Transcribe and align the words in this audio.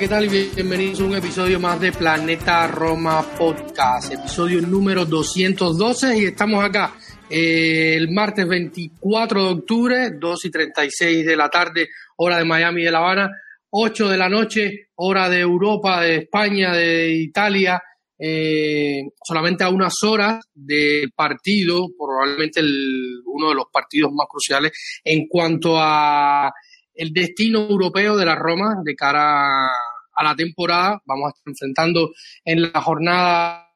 ¿Qué 0.00 0.08
tal? 0.08 0.30
Bienvenidos 0.30 1.00
a 1.00 1.04
un 1.04 1.14
episodio 1.14 1.60
más 1.60 1.78
de 1.78 1.92
Planeta 1.92 2.66
Roma 2.68 3.22
Podcast, 3.36 4.10
episodio 4.10 4.62
número 4.62 5.04
212 5.04 6.18
y 6.18 6.24
estamos 6.24 6.64
acá 6.64 6.94
eh, 7.28 7.96
el 7.96 8.10
martes 8.10 8.48
24 8.48 9.44
de 9.44 9.50
octubre, 9.50 10.10
2 10.18 10.44
y 10.46 10.50
36 10.50 11.26
de 11.26 11.36
la 11.36 11.50
tarde, 11.50 11.90
hora 12.16 12.38
de 12.38 12.46
Miami 12.46 12.82
de 12.82 12.90
La 12.90 13.00
Habana, 13.00 13.30
8 13.68 14.08
de 14.08 14.16
la 14.16 14.30
noche, 14.30 14.88
hora 14.94 15.28
de 15.28 15.40
Europa, 15.40 16.00
de 16.00 16.16
España, 16.16 16.72
de 16.72 17.12
Italia, 17.12 17.82
eh, 18.18 19.02
solamente 19.22 19.64
a 19.64 19.68
unas 19.68 20.02
horas 20.02 20.42
del 20.54 21.12
partido, 21.12 21.88
probablemente 21.98 22.62
uno 23.26 23.50
de 23.50 23.54
los 23.54 23.66
partidos 23.70 24.10
más 24.14 24.28
cruciales 24.30 24.72
en 25.04 25.28
cuanto 25.28 25.74
a 25.76 26.50
el 26.94 27.12
destino 27.12 27.60
europeo 27.68 28.16
de 28.16 28.24
la 28.24 28.34
Roma 28.34 28.76
de 28.82 28.94
cara 28.94 29.70
a 30.20 30.24
la 30.24 30.36
temporada. 30.36 31.00
Vamos 31.06 31.26
a 31.26 31.30
estar 31.30 31.50
enfrentando 31.50 32.10
en 32.44 32.70
la 32.70 32.80
jornada 32.82 33.66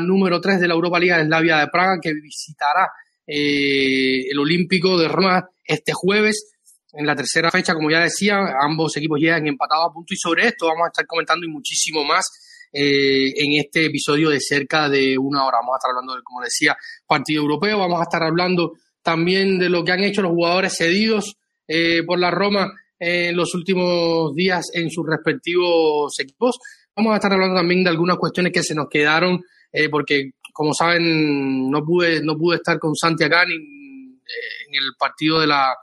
número 0.00 0.40
3 0.40 0.60
de 0.60 0.68
la 0.68 0.74
Europa 0.74 0.98
Liga 0.98 1.18
de 1.18 1.24
Slavia 1.24 1.58
de 1.58 1.68
Praga, 1.68 1.98
que 2.00 2.12
visitará 2.12 2.90
eh, 3.26 4.28
el 4.30 4.38
Olímpico 4.38 4.98
de 4.98 5.08
Roma 5.08 5.48
este 5.64 5.92
jueves. 5.94 6.50
En 6.92 7.06
la 7.06 7.16
tercera 7.16 7.50
fecha, 7.50 7.74
como 7.74 7.90
ya 7.90 8.00
decía, 8.00 8.38
ambos 8.60 8.96
equipos 8.96 9.18
llegan 9.18 9.46
empatados 9.46 9.86
a 9.88 9.92
punto 9.92 10.14
y 10.14 10.16
sobre 10.16 10.46
esto 10.46 10.66
vamos 10.66 10.84
a 10.84 10.88
estar 10.88 11.06
comentando 11.06 11.44
y 11.44 11.50
muchísimo 11.50 12.04
más 12.04 12.24
eh, 12.72 13.32
en 13.36 13.58
este 13.58 13.86
episodio 13.86 14.28
de 14.28 14.40
cerca 14.40 14.88
de 14.88 15.16
una 15.18 15.44
hora. 15.44 15.58
Vamos 15.58 15.74
a 15.74 15.78
estar 15.78 15.90
hablando, 15.90 16.14
de, 16.14 16.22
como 16.22 16.42
decía, 16.42 16.76
partido 17.06 17.42
europeo, 17.42 17.78
vamos 17.78 17.98
a 17.98 18.04
estar 18.04 18.22
hablando 18.22 18.74
también 19.02 19.58
de 19.58 19.70
lo 19.70 19.84
que 19.84 19.92
han 19.92 20.04
hecho 20.04 20.22
los 20.22 20.32
jugadores 20.32 20.76
cedidos 20.76 21.36
eh, 21.66 22.02
por 22.04 22.18
la 22.18 22.30
Roma 22.30 22.72
en 23.04 23.36
los 23.36 23.54
últimos 23.54 24.34
días 24.34 24.70
en 24.72 24.90
sus 24.90 25.06
respectivos 25.06 26.18
equipos. 26.18 26.58
Vamos 26.96 27.12
a 27.12 27.16
estar 27.16 27.32
hablando 27.32 27.56
también 27.56 27.84
de 27.84 27.90
algunas 27.90 28.16
cuestiones 28.16 28.52
que 28.52 28.62
se 28.62 28.74
nos 28.74 28.88
quedaron, 28.88 29.42
eh, 29.70 29.90
porque 29.90 30.30
como 30.52 30.72
saben, 30.72 31.70
no 31.70 31.84
pude, 31.84 32.22
no 32.22 32.36
pude 32.36 32.56
estar 32.56 32.78
con 32.78 32.94
Santi 32.94 33.24
acá 33.24 33.44
ni, 33.44 33.54
eh, 33.56 34.68
en 34.68 34.74
el 34.74 34.92
partido 34.98 35.40
de 35.40 35.48
la 35.48 35.74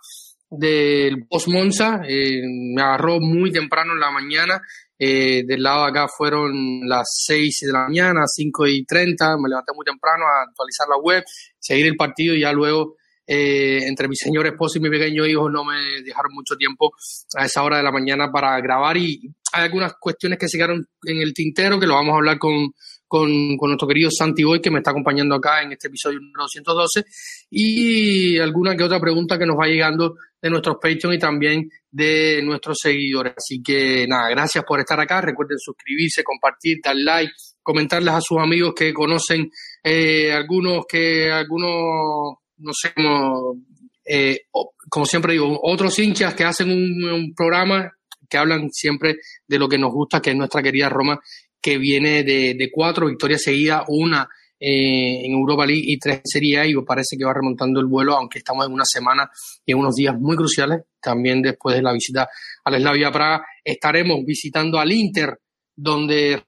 del 0.50 1.28
Post 1.30 1.48
Monza. 1.50 2.00
me 2.00 2.82
agarró 2.82 3.20
muy 3.20 3.52
temprano 3.52 3.94
en 3.94 4.00
la 4.00 4.12
mañana. 4.12 4.62
del 4.98 5.64
lado 5.64 5.84
de 5.84 5.90
acá 5.90 6.08
fueron 6.08 6.88
las 6.88 7.08
6 7.26 7.60
de 7.62 7.72
la 7.72 7.88
mañana, 7.88 8.22
5 8.26 8.68
y 8.68 8.84
30. 8.86 9.38
Me 9.38 9.50
levanté 9.50 9.74
muy 9.76 9.86
temprano 9.86 10.26
a 10.26 10.44
actualizar 10.44 10.88
la 10.90 10.98
web, 10.98 11.24
seguir 11.60 11.86
el 11.88 11.96
partido 11.96 12.36
y 12.36 12.42
ya 12.42 12.52
luego 12.52 12.96
eh, 13.34 13.88
entre 13.88 14.10
mi 14.10 14.16
señor 14.18 14.46
esposo 14.46 14.78
y 14.78 14.82
mi 14.82 14.90
pequeño 14.90 15.26
hijo 15.26 15.50
no 15.50 15.64
me 15.64 16.02
dejaron 16.04 16.34
mucho 16.34 16.58
tiempo 16.58 16.92
a 17.38 17.46
esa 17.46 17.64
hora 17.64 17.78
de 17.78 17.84
la 17.84 17.92
mañana 17.92 18.30
para 18.30 18.60
grabar 18.60 18.98
y 18.98 19.22
hay 19.54 19.64
algunas 19.64 19.94
cuestiones 19.98 20.38
que 20.38 20.50
se 20.50 20.58
quedaron 20.58 20.86
en 21.06 21.22
el 21.22 21.34
tintero 21.34 21.80
que 21.80 21.88
lo 21.88 21.94
vamos 21.94 22.12
a 22.12 22.18
hablar 22.18 22.38
con, 22.38 22.74
con, 23.08 23.56
nuestro 23.56 23.88
querido 23.88 24.10
Santi 24.12 24.44
Boy 24.44 24.60
que 24.60 24.70
me 24.70 24.80
está 24.80 24.92
acompañando 24.92 25.36
acá 25.36 25.62
en 25.62 25.72
este 25.72 25.88
episodio 25.88 26.20
número 26.20 26.44
212 26.44 27.06
y 27.52 28.38
alguna 28.38 28.76
que 28.76 28.84
otra 28.84 29.00
pregunta 29.00 29.40
que 29.40 29.46
nos 29.46 29.58
va 29.58 29.68
llegando 29.68 30.16
de 30.42 30.50
nuestros 30.50 30.76
Patreon 30.82 31.14
y 31.14 31.20
también 31.20 31.70
de 31.90 32.42
nuestros 32.44 32.80
seguidores. 32.82 33.34
Así 33.38 33.64
que 33.64 34.08
nada, 34.10 34.28
gracias 34.30 34.66
por 34.66 34.82
estar 34.82 35.00
acá. 35.00 35.22
Recuerden 35.22 35.58
suscribirse, 35.58 36.22
compartir, 36.22 36.80
dar 36.84 36.98
like, 36.98 37.32
comentarles 37.62 38.14
a 38.14 38.20
sus 38.20 38.40
amigos 38.40 38.74
que 38.76 38.94
conocen 38.94 39.50
eh, 39.82 40.34
algunos 40.34 40.84
que 40.86 41.32
algunos 41.32 42.42
no 42.62 42.72
sé, 42.74 42.94
como, 42.94 43.58
eh, 44.06 44.42
como 44.90 45.06
siempre 45.06 45.34
digo, 45.34 45.60
otros 45.62 45.98
hinchas 46.00 46.34
que 46.34 46.44
hacen 46.44 46.70
un, 46.72 47.34
programa 47.36 47.92
que 48.30 48.38
hablan 48.38 48.70
siempre 48.72 49.18
de 49.48 49.60
lo 49.60 49.68
que 49.68 49.78
nos 49.78 49.92
gusta, 49.92 50.22
que 50.22 50.32
es 50.32 50.36
nuestra 50.36 50.64
querida 50.64 50.90
Roma, 50.90 51.20
que 51.62 51.78
viene 51.78 52.24
de, 52.24 52.70
cuatro 52.72 53.08
victorias 53.08 53.44
seguidas, 53.44 53.84
una 53.88 54.28
eh, 54.60 55.26
en 55.26 55.34
Europa 55.34 55.66
League 55.66 55.84
y 55.86 55.98
tres 55.98 56.22
Serie 56.24 56.68
y 56.68 56.76
parece 56.86 57.18
que 57.18 57.26
va 57.26 57.34
remontando 57.34 57.80
el 57.80 57.88
vuelo, 57.88 58.16
aunque 58.16 58.40
estamos 58.40 58.66
en 58.66 58.74
una 58.74 58.86
semana 58.86 59.30
y 59.66 59.72
en 59.72 59.80
unos 59.80 59.96
días 59.96 60.16
muy 60.18 60.36
cruciales. 60.36 60.84
También 61.02 61.42
después 61.42 61.76
de 61.76 61.82
la 61.82 61.94
visita 61.94 62.30
a 62.64 62.72
la 62.72 62.80
Slavia 62.80 63.12
Praga, 63.12 63.46
estaremos 63.64 64.24
visitando 64.26 64.80
al 64.80 64.92
Inter, 64.92 65.40
donde 65.76 66.44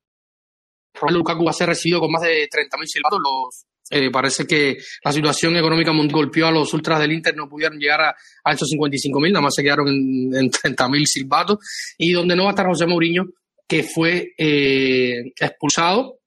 Lukaku 1.09 1.43
va 1.43 1.51
a 1.51 1.53
ser 1.53 1.69
recibido 1.69 1.99
con 1.99 2.11
más 2.11 2.21
de 2.21 2.47
30.000 2.47 2.85
silbatos. 2.85 3.19
Los 3.21 3.65
eh, 3.95 4.09
parece 4.09 4.47
que 4.47 4.77
la 5.03 5.11
situación 5.11 5.55
económica 5.55 5.91
golpeó 6.09 6.47
a 6.47 6.51
los 6.51 6.73
ultras 6.73 6.99
del 6.99 7.11
Inter, 7.11 7.35
no 7.35 7.47
pudieron 7.47 7.77
llegar 7.77 8.01
a, 8.01 8.51
esos 8.51 8.67
55.000, 8.71 9.31
nada 9.31 9.43
más 9.43 9.53
se 9.55 9.61
quedaron 9.61 9.87
en, 9.87 10.35
en 10.35 10.49
30.000 10.49 11.05
silbatos. 11.05 11.59
Y 11.99 12.11
donde 12.11 12.35
no 12.35 12.45
va 12.45 12.49
a 12.49 12.53
estar 12.53 12.65
José 12.65 12.87
Mourinho, 12.87 13.25
que 13.67 13.83
fue 13.83 14.33
eh, 14.35 15.31
expulsado 15.39 16.17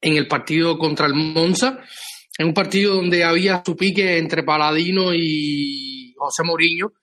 en 0.00 0.16
el 0.16 0.26
partido 0.26 0.76
contra 0.76 1.06
el 1.06 1.14
Monza, 1.14 1.78
en 2.36 2.48
un 2.48 2.54
partido 2.54 2.96
donde 2.96 3.22
había 3.22 3.62
su 3.64 3.76
pique 3.76 4.18
entre 4.18 4.42
Paladino 4.42 5.14
y 5.14 6.14
José 6.16 6.42
Mourinho, 6.42 6.94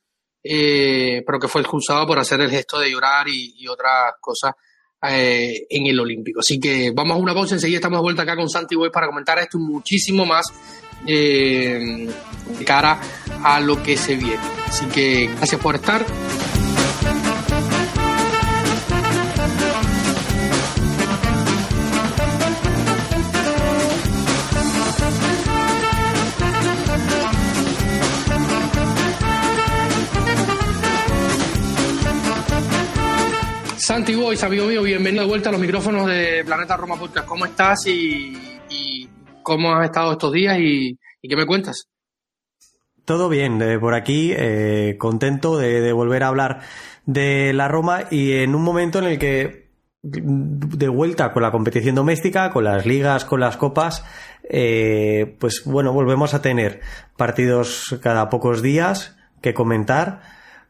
eh, 0.43 1.23
pero 1.25 1.39
que 1.39 1.47
fue 1.47 1.61
expulsado 1.61 2.05
por 2.05 2.19
hacer 2.19 2.41
el 2.41 2.49
gesto 2.49 2.79
de 2.79 2.91
llorar 2.91 3.29
y, 3.29 3.53
y 3.55 3.67
otras 3.69 4.15
cosas 4.19 4.51
eh, 5.07 5.65
en 5.69 5.85
el 5.85 5.99
Olímpico. 5.99 6.39
Así 6.41 6.59
que 6.59 6.91
vamos 6.91 7.15
a 7.15 7.19
una 7.19 7.33
pausa, 7.33 7.55
enseguida 7.55 7.77
estamos 7.77 7.99
de 7.99 8.03
vuelta 8.03 8.23
acá 8.23 8.35
con 8.35 8.49
Santi 8.49 8.75
Boy 8.75 8.89
para 8.89 9.07
comentar 9.07 9.39
esto 9.39 9.57
muchísimo 9.57 10.25
más 10.25 10.47
eh, 11.05 12.07
de 12.57 12.65
cara 12.65 12.99
a 13.43 13.59
lo 13.59 13.81
que 13.81 13.97
se 13.97 14.15
viene. 14.15 14.39
Así 14.67 14.85
que 14.87 15.29
gracias 15.37 15.61
por 15.61 15.75
estar. 15.75 16.05
Santi 33.99 34.15
Boys, 34.15 34.41
amigo 34.45 34.65
mío, 34.65 34.81
bienvenido 34.81 35.23
de 35.23 35.29
vuelta 35.29 35.49
a 35.49 35.51
los 35.51 35.59
micrófonos 35.59 36.07
de 36.07 36.41
Planeta 36.45 36.77
Roma 36.77 36.95
Podcast. 36.95 37.27
¿Cómo 37.27 37.45
estás 37.45 37.85
y, 37.85 38.31
cómo 39.43 39.75
has 39.75 39.87
estado 39.87 40.13
estos 40.13 40.31
días 40.31 40.57
y, 40.57 40.97
qué 41.21 41.35
me 41.35 41.45
cuentas? 41.45 41.83
Todo 43.03 43.27
bien, 43.27 43.61
por 43.81 43.93
aquí, 43.93 44.31
eh, 44.33 44.95
contento 44.97 45.57
de, 45.57 45.91
volver 45.91 46.23
a 46.23 46.29
hablar 46.29 46.61
de 47.07 47.51
la 47.51 47.67
Roma 47.67 48.05
y 48.09 48.37
en 48.37 48.55
un 48.55 48.63
momento 48.63 48.99
en 48.99 49.05
el 49.05 49.19
que 49.19 49.67
de 50.01 50.87
vuelta 50.87 51.33
con 51.33 51.43
la 51.43 51.51
competición 51.51 51.95
doméstica, 51.95 52.51
con 52.51 52.63
las 52.63 52.85
ligas, 52.85 53.25
con 53.25 53.41
las 53.41 53.57
copas, 53.57 54.05
eh, 54.49 55.35
pues 55.41 55.63
bueno, 55.65 55.91
volvemos 55.91 56.33
a 56.33 56.41
tener 56.41 56.79
partidos 57.17 57.99
cada 58.01 58.29
pocos 58.29 58.61
días 58.61 59.17
que 59.41 59.53
comentar. 59.53 60.21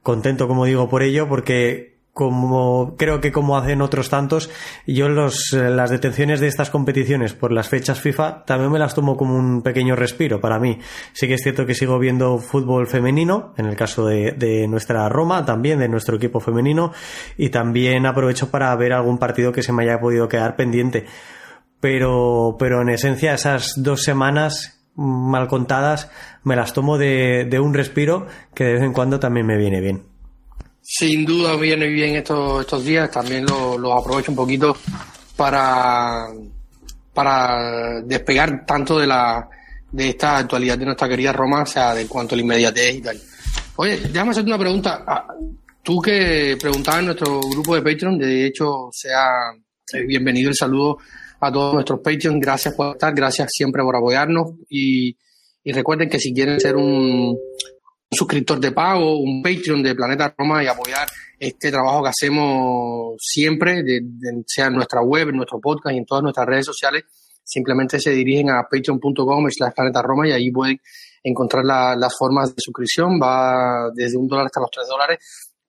Contento, 0.02 0.48
como 0.48 0.66
digo, 0.66 0.90
por 0.90 1.04
ello, 1.04 1.30
porque 1.30 1.99
como 2.20 2.98
creo 2.98 3.22
que 3.22 3.32
como 3.32 3.58
hacen 3.58 3.82
otros 3.82 4.10
tantos, 4.10 4.50
yo 4.86 5.08
los, 5.08 5.54
eh, 5.54 5.70
las 5.70 5.90
detenciones 5.90 6.42
de 6.42 6.48
estas 6.48 6.70
competiciones 6.70 7.34
por 7.34 7.54
las 7.54 7.70
fechas 7.70 8.02
FIFA 8.02 8.44
también 8.44 8.74
me 8.74 8.78
las 8.78 8.94
tomo 8.94 9.16
como 9.16 9.38
un 9.38 9.62
pequeño 9.62 9.96
respiro 9.96 10.42
para 10.42 10.60
mí. 10.60 10.80
Sí 11.14 11.30
que 11.30 11.36
es 11.36 11.42
cierto 11.42 11.66
que 11.66 11.74
sigo 11.74 11.98
viendo 11.98 12.38
fútbol 12.40 12.88
femenino, 12.88 13.54
en 13.56 13.68
el 13.68 13.78
caso 13.78 14.06
de, 14.06 14.34
de 14.34 14.68
nuestra 14.68 15.08
Roma, 15.08 15.46
también 15.46 15.80
de 15.80 15.88
nuestro 15.88 16.18
equipo 16.18 16.42
femenino, 16.42 16.92
y 17.38 17.52
también 17.52 18.06
aprovecho 18.06 18.52
para 18.52 18.76
ver 18.76 18.92
algún 18.92 19.18
partido 19.18 19.54
que 19.54 19.64
se 19.64 19.72
me 19.72 19.84
haya 19.84 20.02
podido 20.02 20.28
quedar 20.28 20.58
pendiente. 20.58 21.06
Pero, 21.80 22.58
pero 22.60 22.82
en 22.82 22.90
esencia 22.90 23.34
esas 23.34 23.82
dos 23.82 24.04
semanas 24.04 24.84
mal 24.94 25.48
contadas 25.48 26.12
me 26.44 26.58
las 26.58 26.74
tomo 26.74 26.98
de, 26.98 27.48
de 27.50 27.62
un 27.62 27.74
respiro 27.74 28.28
que 28.54 28.66
de 28.66 28.74
vez 28.74 28.84
en 28.84 28.92
cuando 28.92 29.22
también 29.22 29.48
me 29.48 29.56
viene 29.56 29.80
bien. 29.80 30.09
Sin 30.92 31.24
duda 31.24 31.56
viene 31.56 31.88
bien 31.88 32.16
estos, 32.16 32.62
estos 32.62 32.84
días, 32.84 33.12
también 33.12 33.46
los 33.46 33.80
lo 33.80 33.94
aprovecho 33.94 34.32
un 34.32 34.36
poquito 34.36 34.76
para, 35.36 36.30
para 37.14 38.02
despegar 38.02 38.66
tanto 38.66 38.98
de 38.98 39.06
la 39.06 39.48
de 39.92 40.10
esta 40.10 40.40
actualidad 40.40 40.80
de 40.80 40.86
nuestra 40.86 41.08
querida 41.08 41.32
Roma, 41.32 41.62
o 41.62 41.66
sea, 41.68 41.94
de 41.94 42.08
cuanto 42.08 42.34
a 42.34 42.38
la 42.38 42.42
inmediatez 42.42 42.96
y 42.96 43.02
tal. 43.02 43.22
Oye, 43.76 44.00
déjame 44.00 44.32
hacerte 44.32 44.50
una 44.50 44.58
pregunta. 44.58 45.04
Ah, 45.06 45.28
tú 45.84 46.02
que 46.02 46.58
preguntabas 46.60 47.02
en 47.02 47.06
nuestro 47.06 47.40
grupo 47.40 47.76
de 47.76 47.84
Patreon, 47.84 48.18
de 48.18 48.48
hecho, 48.48 48.90
sea 48.92 49.52
eh, 49.94 50.08
bienvenido 50.08 50.50
el 50.50 50.56
saludo 50.56 50.98
a 51.40 51.52
todos 51.52 51.76
nuestros 51.76 52.00
Patreons. 52.00 52.42
Gracias 52.42 52.74
por 52.74 52.94
estar, 52.94 53.14
gracias 53.14 53.50
siempre 53.52 53.84
por 53.84 53.96
apoyarnos 53.96 54.54
y, 54.68 55.16
y 55.64 55.72
recuerden 55.72 56.10
que 56.10 56.20
si 56.20 56.34
quieren 56.34 56.60
ser 56.60 56.76
un, 56.78 57.38
suscriptor 58.12 58.60
de 58.60 58.72
pago, 58.72 59.20
un 59.20 59.42
Patreon 59.42 59.84
de 59.84 59.96
Planeta 59.96 60.34
Roma 60.38 60.64
y 60.64 60.68
apoyar 60.68 61.08
este 61.38 61.72
trabajo 61.72 62.04
que 62.04 62.10
hacemos 62.10 63.16
siempre, 63.20 63.84
de, 63.84 64.02
sea 64.48 64.68
en 64.68 64.74
nuestra 64.74 65.02
web, 65.02 65.30
en 65.30 65.38
nuestro 65.38 65.60
podcast 65.60 65.94
y 65.94 66.00
en 66.00 66.06
todas 66.06 66.24
nuestras 66.24 66.48
redes 66.48 66.66
sociales, 66.66 67.04
simplemente 67.44 68.00
se 68.00 68.12
dirigen 68.12 68.50
a 68.50 68.64
patreon.com 68.64 69.50
slash 69.50 69.74
planeta 69.74 70.02
Roma 70.02 70.28
y 70.28 70.32
ahí 70.32 70.52
pueden 70.52 70.80
encontrar 71.24 71.64
las 71.66 72.18
formas 72.18 72.56
de 72.56 72.62
suscripción, 72.62 73.20
va 73.22 73.90
desde 73.94 74.18
un 74.18 74.28
dólar 74.28 74.48
hasta 74.48 74.62
los 74.62 74.72
tres 74.72 74.88
dólares 74.88 75.20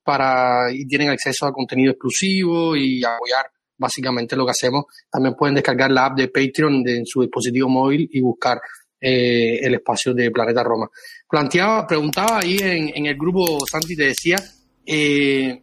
para 0.02 0.72
y 0.72 0.86
tienen 0.86 1.10
acceso 1.10 1.46
a 1.46 1.52
contenido 1.52 1.92
exclusivo 1.92 2.74
y 2.74 3.04
apoyar 3.04 3.50
básicamente 3.76 4.36
lo 4.36 4.44
que 4.44 4.52
hacemos. 4.52 4.84
También 5.10 5.34
pueden 5.34 5.54
descargar 5.54 5.90
la 5.90 6.06
app 6.06 6.16
de 6.16 6.28
Patreon 6.28 6.86
en 6.86 7.06
su 7.06 7.22
dispositivo 7.22 7.68
móvil 7.68 8.08
y 8.12 8.20
buscar 8.20 8.60
eh, 9.00 9.58
el 9.62 9.74
espacio 9.74 10.12
de 10.12 10.30
Planeta 10.30 10.62
Roma. 10.62 10.88
Planteaba, 11.28 11.86
preguntaba 11.86 12.40
ahí 12.40 12.58
en, 12.58 12.92
en 12.94 13.06
el 13.06 13.16
grupo, 13.16 13.66
Santi 13.66 13.96
te 13.96 14.04
decía, 14.04 14.36
eh, 14.84 15.62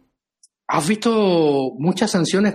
¿has 0.66 0.88
visto 0.88 1.72
muchas 1.78 2.10
sanciones? 2.10 2.54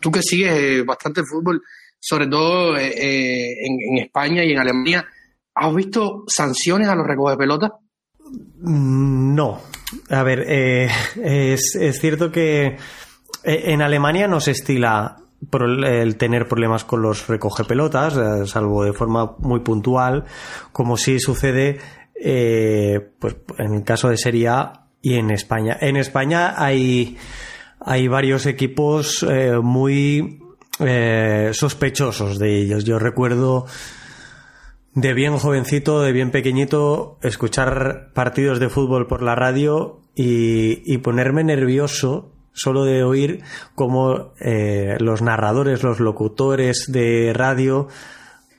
tú 0.00 0.10
que 0.10 0.22
sigues 0.22 0.52
eh, 0.52 0.82
bastante 0.82 1.22
fútbol, 1.22 1.62
sobre 2.00 2.26
todo 2.26 2.76
en, 2.76 3.78
en, 3.90 3.98
España 3.98 4.44
y 4.44 4.52
en 4.52 4.58
Alemania, 4.58 5.06
¿has 5.54 5.74
visto 5.74 6.24
sanciones 6.26 6.88
a 6.88 6.94
los 6.94 7.06
recoge 7.06 7.36
pelotas? 7.36 7.70
Mm, 8.58 9.34
no. 9.34 9.60
A 10.10 10.22
ver, 10.22 10.40
es, 10.50 11.76
es 11.76 12.00
cierto 12.00 12.32
que 12.32 12.76
en 13.44 13.82
Alemania 13.82 14.26
no 14.26 14.40
se 14.40 14.50
estila 14.50 15.23
el 15.52 16.16
tener 16.16 16.48
problemas 16.48 16.84
con 16.84 17.02
los 17.02 17.26
recoge 17.26 17.64
pelotas, 17.64 18.16
eh, 18.16 18.46
salvo 18.46 18.84
de 18.84 18.92
forma 18.92 19.36
muy 19.38 19.60
puntual, 19.60 20.24
como 20.72 20.96
si 20.96 21.18
sucede 21.18 21.78
eh, 22.20 23.10
pues 23.18 23.36
en 23.58 23.74
el 23.74 23.84
caso 23.84 24.08
de 24.08 24.16
Serie 24.16 24.48
A 24.48 24.86
y 25.02 25.14
en 25.14 25.30
España. 25.30 25.76
En 25.80 25.96
España 25.96 26.54
hay, 26.56 27.16
hay 27.80 28.08
varios 28.08 28.46
equipos 28.46 29.24
eh, 29.28 29.58
muy 29.62 30.40
sospechosos 31.52 32.40
de 32.40 32.62
ellos. 32.62 32.84
Yo 32.84 32.98
recuerdo 32.98 33.66
de 34.94 35.14
bien 35.14 35.38
jovencito, 35.38 36.02
de 36.02 36.10
bien 36.10 36.32
pequeñito, 36.32 37.18
escuchar 37.22 38.10
partidos 38.12 38.58
de 38.58 38.68
fútbol 38.68 39.06
por 39.06 39.22
la 39.22 39.36
radio 39.36 40.00
y, 40.16 40.82
y 40.92 40.98
ponerme 40.98 41.44
nervioso 41.44 42.33
solo 42.54 42.84
de 42.84 43.04
oír 43.04 43.42
cómo 43.74 44.32
eh, 44.40 44.96
los 45.00 45.20
narradores, 45.20 45.82
los 45.82 46.00
locutores 46.00 46.90
de 46.90 47.32
radio 47.34 47.88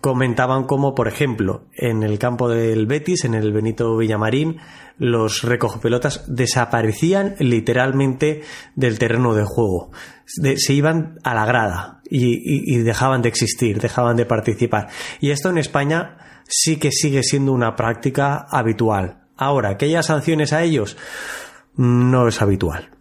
comentaban 0.05 0.65
cómo, 0.65 0.93
por 0.93 1.07
ejemplo, 1.07 1.63
en 1.73 2.03
el 2.03 2.19
campo 2.19 2.47
del 2.47 2.85
Betis, 2.85 3.25
en 3.25 3.33
el 3.33 3.51
Benito 3.51 3.97
Villamarín, 3.97 4.57
los 4.99 5.41
recogepelotas 5.41 6.23
desaparecían 6.27 7.35
literalmente 7.39 8.43
del 8.75 8.99
terreno 8.99 9.33
de 9.33 9.45
juego. 9.45 9.89
se 10.25 10.73
iban 10.73 11.17
a 11.23 11.33
la 11.33 11.47
grada 11.47 12.01
y, 12.07 12.77
dejaban 12.83 13.23
de 13.23 13.29
existir, 13.29 13.81
dejaban 13.81 14.15
de 14.15 14.27
participar. 14.27 14.89
Y 15.21 15.31
esto 15.31 15.49
en 15.49 15.57
España 15.57 16.17
sí 16.47 16.77
que 16.77 16.91
sigue 16.91 17.23
siendo 17.23 17.51
una 17.51 17.75
práctica 17.75 18.45
habitual. 18.49 19.23
Ahora, 19.37 19.75
que 19.75 19.85
haya 19.85 20.03
sanciones 20.03 20.53
a 20.53 20.61
ellos, 20.61 20.97
no 21.75 22.27
es 22.27 22.43
habitual. 22.43 22.94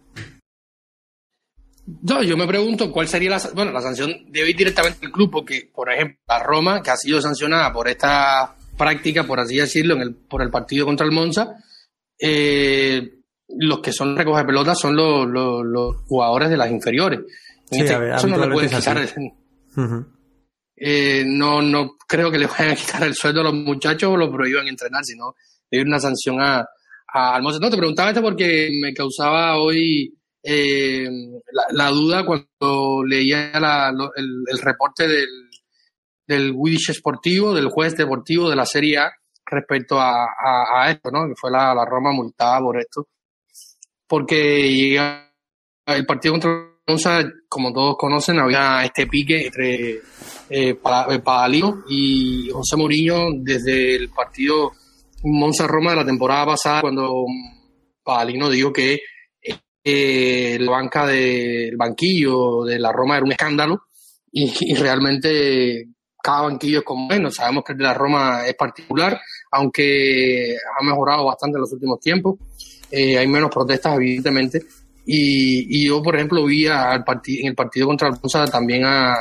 No, 1.87 2.23
yo 2.23 2.35
me 2.35 2.47
pregunto 2.47 2.91
cuál 2.91 3.07
sería 3.07 3.29
la, 3.29 3.41
bueno, 3.53 3.71
la 3.71 3.81
sanción 3.81 4.25
debe 4.29 4.49
ir 4.49 4.55
directamente 4.55 5.05
al 5.05 5.11
club, 5.11 5.29
porque, 5.31 5.69
por 5.73 5.91
ejemplo, 5.91 6.17
la 6.27 6.39
Roma, 6.39 6.81
que 6.81 6.89
ha 6.89 6.97
sido 6.97 7.21
sancionada 7.21 7.71
por 7.71 7.87
esta 7.87 8.55
práctica, 8.77 9.23
por 9.25 9.39
así 9.39 9.57
decirlo, 9.57 9.95
en 9.95 10.01
el, 10.01 10.15
por 10.15 10.41
el 10.41 10.49
partido 10.49 10.85
contra 10.85 11.05
el 11.05 11.11
Monza, 11.11 11.55
eh, 12.19 13.19
los 13.47 13.79
que 13.79 13.91
son 13.91 14.17
recoge 14.17 14.45
pelotas 14.45 14.79
son 14.79 14.95
los, 14.95 15.27
los, 15.27 15.95
jugadores 16.07 16.49
de 16.49 16.57
las 16.57 16.71
inferiores. 16.71 17.19
En 17.69 17.81
este 17.81 17.93
caso 17.93 18.27
no 18.27 18.37
le 18.37 18.51
pueden 18.51 18.69
quitar 18.69 18.97
el, 18.97 19.09
eh, 20.77 21.23
no, 21.25 21.61
no 21.61 21.95
creo 22.07 22.29
que 22.31 22.37
le 22.37 22.47
vayan 22.47 22.71
a 22.71 22.75
quitar 22.75 23.03
el 23.03 23.15
sueldo 23.15 23.41
a 23.41 23.45
los 23.45 23.53
muchachos 23.53 24.09
o 24.11 24.17
lo 24.17 24.31
prohíban 24.31 24.67
entrenar, 24.67 25.03
sino 25.05 25.35
debe 25.69 25.83
una 25.83 25.99
sanción 25.99 26.41
a, 26.41 26.65
al 27.07 27.41
Monza. 27.43 27.59
No, 27.59 27.69
te 27.69 27.77
preguntaba 27.77 28.09
esto 28.09 28.21
porque 28.21 28.69
me 28.81 28.93
causaba 28.93 29.57
hoy 29.57 30.13
eh, 30.47 31.09
la, 31.71 31.89
duda 31.89 32.23
cuando 32.23 33.03
leía 33.03 33.51
el, 33.55 34.59
reporte 34.61 35.07
del, 35.07 35.49
del 36.27 36.51
Widish 36.55 36.91
Esportivo, 36.91 37.53
del 37.53 37.69
juez 37.69 37.97
deportivo 37.97 38.47
de 38.49 38.55
la 38.55 38.65
Serie 38.65 38.99
A, 38.99 39.11
respecto 39.43 39.97
a, 39.99 40.85
esto, 40.89 41.09
¿no? 41.11 41.27
Que 41.27 41.33
fue 41.35 41.49
la, 41.49 41.73
Roma 41.85 42.11
multada 42.11 42.59
por 42.59 42.79
esto. 42.79 43.07
Porque 44.07 44.95
el 44.95 46.05
partido 46.05 46.33
contra 46.33 46.51
Monza, 46.87 47.23
como 47.49 47.73
todos 47.73 47.95
conocen, 47.97 48.39
había 48.39 48.83
este 48.83 49.07
pique 49.07 49.47
entre 49.47 49.93
eh, 50.49 50.79
eh 50.79 51.23
y 51.89 52.49
José 52.51 52.75
Mourinho 52.77 53.29
desde 53.37 53.95
el 53.95 54.09
partido 54.09 54.73
Monza-Roma 55.23 55.91
de 55.91 55.97
la 55.97 56.05
temporada 56.05 56.45
pasada, 56.45 56.81
cuando 56.81 57.25
Padalino 58.03 58.51
dijo 58.51 58.71
que 58.71 58.99
eh, 59.87 60.57
la 60.59 60.71
banca 60.71 61.05
del 61.05 61.77
banquillo 61.77 62.65
de 62.65 62.79
la 62.79 62.91
Roma 62.91 63.17
era 63.17 63.25
un 63.25 63.33
escándalo 63.33 63.83
y, 64.31 64.73
realmente 64.73 65.89
cada 66.23 66.41
banquillo 66.41 66.79
es 66.79 66.83
como 66.83 67.07
menos. 67.07 67.35
Sabemos 67.35 67.63
que 67.63 67.73
el 67.73 67.77
de 67.77 67.83
la 67.83 67.93
Roma 67.93 68.47
es 68.47 68.55
particular, 68.55 69.21
aunque 69.51 70.57
ha 70.57 70.83
mejorado 70.83 71.25
bastante 71.25 71.57
en 71.57 71.61
los 71.61 71.71
últimos 71.71 71.99
tiempos. 71.99 72.39
Eh, 72.89 73.15
hay 73.15 73.27
menos 73.27 73.51
protestas, 73.51 73.95
evidentemente. 73.95 74.65
Y, 75.05 75.87
yo, 75.87 76.01
por 76.01 76.15
ejemplo, 76.15 76.43
vi 76.45 76.65
al 76.65 77.05
en 77.27 77.47
el 77.47 77.53
partido 77.53 77.85
contra 77.85 78.07
el 78.07 78.15
Monza 78.15 78.47
también 78.47 78.85
a, 78.85 79.13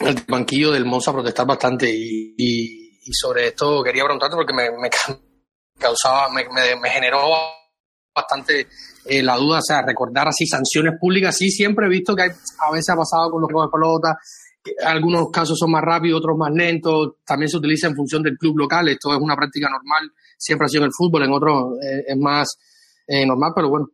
al 0.00 0.24
banquillo 0.28 0.70
del 0.70 0.84
Monza 0.84 1.12
protestar 1.12 1.48
bastante. 1.48 1.90
Y, 1.92 3.00
sobre 3.12 3.48
esto 3.48 3.82
quería 3.82 4.04
preguntarte 4.04 4.36
porque 4.36 4.54
me, 4.54 4.70
me 4.70 4.88
causaba, 5.78 6.28
me, 6.30 6.44
me 6.80 6.90
generó 6.90 7.28
bastante 8.14 8.68
eh, 9.08 9.22
la 9.22 9.36
duda, 9.36 9.58
o 9.58 9.62
sea, 9.62 9.82
recordar 9.82 10.28
así 10.28 10.46
sanciones 10.46 10.94
públicas, 11.00 11.36
sí, 11.36 11.50
siempre 11.50 11.86
he 11.86 11.88
visto 11.88 12.14
que 12.14 12.22
a 12.22 12.72
veces 12.72 12.88
ha 12.90 12.96
pasado 12.96 13.30
con 13.30 13.40
los 13.42 13.50
juegos 13.50 13.68
de 13.68 13.72
pelota, 13.72 14.18
algunos 14.84 15.30
casos 15.30 15.58
son 15.58 15.70
más 15.70 15.82
rápidos, 15.82 16.18
otros 16.18 16.36
más 16.36 16.52
lentos, 16.52 17.16
también 17.24 17.48
se 17.48 17.56
utiliza 17.56 17.86
en 17.86 17.94
función 17.94 18.22
del 18.22 18.36
club 18.36 18.58
local, 18.58 18.88
esto 18.88 19.12
es 19.12 19.20
una 19.20 19.36
práctica 19.36 19.68
normal, 19.70 20.10
siempre 20.36 20.66
ha 20.66 20.68
sido 20.68 20.82
en 20.82 20.86
el 20.86 20.92
fútbol, 20.96 21.24
en 21.24 21.32
otros 21.32 21.78
eh, 21.82 22.04
es 22.08 22.16
más 22.16 22.58
eh, 23.06 23.24
normal, 23.26 23.52
pero 23.54 23.68
bueno, 23.68 23.86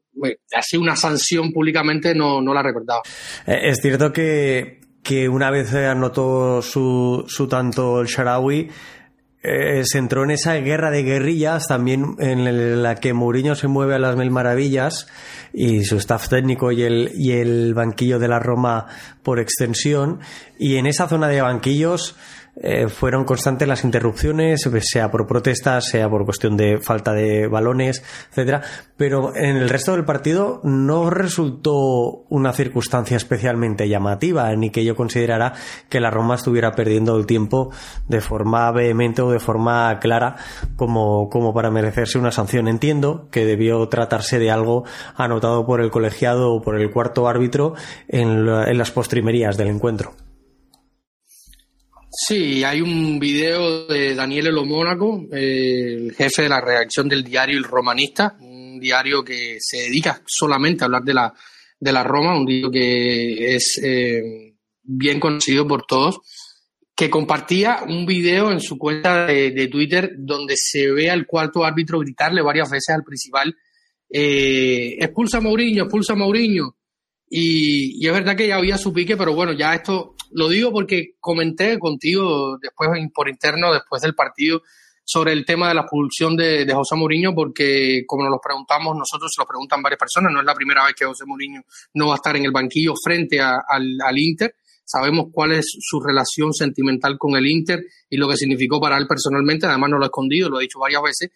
así 0.57 0.76
una 0.76 0.97
sanción 0.97 1.52
públicamente 1.52 2.14
no, 2.14 2.40
no 2.40 2.54
la 2.54 2.62
recordaba. 2.62 3.02
Es 3.47 3.78
cierto 3.81 4.12
que, 4.12 4.81
que 5.02 5.28
una 5.28 5.50
vez 5.50 5.75
anotó 5.75 6.62
su, 6.62 7.25
su 7.26 7.47
tanto 7.47 8.00
el 8.00 8.07
Sharawi, 8.07 8.71
eh, 9.44 9.82
se 9.84 9.99
entró 9.99 10.22
en 10.22 10.30
esa 10.30 10.54
guerra 10.54 10.92
de 10.92 11.02
guerrillas 11.02 11.66
también 11.66 12.14
en 12.20 12.82
la 12.82 12.94
que 12.96 13.12
Mourinho 13.12 13.56
se 13.56 13.66
mueve 13.66 13.96
a 13.96 13.99
las 13.99 14.16
mil 14.16 14.30
maravillas 14.30 15.08
y 15.52 15.84
su 15.84 15.96
staff 15.96 16.28
técnico 16.28 16.70
y 16.70 16.82
el, 16.82 17.11
y 17.16 17.32
el 17.32 17.75
banquillo 17.75 18.20
de 18.20 18.28
la 18.28 18.38
Roma 18.38 18.87
por 19.25 19.40
extensión. 19.40 20.20
Y 20.58 20.76
en 20.76 20.87
esa 20.87 21.08
zona 21.08 21.26
de 21.26 21.40
banquillos 21.40 22.14
eh, 22.54 22.88
fueron 22.88 23.25
constantes 23.25 23.66
las 23.66 23.82
interrupciones, 23.82 24.68
sea 24.80 25.11
por 25.11 25.26
protestas, 25.26 25.87
sea 25.87 26.11
por 26.11 26.25
cuestión 26.26 26.56
de 26.56 26.78
falta 26.78 27.12
de 27.12 27.47
balones, 27.47 28.04
etcétera. 28.30 28.62
Pero 28.97 29.35
en 29.35 29.56
el 29.56 29.71
resto 29.71 29.92
del 29.92 30.04
partido 30.04 30.61
no 30.62 31.09
resultó 31.09 32.25
una 32.28 32.52
circunstancia 32.52 33.16
especialmente 33.16 33.88
llamativa, 33.88 34.54
ni 34.54 34.71
que 34.71 34.85
yo 34.85 34.94
considerara 34.94 35.54
que 35.88 36.00
la 36.00 36.11
Roma 36.11 36.35
estuviera 36.35 36.73
perdiendo 36.73 37.16
el 37.16 37.26
tiempo 37.26 37.71
de 38.09 38.21
forma 38.21 38.71
vehemente 38.71 39.23
o 39.23 39.30
de 39.30 39.40
forma 39.40 39.99
clara 39.99 40.37
como, 40.76 41.30
como 41.30 41.54
para 41.54 41.71
merecerse 41.71 42.18
una 42.18 42.32
sanción. 42.32 42.68
Entiendo 42.68 43.28
que 43.30 43.47
debió 43.47 43.88
tratarse 43.88 44.38
de 44.38 44.50
algo 44.50 44.85
anotado 45.16 45.64
por 45.64 45.80
el 45.80 45.90
colegiado 45.90 46.52
o 46.52 46.61
por 46.61 46.78
el 46.78 46.90
cuarto 46.90 47.28
árbitro 47.28 47.75
en, 48.09 48.47
en 48.47 48.78
las 48.78 48.90
postrimerías 48.90 49.56
del 49.56 49.68
encuentro. 49.68 50.12
Sí, 52.14 52.62
hay 52.62 52.83
un 52.83 53.19
video 53.19 53.87
de 53.87 54.14
Daniel 54.14 54.49
Elo 54.49 54.66
Mónaco, 54.66 55.26
el 55.33 56.12
jefe 56.14 56.42
de 56.42 56.49
la 56.50 56.61
redacción 56.61 57.09
del 57.09 57.25
diario 57.25 57.57
El 57.57 57.64
Romanista, 57.64 58.37
un 58.38 58.78
diario 58.78 59.25
que 59.25 59.57
se 59.59 59.85
dedica 59.85 60.23
solamente 60.26 60.85
a 60.85 60.87
hablar 60.87 61.04
de 61.04 61.14
la, 61.14 61.33
de 61.81 61.92
la 61.92 62.04
Roma, 62.04 62.37
un 62.37 62.45
diario 62.45 62.71
que 62.71 63.54
es 63.54 63.81
eh, 63.83 64.52
bien 64.83 65.19
conocido 65.19 65.66
por 65.66 65.87
todos, 65.87 66.21
que 66.95 67.09
compartía 67.09 67.78
un 67.88 68.04
video 68.04 68.52
en 68.52 68.61
su 68.61 68.76
cuenta 68.76 69.25
de, 69.25 69.69
Twitter 69.69 70.12
donde 70.19 70.54
se 70.59 70.92
ve 70.92 71.11
al 71.11 71.26
cuarto 71.26 71.64
árbitro 71.64 72.00
gritarle 72.00 72.42
varias 72.42 72.71
veces 72.71 72.95
al 72.95 73.04
principal, 73.04 73.57
eh, 74.11 74.97
expulsa 75.00 75.38
a 75.38 75.40
Mourinho, 75.40 75.85
expulsa 75.85 76.12
a 76.12 76.16
Mourinho. 76.16 76.76
Y, 77.31 78.07
es 78.07 78.12
verdad 78.12 78.37
que 78.37 78.49
ya 78.49 78.57
había 78.57 78.76
su 78.76 78.92
pique, 78.92 79.16
pero 79.16 79.35
bueno, 79.35 79.54
ya 79.54 79.75
esto 79.75 80.14
lo 80.34 80.48
digo 80.48 80.72
porque 80.72 81.14
comenté 81.20 81.78
contigo 81.78 82.58
después 82.60 82.90
por 83.14 83.28
interno, 83.28 83.72
después 83.72 84.02
del 84.02 84.14
partido, 84.14 84.62
sobre 85.04 85.32
el 85.32 85.44
tema 85.44 85.68
de 85.68 85.74
la 85.74 85.82
expulsión 85.82 86.36
de, 86.36 86.70
José 86.72 86.96
Mourinho, 86.96 87.34
porque 87.34 88.04
como 88.06 88.22
nos 88.22 88.32
lo 88.32 88.40
preguntamos 88.40 88.96
nosotros, 88.96 89.30
se 89.34 89.42
lo 89.42 89.46
preguntan 89.46 89.82
varias 89.82 89.98
personas, 89.98 90.32
no 90.32 90.40
es 90.40 90.46
la 90.46 90.54
primera 90.54 90.84
vez 90.84 90.94
que 90.94 91.04
José 91.04 91.24
Mourinho 91.26 91.62
no 91.94 92.08
va 92.08 92.14
a 92.14 92.16
estar 92.16 92.36
en 92.36 92.44
el 92.44 92.52
banquillo 92.52 92.94
frente 93.02 93.40
al, 93.40 93.98
al 94.04 94.18
Inter. 94.18 94.54
Sabemos 94.84 95.26
cuál 95.32 95.52
es 95.52 95.66
su 95.78 96.00
relación 96.00 96.52
sentimental 96.52 97.16
con 97.18 97.36
el 97.36 97.46
Inter 97.46 97.84
y 98.08 98.16
lo 98.16 98.28
que 98.28 98.36
significó 98.36 98.80
para 98.80 98.98
él 98.98 99.06
personalmente, 99.06 99.66
además 99.66 99.90
no 99.90 99.98
lo 99.98 100.04
ha 100.04 100.06
escondido, 100.06 100.48
lo 100.48 100.58
ha 100.58 100.60
dicho 100.60 100.78
varias 100.78 101.02
veces, 101.02 101.30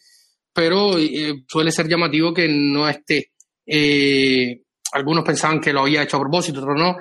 pero 0.53 0.99
eh, 0.99 1.45
suele 1.47 1.71
ser 1.71 1.89
llamativo 1.89 2.33
que 2.33 2.49
no 2.49 2.89
esté. 2.89 3.33
Eh, 3.67 4.63
algunos 4.93 5.25
pensaban 5.25 5.61
que 5.61 5.73
lo 5.73 5.81
había 5.81 6.03
hecho 6.03 6.17
a 6.17 6.21
propósito, 6.21 6.61
otros 6.61 6.79
no. 6.79 6.97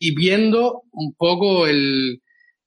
Y 0.00 0.14
viendo 0.16 0.82
un 0.92 1.14
poco 1.14 1.66
el, 1.66 2.20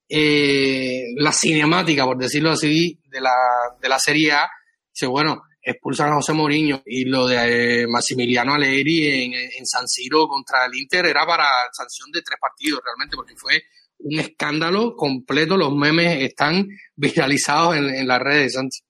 eh, 0.08 1.06
la 1.16 1.32
cinemática, 1.32 2.04
por 2.04 2.16
decirlo 2.16 2.52
así, 2.52 3.00
de 3.10 3.20
la, 3.20 3.34
de 3.82 3.88
la 3.88 3.98
Serie 3.98 4.32
A, 4.32 4.48
dice, 4.92 5.06
bueno, 5.06 5.42
expulsan 5.60 6.10
a 6.10 6.14
José 6.14 6.32
Mourinho 6.32 6.82
y 6.86 7.04
lo 7.06 7.26
de 7.26 7.82
eh, 7.82 7.86
Massimiliano 7.88 8.54
Allegri 8.54 9.24
en, 9.56 9.66
San 9.66 9.88
Siro 9.88 10.28
contra 10.28 10.66
el 10.66 10.74
Inter 10.74 11.06
era 11.06 11.26
para 11.26 11.46
sanción 11.72 12.10
de 12.12 12.22
tres 12.22 12.38
partidos 12.40 12.80
realmente, 12.84 13.16
porque 13.16 13.34
fue 13.36 13.64
un 13.98 14.20
escándalo 14.20 14.94
completo. 14.94 15.56
Los 15.56 15.74
memes 15.74 16.22
están 16.22 16.68
viralizados 16.94 17.76
en, 17.76 17.88
en 17.88 18.06
las 18.06 18.20
redes, 18.20 18.52
Sánchez. 18.52 18.84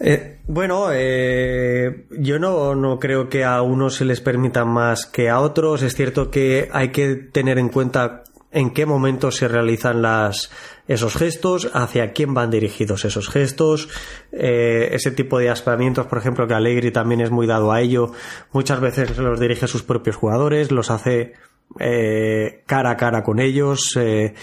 Eh, 0.00 0.38
bueno, 0.46 0.88
eh, 0.92 2.06
yo 2.10 2.38
no, 2.38 2.74
no 2.74 2.98
creo 2.98 3.28
que 3.28 3.44
a 3.44 3.62
unos 3.62 3.96
se 3.96 4.04
les 4.04 4.20
permita 4.20 4.64
más 4.64 5.06
que 5.06 5.28
a 5.28 5.40
otros. 5.40 5.82
Es 5.82 5.94
cierto 5.94 6.30
que 6.30 6.68
hay 6.72 6.90
que 6.90 7.14
tener 7.16 7.58
en 7.58 7.68
cuenta 7.68 8.22
en 8.50 8.70
qué 8.70 8.86
momento 8.86 9.30
se 9.30 9.48
realizan 9.48 10.00
las, 10.00 10.50
esos 10.86 11.16
gestos, 11.16 11.70
hacia 11.74 12.12
quién 12.12 12.32
van 12.32 12.50
dirigidos 12.50 13.04
esos 13.04 13.28
gestos, 13.28 13.88
eh, 14.32 14.88
ese 14.92 15.10
tipo 15.10 15.38
de 15.38 15.50
aspamientos, 15.50 16.06
por 16.06 16.18
ejemplo, 16.18 16.46
que 16.46 16.54
Allegri 16.54 16.90
también 16.90 17.20
es 17.20 17.30
muy 17.30 17.46
dado 17.46 17.72
a 17.72 17.80
ello, 17.80 18.12
muchas 18.52 18.80
veces 18.80 19.16
los 19.18 19.38
dirige 19.38 19.66
a 19.66 19.68
sus 19.68 19.82
propios 19.82 20.16
jugadores, 20.16 20.72
los 20.72 20.90
hace 20.90 21.34
eh, 21.78 22.62
cara 22.66 22.90
a 22.90 22.96
cara 22.96 23.22
con 23.22 23.38
ellos, 23.38 23.94
eh, 23.96 24.34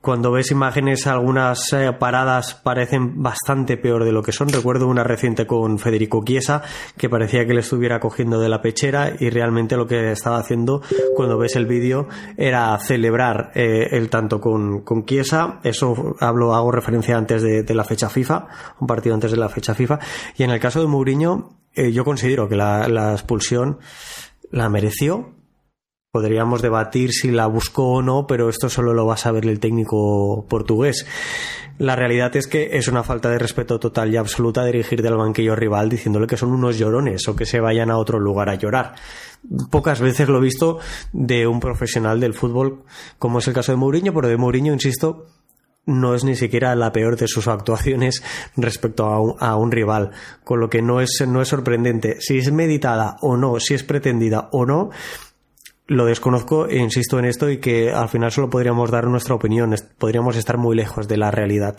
cuando 0.00 0.32
ves 0.32 0.50
imágenes, 0.50 1.06
algunas 1.06 1.72
eh, 1.74 1.92
paradas 1.92 2.54
parecen 2.54 3.22
bastante 3.22 3.76
peor 3.76 4.04
de 4.04 4.12
lo 4.12 4.22
que 4.22 4.32
son. 4.32 4.48
Recuerdo 4.48 4.88
una 4.88 5.04
reciente 5.04 5.46
con 5.46 5.78
Federico 5.78 6.24
Chiesa, 6.24 6.62
que 6.96 7.10
parecía 7.10 7.46
que 7.46 7.52
le 7.52 7.60
estuviera 7.60 8.00
cogiendo 8.00 8.40
de 8.40 8.48
la 8.48 8.62
pechera 8.62 9.12
y 9.18 9.28
realmente 9.28 9.76
lo 9.76 9.86
que 9.86 10.12
estaba 10.12 10.38
haciendo 10.38 10.80
cuando 11.14 11.36
ves 11.36 11.54
el 11.56 11.66
vídeo 11.66 12.08
era 12.38 12.78
celebrar 12.78 13.52
eh, 13.54 13.88
el 13.92 14.08
tanto 14.08 14.40
con, 14.40 14.80
con 14.84 15.04
Chiesa. 15.04 15.60
Eso 15.64 16.16
hablo, 16.18 16.54
hago 16.54 16.72
referencia 16.72 17.18
antes 17.18 17.42
de, 17.42 17.74
la 17.74 17.84
fecha 17.84 18.08
FIFA, 18.08 18.46
un 18.80 18.86
partido 18.86 19.14
antes 19.14 19.30
de 19.30 19.36
la 19.36 19.48
fecha 19.50 19.74
FIFA. 19.74 19.98
Y 20.36 20.44
en 20.44 20.50
el 20.50 20.60
caso 20.60 20.80
de 20.80 20.86
Mourinho, 20.86 21.58
eh, 21.74 21.92
yo 21.92 22.04
considero 22.04 22.48
que 22.48 22.56
la, 22.56 22.88
la 22.88 23.12
expulsión 23.12 23.78
la 24.50 24.68
mereció, 24.68 25.34
Podríamos 26.12 26.60
debatir 26.60 27.12
si 27.12 27.30
la 27.30 27.46
buscó 27.46 27.92
o 27.92 28.02
no, 28.02 28.26
pero 28.26 28.48
esto 28.48 28.68
solo 28.68 28.92
lo 28.94 29.06
va 29.06 29.14
a 29.14 29.16
saber 29.16 29.46
el 29.46 29.60
técnico 29.60 30.44
portugués. 30.48 31.06
La 31.78 31.94
realidad 31.94 32.34
es 32.34 32.48
que 32.48 32.76
es 32.76 32.88
una 32.88 33.04
falta 33.04 33.30
de 33.30 33.38
respeto 33.38 33.78
total 33.78 34.12
y 34.12 34.16
absoluta 34.16 34.64
dirigir 34.64 35.02
del 35.02 35.16
banquillo 35.16 35.54
rival 35.54 35.88
diciéndole 35.88 36.26
que 36.26 36.36
son 36.36 36.50
unos 36.50 36.78
llorones 36.78 37.28
o 37.28 37.36
que 37.36 37.46
se 37.46 37.60
vayan 37.60 37.92
a 37.92 37.96
otro 37.96 38.18
lugar 38.18 38.48
a 38.48 38.56
llorar. 38.56 38.96
Pocas 39.70 40.00
veces 40.00 40.28
lo 40.28 40.38
he 40.38 40.42
visto 40.42 40.80
de 41.12 41.46
un 41.46 41.60
profesional 41.60 42.18
del 42.18 42.34
fútbol, 42.34 42.82
como 43.20 43.38
es 43.38 43.46
el 43.46 43.54
caso 43.54 43.70
de 43.70 43.76
Mourinho, 43.76 44.12
pero 44.12 44.26
de 44.26 44.36
Mourinho, 44.36 44.72
insisto, 44.72 45.26
no 45.86 46.16
es 46.16 46.24
ni 46.24 46.34
siquiera 46.34 46.74
la 46.74 46.90
peor 46.90 47.16
de 47.16 47.28
sus 47.28 47.46
actuaciones 47.46 48.22
respecto 48.56 49.04
a 49.04 49.20
un, 49.20 49.36
a 49.38 49.54
un, 49.54 49.70
rival, 49.70 50.10
con 50.42 50.58
lo 50.58 50.68
que 50.68 50.82
no 50.82 51.00
es, 51.00 51.24
no 51.26 51.40
es 51.40 51.48
sorprendente. 51.48 52.20
Si 52.20 52.36
es 52.38 52.50
meditada 52.50 53.16
o 53.22 53.36
no, 53.36 53.60
si 53.60 53.74
es 53.74 53.84
pretendida 53.84 54.48
o 54.52 54.66
no, 54.66 54.90
lo 55.90 56.06
desconozco 56.06 56.68
e 56.68 56.78
insisto 56.78 57.18
en 57.18 57.24
esto 57.24 57.50
y 57.50 57.58
que 57.58 57.90
al 57.90 58.08
final 58.08 58.30
solo 58.30 58.48
podríamos 58.48 58.92
dar 58.92 59.08
nuestra 59.08 59.34
opinión, 59.34 59.74
podríamos 59.98 60.36
estar 60.36 60.56
muy 60.56 60.76
lejos 60.76 61.08
de 61.08 61.16
la 61.16 61.32
realidad 61.32 61.78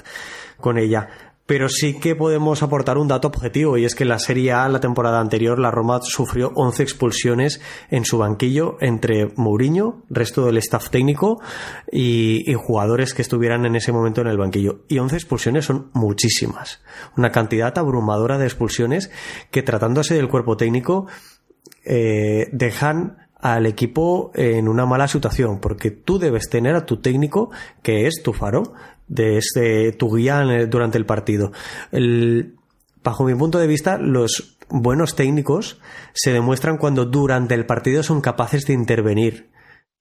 con 0.59 0.77
ella. 0.77 1.07
Pero 1.45 1.69
sí 1.69 1.97
que 1.97 2.13
podemos 2.15 2.61
aportar 2.61 2.97
un 2.97 3.07
dato 3.07 3.29
objetivo 3.29 3.77
y 3.77 3.85
es 3.85 3.95
que 3.95 4.03
en 4.03 4.09
la 4.09 4.19
Serie 4.19 4.51
A, 4.51 4.67
la 4.67 4.81
temporada 4.81 5.21
anterior, 5.21 5.59
la 5.59 5.71
Roma 5.71 6.01
sufrió 6.03 6.51
11 6.55 6.83
expulsiones 6.83 7.61
en 7.89 8.03
su 8.03 8.17
banquillo 8.17 8.75
entre 8.81 9.31
Mourinho, 9.37 10.03
resto 10.09 10.45
del 10.45 10.57
staff 10.57 10.89
técnico 10.89 11.41
y, 11.89 12.53
jugadores 12.55 13.13
que 13.13 13.21
estuvieran 13.21 13.65
en 13.65 13.77
ese 13.77 13.93
momento 13.93 14.19
en 14.19 14.27
el 14.27 14.37
banquillo. 14.37 14.81
Y 14.89 14.99
11 14.99 15.15
expulsiones 15.15 15.65
son 15.65 15.89
muchísimas. 15.93 16.81
Una 17.15 17.31
cantidad 17.31 17.77
abrumadora 17.77 18.37
de 18.37 18.45
expulsiones 18.45 19.09
que 19.51 19.63
tratándose 19.63 20.15
del 20.15 20.27
cuerpo 20.27 20.57
técnico 20.57 21.07
eh, 21.85 22.49
dejan 22.51 23.20
al 23.41 23.65
equipo 23.65 24.31
en 24.35 24.67
una 24.67 24.85
mala 24.85 25.07
situación, 25.07 25.59
porque 25.59 25.91
tú 25.91 26.19
debes 26.19 26.49
tener 26.49 26.75
a 26.75 26.85
tu 26.85 26.97
técnico, 26.97 27.51
que 27.81 28.07
es 28.07 28.21
tu 28.23 28.33
faro, 28.33 28.73
de 29.07 29.37
este, 29.37 29.91
tu 29.91 30.15
guía 30.15 30.43
durante 30.67 30.97
el 30.97 31.05
partido. 31.05 31.51
bajo 33.03 33.23
mi 33.25 33.35
punto 33.35 33.59
de 33.59 33.67
vista, 33.67 33.97
los 33.97 34.57
buenos 34.69 35.15
técnicos 35.15 35.79
se 36.13 36.31
demuestran 36.31 36.77
cuando 36.77 37.05
durante 37.05 37.55
el 37.55 37.65
partido 37.65 38.03
son 38.03 38.21
capaces 38.21 38.65
de 38.65 38.73
intervenir. 38.73 39.49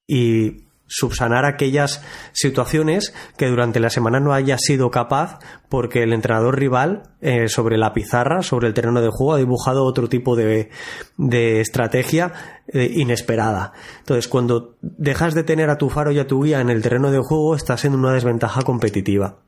Y 0.07 0.65
subsanar 0.91 1.45
aquellas 1.45 2.03
situaciones 2.33 3.15
que 3.37 3.47
durante 3.47 3.79
la 3.79 3.91
semana 3.91 4.19
no 4.19 4.35
haya 4.35 4.59
sido 4.59 4.91
capaz 4.91 5.39
porque 5.69 6.03
el 6.03 6.13
entrenador 6.13 6.59
rival 6.59 7.05
eh, 7.21 7.49
sobre 7.49 7.79
la 7.79 7.93
pizarra, 7.93 8.43
sobre 8.43 8.67
el 8.67 8.75
terreno 8.75 9.01
de 9.01 9.09
juego, 9.09 9.35
ha 9.35 9.39
dibujado 9.39 9.85
otro 9.85 10.09
tipo 10.09 10.35
de, 10.35 10.71
de 11.17 11.61
estrategia 11.61 12.33
eh, 12.67 12.91
inesperada. 12.93 13.73
Entonces, 14.01 14.27
cuando 14.27 14.77
dejas 14.83 15.35
de 15.35 15.45
tener 15.45 15.71
a 15.71 15.79
tu 15.79 15.91
faro 15.91 16.11
y 16.11 16.19
a 16.19 16.27
tu 16.27 16.43
guía 16.43 16.61
en 16.61 16.71
el 16.71 16.83
terreno 16.83 17.13
de 17.13 17.21
juego, 17.21 17.55
estás 17.55 17.85
en 17.85 17.95
una 17.95 18.13
desventaja 18.13 18.63
competitiva. 18.63 19.39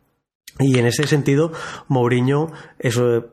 Y 0.61 0.79
en 0.79 0.87
ese 0.87 1.09
sentido, 1.09 1.53
Mourinho, 1.89 2.53
eso 2.79 3.33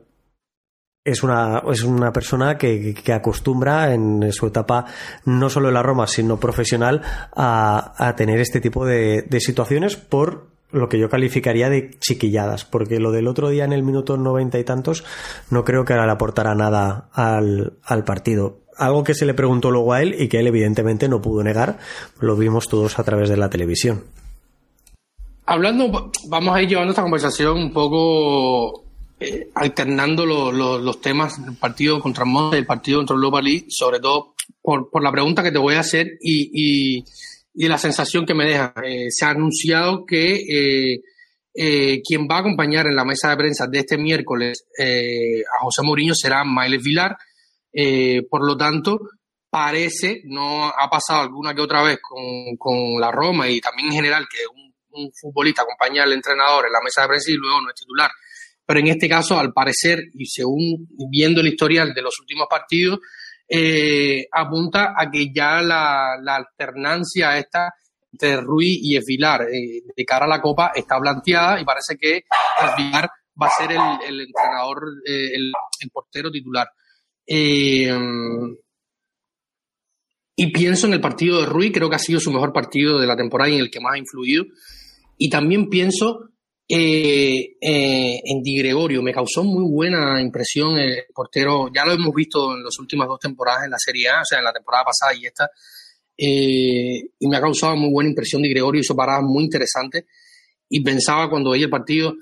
es 1.04 1.22
una, 1.22 1.62
es 1.70 1.82
una 1.82 2.12
persona 2.12 2.58
que, 2.58 2.94
que, 2.94 3.12
acostumbra 3.12 3.94
en 3.94 4.32
su 4.32 4.46
etapa, 4.46 4.84
no 5.24 5.48
solo 5.48 5.68
en 5.68 5.74
la 5.74 5.82
Roma, 5.82 6.06
sino 6.06 6.38
profesional, 6.38 7.02
a, 7.34 7.94
a 7.96 8.16
tener 8.16 8.40
este 8.40 8.60
tipo 8.60 8.84
de, 8.84 9.22
de, 9.22 9.40
situaciones 9.40 9.96
por 9.96 10.48
lo 10.72 10.88
que 10.88 10.98
yo 10.98 11.08
calificaría 11.08 11.70
de 11.70 11.90
chiquilladas, 11.98 12.64
porque 12.64 13.00
lo 13.00 13.12
del 13.12 13.28
otro 13.28 13.48
día 13.48 13.64
en 13.64 13.72
el 13.72 13.82
minuto 13.82 14.16
noventa 14.16 14.58
y 14.58 14.64
tantos 14.64 15.04
no 15.48 15.64
creo 15.64 15.84
que 15.84 15.94
le 15.94 16.00
aportara 16.00 16.54
nada 16.54 17.08
al, 17.12 17.78
al 17.82 18.04
partido. 18.04 18.58
Algo 18.76 19.02
que 19.02 19.14
se 19.14 19.26
le 19.26 19.34
preguntó 19.34 19.70
luego 19.70 19.92
a 19.92 20.02
él 20.02 20.14
y 20.18 20.28
que 20.28 20.38
él 20.38 20.46
evidentemente 20.46 21.08
no 21.08 21.20
pudo 21.20 21.42
negar, 21.42 21.78
lo 22.20 22.36
vimos 22.36 22.68
todos 22.68 22.98
a 22.98 23.04
través 23.04 23.28
de 23.28 23.36
la 23.36 23.50
televisión. 23.50 24.04
Hablando, 25.44 26.12
vamos 26.28 26.54
a 26.54 26.62
ir 26.62 26.68
llevando 26.68 26.90
esta 26.90 27.02
conversación 27.02 27.56
un 27.56 27.72
poco 27.72 28.89
eh, 29.22 29.50
alternando 29.54 30.24
los 30.24 31.00
temas 31.02 31.44
del 31.44 31.54
partido 31.54 32.00
contra 32.00 32.24
Monza 32.24 32.56
y 32.56 32.60
el 32.60 32.66
partido 32.66 33.00
contra 33.00 33.16
Europa 33.16 33.42
League, 33.42 33.66
sobre 33.68 34.00
todo 34.00 34.34
por, 34.62 35.02
la 35.02 35.12
pregunta 35.12 35.42
que 35.42 35.52
te 35.52 35.58
voy 35.58 35.74
a 35.74 35.80
hacer 35.80 36.12
y, 36.22 37.04
y, 37.54 37.68
la 37.68 37.76
sensación 37.76 38.24
que 38.24 38.32
me 38.32 38.46
deja. 38.46 38.72
Eh, 38.82 39.08
se 39.10 39.26
ha 39.26 39.30
anunciado 39.30 40.06
que 40.06 40.96
eh, 41.54 42.00
quien 42.02 42.26
va 42.30 42.36
a 42.36 42.40
acompañar 42.40 42.86
en 42.86 42.96
la 42.96 43.04
mesa 43.04 43.28
de 43.28 43.36
prensa 43.36 43.66
de 43.66 43.80
este 43.80 43.98
miércoles 43.98 44.64
a 44.78 45.64
José 45.64 45.82
Mourinho 45.82 46.14
será 46.14 46.42
Miles 46.42 46.82
Vilar. 46.82 47.18
por 48.30 48.46
lo 48.46 48.56
tanto, 48.56 49.00
parece, 49.50 50.22
no 50.24 50.64
ha 50.64 50.88
pasado 50.88 51.20
alguna 51.20 51.54
que 51.54 51.60
otra 51.60 51.82
vez 51.82 51.98
con, 52.00 52.56
con 52.56 52.98
la 52.98 53.12
Roma 53.12 53.50
y 53.50 53.60
también 53.60 53.88
en 53.88 53.96
general 53.96 54.26
que 54.30 54.46
un, 54.46 54.72
un 54.92 55.12
futbolista 55.12 55.60
acompaña 55.60 56.04
al 56.04 56.12
entrenador 56.14 56.64
en 56.64 56.72
la 56.72 56.80
mesa 56.82 57.02
de 57.02 57.08
prensa 57.08 57.30
y 57.30 57.34
luego 57.34 57.60
no 57.60 57.68
es 57.68 57.74
titular 57.74 58.10
pero 58.70 58.78
en 58.78 58.86
este 58.86 59.08
caso, 59.08 59.36
al 59.36 59.52
parecer, 59.52 59.98
y 60.14 60.26
según 60.26 60.86
viendo 61.10 61.40
el 61.40 61.48
historial 61.48 61.92
de 61.92 62.02
los 62.02 62.20
últimos 62.20 62.46
partidos, 62.48 63.00
eh, 63.48 64.28
apunta 64.30 64.94
a 64.96 65.10
que 65.10 65.32
ya 65.34 65.60
la, 65.60 66.12
alternancia 66.24 67.36
esta 67.36 67.74
entre 68.12 68.40
Ruiz 68.40 68.78
y 68.80 68.96
Esvilar 68.96 69.42
eh, 69.52 69.82
de 69.96 70.04
cara 70.04 70.26
a 70.26 70.28
la 70.28 70.40
Copa 70.40 70.70
está 70.72 71.00
planteada 71.00 71.60
y 71.60 71.64
parece 71.64 71.96
que 71.96 72.22
Esvilar 72.64 73.10
va 73.42 73.48
a 73.48 73.50
ser 73.50 73.72
el, 73.72 74.20
entrenador, 74.20 74.84
eh, 75.04 75.32
el, 75.34 75.50
portero 75.92 76.30
titular. 76.30 76.68
y 77.26 77.88
Y 80.36 80.52
pienso 80.52 80.86
en 80.86 80.92
el 80.92 81.00
partido 81.00 81.40
de 81.40 81.46
Rui, 81.46 81.72
creo 81.72 81.90
que 81.90 81.96
ha 81.96 81.98
sido 81.98 82.20
su 82.20 82.30
mejor 82.30 82.52
partido 82.52 83.00
de 83.00 83.08
la 83.08 83.16
temporada 83.16 83.50
y 83.50 83.54
en 83.54 83.62
el 83.62 83.70
que 83.72 83.80
más 83.80 83.94
ha 83.94 83.98
influido. 83.98 84.44
Y 85.18 85.28
también 85.28 85.68
pienso 85.68 86.29
eh, 86.72 87.56
eh, 87.60 88.20
en 88.24 88.42
Di 88.42 88.58
Gregorio. 88.58 89.02
Me 89.02 89.12
causó 89.12 89.42
muy 89.42 89.68
buena 89.68 90.20
impresión 90.20 90.78
el 90.78 91.04
portero. 91.12 91.68
Ya 91.74 91.84
lo 91.84 91.92
hemos 91.92 92.14
visto 92.14 92.54
en 92.54 92.62
las 92.62 92.78
últimas 92.78 93.08
dos 93.08 93.18
temporadas 93.18 93.64
en 93.64 93.70
la 93.70 93.78
Serie 93.78 94.08
A, 94.08 94.20
o 94.20 94.24
sea, 94.24 94.38
en 94.38 94.44
la 94.44 94.52
temporada 94.52 94.84
pasada 94.84 95.12
y 95.14 95.26
esta. 95.26 95.50
Eh, 96.16 97.10
y 97.18 97.28
me 97.28 97.36
ha 97.36 97.40
causado 97.40 97.74
muy 97.74 97.90
buena 97.90 98.10
impresión 98.10 98.40
Di 98.40 98.50
Gregorio. 98.50 98.80
Hizo 98.80 98.94
paradas 98.94 99.24
muy 99.24 99.42
interesantes. 99.42 100.04
Y 100.68 100.80
pensaba 100.84 101.28
cuando 101.28 101.50
veía 101.50 101.64
el 101.64 101.70
partido, 101.70 102.14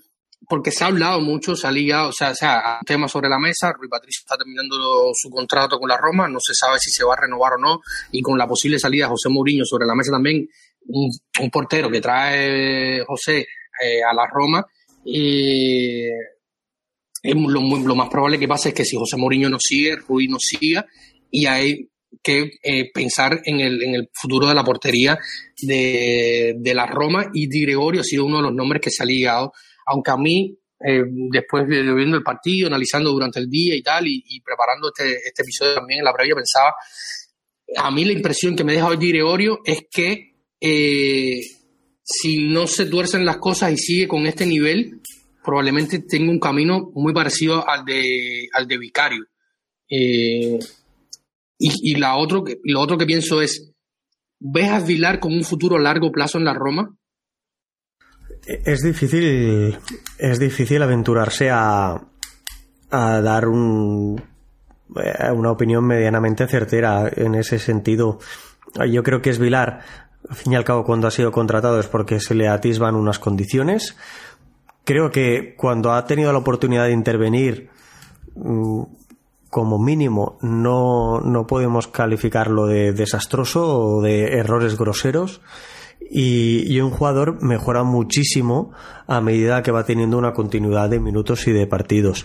porque 0.48 0.70
se 0.70 0.82
ha 0.82 0.86
hablado 0.86 1.20
mucho, 1.20 1.54
se 1.54 1.66
ha 1.66 1.70
ligado, 1.70 2.08
o 2.08 2.12
sea, 2.12 2.30
o 2.30 2.34
sea, 2.34 2.78
tema 2.86 3.06
sobre 3.06 3.28
la 3.28 3.38
mesa, 3.38 3.70
Rui 3.74 3.88
Patricio 3.88 4.22
está 4.24 4.38
terminando 4.38 5.10
su 5.12 5.28
contrato 5.28 5.78
con 5.78 5.90
la 5.90 5.98
Roma, 5.98 6.26
no 6.26 6.38
se 6.40 6.54
sabe 6.54 6.78
si 6.78 6.90
se 6.90 7.04
va 7.04 7.12
a 7.12 7.20
renovar 7.20 7.52
o 7.54 7.58
no, 7.58 7.80
y 8.12 8.22
con 8.22 8.38
la 8.38 8.48
posible 8.48 8.78
salida 8.78 9.04
de 9.04 9.10
José 9.10 9.28
Mourinho 9.28 9.64
sobre 9.66 9.84
la 9.84 9.94
mesa 9.94 10.12
también, 10.12 10.48
un, 10.86 11.10
portero 11.50 11.90
que 11.90 12.00
trae 12.00 13.04
José 13.04 13.46
eh, 13.82 14.02
a 14.02 14.14
la 14.14 14.26
Roma, 14.26 14.66
y 15.04 16.08
lo, 17.24 17.94
más 17.94 18.08
probable 18.08 18.38
que 18.38 18.48
pase 18.48 18.70
es 18.70 18.74
que 18.74 18.84
si 18.84 18.96
José 18.96 19.16
Mourinho 19.16 19.48
no 19.48 19.58
sigue, 19.58 19.96
Rui 19.96 20.28
no 20.28 20.38
siga, 20.38 20.86
y 21.30 21.46
hay 21.46 21.88
que 22.22 22.50
eh, 22.62 22.90
pensar 22.92 23.40
en 23.44 23.60
el, 23.60 23.82
en 23.82 23.94
el 23.94 24.10
futuro 24.12 24.46
de 24.46 24.54
la 24.54 24.64
portería 24.64 25.18
de, 25.60 26.54
de 26.58 26.74
la 26.74 26.86
Roma, 26.86 27.30
y 27.32 27.48
Di 27.48 27.62
Gregorio 27.62 28.00
ha 28.00 28.04
sido 28.04 28.24
uno 28.24 28.38
de 28.38 28.44
los 28.44 28.54
nombres 28.54 28.80
que 28.80 28.90
se 28.90 29.02
ha 29.02 29.06
ligado 29.06 29.52
aunque 29.88 30.10
a 30.10 30.16
mí, 30.16 30.56
eh, 30.86 31.02
después 31.30 31.66
de 31.66 31.82
viendo 31.94 32.16
el 32.16 32.22
partido, 32.22 32.68
analizando 32.68 33.10
durante 33.10 33.40
el 33.40 33.48
día 33.48 33.74
y 33.74 33.82
tal, 33.82 34.04
y, 34.06 34.40
preparando 34.40 34.88
este, 34.88 35.14
este, 35.26 35.42
episodio 35.42 35.74
también 35.74 36.00
en 36.00 36.04
la 36.04 36.12
previa, 36.12 36.34
pensaba, 36.34 36.74
a 37.76 37.90
mí 37.90 38.04
la 38.04 38.12
impresión 38.12 38.54
que 38.54 38.64
me 38.64 38.74
deja 38.74 38.86
hoy 38.86 38.96
Gregorio 38.96 39.60
es 39.64 39.86
que 39.90 40.34
eh, 40.60 41.40
si 42.10 42.48
no 42.48 42.66
se 42.66 42.86
tuercen 42.86 43.26
las 43.26 43.36
cosas 43.36 43.70
y 43.70 43.76
sigue 43.76 44.08
con 44.08 44.26
este 44.26 44.46
nivel, 44.46 45.02
probablemente 45.44 45.98
tenga 45.98 46.30
un 46.30 46.40
camino 46.40 46.90
muy 46.94 47.12
parecido 47.12 47.68
al 47.68 47.84
de, 47.84 48.48
al 48.54 48.66
de 48.66 48.78
Vicario. 48.78 49.24
Eh, 49.90 50.58
y, 51.58 51.96
la 51.96 52.16
otro, 52.16 52.44
lo 52.64 52.80
otro 52.80 52.96
que 52.96 53.04
pienso 53.04 53.42
es, 53.42 53.72
¿ves 54.38 54.70
a 54.70 54.80
Vilar 54.80 55.20
con 55.20 55.34
un 55.34 55.44
futuro 55.44 55.76
a 55.76 55.80
largo 55.80 56.10
plazo 56.10 56.38
en 56.38 56.44
la 56.44 56.54
Roma? 56.54 56.96
Es 58.46 58.82
difícil, 58.82 59.76
es 60.18 60.38
difícil 60.38 60.80
aventurarse 60.80 61.50
a, 61.50 62.00
a 62.90 63.20
dar 63.20 63.48
un, 63.48 64.22
eh, 64.96 65.30
una 65.34 65.50
opinión 65.50 65.84
medianamente 65.84 66.46
certera 66.46 67.10
en 67.14 67.34
ese 67.34 67.58
sentido. 67.58 68.18
Yo 68.90 69.02
creo 69.02 69.20
que 69.20 69.30
es 69.30 69.38
Vilar, 69.38 70.07
al 70.28 70.36
fin 70.36 70.52
y 70.52 70.56
al 70.56 70.64
cabo, 70.64 70.84
cuando 70.84 71.06
ha 71.06 71.10
sido 71.10 71.32
contratado 71.32 71.80
es 71.80 71.86
porque 71.86 72.20
se 72.20 72.34
le 72.34 72.48
atisban 72.48 72.94
unas 72.94 73.18
condiciones. 73.18 73.96
Creo 74.84 75.10
que 75.10 75.54
cuando 75.56 75.92
ha 75.92 76.04
tenido 76.06 76.32
la 76.32 76.38
oportunidad 76.38 76.84
de 76.84 76.92
intervenir, 76.92 77.70
mm, 78.34 78.82
como 79.50 79.78
mínimo, 79.78 80.38
no, 80.42 81.20
no 81.20 81.46
podemos 81.46 81.88
calificarlo 81.88 82.66
de 82.66 82.92
desastroso 82.92 83.66
o 83.66 84.02
de 84.02 84.38
errores 84.38 84.76
groseros 84.76 85.40
y, 86.10 86.80
un 86.80 86.90
jugador 86.90 87.42
mejora 87.42 87.82
muchísimo 87.82 88.72
a 89.06 89.20
medida 89.20 89.62
que 89.62 89.70
va 89.70 89.84
teniendo 89.84 90.18
una 90.18 90.32
continuidad 90.32 90.90
de 90.90 91.00
minutos 91.00 91.46
y 91.48 91.52
de 91.52 91.66
partidos. 91.66 92.24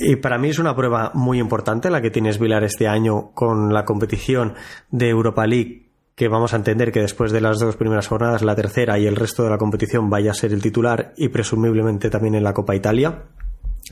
Y 0.00 0.16
para 0.16 0.38
mí 0.38 0.50
es 0.50 0.58
una 0.58 0.76
prueba 0.76 1.10
muy 1.14 1.38
importante 1.38 1.90
la 1.90 2.00
que 2.00 2.10
tienes 2.10 2.38
Vilar 2.38 2.64
este 2.64 2.88
año 2.88 3.30
con 3.34 3.72
la 3.72 3.84
competición 3.84 4.54
de 4.90 5.08
Europa 5.08 5.46
League, 5.46 5.91
que 6.22 6.28
vamos 6.28 6.52
a 6.52 6.56
entender 6.56 6.92
que 6.92 7.00
después 7.00 7.32
de 7.32 7.40
las 7.40 7.58
dos 7.58 7.74
primeras 7.74 8.06
jornadas, 8.06 8.42
la 8.42 8.54
tercera 8.54 8.96
y 8.96 9.08
el 9.08 9.16
resto 9.16 9.42
de 9.42 9.50
la 9.50 9.58
competición 9.58 10.08
vaya 10.08 10.30
a 10.30 10.34
ser 10.34 10.52
el 10.52 10.62
titular 10.62 11.14
y 11.16 11.30
presumiblemente 11.30 12.10
también 12.10 12.36
en 12.36 12.44
la 12.44 12.54
Copa 12.54 12.76
Italia. 12.76 13.24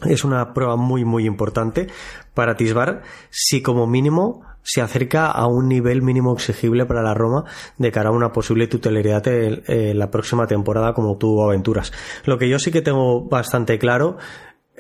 Es 0.07 0.23
una 0.23 0.55
prueba 0.55 0.77
muy 0.77 1.05
muy 1.05 1.27
importante 1.27 1.89
para 2.33 2.53
atisbar 2.53 3.03
si 3.31 3.63
como 3.63 3.89
mínimo 3.89 4.43
se 4.63 4.81
acerca 4.81 5.27
a 5.27 5.49
un 5.49 5.67
nivel 5.67 6.03
mínimo 6.03 6.33
exigible 6.33 6.87
para 6.87 7.03
la 7.03 7.15
Roma 7.15 7.47
de 7.79 7.91
cara 7.91 8.11
a 8.11 8.13
una 8.13 8.31
posible 8.31 8.69
tuteleridad 8.69 9.27
en 9.27 9.99
la 9.99 10.13
próxima 10.13 10.47
temporada 10.47 10.95
como 10.95 11.17
tuvo 11.17 11.43
Aventuras. 11.43 11.93
Lo 12.27 12.39
que 12.39 12.49
yo 12.49 12.61
sí 12.61 12.71
que 12.71 12.81
tengo 12.81 13.25
bastante 13.25 13.77
claro 13.81 14.19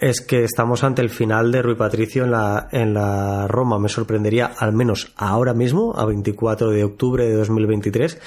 es 0.00 0.22
que 0.22 0.44
estamos 0.44 0.82
ante 0.82 1.02
el 1.02 1.10
final 1.10 1.52
de 1.52 1.62
Rui 1.62 1.74
Patricio 1.74 2.24
en 2.24 2.30
la, 2.30 2.68
en 2.72 2.94
la 2.94 3.46
Roma. 3.46 3.78
Me 3.78 3.88
sorprendería, 3.88 4.46
al 4.46 4.72
menos 4.72 5.12
ahora 5.16 5.52
mismo, 5.52 5.94
a 5.96 6.06
24 6.06 6.70
de 6.70 6.84
octubre 6.84 7.24
de 7.24 7.34
2023, 7.34 8.18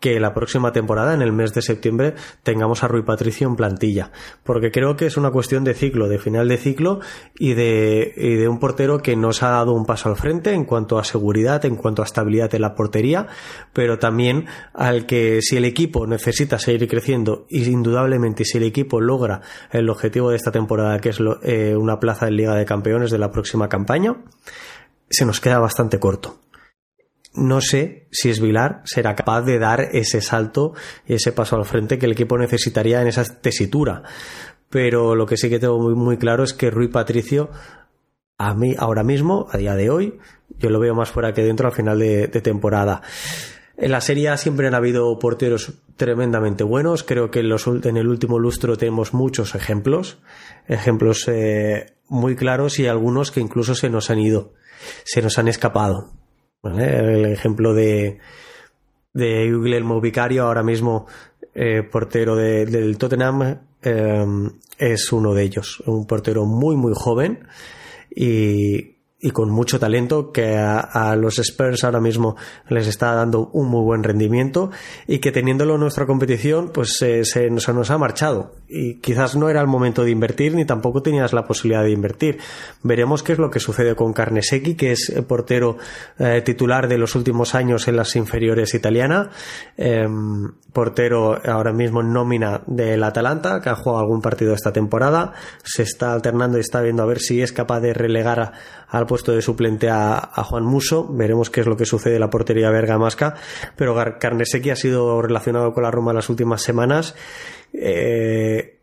que 0.00 0.18
la 0.18 0.32
próxima 0.32 0.72
temporada, 0.72 1.14
en 1.14 1.22
el 1.22 1.32
mes 1.32 1.52
de 1.52 1.62
septiembre, 1.62 2.14
tengamos 2.42 2.82
a 2.82 2.88
Rui 2.88 3.02
Patricio 3.02 3.46
en 3.46 3.54
plantilla. 3.54 4.10
Porque 4.42 4.70
creo 4.70 4.96
que 4.96 5.06
es 5.06 5.18
una 5.18 5.30
cuestión 5.30 5.62
de 5.62 5.74
ciclo, 5.74 6.08
de 6.08 6.18
final 6.18 6.48
de 6.48 6.56
ciclo 6.56 7.00
y 7.38 7.52
de, 7.52 8.12
y 8.16 8.34
de 8.36 8.48
un 8.48 8.58
portero 8.58 8.98
que 8.98 9.14
nos 9.14 9.42
ha 9.42 9.50
dado 9.50 9.72
un 9.72 9.84
paso 9.84 10.08
al 10.08 10.16
frente 10.16 10.54
en 10.54 10.64
cuanto 10.64 10.98
a 10.98 11.04
seguridad, 11.04 11.64
en 11.66 11.76
cuanto 11.76 12.00
a 12.02 12.06
estabilidad 12.06 12.54
en 12.54 12.62
la 12.62 12.74
portería, 12.74 13.26
pero 13.74 13.98
también 13.98 14.46
al 14.72 15.04
que 15.04 15.42
si 15.42 15.58
el 15.58 15.66
equipo 15.66 16.06
necesita 16.06 16.58
seguir 16.58 16.88
creciendo 16.88 17.46
y 17.50 17.68
indudablemente 17.68 18.44
si 18.44 18.56
el 18.56 18.64
equipo 18.64 19.00
logra 19.00 19.42
el 19.70 19.90
objetivo 19.90 20.30
de 20.30 20.36
esta 20.36 20.50
temporada, 20.50 20.98
que 20.98 21.10
es 21.10 21.18
eh, 21.42 21.76
una 21.76 22.00
plaza 22.00 22.26
en 22.26 22.36
Liga 22.36 22.54
de 22.54 22.64
Campeones 22.64 23.10
de 23.10 23.18
la 23.18 23.30
próxima 23.30 23.68
campaña, 23.68 24.16
se 25.10 25.26
nos 25.26 25.40
queda 25.40 25.58
bastante 25.58 25.98
corto 25.98 26.38
no 27.34 27.60
sé 27.60 28.08
si 28.10 28.28
Esvilar 28.28 28.82
será 28.84 29.14
capaz 29.14 29.42
de 29.42 29.58
dar 29.58 29.88
ese 29.92 30.20
salto 30.20 30.74
y 31.06 31.14
ese 31.14 31.32
paso 31.32 31.56
al 31.56 31.64
frente 31.64 31.98
que 31.98 32.06
el 32.06 32.12
equipo 32.12 32.36
necesitaría 32.36 33.00
en 33.00 33.08
esa 33.08 33.24
tesitura. 33.24 34.02
Pero 34.68 35.14
lo 35.14 35.26
que 35.26 35.36
sí 35.36 35.48
que 35.48 35.58
tengo 35.58 35.78
muy, 35.78 36.16
claro 36.16 36.44
es 36.44 36.54
que 36.54 36.70
Rui 36.70 36.88
Patricio, 36.88 37.50
a 38.38 38.54
mí 38.54 38.74
ahora 38.78 39.02
mismo, 39.02 39.46
a 39.50 39.58
día 39.58 39.74
de 39.74 39.90
hoy, 39.90 40.18
yo 40.58 40.70
lo 40.70 40.80
veo 40.80 40.94
más 40.94 41.10
fuera 41.10 41.32
que 41.32 41.42
dentro 41.42 41.68
al 41.68 41.74
final 41.74 41.98
de, 41.98 42.28
temporada. 42.28 43.02
En 43.76 43.92
la 43.92 44.00
serie 44.00 44.36
siempre 44.36 44.66
han 44.66 44.74
habido 44.74 45.18
porteros 45.18 45.72
tremendamente 45.96 46.64
buenos. 46.64 47.02
Creo 47.02 47.30
que 47.30 47.40
en, 47.40 47.50
en 47.84 47.96
el 47.96 48.08
último 48.08 48.38
lustro 48.38 48.76
tenemos 48.76 49.14
muchos 49.14 49.54
ejemplos. 49.54 50.18
Ejemplos 50.68 51.26
eh, 51.28 51.94
muy 52.08 52.36
claros 52.36 52.78
y 52.78 52.86
algunos 52.86 53.30
que 53.30 53.40
incluso 53.40 53.74
se 53.74 53.88
nos 53.88 54.10
han 54.10 54.18
ido. 54.18 54.52
Se 55.04 55.22
nos 55.22 55.38
han 55.38 55.48
escapado. 55.48 56.19
El 56.62 57.26
ejemplo 57.26 57.74
de, 57.74 58.18
de 59.12 59.44
Guillermo 59.46 60.00
Vicario, 60.00 60.44
ahora 60.44 60.62
mismo 60.62 61.06
eh, 61.54 61.82
portero 61.82 62.36
del 62.36 62.98
Tottenham, 62.98 63.58
eh, 63.82 64.26
es 64.78 65.12
uno 65.12 65.34
de 65.34 65.42
ellos. 65.42 65.82
Un 65.86 66.06
portero 66.06 66.44
muy, 66.44 66.76
muy 66.76 66.92
joven 66.94 67.46
y 68.14 69.00
y 69.20 69.30
con 69.30 69.50
mucho 69.50 69.78
talento 69.78 70.32
que 70.32 70.56
a, 70.56 71.14
los 71.16 71.38
Spurs 71.38 71.84
ahora 71.84 72.00
mismo 72.00 72.36
les 72.68 72.86
está 72.86 73.14
dando 73.14 73.50
un 73.52 73.68
muy 73.68 73.82
buen 73.82 74.02
rendimiento 74.02 74.70
y 75.06 75.18
que 75.18 75.30
teniéndolo 75.30 75.74
en 75.74 75.80
nuestra 75.80 76.06
competición 76.06 76.70
pues 76.72 76.96
se, 76.96 77.50
nos, 77.50 77.90
ha 77.90 77.98
marchado 77.98 78.54
y 78.70 78.94
quizás 79.00 79.36
no 79.36 79.48
era 79.48 79.60
el 79.60 79.66
momento 79.66 80.04
de 80.04 80.10
invertir 80.10 80.54
ni 80.54 80.64
tampoco 80.64 81.02
tenías 81.02 81.32
la 81.32 81.44
posibilidad 81.44 81.82
de 81.82 81.90
invertir 81.90 82.38
veremos 82.82 83.22
qué 83.22 83.32
es 83.32 83.38
lo 83.38 83.50
que 83.50 83.58
sucede 83.58 83.96
con 83.96 84.12
Carnesecchi 84.12 84.74
que 84.74 84.92
es 84.92 85.12
portero 85.26 85.76
eh, 86.18 86.42
titular 86.44 86.88
de 86.88 86.98
los 86.98 87.14
últimos 87.16 87.54
años 87.54 87.88
en 87.88 87.96
las 87.96 88.14
inferiores 88.16 88.74
italiana 88.74 89.30
em, 89.76 90.52
portero 90.72 91.40
ahora 91.44 91.72
mismo 91.72 92.00
en 92.00 92.12
nómina 92.12 92.62
del 92.66 93.02
Atalanta 93.02 93.60
que 93.60 93.70
ha 93.70 93.74
jugado 93.74 94.00
algún 94.00 94.22
partido 94.22 94.54
esta 94.54 94.72
temporada 94.72 95.32
se 95.64 95.82
está 95.82 96.12
alternando 96.12 96.58
y 96.58 96.60
está 96.60 96.80
viendo 96.80 97.02
a 97.02 97.06
ver 97.06 97.18
si 97.18 97.42
es 97.42 97.52
capaz 97.52 97.80
de 97.80 97.92
relegar 97.92 98.52
al 98.90 99.06
puesto 99.06 99.32
de 99.32 99.42
suplente 99.42 99.88
a, 99.88 100.30
Juan 100.44 100.64
Muso. 100.64 101.06
Veremos 101.10 101.50
qué 101.50 101.60
es 101.60 101.66
lo 101.66 101.76
que 101.76 101.86
sucede 101.86 102.14
en 102.14 102.20
la 102.20 102.30
portería 102.30 102.70
bergamasca. 102.70 103.34
Pero 103.76 103.94
Carnesecchi 104.18 104.70
ha 104.70 104.76
sido 104.76 105.22
relacionado 105.22 105.72
con 105.72 105.84
la 105.84 105.90
Roma 105.90 106.12
las 106.12 106.28
últimas 106.28 106.62
semanas. 106.62 107.14
Eh, 107.72 108.80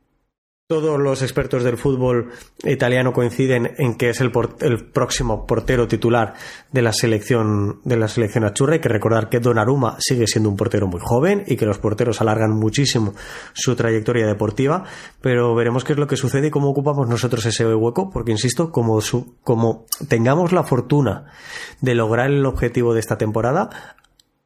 todos 0.69 1.00
los 1.00 1.21
expertos 1.21 1.63
del 1.63 1.78
fútbol 1.78 2.30
italiano 2.65 3.13
coinciden 3.13 3.73
en 3.78 3.95
que 3.95 4.10
es 4.10 4.19
el, 4.19 4.32
próximo 4.32 5.47
portero 5.47 5.88
titular 5.88 6.34
de 6.73 6.82
la 6.82 6.91
selección 6.91 7.80
de 7.86 7.95
la 7.95 8.10
selección 8.10 8.43
achurra. 8.43 8.73
Hay 8.73 8.82
que 8.82 8.89
recordar 8.89 9.30
que 9.30 9.39
Donnarumma 9.39 9.95
sigue 10.00 10.28
siendo 10.28 10.50
un 10.50 10.58
portero 10.58 10.88
muy 10.88 11.00
joven 11.02 11.45
y 11.47 11.56
que 11.56 11.65
los 11.65 11.80
porteros 11.80 12.19
alargan 12.19 12.52
muchísimo 12.52 13.13
su 13.54 13.78
trayectoria 13.78 14.28
deportiva, 14.28 14.84
pero 15.21 15.56
veremos 15.56 15.86
qué 15.86 15.93
es 15.93 16.00
lo 16.00 16.08
que 16.08 16.17
sucede 16.17 16.47
y 16.47 16.52
cómo 16.52 16.67
ocupamos 16.67 17.08
nosotros 17.08 17.45
ese 17.45 17.65
hueco, 17.65 18.10
porque 18.10 18.32
insisto, 18.32 18.69
como, 18.69 19.00
como 19.45 19.86
tengamos 20.10 20.52
la 20.52 20.63
fortuna 20.63 21.32
de 21.80 21.95
lograr 21.95 22.30
el 22.30 22.45
objetivo 22.45 22.93
de 22.93 23.00
esta 23.00 23.17
temporada, 23.17 23.69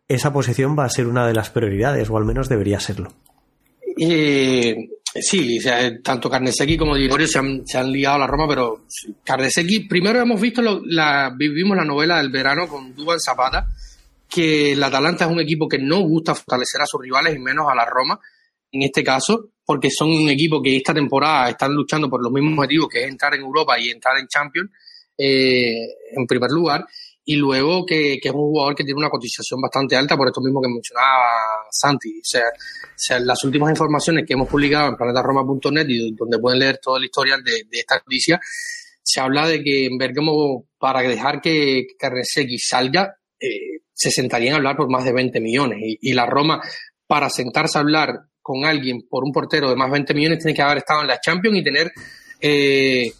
esa 0.07 0.31
posición 0.31 0.77
va 0.77 0.85
a 0.85 0.89
ser 0.89 1.07
una 1.07 1.25
de 1.25 1.33
las 1.33 1.49
prioridades, 1.49 2.11
o 2.11 2.17
al 2.17 2.25
menos 2.25 2.47
debería 2.47 2.79
serlo. 2.79 3.09
Y 3.97 4.89
Sí, 5.13 5.59
tanto 6.01 6.29
Carnesecchi 6.29 6.77
como 6.77 6.95
Di 6.95 7.03
Gregorio 7.03 7.27
se 7.27 7.39
han, 7.39 7.67
se 7.67 7.77
han 7.77 7.91
ligado 7.91 8.15
a 8.15 8.19
la 8.19 8.27
Roma, 8.27 8.47
pero 8.47 8.85
Carnesecchi, 9.25 9.81
primero 9.81 10.21
hemos 10.21 10.39
visto, 10.39 10.61
la, 10.61 11.33
vivimos 11.35 11.75
la 11.75 11.83
novela 11.83 12.17
del 12.17 12.29
verano 12.29 12.65
con 12.65 12.95
Duban 12.95 13.19
Zapata, 13.19 13.67
que 14.29 14.71
el 14.71 14.81
Atalanta 14.81 15.25
es 15.25 15.31
un 15.31 15.41
equipo 15.41 15.67
que 15.67 15.79
no 15.79 15.99
gusta 15.99 16.33
fortalecer 16.33 16.81
a 16.81 16.85
sus 16.85 17.01
rivales 17.01 17.35
y 17.35 17.39
menos 17.39 17.67
a 17.69 17.75
la 17.75 17.83
Roma, 17.83 18.17
en 18.71 18.83
este 18.83 19.03
caso, 19.03 19.49
porque 19.65 19.89
son 19.91 20.11
un 20.11 20.29
equipo 20.29 20.61
que 20.61 20.77
esta 20.77 20.93
temporada 20.93 21.49
están 21.49 21.73
luchando 21.73 22.09
por 22.09 22.23
los 22.23 22.31
mismos 22.31 22.57
objetivos, 22.57 22.87
que 22.87 23.03
es 23.03 23.09
entrar 23.09 23.33
en 23.33 23.41
Europa 23.41 23.77
y 23.77 23.89
entrar 23.89 24.17
en 24.17 24.27
Champions, 24.27 24.71
eh, 25.17 25.87
en 26.15 26.25
primer 26.25 26.51
lugar, 26.51 26.85
y 27.23 27.35
luego 27.35 27.85
que, 27.85 28.13
es 28.13 28.31
un 28.31 28.49
jugador 28.49 28.75
que 28.75 28.83
tiene 28.83 28.97
una 28.97 29.09
cotización 29.09 29.61
bastante 29.61 29.95
alta 29.95 30.17
por 30.17 30.27
esto 30.27 30.41
mismo 30.41 30.61
que 30.61 30.69
mencionaba 30.69 31.65
Santi. 31.69 32.19
O 32.19 32.41
sea, 32.95 33.19
las 33.19 33.43
últimas 33.43 33.69
informaciones 33.69 34.25
que 34.25 34.33
hemos 34.33 34.49
publicado 34.49 34.89
en 34.89 34.95
planetaroma.net 34.95 35.85
y 35.87 36.15
donde 36.15 36.39
pueden 36.39 36.59
leer 36.59 36.79
toda 36.81 36.99
la 36.99 37.05
historia 37.05 37.37
de, 37.37 37.65
esta 37.71 37.95
noticia, 37.95 38.39
se 39.03 39.19
habla 39.19 39.47
de 39.47 39.63
que 39.63 39.85
en 39.85 39.97
Bergamo, 39.97 40.65
para 40.79 41.01
dejar 41.01 41.41
que 41.41 41.85
Carnesecchi 41.97 42.57
salga, 42.57 43.15
eh, 43.39 43.81
se 43.93 44.09
sentarían 44.09 44.53
a 44.53 44.57
hablar 44.57 44.75
por 44.75 44.89
más 44.89 45.05
de 45.05 45.13
20 45.13 45.39
millones. 45.41 45.77
Y, 45.81 46.13
la 46.13 46.25
Roma, 46.25 46.59
para 47.05 47.29
sentarse 47.29 47.77
a 47.77 47.81
hablar 47.81 48.09
con 48.41 48.65
alguien 48.65 49.03
por 49.07 49.23
un 49.23 49.31
portero 49.31 49.69
de 49.69 49.75
más 49.75 49.89
de 49.89 49.93
20 49.93 50.13
millones, 50.15 50.39
tiene 50.39 50.55
que 50.55 50.61
haber 50.63 50.79
estado 50.79 51.01
en 51.01 51.07
la 51.07 51.19
Champions 51.19 51.57
y 51.57 51.63
tener 51.63 51.91
eh, 52.39 53.11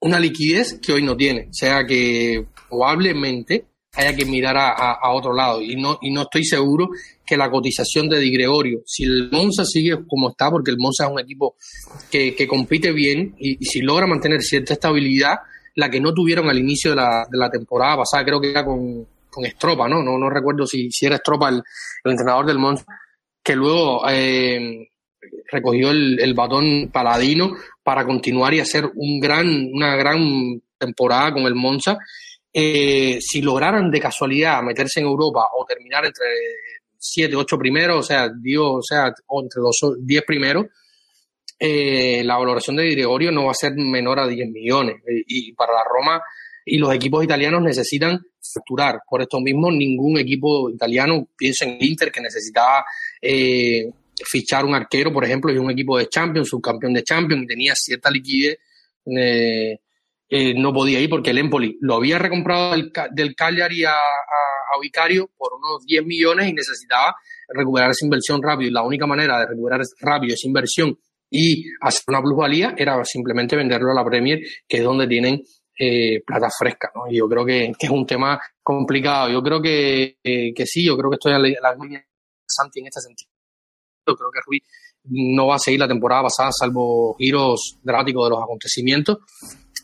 una 0.00 0.18
liquidez 0.18 0.80
que 0.80 0.92
hoy 0.92 1.04
no 1.04 1.16
tiene. 1.16 1.48
O 1.50 1.54
sea 1.54 1.86
que 1.86 2.46
probablemente 2.68 3.66
haya 3.94 4.14
que 4.14 4.24
mirar 4.24 4.56
a, 4.56 5.10
otro 5.10 5.32
lado. 5.32 5.60
Y 5.60 5.76
no, 5.76 5.98
y 6.02 6.10
no 6.10 6.22
estoy 6.22 6.44
seguro 6.44 6.90
que 7.24 7.36
la 7.36 7.50
cotización 7.50 8.08
de 8.08 8.20
Di 8.20 8.30
Gregorio, 8.30 8.82
si 8.86 9.04
el 9.04 9.30
Monza 9.30 9.64
sigue 9.64 10.06
como 10.06 10.30
está, 10.30 10.50
porque 10.50 10.70
el 10.70 10.78
Monza 10.78 11.06
es 11.06 11.10
un 11.10 11.20
equipo 11.20 11.56
que, 12.10 12.46
compite 12.46 12.92
bien 12.92 13.34
y, 13.38 13.56
si 13.64 13.80
logra 13.80 14.06
mantener 14.06 14.42
cierta 14.42 14.74
estabilidad, 14.74 15.36
la 15.74 15.90
que 15.90 16.00
no 16.00 16.12
tuvieron 16.12 16.48
al 16.48 16.58
inicio 16.58 16.90
de 16.90 16.96
la, 16.96 17.26
de 17.30 17.38
la 17.38 17.50
temporada 17.50 17.98
pasada, 17.98 18.24
creo 18.24 18.40
que 18.40 18.50
era 18.50 18.64
con, 18.64 19.06
con 19.30 19.44
Estropa, 19.44 19.88
¿no? 19.88 20.02
No, 20.02 20.18
no 20.18 20.30
recuerdo 20.30 20.66
si, 20.66 20.90
si 20.90 21.06
era 21.06 21.16
Estropa 21.16 21.48
el, 21.48 21.62
entrenador 22.04 22.46
del 22.46 22.58
Monza, 22.58 22.84
que 23.42 23.54
luego 23.54 24.02
eh, 24.08 24.88
recogió 25.50 25.90
el, 25.90 26.20
el 26.20 26.34
batón 26.34 26.90
paladino 26.92 27.52
para 27.82 28.04
continuar 28.04 28.54
y 28.54 28.60
hacer 28.60 28.90
un 28.94 29.20
gran, 29.20 29.46
una 29.72 29.96
gran 29.96 30.60
temporada 30.78 31.32
con 31.32 31.44
el 31.44 31.54
Monza. 31.54 31.98
Eh, 32.52 33.18
si 33.20 33.42
lograran 33.42 33.90
de 33.90 34.00
casualidad 34.00 34.62
meterse 34.62 35.00
en 35.00 35.06
Europa 35.06 35.48
o 35.54 35.64
terminar 35.66 36.06
entre 36.06 36.26
7, 36.98 37.36
8 37.36 37.58
primeros, 37.58 37.98
o 37.98 38.02
sea, 38.02 38.28
digo, 38.28 38.74
o 38.74 38.82
sea, 38.82 39.06
entre 39.06 39.60
los 39.60 39.76
10 40.00 40.22
primeros, 40.26 40.66
eh, 41.58 42.22
la 42.24 42.38
valoración 42.38 42.76
de 42.76 42.90
Gregorio 42.90 43.32
no 43.32 43.46
va 43.46 43.50
a 43.50 43.54
ser 43.54 43.72
menor 43.74 44.20
a 44.20 44.28
10 44.28 44.50
millones. 44.50 44.96
Y, 45.26 45.52
para 45.52 45.72
la 45.72 45.84
Roma 45.84 46.22
y 46.64 46.78
los 46.78 46.94
equipos 46.94 47.24
italianos 47.24 47.62
necesitan 47.62 48.20
facturar. 48.54 49.00
Por 49.08 49.22
esto 49.22 49.40
mismo, 49.40 49.70
ningún 49.70 50.18
equipo 50.18 50.70
italiano 50.70 51.28
piensa 51.36 51.64
en 51.64 51.78
Inter 51.80 52.12
que 52.12 52.20
necesitaba 52.20 52.84
eh, 53.20 53.90
fichar 54.24 54.64
un 54.64 54.74
arquero, 54.74 55.12
por 55.12 55.24
ejemplo, 55.24 55.52
y 55.52 55.58
un 55.58 55.70
equipo 55.70 55.98
de 55.98 56.08
Champions, 56.08 56.48
subcampeón 56.48 56.92
de 56.92 57.02
Champions, 57.02 57.44
y 57.44 57.46
tenía 57.46 57.72
cierta 57.74 58.10
liquidez, 58.10 58.58
eh, 60.30 60.50
eh, 60.50 60.54
no 60.54 60.72
podía 60.72 61.00
ir 61.00 61.08
porque 61.08 61.30
el 61.30 61.38
Empoli 61.38 61.78
lo 61.80 61.96
había 61.96 62.18
recomprado 62.18 62.72
del, 62.72 62.92
del 63.12 63.34
Cagliari 63.34 63.84
a, 63.84 63.92
a, 63.92 64.80
Vicario 64.80 65.28
por 65.36 65.54
unos 65.54 65.84
10 65.84 66.04
millones 66.06 66.48
y 66.48 66.52
necesitaba 66.52 67.16
recuperar 67.48 67.90
esa 67.90 68.04
inversión 68.04 68.40
rápido. 68.40 68.68
Y 68.68 68.72
la 68.72 68.82
única 68.82 69.06
manera 69.06 69.40
de 69.40 69.46
recuperar 69.46 69.80
rápido 70.00 70.34
esa 70.34 70.46
inversión 70.46 70.96
y 71.28 71.64
hacer 71.80 72.04
una 72.06 72.22
plusvalía 72.22 72.74
era 72.78 73.04
simplemente 73.04 73.56
venderlo 73.56 73.90
a 73.90 73.94
la 73.94 74.04
Premier, 74.04 74.38
que 74.68 74.76
es 74.76 74.84
donde 74.84 75.08
tienen 75.08 75.42
eh, 75.76 76.22
plata 76.24 76.48
fresca. 76.56 76.92
¿no? 76.94 77.10
Y 77.10 77.18
yo 77.18 77.28
creo 77.28 77.44
que, 77.44 77.72
es 77.76 77.90
un 77.90 78.06
tema 78.06 78.40
complicado. 78.62 79.30
Yo 79.30 79.42
creo 79.42 79.60
que, 79.60 80.18
que 80.22 80.66
sí, 80.66 80.86
yo 80.86 80.96
creo 80.96 81.10
que 81.10 81.16
estoy 81.16 81.32
a 81.32 81.38
la, 81.38 81.74
línea 81.74 81.98
de 81.98 82.06
Santi 82.46 82.78
en 82.78 82.86
este 82.86 83.00
sentido 83.00 83.30
Creo 84.04 84.30
que 84.30 84.40
Ruiz 84.46 84.62
no 85.10 85.46
va 85.46 85.56
a 85.56 85.58
seguir 85.58 85.80
la 85.80 85.88
temporada 85.88 86.22
pasada, 86.24 86.50
salvo 86.52 87.14
giros 87.18 87.78
dramáticos 87.82 88.26
de 88.26 88.30
los 88.30 88.42
acontecimientos. 88.42 89.18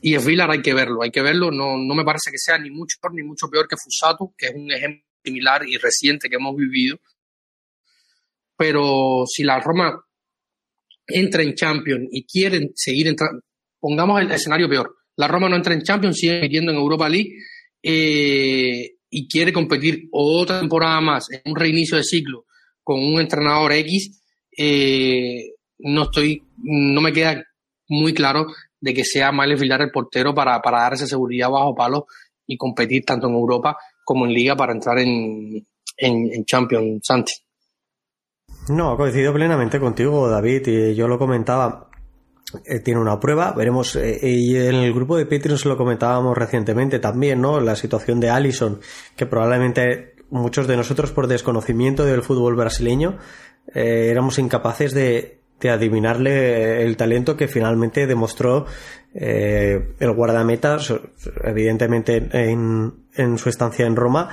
Y 0.02 0.14
es 0.14 0.24
Villar 0.24 0.50
hay 0.50 0.62
que 0.62 0.74
verlo, 0.74 1.02
hay 1.02 1.10
que 1.10 1.22
verlo. 1.22 1.50
No, 1.50 1.76
no 1.76 1.94
me 1.94 2.04
parece 2.04 2.30
que 2.30 2.38
sea 2.38 2.58
ni 2.58 2.70
mucho 2.70 2.96
ni 3.12 3.22
mucho 3.22 3.48
peor 3.48 3.66
que 3.68 3.76
Fusato, 3.76 4.34
que 4.36 4.46
es 4.46 4.54
un 4.54 4.70
ejemplo 4.70 5.04
similar 5.22 5.66
y 5.66 5.76
reciente 5.76 6.28
que 6.28 6.36
hemos 6.36 6.56
vivido. 6.56 6.98
Pero 8.56 9.24
si 9.26 9.42
la 9.42 9.60
Roma 9.60 10.04
entra 11.06 11.42
en 11.42 11.54
Champions 11.54 12.08
y 12.10 12.24
quieren 12.24 12.70
seguir 12.74 13.08
entrando, 13.08 13.42
pongamos 13.80 14.20
el 14.20 14.30
escenario 14.30 14.68
peor. 14.68 14.96
La 15.16 15.28
Roma 15.28 15.48
no 15.48 15.56
entra 15.56 15.74
en 15.74 15.82
Champions, 15.82 16.18
sigue 16.18 16.40
metiendo 16.40 16.72
en 16.72 16.78
Europa 16.78 17.08
League 17.08 17.30
eh, 17.82 18.96
y 19.10 19.28
quiere 19.28 19.52
competir 19.52 20.08
otra 20.12 20.60
temporada 20.60 21.00
más 21.00 21.26
en 21.30 21.40
un 21.44 21.56
reinicio 21.56 21.96
de 21.96 22.04
ciclo 22.04 22.46
con 22.82 23.02
un 23.02 23.18
entrenador 23.20 23.72
X, 23.72 24.20
eh, 24.56 25.54
no 25.78 26.04
estoy, 26.04 26.42
no 26.58 27.00
me 27.00 27.12
queda 27.12 27.42
muy 27.88 28.12
claro 28.12 28.46
de 28.84 28.92
que 28.92 29.02
sea 29.02 29.32
mal 29.32 29.56
Vilar 29.56 29.80
el 29.80 29.90
portero 29.90 30.34
para, 30.34 30.60
para 30.60 30.82
dar 30.82 30.92
esa 30.92 31.06
seguridad 31.06 31.48
bajo 31.48 31.74
palo 31.74 32.06
y 32.46 32.58
competir 32.58 33.02
tanto 33.02 33.28
en 33.28 33.34
Europa 33.34 33.78
como 34.04 34.26
en 34.26 34.32
Liga 34.34 34.54
para 34.54 34.74
entrar 34.74 34.98
en, 34.98 35.66
en, 35.96 36.44
Champions, 36.44 37.00
Santi. 37.02 37.32
No, 38.68 38.94
coincido 38.96 39.32
plenamente 39.32 39.80
contigo, 39.80 40.28
David, 40.28 40.66
y 40.66 40.94
yo 40.94 41.08
lo 41.08 41.18
comentaba. 41.18 41.88
Eh, 42.66 42.80
tiene 42.80 43.00
una 43.00 43.18
prueba, 43.18 43.52
veremos, 43.52 43.96
eh, 43.96 44.20
y 44.22 44.54
en 44.56 44.74
el 44.74 44.92
grupo 44.92 45.16
de 45.16 45.24
Patreon 45.24 45.58
se 45.58 45.68
lo 45.68 45.78
comentábamos 45.78 46.36
recientemente 46.36 46.98
también, 46.98 47.40
¿no? 47.40 47.58
La 47.60 47.76
situación 47.76 48.20
de 48.20 48.28
Allison, 48.28 48.80
que 49.16 49.24
probablemente 49.24 50.14
muchos 50.28 50.66
de 50.66 50.76
nosotros 50.76 51.10
por 51.10 51.26
desconocimiento 51.26 52.04
del 52.04 52.22
fútbol 52.22 52.54
brasileño 52.54 53.18
eh, 53.74 54.08
éramos 54.10 54.38
incapaces 54.38 54.92
de, 54.92 55.43
adivinarle 55.70 56.82
el 56.82 56.96
talento 56.96 57.36
que 57.36 57.48
finalmente 57.48 58.06
demostró 58.06 58.66
eh, 59.14 59.94
el 60.00 60.12
guardameta, 60.12 60.78
evidentemente 61.44 62.28
en, 62.32 63.38
su 63.38 63.48
estancia 63.48 63.86
en 63.86 63.96
Roma, 63.96 64.30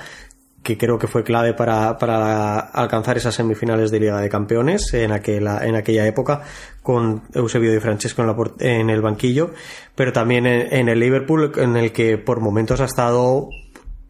que 0.62 0.76
creo 0.76 0.98
que 0.98 1.06
fue 1.06 1.24
clave 1.24 1.54
para, 1.54 2.58
alcanzar 2.58 3.16
esas 3.16 3.34
semifinales 3.34 3.90
de 3.90 4.00
Liga 4.00 4.20
de 4.20 4.28
Campeones 4.28 4.92
en 4.94 5.12
aquella, 5.12 5.64
en 5.64 5.74
aquella 5.76 6.06
época, 6.06 6.42
con 6.82 7.22
Eusebio 7.34 7.72
Di 7.72 7.80
Francesco 7.80 8.22
en, 8.58 8.90
el 8.90 9.02
banquillo, 9.02 9.50
pero 9.94 10.12
también 10.12 10.46
en, 10.46 10.88
el 10.88 10.98
Liverpool, 10.98 11.52
en 11.56 11.76
el 11.76 11.92
que 11.92 12.18
por 12.18 12.40
momentos 12.40 12.80
ha 12.80 12.86
estado 12.86 13.50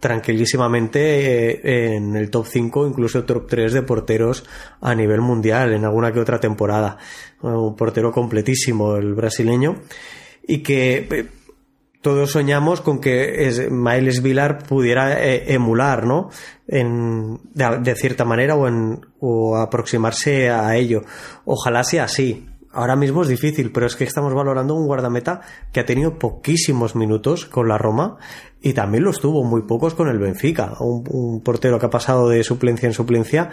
tranquilísimamente 0.02 1.60
eh, 1.62 1.94
en 1.94 2.16
el 2.16 2.28
top 2.28 2.44
5, 2.48 2.88
incluso 2.88 3.22
top 3.22 3.46
3 3.46 3.72
de 3.72 3.82
porteros 3.82 4.44
a 4.80 4.96
nivel 4.96 5.20
mundial 5.20 5.72
en 5.72 5.84
alguna 5.84 6.12
que 6.12 6.18
otra 6.18 6.40
temporada. 6.40 6.98
Un 7.40 7.76
portero 7.76 8.10
completísimo 8.10 8.96
el 8.96 9.14
brasileño 9.14 9.76
y 10.42 10.58
que 10.58 11.06
eh, 11.08 11.26
todos 12.00 12.32
soñamos 12.32 12.80
con 12.80 13.00
que 13.00 13.46
es, 13.46 13.70
Miles 13.70 14.22
Vilar 14.22 14.66
pudiera 14.66 15.24
eh, 15.24 15.54
emular, 15.54 16.04
¿no? 16.04 16.30
En, 16.66 17.38
de, 17.54 17.94
cierta 17.94 18.24
manera 18.24 18.56
o, 18.56 18.66
en, 18.66 19.06
o 19.20 19.56
aproximarse 19.56 20.50
a 20.50 20.74
ello. 20.74 21.04
Ojalá 21.44 21.84
sea 21.84 22.04
así 22.04 22.48
ahora 22.72 22.96
mismo 22.96 23.22
es 23.22 23.28
difícil, 23.28 23.70
pero 23.70 23.86
es 23.86 23.96
que 23.96 24.04
estamos 24.04 24.34
valorando 24.34 24.74
un 24.74 24.86
guardameta 24.86 25.40
que 25.72 25.80
ha 25.80 25.86
tenido 25.86 26.18
poquísimos 26.18 26.96
minutos 26.96 27.46
con 27.46 27.68
la 27.68 27.78
Roma 27.78 28.18
y 28.60 28.72
también 28.72 29.04
los 29.04 29.20
tuvo 29.20 29.44
muy 29.44 29.62
pocos 29.62 29.94
con 29.94 30.08
el 30.08 30.18
Benfica. 30.18 30.74
Un, 30.80 31.40
portero 31.42 31.78
que 31.78 31.86
ha 31.86 31.90
pasado 31.90 32.28
de 32.28 32.44
suplencia 32.44 32.86
en 32.86 32.92
suplencia 32.92 33.50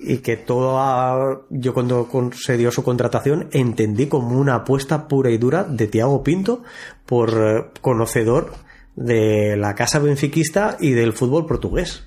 y 0.00 0.18
que 0.18 0.36
todo 0.36 1.46
yo 1.50 1.74
cuando 1.74 2.08
se 2.34 2.56
dio 2.56 2.70
su 2.70 2.82
contratación 2.82 3.48
entendí 3.52 4.06
como 4.06 4.38
una 4.38 4.56
apuesta 4.56 5.08
pura 5.08 5.30
y 5.30 5.38
dura 5.38 5.64
de 5.64 5.86
Tiago 5.86 6.22
Pinto 6.22 6.62
por 7.06 7.30
eh, 7.30 7.64
conocedor 7.80 8.52
de 8.94 9.56
la 9.56 9.74
casa 9.74 9.98
benfiquista 9.98 10.76
y 10.78 10.92
del 10.92 11.14
fútbol 11.14 11.46
portugués. 11.46 12.04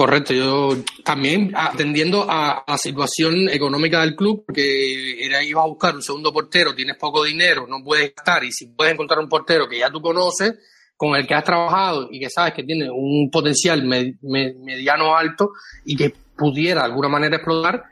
Correcto, 0.00 0.32
yo 0.32 0.78
también 1.04 1.52
atendiendo 1.54 2.24
a, 2.26 2.64
la 2.66 2.78
situación 2.78 3.50
económica 3.50 4.00
del 4.00 4.16
club, 4.16 4.44
porque 4.46 5.22
era, 5.22 5.44
iba 5.44 5.60
a 5.60 5.66
buscar 5.66 5.94
un 5.94 6.00
segundo 6.00 6.32
portero, 6.32 6.74
tienes 6.74 6.96
poco 6.96 7.22
dinero, 7.22 7.66
no 7.68 7.84
puedes 7.84 8.06
estar, 8.06 8.42
y 8.42 8.50
si 8.50 8.68
puedes 8.68 8.94
encontrar 8.94 9.20
un 9.20 9.28
portero 9.28 9.68
que 9.68 9.78
ya 9.78 9.90
tú 9.90 10.00
conoces, 10.00 10.54
con 10.96 11.14
el 11.16 11.26
que 11.26 11.34
has 11.34 11.44
trabajado 11.44 12.08
y 12.10 12.18
que 12.18 12.30
sabes 12.30 12.54
que 12.54 12.64
tiene 12.64 12.88
un 12.90 13.28
potencial 13.30 13.84
mediano 13.84 15.14
alto 15.14 15.50
y 15.84 15.94
que 15.94 16.14
pudiera 16.34 16.80
de 16.80 16.86
alguna 16.86 17.10
manera 17.10 17.36
explotar, 17.36 17.84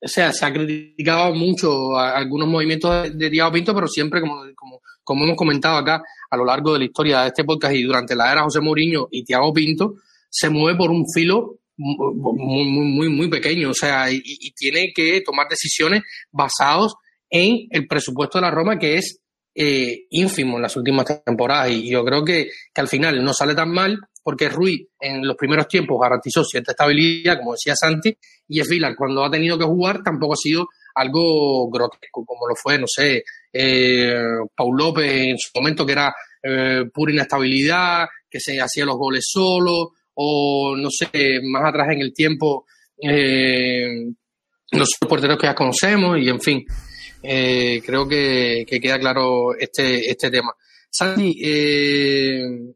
o 0.00 0.08
sea, 0.08 0.32
se 0.32 0.44
ha 0.44 0.52
criticado 0.52 1.32
mucho 1.32 1.96
algunos 1.96 2.48
movimientos 2.48 3.16
de, 3.16 3.30
de 3.30 3.50
Pinto, 3.52 3.72
pero 3.72 3.86
siempre, 3.86 4.20
como, 4.20 4.42
como, 4.56 4.80
como 5.04 5.24
hemos 5.26 5.36
comentado 5.36 5.76
acá 5.76 6.02
a 6.28 6.36
lo 6.36 6.44
largo 6.44 6.72
de 6.72 6.80
la 6.80 6.86
historia 6.86 7.20
de 7.20 7.28
este 7.28 7.44
podcast 7.44 7.72
y 7.72 7.84
durante 7.84 8.16
la 8.16 8.32
era 8.32 8.42
José 8.42 8.60
Mourinho 8.60 9.06
y 9.12 9.22
Tiago 9.22 9.52
Pinto, 9.52 9.94
se 10.32 10.48
mueve 10.48 10.78
por 10.78 10.90
un 10.90 11.04
filo 11.14 11.58
muy, 11.76 12.64
muy, 12.64 12.84
muy, 12.86 13.08
muy 13.08 13.28
pequeño, 13.28 13.70
o 13.70 13.74
sea, 13.74 14.10
y, 14.10 14.22
tiene 14.54 14.92
que 14.94 15.20
tomar 15.20 15.48
decisiones 15.48 16.02
basados 16.30 16.94
en 17.28 17.66
el 17.70 17.86
presupuesto 17.86 18.38
de 18.38 18.42
la 18.42 18.50
Roma, 18.50 18.78
que 18.78 18.96
es 18.96 19.20
eh, 19.54 20.04
ínfimo 20.10 20.56
en 20.56 20.62
las 20.62 20.76
últimas 20.76 21.06
temporadas. 21.24 21.70
Y 21.70 21.90
yo 21.90 22.04
creo 22.04 22.24
que, 22.24 22.48
que 22.72 22.80
al 22.80 22.88
final 22.88 23.22
no 23.22 23.32
sale 23.32 23.54
tan 23.54 23.70
mal 23.70 23.98
porque 24.22 24.48
Rui 24.48 24.88
en 25.00 25.26
los 25.26 25.36
primeros 25.36 25.66
tiempos 25.66 25.98
garantizó 26.00 26.44
cierta 26.44 26.72
estabilidad, 26.72 27.38
como 27.38 27.52
decía 27.52 27.74
Santi, 27.74 28.16
y 28.48 28.60
es 28.60 28.68
Vilar 28.68 28.94
cuando 28.96 29.24
ha 29.24 29.30
tenido 29.30 29.58
que 29.58 29.64
jugar 29.64 30.02
tampoco 30.02 30.34
ha 30.34 30.36
sido 30.36 30.68
algo 30.94 31.70
grotesco, 31.70 32.24
como 32.24 32.46
lo 32.46 32.54
fue, 32.54 32.78
no 32.78 32.86
sé, 32.86 33.24
eh, 33.52 34.14
Paul 34.54 34.76
López 34.76 35.10
en 35.10 35.38
su 35.38 35.50
momento, 35.54 35.84
que 35.84 35.92
era 35.92 36.14
eh, 36.42 36.84
pura 36.92 37.12
inestabilidad, 37.12 38.06
que 38.30 38.40
se 38.40 38.60
hacía 38.60 38.84
los 38.84 38.96
goles 38.96 39.24
solo, 39.26 39.92
o 40.14 40.76
no 40.76 40.88
sé, 40.90 41.40
más 41.42 41.68
atrás 41.68 41.88
en 41.92 42.00
el 42.00 42.12
tiempo, 42.12 42.66
eh, 43.00 44.06
los 44.72 44.88
porteros 45.08 45.38
que 45.38 45.46
ya 45.46 45.54
conocemos, 45.54 46.18
y 46.18 46.28
en 46.28 46.40
fin, 46.40 46.64
eh, 47.22 47.82
creo 47.84 48.08
que, 48.08 48.64
que, 48.66 48.80
queda 48.80 48.98
claro 48.98 49.54
este, 49.58 50.10
este 50.10 50.30
tema. 50.30 50.52
Santi, 50.90 51.38
eh, 51.42 52.74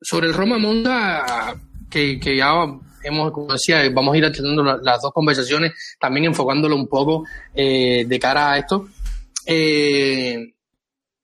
sobre 0.00 0.26
el 0.26 0.34
Roma 0.34 0.58
Monda, 0.58 1.56
que, 1.88 2.18
ya 2.36 2.52
hemos, 3.04 3.32
como 3.32 3.52
decía, 3.52 3.88
vamos 3.90 4.14
a 4.14 4.18
ir 4.18 4.24
atendiendo 4.24 4.64
las 4.64 5.00
dos 5.00 5.12
conversaciones, 5.12 5.72
también 6.00 6.26
enfocándolo 6.26 6.74
un 6.74 6.88
poco 6.88 7.24
eh, 7.54 8.04
de 8.06 8.18
cara 8.18 8.52
a 8.52 8.58
esto. 8.58 8.88
Eh, 9.46 10.52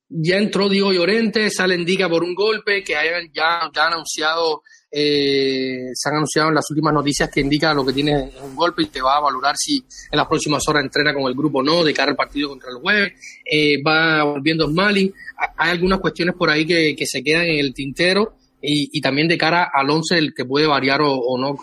ya 0.09 0.37
entró 0.37 0.69
Diego 0.69 0.93
Llorente, 0.93 1.51
sale 1.51 1.75
Indica 1.75 2.09
por 2.09 2.23
un 2.23 2.35
golpe, 2.35 2.85
que 2.85 2.97
hayan, 2.97 3.31
ya, 3.33 3.69
ya 3.75 3.87
han 3.87 3.95
anunciado, 3.95 4.63
eh, 4.97 5.91
se 5.93 6.09
han 6.09 6.15
anunciado 6.15 6.51
en 6.51 6.55
las 6.55 6.71
últimas 6.71 6.95
noticias 6.95 7.29
que 7.29 7.41
indica 7.41 7.75
lo 7.75 7.85
que 7.85 7.93
tiene 7.93 8.31
un 8.41 8.55
golpe 8.55 8.85
y 8.85 8.87
te 8.87 9.03
va 9.03 9.17
a 9.17 9.21
valorar 9.21 9.57
si 9.57 9.79
en 9.79 10.17
las 10.17 10.29
próximas 10.29 10.63
horas 10.69 10.85
entrena 10.85 11.13
con 11.13 11.25
el 11.25 11.35
grupo 11.35 11.59
o 11.59 11.63
no, 11.65 11.83
de 11.83 11.93
cara 11.93 12.13
al 12.13 12.17
partido 12.17 12.51
contra 12.51 12.71
el 12.71 12.77
jueves. 12.77 13.13
Eh, 13.45 13.83
va 13.83 14.23
volviendo 14.23 14.69
Smalley. 14.69 15.13
Hay 15.57 15.71
algunas 15.73 15.99
cuestiones 15.99 16.37
por 16.37 16.49
ahí 16.49 16.65
que, 16.65 16.95
se 17.07 17.25
quedan 17.25 17.47
en 17.47 17.59
el 17.59 17.75
tintero 17.75 18.37
y, 18.63 19.01
también 19.01 19.27
de 19.27 19.37
cara 19.37 19.69
al 19.75 19.91
11 19.91 20.17
el 20.17 20.33
que 20.33 20.45
puede 20.45 20.69
variar 20.69 21.01
o, 21.03 21.39
no 21.39 21.57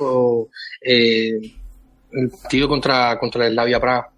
eh, 0.82 1.39
el 2.12 2.30
partido 2.30 2.67
contra, 2.67 3.17
contra 3.17 3.48
el 3.48 3.54
Slavia 3.54 3.80
Praga. 3.80 4.11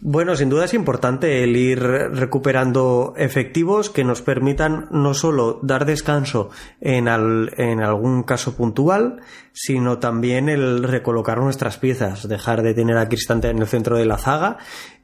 Bueno, 0.00 0.36
sin 0.36 0.48
duda 0.48 0.64
es 0.64 0.74
importante 0.74 1.44
el 1.44 1.54
ir 1.54 1.80
recuperando 1.80 3.12
efectivos 3.16 3.90
que 3.90 4.04
nos 4.04 4.22
permitan 4.22 4.86
no 4.90 5.12
solo 5.12 5.60
dar 5.62 5.84
descanso 5.84 6.50
en, 6.80 7.08
en 7.08 7.80
algún 7.82 8.22
caso 8.22 8.56
puntual, 8.56 9.20
sino 9.52 9.98
también 9.98 10.48
el 10.48 10.82
recolocar 10.82 11.38
nuestras 11.38 11.76
piezas, 11.76 12.26
dejar 12.26 12.62
de 12.62 12.72
tener 12.72 12.96
a 12.96 13.08
Cristante 13.08 13.50
en 13.50 13.58
el 13.58 13.66
centro 13.66 13.98
de 13.98 14.06
la 14.06 14.16
zaga 14.16 14.56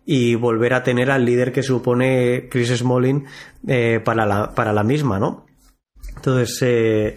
y 0.07 0.37
volver 0.37 0.73
a 0.73 0.83
tener 0.83 1.11
al 1.11 1.27
líder 1.27 1.53
que 1.53 1.63
supone 1.63 2.49
Chris 2.51 2.75
Smalling 2.79 3.27
eh, 3.67 4.01
para, 4.03 4.25
la, 4.25 4.55
para 4.55 4.73
la 4.73 4.85
misma, 4.85 5.19
¿no? 5.19 5.45
Entonces, 6.17 6.59
eh, 6.63 7.17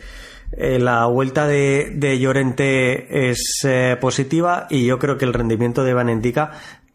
eh, 0.54 0.80
la 0.80 1.06
vuelta 1.06 1.48
de, 1.48 2.18
Llorente 2.20 3.30
es 3.30 3.62
eh, 3.64 3.96
positiva 4.00 4.68
y 4.70 4.86
yo 4.86 5.00
creo 5.00 5.18
que 5.18 5.24
el 5.24 5.34
rendimiento 5.34 5.84
de 5.86 5.94
Vanentica 5.94 6.52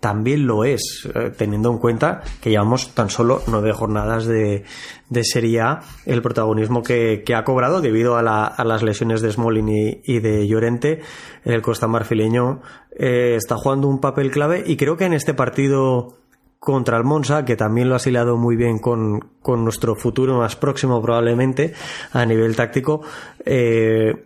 también 0.07 0.47
lo 0.47 0.65
es, 0.65 1.09
teniendo 1.37 1.69
en 1.69 1.79
cuenta 1.79 2.23
que 2.41 2.51
llevamos 2.51 2.95
tan 2.95 3.11
solo 3.11 3.43
nueve 3.49 3.73
jornadas 3.73 4.25
de, 4.25 4.63
de 5.11 5.25
Serie 5.25 5.63
A, 5.63 5.81
el 6.05 6.23
protagonismo 6.23 6.85
que, 6.85 7.25
que 7.27 7.35
ha 7.35 7.43
cobrado 7.43 7.81
debido 7.81 8.17
a, 8.17 8.23
la, 8.23 8.45
a, 8.45 8.65
las 8.65 8.85
lesiones 8.85 9.21
de 9.21 9.33
Smolin 9.33 9.69
y, 10.05 10.21
de 10.21 10.47
Llorente. 10.47 11.01
El 11.45 11.61
Costa 11.61 11.89
Marfileño 11.89 12.61
está 12.97 13.57
jugando 13.57 13.89
un 13.89 14.01
papel 14.01 14.31
clave 14.31 14.63
y 14.65 14.77
creo 14.77 14.97
que 14.97 15.07
en 15.07 15.13
este 15.13 15.35
partido 15.35 16.19
contra 16.61 16.99
el 16.99 17.03
Monza, 17.03 17.45
que 17.45 17.57
también 17.57 17.89
lo 17.89 17.95
ha 17.95 17.97
asilado 17.97 18.37
muy 18.37 18.55
bien 18.55 18.79
con, 18.79 19.19
con, 19.43 19.65
nuestro 19.65 19.97
futuro 19.97 20.39
más 20.39 20.55
próximo 20.55 21.03
probablemente 21.03 21.75
a 22.13 22.25
nivel 22.25 22.55
táctico, 22.55 23.03
eh, 23.45 24.26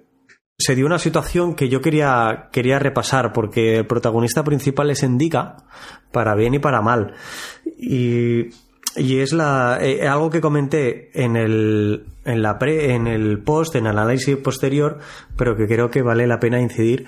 se 0.60 0.74
dio 0.74 0.86
una 0.86 0.98
situación 0.98 1.54
que 1.54 1.68
yo 1.68 1.80
quería, 1.80 2.48
quería 2.52 2.78
repasar, 2.78 3.32
porque 3.32 3.78
el 3.78 3.86
protagonista 3.86 4.44
principal 4.44 4.90
es 4.90 5.02
Endica, 5.02 5.56
para 6.12 6.34
bien 6.34 6.54
y 6.54 6.58
para 6.58 6.82
mal. 6.82 7.14
Y, 7.78 8.50
y 8.96 9.18
es 9.18 9.32
la, 9.32 9.78
eh, 9.80 10.06
algo 10.06 10.30
que 10.30 10.40
comenté 10.40 11.10
en 11.14 11.36
el, 11.36 12.06
en 12.24 12.42
la 12.42 12.58
pre, 12.58 12.94
en 12.94 13.06
el 13.06 13.42
post, 13.42 13.74
en 13.76 13.86
el 13.86 13.98
análisis 13.98 14.36
posterior, 14.36 14.98
pero 15.36 15.56
que 15.56 15.66
creo 15.66 15.90
que 15.90 16.02
vale 16.02 16.26
la 16.26 16.40
pena 16.40 16.60
incidir, 16.60 17.06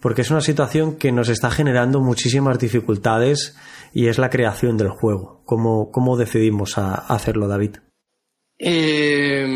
porque 0.00 0.22
es 0.22 0.30
una 0.30 0.40
situación 0.40 0.96
que 0.96 1.12
nos 1.12 1.28
está 1.28 1.50
generando 1.50 2.00
muchísimas 2.00 2.58
dificultades 2.58 3.56
y 3.92 4.08
es 4.08 4.18
la 4.18 4.30
creación 4.30 4.76
del 4.76 4.88
juego. 4.88 5.42
¿Cómo, 5.44 5.90
cómo 5.90 6.16
decidimos 6.16 6.78
a, 6.78 6.94
hacerlo, 6.94 7.48
David? 7.48 7.76
Eh, 8.66 9.46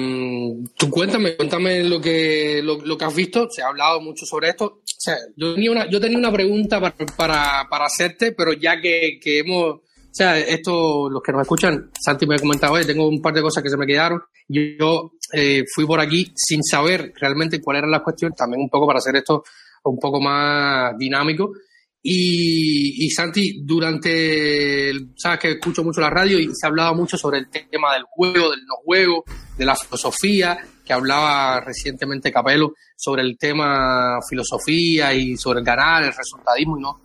tú 0.77 0.91
cuéntame, 0.91 1.35
cuéntame 1.35 1.83
lo 1.83 1.99
que, 1.99 2.61
lo, 2.63 2.99
que 2.99 3.05
has 3.07 3.15
visto. 3.15 3.49
Se 3.51 3.63
ha 3.63 3.69
hablado 3.69 4.03
mucho 4.03 4.27
sobre 4.27 4.51
esto. 4.51 4.65
O 4.67 4.83
sea, 4.85 5.17
yo 5.35 5.55
tenía 5.55 5.71
una, 5.71 5.89
yo 5.89 5.99
tenía 5.99 6.19
una 6.19 6.31
pregunta 6.31 6.79
para, 6.79 6.95
para, 7.17 7.67
para 7.71 7.87
hacerte, 7.87 8.33
pero 8.33 8.53
ya 8.53 8.79
que, 8.83 9.19
que, 9.19 9.39
hemos, 9.39 9.77
o 9.77 9.81
sea, 10.11 10.39
esto, 10.39 11.09
los 11.09 11.23
que 11.23 11.33
nos 11.33 11.41
escuchan, 11.41 11.91
Santi 11.99 12.27
me 12.27 12.35
ha 12.35 12.39
comentado, 12.39 12.75
oye, 12.75 12.85
tengo 12.85 13.09
un 13.09 13.23
par 13.23 13.33
de 13.33 13.41
cosas 13.41 13.63
que 13.63 13.71
se 13.71 13.79
me 13.79 13.87
quedaron. 13.87 14.21
Yo 14.47 15.13
eh, 15.33 15.65
fui 15.75 15.87
por 15.87 16.01
aquí 16.01 16.31
sin 16.35 16.63
saber 16.63 17.13
realmente 17.19 17.63
cuál 17.63 17.79
era 17.79 17.87
la 17.87 18.03
cuestión, 18.03 18.33
también 18.33 18.61
un 18.61 18.69
poco 18.69 18.87
para 18.87 18.99
hacer 18.99 19.17
esto 19.17 19.43
un 19.85 19.99
poco 19.99 20.21
más 20.21 20.99
dinámico. 20.99 21.53
Y, 22.03 23.11
Santi, 23.11 23.61
durante, 23.65 24.93
sabes 25.17 25.39
que 25.41 25.51
escucho 25.53 25.83
mucho 25.83 26.01
la 26.01 26.11
radio 26.11 26.39
y 26.39 26.49
se 26.55 26.67
hablaba 26.67 26.95
mucho 26.95 27.19
sobre 27.19 27.39
el 27.39 27.49
tema 27.49 27.95
del 27.95 28.05
juego, 28.05 28.51
del 28.51 28.65
no 28.67 28.77
juego, 28.85 29.25
de 29.57 29.65
la 29.65 29.75
filosofía, 29.75 30.59
que 30.85 30.93
hablaba 30.93 31.61
recientemente 31.61 32.33
Capello 32.33 32.75
sobre 32.97 33.23
el 33.23 33.37
tema 33.37 34.21
filosofía 34.29 35.13
y 35.13 35.37
sobre 35.37 35.59
el 35.59 35.65
ganar, 35.65 36.05
el 36.05 36.15
resultadismo 36.15 36.79
y 36.79 36.83
no. 36.83 37.01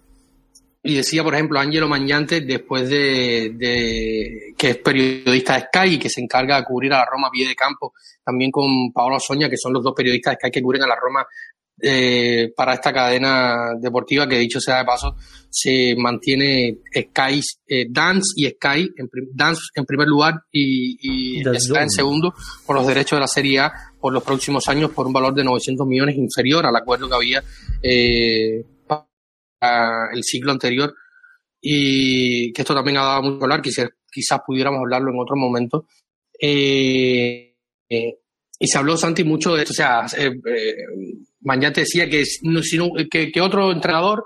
Y 0.86 0.96
decía, 0.96 1.24
por 1.24 1.34
ejemplo, 1.34 1.60
Angelo 1.60 1.88
Mañante, 1.88 2.42
después 2.42 2.90
de, 2.90 4.54
que 4.58 4.70
es 4.70 4.78
periodista 4.78 5.54
de 5.54 5.62
Sky 5.62 5.94
y 5.94 6.00
que 6.00 6.10
se 6.10 6.20
encarga 6.20 6.58
de 6.58 6.66
cubrir 6.66 6.94
a 6.94 6.98
la 6.98 7.06
Roma 7.06 7.30
pie 7.32 7.48
de 7.48 7.56
campo, 7.56 7.94
también 8.24 8.52
con 8.52 8.92
Paolo 8.92 9.18
Soña, 9.18 9.50
que 9.50 9.56
son 9.58 9.72
los 9.72 9.82
dos 9.82 9.94
periodistas 9.96 10.34
de 10.34 10.38
Sky 10.42 10.52
que 10.52 10.62
cubren 10.62 10.84
a 10.84 10.88
la 10.88 10.98
Roma 10.98 11.26
eh, 11.82 12.54
para 12.56 12.74
esta 12.74 12.94
cadena 12.94 13.74
deportiva 13.80 14.28
que 14.28 14.38
dicho 14.38 14.60
sea 14.60 14.78
de 14.78 14.86
paso 14.86 15.16
se 15.50 15.96
mantiene 15.98 16.80
Sky 16.96 17.42
eh, 17.68 17.86
Dance 17.90 18.34
y 18.36 18.48
Sky 18.50 18.90
en 18.96 19.10
Dance 19.34 19.62
en 19.76 19.86
primer 19.86 20.08
lugar 20.08 20.36
y, 20.52 21.40
y 21.40 21.44
Sky 21.44 21.78
en 21.78 21.90
segundo 21.90 22.34
por 22.66 22.76
los 22.76 22.88
derechos 22.88 23.18
de 23.18 23.22
la 23.22 23.28
Serie 23.28 23.60
A 23.60 23.74
por 24.00 24.14
los 24.14 24.24
próximos 24.24 24.68
años 24.68 24.92
por 24.92 25.08
un 25.08 25.14
valor 25.14 25.34
de 25.34 25.44
900 25.44 25.88
millones 25.88 26.18
inferior 26.18 26.66
al 26.66 26.76
acuerdo 26.76 27.08
que 27.08 27.16
había 27.16 27.44
eh, 27.82 28.66
para 28.88 30.10
el 30.14 30.24
ciclo 30.24 30.52
anterior. 30.52 30.94
Y 31.62 32.52
que 32.52 32.62
esto 32.64 32.76
también 32.76 32.98
ha 32.98 33.04
dado 33.04 33.24
mucho 33.24 33.44
hablar 33.44 33.62
quizás, 33.62 33.90
quizás 34.12 34.42
pudiéramos 34.46 34.80
hablarlo 34.80 35.12
en 35.12 35.20
otro 35.20 35.36
momento. 35.38 35.86
Eh, 36.40 37.56
eh 37.90 38.20
y 38.60 38.68
se 38.68 38.78
habló 38.78 38.96
Santi 38.96 39.24
mucho 39.24 39.56
de 39.56 39.64
esto 39.64 39.72
o 39.72 39.76
sea 39.76 40.06
Mañana 41.44 41.74
decía 41.76 42.10
que, 42.10 42.24
que, 43.10 43.32
que 43.32 43.42
otro 43.42 43.72
entrenador 43.72 44.26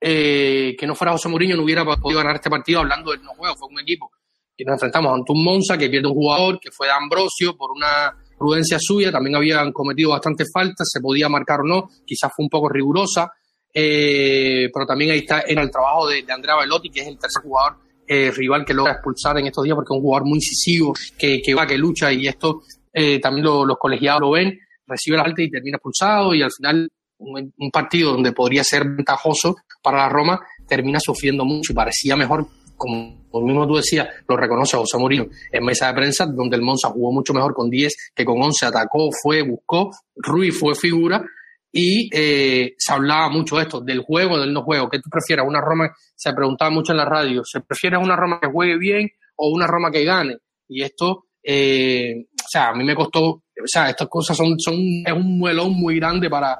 eh, 0.00 0.76
que 0.78 0.86
no 0.86 0.94
fuera 0.94 1.12
José 1.12 1.28
Mourinho 1.28 1.56
no 1.56 1.64
hubiera 1.64 1.84
podido 1.84 2.18
ganar 2.18 2.36
este 2.36 2.50
partido 2.50 2.80
hablando 2.80 3.12
del 3.12 3.22
no 3.22 3.34
juego. 3.34 3.56
Fue 3.56 3.68
un 3.68 3.80
equipo 3.80 4.10
que 4.56 4.64
nos 4.64 4.74
enfrentamos 4.74 5.12
ante 5.12 5.32
un 5.32 5.42
Monza 5.42 5.76
que 5.76 5.88
pierde 5.88 6.08
un 6.08 6.14
jugador 6.14 6.60
que 6.60 6.70
fue 6.70 6.86
de 6.86 6.92
Ambrosio 6.92 7.56
por 7.56 7.70
una 7.72 8.14
prudencia 8.38 8.78
suya. 8.80 9.10
También 9.10 9.36
habían 9.36 9.72
cometido 9.72 10.10
bastantes 10.10 10.50
faltas, 10.52 10.88
se 10.92 11.00
podía 11.00 11.28
marcar 11.28 11.60
o 11.60 11.64
no. 11.64 11.88
Quizás 12.04 12.30
fue 12.34 12.44
un 12.44 12.50
poco 12.50 12.68
rigurosa. 12.68 13.32
Eh, 13.72 14.70
pero 14.72 14.86
también 14.86 15.10
ahí 15.10 15.18
está 15.18 15.42
en 15.46 15.58
el 15.58 15.70
trabajo 15.70 16.08
de, 16.08 16.24
Andrea 16.28 16.56
Velotti, 16.56 16.88
que 16.88 17.00
es 17.00 17.08
el 17.08 17.18
tercer 17.18 17.42
jugador 17.42 17.76
eh, 18.06 18.30
rival 18.30 18.64
que 18.64 18.72
logra 18.72 18.92
expulsar 18.92 19.38
en 19.38 19.46
estos 19.48 19.64
días 19.64 19.74
porque 19.74 19.92
es 19.92 19.96
un 19.96 20.02
jugador 20.02 20.26
muy 20.26 20.36
incisivo, 20.36 20.94
que, 21.18 21.42
que 21.42 21.54
va, 21.54 21.66
que 21.66 21.76
lucha 21.76 22.12
y 22.12 22.26
esto 22.26 22.62
eh, 22.98 23.20
también 23.20 23.44
los 23.44 23.76
colegiados 23.78 24.22
lo 24.22 24.30
ven, 24.30 24.58
recibe 24.86 25.18
la 25.18 25.24
alta 25.24 25.42
y 25.42 25.50
termina 25.50 25.76
expulsado 25.76 26.34
y 26.34 26.40
al 26.40 26.50
final 26.50 26.88
un, 27.18 27.70
partido 27.70 28.12
donde 28.12 28.32
podría 28.32 28.64
ser 28.64 28.88
ventajoso 28.88 29.56
para 29.82 29.98
la 29.98 30.08
Roma 30.08 30.40
termina 30.66 30.98
sufriendo 30.98 31.44
mucho 31.44 31.72
y 31.72 31.76
parecía 31.76 32.16
mejor, 32.16 32.46
como, 32.74 33.22
mismo 33.42 33.66
tú 33.66 33.76
decías, 33.76 34.08
lo 34.26 34.38
reconoce 34.38 34.78
José 34.78 34.96
Mourinho 34.96 35.26
en 35.52 35.62
mesa 35.62 35.88
de 35.88 35.94
prensa, 35.94 36.24
donde 36.24 36.56
el 36.56 36.62
Monza 36.62 36.88
jugó 36.88 37.12
mucho 37.12 37.34
mejor 37.34 37.52
con 37.52 37.68
10 37.68 38.12
que 38.14 38.24
con 38.24 38.42
11, 38.42 38.64
atacó, 38.64 39.10
fue, 39.22 39.42
buscó, 39.42 39.90
Rui 40.16 40.50
fue 40.50 40.74
figura 40.74 41.22
y 41.70 42.08
eh, 42.14 42.76
se 42.78 42.92
hablaba 42.94 43.28
mucho 43.28 43.56
de 43.56 43.64
esto, 43.64 43.82
del 43.82 44.00
juego, 44.00 44.38
del 44.40 44.54
no 44.54 44.62
juego. 44.62 44.88
¿Qué 44.88 45.00
tú 45.00 45.10
prefieres? 45.10 45.44
Una 45.46 45.60
Roma, 45.60 45.94
se 46.14 46.32
preguntaba 46.32 46.70
mucho 46.70 46.92
en 46.92 46.98
la 46.98 47.04
radio, 47.04 47.42
¿se 47.44 47.60
prefiere 47.60 47.98
una 47.98 48.16
Roma 48.16 48.38
que 48.40 48.48
juegue 48.48 48.78
bien 48.78 49.10
o 49.36 49.50
una 49.50 49.66
Roma 49.66 49.90
que 49.90 50.02
gane? 50.02 50.38
Y 50.66 50.82
esto 50.82 51.26
eh, 51.48 52.26
o 52.46 52.48
sea, 52.48 52.68
a 52.68 52.74
mí 52.74 52.84
me 52.84 52.94
costó, 52.94 53.24
o 53.24 53.42
sea, 53.66 53.90
estas 53.90 54.08
cosas 54.08 54.36
son, 54.36 54.58
son 54.58 54.74
es 55.04 55.12
un 55.12 55.38
muelón 55.38 55.72
muy 55.72 55.96
grande 55.96 56.30
para, 56.30 56.56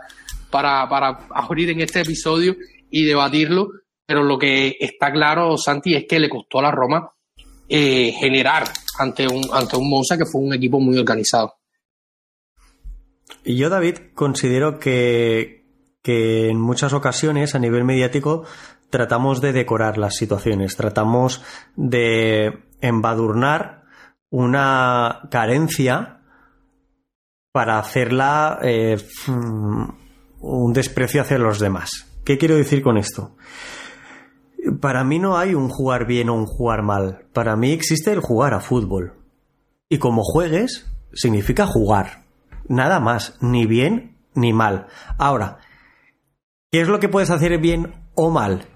para, 0.50 0.88
para 0.88 1.28
abrir 1.30 1.70
en 1.70 1.80
este 1.80 2.00
episodio 2.00 2.56
y 2.90 3.04
debatirlo. 3.04 3.70
pero 4.04 4.22
lo 4.22 4.38
que 4.38 4.76
está 4.80 5.12
claro, 5.12 5.56
Santi, 5.56 5.94
es 5.94 6.06
que 6.08 6.18
le 6.18 6.28
costó 6.28 6.58
a 6.58 6.62
la 6.62 6.70
Roma 6.72 7.12
eh, 7.68 8.12
generar 8.18 8.64
ante 8.98 9.28
un, 9.28 9.42
ante 9.52 9.76
un 9.76 9.88
Monza 9.88 10.18
que 10.18 10.26
fue 10.26 10.40
un 10.40 10.54
equipo 10.54 10.80
muy 10.80 10.98
organizado. 10.98 11.54
Y 13.44 13.56
yo, 13.56 13.68
David, 13.68 13.98
considero 14.14 14.80
que, 14.80 15.64
que 16.02 16.48
en 16.48 16.60
muchas 16.60 16.92
ocasiones 16.92 17.54
a 17.54 17.60
nivel 17.60 17.84
mediático 17.84 18.44
tratamos 18.90 19.40
de 19.40 19.52
decorar 19.52 19.98
las 19.98 20.16
situaciones, 20.16 20.76
tratamos 20.76 21.42
de 21.76 22.64
embadurnar 22.80 23.85
una 24.30 25.28
carencia 25.30 26.20
para 27.52 27.78
hacerla 27.78 28.58
eh, 28.62 28.98
un 29.28 30.72
desprecio 30.72 31.22
hacia 31.22 31.38
los 31.38 31.58
demás. 31.58 31.90
¿Qué 32.24 32.38
quiero 32.38 32.56
decir 32.56 32.82
con 32.82 32.98
esto? 32.98 33.36
Para 34.80 35.04
mí 35.04 35.18
no 35.18 35.38
hay 35.38 35.54
un 35.54 35.68
jugar 35.68 36.06
bien 36.06 36.28
o 36.28 36.34
un 36.34 36.46
jugar 36.46 36.82
mal. 36.82 37.26
Para 37.32 37.56
mí 37.56 37.72
existe 37.72 38.12
el 38.12 38.20
jugar 38.20 38.52
a 38.52 38.60
fútbol. 38.60 39.14
Y 39.88 39.98
como 39.98 40.22
juegues, 40.22 40.86
significa 41.12 41.66
jugar. 41.66 42.24
Nada 42.68 43.00
más, 43.00 43.38
ni 43.40 43.66
bien 43.66 44.18
ni 44.34 44.52
mal. 44.52 44.88
Ahora, 45.18 45.58
¿qué 46.70 46.80
es 46.80 46.88
lo 46.88 46.98
que 46.98 47.08
puedes 47.08 47.30
hacer 47.30 47.58
bien 47.58 47.94
o 48.14 48.30
mal? 48.30 48.66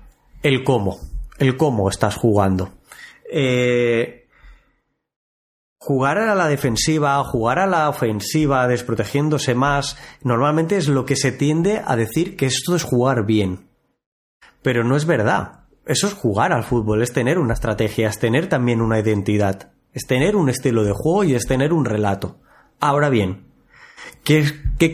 El 0.43 0.65
cómo. 0.65 0.99
El 1.39 1.57
cómo 1.57 1.89
estás 1.89 2.17
jugando. 2.17 2.73
Eh, 3.31 4.20
jugar 5.83 6.19
a 6.19 6.35
la 6.35 6.47
defensiva, 6.47 7.25
jugar 7.25 7.59
a 7.59 7.67
la 7.67 7.89
ofensiva, 7.89 8.69
desprotegiéndose 8.69 9.55
más, 9.55 9.97
normalmente 10.23 10.77
es 10.77 10.89
lo 10.89 11.07
que 11.07 11.17
se 11.17 11.33
tiende 11.33 11.83
a 11.85 11.97
decir 11.97 12.37
que 12.37 12.45
esto 12.45 12.77
es 12.77 12.85
jugar 12.85 13.25
bien. 13.25 13.71
Pero 14.63 14.85
no 14.85 14.95
es 14.95 15.07
verdad. 15.07 15.61
Eso 15.87 16.07
es 16.07 16.13
jugar 16.13 16.53
al 16.53 16.65
fútbol, 16.65 17.03
es 17.03 17.15
tener 17.15 17.39
una 17.39 17.55
estrategia, 17.55 18.09
es 18.09 18.19
tener 18.19 18.47
también 18.47 18.83
una 18.83 19.01
identidad, 19.01 19.73
es 19.95 20.07
tener 20.07 20.37
un 20.37 20.51
estilo 20.51 20.85
de 20.85 20.93
juego 20.93 21.25
y 21.25 21.35
es 21.35 21.47
tener 21.47 21.73
un 21.73 21.87
relato. 21.87 22.39
Ahora 22.79 23.09
bien, 23.09 23.47
¿qué, 24.23 24.45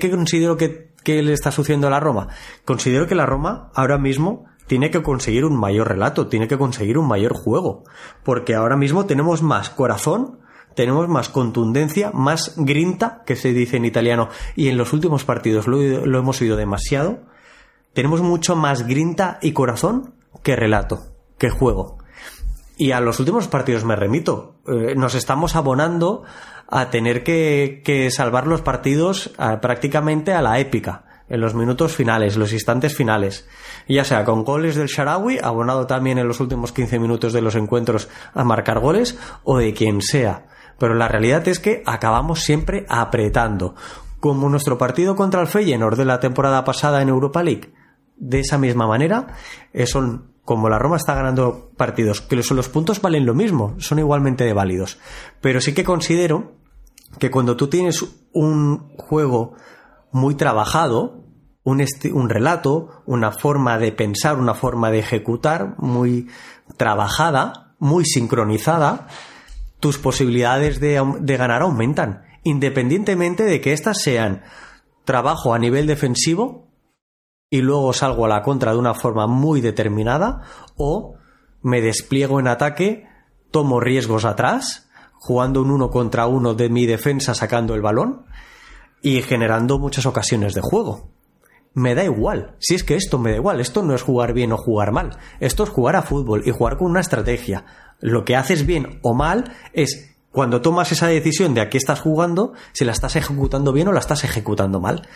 considero 0.08 0.56
que, 0.56 0.92
que 1.02 1.20
le 1.24 1.32
está 1.32 1.50
sucediendo 1.50 1.88
a 1.88 1.90
la 1.90 2.00
Roma? 2.00 2.28
Considero 2.64 3.08
que 3.08 3.16
la 3.16 3.26
Roma 3.26 3.72
ahora 3.74 3.98
mismo 3.98 4.44
tiene 4.68 4.92
que 4.92 5.02
conseguir 5.02 5.44
un 5.44 5.58
mayor 5.58 5.88
relato, 5.88 6.28
tiene 6.28 6.46
que 6.46 6.56
conseguir 6.56 6.96
un 6.96 7.08
mayor 7.08 7.34
juego, 7.34 7.82
porque 8.22 8.54
ahora 8.54 8.76
mismo 8.76 9.04
tenemos 9.04 9.42
más 9.42 9.68
corazón, 9.68 10.45
tenemos 10.76 11.08
más 11.08 11.30
contundencia, 11.30 12.12
más 12.12 12.54
grinta, 12.56 13.22
que 13.26 13.34
se 13.34 13.52
dice 13.52 13.78
en 13.78 13.86
italiano, 13.86 14.28
y 14.54 14.68
en 14.68 14.76
los 14.76 14.92
últimos 14.92 15.24
partidos 15.24 15.66
lo, 15.66 15.80
hemos 15.80 16.40
oído 16.40 16.56
demasiado, 16.56 17.20
tenemos 17.94 18.20
mucho 18.20 18.54
más 18.54 18.86
grinta 18.86 19.38
y 19.40 19.52
corazón 19.52 20.14
que 20.42 20.54
relato, 20.54 21.02
que 21.38 21.50
juego. 21.50 21.98
Y 22.76 22.92
a 22.92 23.00
los 23.00 23.18
últimos 23.18 23.48
partidos 23.48 23.84
me 23.84 23.96
remito. 23.96 24.60
Eh, 24.68 24.94
nos 24.94 25.14
estamos 25.14 25.56
abonando 25.56 26.24
a 26.68 26.90
tener 26.90 27.24
que, 27.24 28.10
salvar 28.10 28.46
los 28.46 28.60
partidos 28.60 29.32
prácticamente 29.62 30.34
a 30.34 30.42
la 30.42 30.58
épica 30.58 31.04
en 31.28 31.40
los 31.40 31.54
minutos 31.54 31.94
finales, 31.94 32.36
los 32.36 32.52
instantes 32.52 32.94
finales, 32.94 33.48
ya 33.88 34.04
sea 34.04 34.24
con 34.24 34.44
goles 34.44 34.76
del 34.76 34.88
Sharawi, 34.88 35.38
abonado 35.42 35.86
también 35.86 36.18
en 36.18 36.28
los 36.28 36.38
últimos 36.38 36.72
15 36.72 36.98
minutos 36.98 37.32
de 37.32 37.40
los 37.40 37.54
encuentros 37.54 38.08
a 38.34 38.44
marcar 38.44 38.78
goles, 38.78 39.18
o 39.42 39.58
de 39.58 39.72
quien 39.72 40.02
sea. 40.02 40.46
Pero 40.78 40.94
la 40.94 41.08
realidad 41.08 41.46
es 41.48 41.58
que 41.58 41.82
acabamos 41.86 42.40
siempre 42.40 42.86
apretando, 42.88 43.74
como 44.20 44.48
nuestro 44.48 44.78
partido 44.78 45.16
contra 45.16 45.40
el 45.40 45.46
Feyenoord 45.46 45.96
de 45.96 46.04
la 46.04 46.20
temporada 46.20 46.64
pasada 46.64 47.02
en 47.02 47.08
Europa 47.08 47.42
League. 47.42 47.72
De 48.16 48.40
esa 48.40 48.58
misma 48.58 48.86
manera, 48.86 49.28
son 49.86 50.36
como 50.44 50.68
la 50.68 50.78
Roma 50.78 50.96
está 50.96 51.14
ganando 51.14 51.72
partidos, 51.76 52.22
que 52.22 52.36
los 52.36 52.68
puntos 52.68 53.02
valen 53.02 53.26
lo 53.26 53.34
mismo, 53.34 53.74
son 53.78 53.98
igualmente 53.98 54.50
válidos. 54.52 54.98
Pero 55.40 55.60
sí 55.60 55.74
que 55.74 55.84
considero 55.84 56.52
que 57.18 57.30
cuando 57.30 57.56
tú 57.56 57.68
tienes 57.68 58.06
un 58.32 58.90
juego 58.96 59.54
muy 60.12 60.36
trabajado, 60.36 61.24
un, 61.64 62.28
relato, 62.28 63.02
una 63.06 63.32
forma 63.32 63.76
de 63.76 63.90
pensar, 63.90 64.38
una 64.38 64.54
forma 64.54 64.90
de 64.92 65.00
ejecutar 65.00 65.74
muy 65.78 66.28
trabajada, 66.76 67.74
muy 67.80 68.04
sincronizada, 68.04 69.08
tus 69.80 69.98
posibilidades 69.98 70.80
de, 70.80 71.02
de 71.20 71.36
ganar 71.36 71.62
aumentan, 71.62 72.22
independientemente 72.42 73.44
de 73.44 73.60
que 73.60 73.72
éstas 73.72 74.00
sean 74.00 74.42
trabajo 75.04 75.54
a 75.54 75.58
nivel 75.58 75.86
defensivo 75.86 76.68
y 77.50 77.62
luego 77.62 77.92
salgo 77.92 78.26
a 78.26 78.28
la 78.28 78.42
contra 78.42 78.72
de 78.72 78.78
una 78.78 78.94
forma 78.94 79.26
muy 79.26 79.60
determinada 79.60 80.42
o 80.76 81.14
me 81.62 81.80
despliego 81.80 82.38
en 82.40 82.48
ataque, 82.48 83.08
tomo 83.50 83.80
riesgos 83.80 84.24
atrás, 84.24 84.88
jugando 85.14 85.62
un 85.62 85.70
uno 85.70 85.90
contra 85.90 86.26
uno 86.26 86.54
de 86.54 86.68
mi 86.68 86.86
defensa 86.86 87.34
sacando 87.34 87.74
el 87.74 87.82
balón 87.82 88.26
y 89.02 89.22
generando 89.22 89.78
muchas 89.78 90.06
ocasiones 90.06 90.54
de 90.54 90.60
juego. 90.62 91.10
Me 91.74 91.94
da 91.94 92.04
igual, 92.04 92.56
si 92.58 92.74
es 92.74 92.84
que 92.84 92.94
esto 92.94 93.18
me 93.18 93.32
da 93.32 93.36
igual, 93.36 93.60
esto 93.60 93.82
no 93.82 93.94
es 93.94 94.02
jugar 94.02 94.32
bien 94.32 94.52
o 94.52 94.56
jugar 94.56 94.92
mal, 94.92 95.18
esto 95.40 95.64
es 95.64 95.70
jugar 95.70 95.96
a 95.96 96.02
fútbol 96.02 96.42
y 96.46 96.50
jugar 96.50 96.78
con 96.78 96.90
una 96.90 97.00
estrategia. 97.00 97.64
Lo 98.00 98.24
que 98.24 98.36
haces 98.36 98.66
bien 98.66 99.00
o 99.02 99.14
mal 99.14 99.52
es 99.72 100.16
cuando 100.30 100.60
tomas 100.60 100.92
esa 100.92 101.06
decisión 101.06 101.54
de 101.54 101.62
a 101.62 101.70
qué 101.70 101.78
estás 101.78 102.00
jugando, 102.00 102.52
si 102.72 102.84
la 102.84 102.92
estás 102.92 103.16
ejecutando 103.16 103.72
bien 103.72 103.88
o 103.88 103.92
la 103.92 104.00
estás 104.00 104.24
ejecutando 104.24 104.80
mal. 104.80 105.08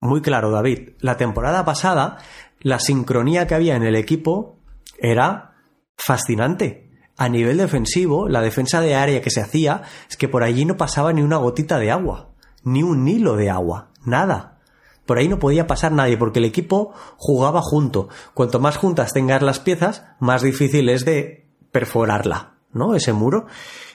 Muy 0.00 0.22
claro, 0.22 0.50
David. 0.50 0.90
La 1.00 1.16
temporada 1.16 1.64
pasada, 1.64 2.18
la 2.60 2.80
sincronía 2.80 3.46
que 3.46 3.54
había 3.54 3.76
en 3.76 3.82
el 3.82 3.96
equipo 3.96 4.58
era 4.98 5.56
fascinante. 5.96 6.90
A 7.18 7.28
nivel 7.28 7.58
defensivo, 7.58 8.28
la 8.28 8.42
defensa 8.42 8.80
de 8.80 8.94
área 8.94 9.20
que 9.20 9.30
se 9.30 9.40
hacía 9.40 9.82
es 10.08 10.16
que 10.16 10.28
por 10.28 10.42
allí 10.42 10.64
no 10.64 10.76
pasaba 10.76 11.12
ni 11.12 11.22
una 11.22 11.36
gotita 11.36 11.78
de 11.78 11.90
agua 11.90 12.30
ni 12.66 12.82
un 12.82 13.06
hilo 13.06 13.36
de 13.36 13.48
agua, 13.48 13.90
nada. 14.04 14.58
Por 15.06 15.18
ahí 15.18 15.28
no 15.28 15.38
podía 15.38 15.68
pasar 15.68 15.92
nadie 15.92 16.16
porque 16.16 16.40
el 16.40 16.44
equipo 16.44 16.92
jugaba 17.16 17.62
junto. 17.62 18.08
Cuanto 18.34 18.58
más 18.58 18.76
juntas 18.76 19.12
tengas 19.12 19.40
las 19.40 19.60
piezas, 19.60 20.02
más 20.18 20.42
difícil 20.42 20.88
es 20.88 21.04
de 21.04 21.45
perforarla, 21.76 22.54
¿no? 22.72 22.94
Ese 22.94 23.12
muro. 23.12 23.48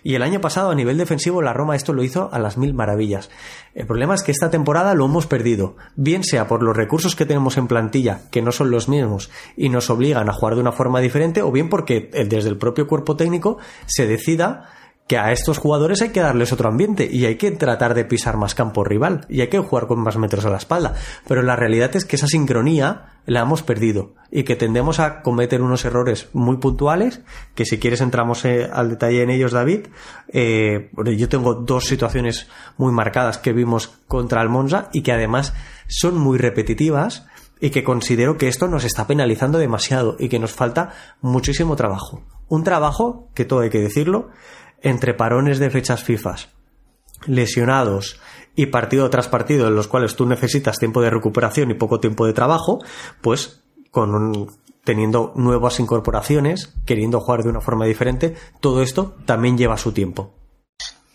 Y 0.03 0.13
el 0.13 0.21
año 0.21 0.39
pasado 0.39 0.69
a 0.69 0.75
nivel 0.75 0.99
defensivo 0.99 1.41
la 1.41 1.51
Roma 1.51 1.75
esto 1.75 1.93
lo 1.93 2.03
hizo 2.03 2.29
a 2.31 2.37
las 2.37 2.55
mil 2.55 2.75
maravillas. 2.75 3.31
El 3.73 3.87
problema 3.87 4.13
es 4.13 4.21
que 4.21 4.31
esta 4.31 4.51
temporada 4.51 4.93
lo 4.93 5.05
hemos 5.05 5.25
perdido, 5.25 5.77
bien 5.95 6.23
sea 6.23 6.47
por 6.47 6.61
los 6.61 6.77
recursos 6.77 7.15
que 7.15 7.25
tenemos 7.25 7.57
en 7.57 7.65
plantilla, 7.65 8.21
que 8.29 8.43
no 8.43 8.51
son 8.51 8.69
los 8.69 8.87
mismos 8.87 9.31
y 9.57 9.69
nos 9.69 9.89
obligan 9.89 10.29
a 10.29 10.33
jugar 10.33 10.53
de 10.53 10.61
una 10.61 10.71
forma 10.71 10.99
diferente, 10.99 11.41
o 11.41 11.51
bien 11.51 11.69
porque 11.69 12.11
desde 12.11 12.49
el 12.49 12.59
propio 12.59 12.85
cuerpo 12.85 13.15
técnico 13.15 13.57
se 13.87 14.05
decida 14.05 14.69
que 15.07 15.17
a 15.17 15.31
estos 15.31 15.57
jugadores 15.57 16.03
hay 16.03 16.09
que 16.09 16.21
darles 16.21 16.53
otro 16.53 16.69
ambiente 16.69 17.09
y 17.11 17.25
hay 17.25 17.37
que 17.37 17.49
tratar 17.49 17.95
de 17.95 18.05
pisar 18.05 18.37
más 18.37 18.53
campo 18.53 18.83
rival 18.83 19.25
y 19.27 19.41
hay 19.41 19.47
que 19.47 19.57
jugar 19.57 19.87
con 19.87 20.01
más 20.01 20.17
metros 20.17 20.45
a 20.45 20.51
la 20.51 20.57
espalda. 20.57 20.93
Pero 21.27 21.41
la 21.41 21.55
realidad 21.55 21.95
es 21.95 22.05
que 22.05 22.17
esa 22.17 22.27
sincronía 22.27 23.10
la 23.25 23.41
hemos 23.41 23.63
perdido 23.63 24.13
y 24.31 24.43
que 24.43 24.55
tendemos 24.55 24.99
a 24.99 25.21
cometer 25.21 25.61
unos 25.61 25.85
errores 25.85 26.29
muy 26.33 26.57
puntuales 26.57 27.21
que 27.53 27.65
si 27.65 27.79
quieres 27.79 28.01
entramos 28.01 28.45
eh, 28.45 28.69
al 28.71 28.89
detalle 28.89 29.21
en 29.21 29.29
ellos 29.29 29.51
David. 29.51 29.87
Eh, 30.29 30.89
yo 31.17 31.29
tengo 31.29 31.53
dos 31.53 31.85
situaciones 31.85 32.47
muy 32.77 32.93
marcadas 32.93 33.37
que 33.37 33.53
vimos 33.53 33.99
contra 34.07 34.41
el 34.41 34.49
Monza 34.49 34.89
y 34.93 35.01
que 35.01 35.11
además 35.11 35.53
son 35.87 36.17
muy 36.17 36.37
repetitivas 36.37 37.27
y 37.59 37.69
que 37.69 37.83
considero 37.83 38.37
que 38.37 38.47
esto 38.47 38.67
nos 38.67 38.85
está 38.85 39.05
penalizando 39.05 39.59
demasiado 39.59 40.15
y 40.17 40.29
que 40.29 40.39
nos 40.39 40.53
falta 40.53 40.93
muchísimo 41.21 41.75
trabajo. 41.75 42.23
Un 42.47 42.63
trabajo 42.63 43.29
que 43.35 43.45
todo 43.45 43.59
hay 43.59 43.69
que 43.69 43.81
decirlo 43.81 44.29
entre 44.81 45.13
parones 45.13 45.59
de 45.59 45.69
fechas 45.69 46.03
FIFA, 46.03 46.35
lesionados 47.27 48.19
y 48.55 48.67
partido 48.67 49.09
tras 49.09 49.27
partido 49.27 49.67
en 49.67 49.75
los 49.75 49.87
cuales 49.87 50.15
tú 50.15 50.25
necesitas 50.25 50.77
tiempo 50.77 51.01
de 51.01 51.09
recuperación 51.09 51.71
y 51.71 51.75
poco 51.75 51.99
tiempo 51.99 52.25
de 52.25 52.33
trabajo, 52.33 52.79
pues 53.21 53.63
con 53.91 54.49
teniendo 54.83 55.31
nuevas 55.35 55.79
incorporaciones, 55.79 56.73
queriendo 56.85 57.19
jugar 57.19 57.43
de 57.43 57.49
una 57.49 57.61
forma 57.61 57.85
diferente, 57.85 58.35
todo 58.59 58.81
esto 58.81 59.15
también 59.25 59.57
lleva 59.57 59.77
su 59.77 59.91
tiempo. 59.91 60.33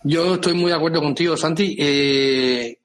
Yo 0.04 0.34
estoy 0.34 0.54
muy 0.54 0.70
de 0.70 0.76
acuerdo 0.76 1.00
contigo, 1.00 1.36
Santi. 1.36 1.76
Eh, 1.78 2.78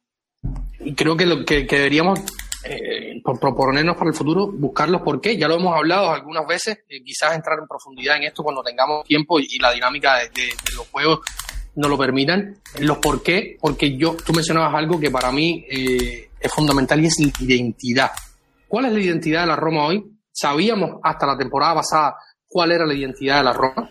creo 0.96 1.16
que, 1.16 1.26
lo, 1.28 1.46
que 1.46 1.66
deberíamos 1.70 2.20
eh, 2.64 3.20
por 3.24 3.40
proponernos 3.40 3.98
para 3.98 4.12
el 4.12 4.16
futuro, 4.16 4.52
buscarlos 4.52 5.02
por 5.02 5.20
qué. 5.20 5.36
Ya 5.36 5.48
lo 5.48 5.56
hemos 5.56 5.76
hablado 5.76 6.12
algunas 6.12 6.46
veces, 6.46 6.80
eh, 6.90 7.04
quizás 7.04 7.36
entrar 7.36 7.58
en 7.60 7.68
profundidad 7.68 8.18
en 8.18 8.24
esto 8.24 8.44
cuando 8.44 8.62
tengamos 8.62 9.04
tiempo 9.06 9.40
y, 9.40 9.58
la 9.60 9.72
dinámica 9.72 10.18
de, 10.18 10.50
los 10.76 10.88
juegos 10.90 11.22
no 11.76 11.88
lo 11.88 11.98
permitan. 11.98 12.58
Los 12.80 12.98
por 12.98 13.24
qué, 13.24 13.58
porque 13.60 13.98
yo, 13.98 14.16
tú 14.16 14.34
mencionabas 14.34 14.74
algo 14.76 15.00
que 15.00 15.12
para 15.12 15.32
mí 15.32 15.66
eh, 15.70 16.30
es 16.40 16.52
fundamental 16.52 17.02
y 17.02 17.08
es 17.08 17.20
la 17.20 17.32
identidad. 17.46 18.12
¿Cuál 18.68 18.86
es 18.86 18.94
la 18.94 19.00
identidad 19.00 19.42
de 19.42 19.48
la 19.48 19.56
Roma 19.56 19.86
hoy? 19.86 20.04
Sabíamos 20.32 21.00
hasta 21.04 21.28
la 21.28 21.38
temporada 21.38 21.76
pasada 21.76 22.16
cuál 22.48 22.72
era 22.72 22.86
la 22.86 22.94
identidad 22.94 23.38
de 23.38 23.44
la 23.44 23.54
Roma 23.54 23.90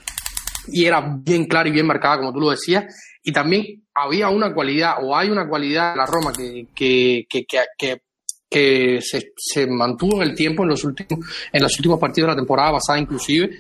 y 0.69 0.85
era 0.85 1.01
bien 1.01 1.47
clara 1.47 1.69
y 1.69 1.73
bien 1.73 1.87
marcada, 1.87 2.19
como 2.19 2.33
tú 2.33 2.41
lo 2.41 2.51
decías. 2.51 2.85
Y 3.23 3.33
también 3.33 3.85
había 3.95 4.29
una 4.29 4.55
cualidad, 4.55 4.95
o 5.03 5.15
hay 5.15 5.29
una 5.29 5.49
cualidad 5.49 5.93
de 5.93 5.99
la 5.99 6.07
Roma 6.07 6.33
que, 6.33 6.69
que, 6.75 7.27
que, 7.29 8.03
que 8.49 9.01
se, 9.03 9.33
se, 9.37 9.67
mantuvo 9.67 10.17
en 10.17 10.29
el 10.29 10.35
tiempo 10.35 10.63
en 10.63 10.71
los 10.71 10.83
últimos 10.85 11.25
en 11.53 11.63
los 11.63 11.77
últimos 11.79 12.01
partidos 12.01 12.29
de 12.29 12.33
la 12.33 12.41
temporada 12.41 12.73
pasada 12.73 12.99
inclusive 12.99 13.51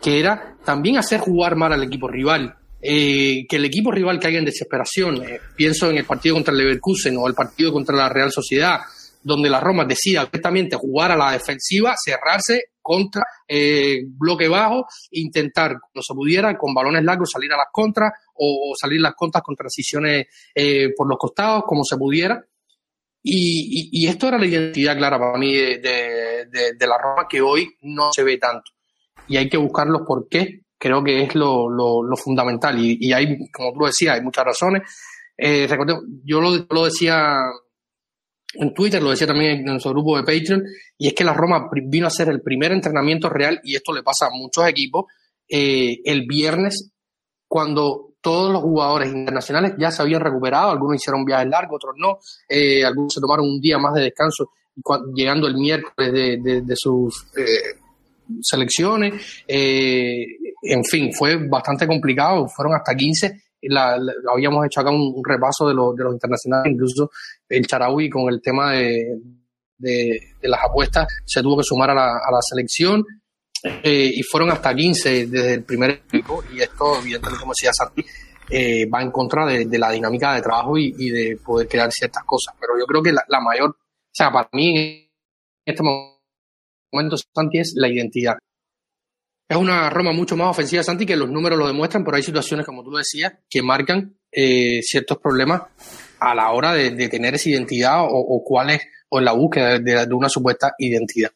que 0.00 0.18
era 0.18 0.56
también 0.64 0.96
hacer 0.96 1.20
jugar 1.20 1.54
mal 1.54 1.72
al 1.72 1.84
equipo 1.84 2.08
rival 2.08 2.56
eh, 2.82 3.46
que 3.48 3.56
el 3.56 3.64
equipo 3.64 3.92
rival 3.92 4.18
caiga 4.18 4.38
en 4.38 4.44
desesperación 4.44 5.22
eh, 5.22 5.40
pienso 5.56 5.88
en 5.88 5.98
el 5.98 6.04
partido 6.04 6.34
contra 6.34 6.52
el 6.52 6.58
Leverkusen 6.58 7.16
o 7.16 7.28
el 7.28 7.34
partido 7.34 7.72
contra 7.72 7.96
la 7.96 8.08
Real 8.08 8.32
Sociedad 8.32 8.80
donde 9.22 9.48
la 9.48 9.60
Roma 9.60 9.84
decida 9.84 10.24
directamente 10.24 10.76
jugar 10.76 11.12
a 11.12 11.16
la 11.16 11.32
defensiva 11.32 11.94
cerrarse 11.96 12.64
contra 12.80 13.22
eh, 13.46 14.00
bloque 14.04 14.48
bajo 14.48 14.86
intentar 15.12 15.76
cuando 15.80 16.02
se 16.02 16.14
pudiera 16.14 16.58
con 16.58 16.74
balones 16.74 17.04
largos 17.04 17.30
salir 17.30 17.52
a 17.52 17.56
las 17.56 17.68
contras 17.70 18.12
o, 18.34 18.72
salir 18.74 19.00
las 19.00 19.14
contras 19.14 19.44
con 19.44 19.54
transiciones 19.54 20.26
eh, 20.52 20.90
por 20.96 21.08
los 21.08 21.18
costados 21.18 21.62
como 21.64 21.84
se 21.84 21.96
pudiera 21.96 22.44
y, 23.24 24.06
esto 24.06 24.28
era 24.28 24.38
la 24.38 24.46
identidad 24.46 24.96
clara 24.96 25.18
para 25.18 25.38
mí 25.38 25.54
de, 25.54 26.74
la 26.80 26.98
Roma 26.98 27.26
que 27.28 27.40
hoy 27.40 27.76
no 27.82 28.10
se 28.12 28.24
ve 28.24 28.36
tanto. 28.38 28.72
Y 29.28 29.36
hay 29.36 29.48
que 29.48 29.56
buscar 29.56 29.86
los 29.86 30.02
por 30.02 30.28
qué, 30.28 30.61
creo 30.82 31.04
que 31.04 31.22
es 31.22 31.34
lo, 31.36 32.16
fundamental. 32.16 32.76
Y, 32.76 33.12
hay, 33.12 33.48
como 33.52 33.72
tú 33.72 33.84
decías, 33.86 34.16
hay 34.16 34.20
muchas 34.20 34.44
razones. 34.44 34.82
Eh, 35.38 35.68
yo 36.24 36.40
lo, 36.40 36.84
decía 36.84 37.36
en 38.54 38.74
Twitter, 38.74 39.00
lo 39.00 39.10
decía 39.10 39.28
también 39.28 39.58
en 39.58 39.64
nuestro 39.64 39.92
grupo 39.92 40.16
de 40.16 40.24
Patreon, 40.24 40.64
y 40.98 41.06
es 41.06 41.14
que 41.14 41.22
la 41.22 41.34
Roma 41.34 41.70
vino 41.84 42.08
a 42.08 42.10
ser 42.10 42.30
el 42.30 42.42
primer 42.42 42.72
entrenamiento 42.72 43.28
real, 43.28 43.60
y 43.62 43.76
esto 43.76 43.92
le 43.92 44.02
pasa 44.02 44.26
a 44.26 44.30
muchos 44.36 44.66
equipos, 44.66 45.04
eh, 45.48 46.00
el 46.04 46.26
viernes, 46.26 46.90
cuando 47.46 48.14
todos 48.20 48.52
los 48.52 48.62
jugadores 48.62 49.12
internacionales 49.12 49.74
ya 49.78 49.92
se 49.92 50.02
habían 50.02 50.20
recuperado, 50.20 50.70
algunos 50.70 50.96
hicieron 50.96 51.24
viajes 51.24 51.48
largos, 51.48 51.76
otros 51.76 51.94
no, 51.96 52.18
eh, 52.48 52.84
algunos 52.84 53.14
se 53.14 53.20
tomaron 53.20 53.46
un 53.46 53.60
día 53.60 53.78
más 53.78 53.94
de 53.94 54.02
descanso 54.02 54.50
llegando 55.14 55.46
el 55.46 55.54
miércoles 55.54 56.12
de, 56.12 56.74
sus 56.74 57.26
eh, 57.36 57.78
selecciones, 58.40 59.42
eh, 59.46 60.24
en 60.62 60.84
fin, 60.84 61.12
fue 61.12 61.36
bastante 61.48 61.86
complicado, 61.86 62.48
fueron 62.48 62.74
hasta 62.74 62.94
15, 62.94 63.42
la, 63.62 63.98
habíamos 64.32 64.66
hecho 64.66 64.80
acá 64.80 64.90
un, 64.90 65.22
repaso 65.24 65.66
de, 65.66 65.72
de, 65.72 66.04
los 66.04 66.14
internacionales, 66.14 66.72
incluso 66.72 67.10
el 67.48 67.66
Charaui 67.66 68.08
con 68.08 68.32
el 68.32 68.40
tema 68.40 68.72
de, 68.72 69.18
las 70.42 70.60
apuestas 70.62 71.08
se 71.24 71.42
tuvo 71.42 71.56
que 71.56 71.64
sumar 71.64 71.90
a 71.90 71.94
la, 71.94 72.04
a 72.04 72.30
la 72.30 72.40
selección, 72.40 73.04
eh, 73.64 74.10
y 74.14 74.22
fueron 74.22 74.50
hasta 74.50 74.74
15 74.74 75.26
desde 75.26 75.54
el 75.54 75.62
primer 75.62 75.90
equipo 75.90 76.42
y 76.52 76.60
esto, 76.60 76.98
evidentemente, 76.98 77.40
como 77.40 77.52
decía 77.52 77.70
Santi, 77.72 78.04
eh, 78.50 78.86
va 78.86 79.02
en 79.02 79.10
contra 79.10 79.46
de, 79.46 79.78
la 79.78 79.90
dinámica 79.90 80.34
de 80.34 80.42
trabajo 80.42 80.76
y, 80.76 81.10
de 81.10 81.38
poder 81.44 81.68
crear 81.68 81.90
ciertas 81.92 82.24
cosas. 82.24 82.54
Pero 82.60 82.72
yo 82.78 82.86
creo 82.86 83.02
que 83.02 83.12
la, 83.12 83.40
mayor, 83.40 83.70
o 83.70 84.10
sea, 84.10 84.32
para 84.32 84.48
mí 84.52 84.76
en 84.76 85.08
este 85.64 85.82
momento, 85.82 86.11
Santi, 87.34 87.58
es 87.58 87.74
la 87.76 87.88
identidad. 87.88 88.36
Es 89.48 89.56
una 89.56 89.90
Roma 89.90 90.12
mucho 90.12 90.36
más 90.36 90.48
ofensiva, 90.48 90.82
Santi, 90.82 91.04
que 91.04 91.16
los 91.16 91.30
números 91.30 91.58
lo 91.58 91.66
demuestran, 91.66 92.04
pero 92.04 92.16
hay 92.16 92.22
situaciones, 92.22 92.64
como 92.64 92.82
tú 92.82 92.92
decías, 92.92 93.34
que 93.50 93.62
marcan 93.62 94.16
eh, 94.30 94.80
ciertos 94.82 95.18
problemas 95.18 95.62
a 96.20 96.34
la 96.34 96.50
hora 96.52 96.72
de, 96.72 97.08
tener 97.08 97.34
esa 97.34 97.50
identidad 97.50 98.02
o, 98.02 98.16
o 98.16 98.42
cuál 98.44 98.70
es, 98.70 98.82
o 99.10 99.18
en 99.18 99.24
la 99.24 99.32
búsqueda 99.32 99.78
de 99.78 100.14
una 100.14 100.28
supuesta 100.28 100.72
identidad. 100.78 101.32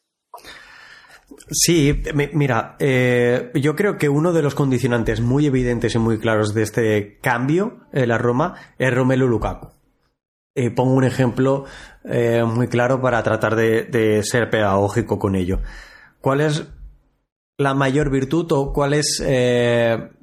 Sí, 1.49 2.01
mira, 2.33 2.75
eh, 2.79 3.51
yo 3.53 3.75
creo 3.75 3.97
que 3.97 4.09
uno 4.09 4.33
de 4.33 4.41
los 4.41 4.55
condicionantes 4.55 5.21
muy 5.21 5.45
evidentes 5.45 5.95
y 5.95 5.99
muy 5.99 6.19
claros 6.19 6.53
de 6.53 6.63
este 6.63 7.19
cambio 7.21 7.87
en 7.93 8.09
la 8.09 8.17
Roma 8.17 8.55
es 8.77 8.93
Romelu 8.93 9.27
Lukaku. 9.27 9.76
Eh, 10.59 10.71
pongo 10.71 10.93
un 10.93 11.03
ejemplo 11.03 11.65
eh, 12.03 12.43
muy 12.43 12.67
claro 12.67 12.99
para 12.99 13.21
tratar 13.21 13.55
de, 13.55 14.21
ser 14.23 14.49
pedagógico 14.49 15.19
con 15.19 15.35
ello. 15.35 15.59
¿Cuál 16.19 16.41
es 16.41 16.65
la 17.59 17.75
mayor 17.75 18.09
virtud 18.09 18.51
o 18.53 18.73
cuál 18.73 18.93
es, 18.93 19.23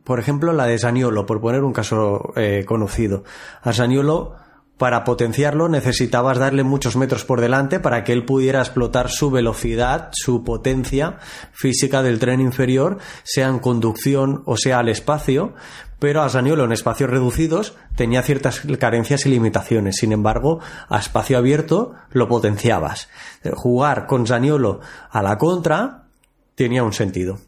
por 0.05 0.19
ejemplo, 0.19 0.53
la 0.53 0.67
de 0.67 0.79
Saniolo, 0.79 1.25
por 1.25 1.41
poner 1.41 1.63
un 1.63 1.73
caso 1.73 2.33
conocido? 2.67 3.23
A 3.63 3.73
Saniolo 3.73 4.35
para 4.79 5.05
potenciarlo 5.05 5.69
necesitabas 5.69 6.39
darle 6.39 6.65
muchos 6.65 6.97
metros 6.97 7.25
por 7.25 7.41
delante 7.41 7.79
para 7.79 8.03
que 8.03 8.13
él 8.13 8.25
pudiera 8.25 8.59
explotar 8.61 9.09
su 9.09 9.31
velocidad, 9.31 10.11
su 10.13 10.43
potencia 10.43 11.19
física 11.53 12.03
del 12.03 12.19
tren 12.19 12.41
inferior, 12.41 12.99
sea 13.23 13.49
en 13.49 13.61
conducción 13.61 14.43
o 14.47 14.57
sea 14.57 14.81
al 14.81 14.89
espacio, 14.89 15.55
pero 16.05 16.21
a 16.21 16.29
Saniolo 16.29 16.67
en 16.67 16.73
espacios 16.73 17.09
reducidos 17.09 17.79
tenía 17.97 18.21
ciertas 18.21 18.61
carencias 18.79 19.25
y 19.25 19.31
limitaciones. 19.31 19.97
Sin 19.97 20.13
embargo, 20.13 20.61
a 20.91 20.99
espacio 20.99 21.39
abierto 21.39 21.95
lo 22.11 22.29
potenciabas. 22.29 23.09
Jugar 23.55 24.05
con 24.05 24.27
Saniolo 24.27 24.81
a 25.09 25.23
la 25.23 25.39
contra 25.39 26.03
tenía 26.57 26.85
un 26.85 26.93
sentido 26.93 27.39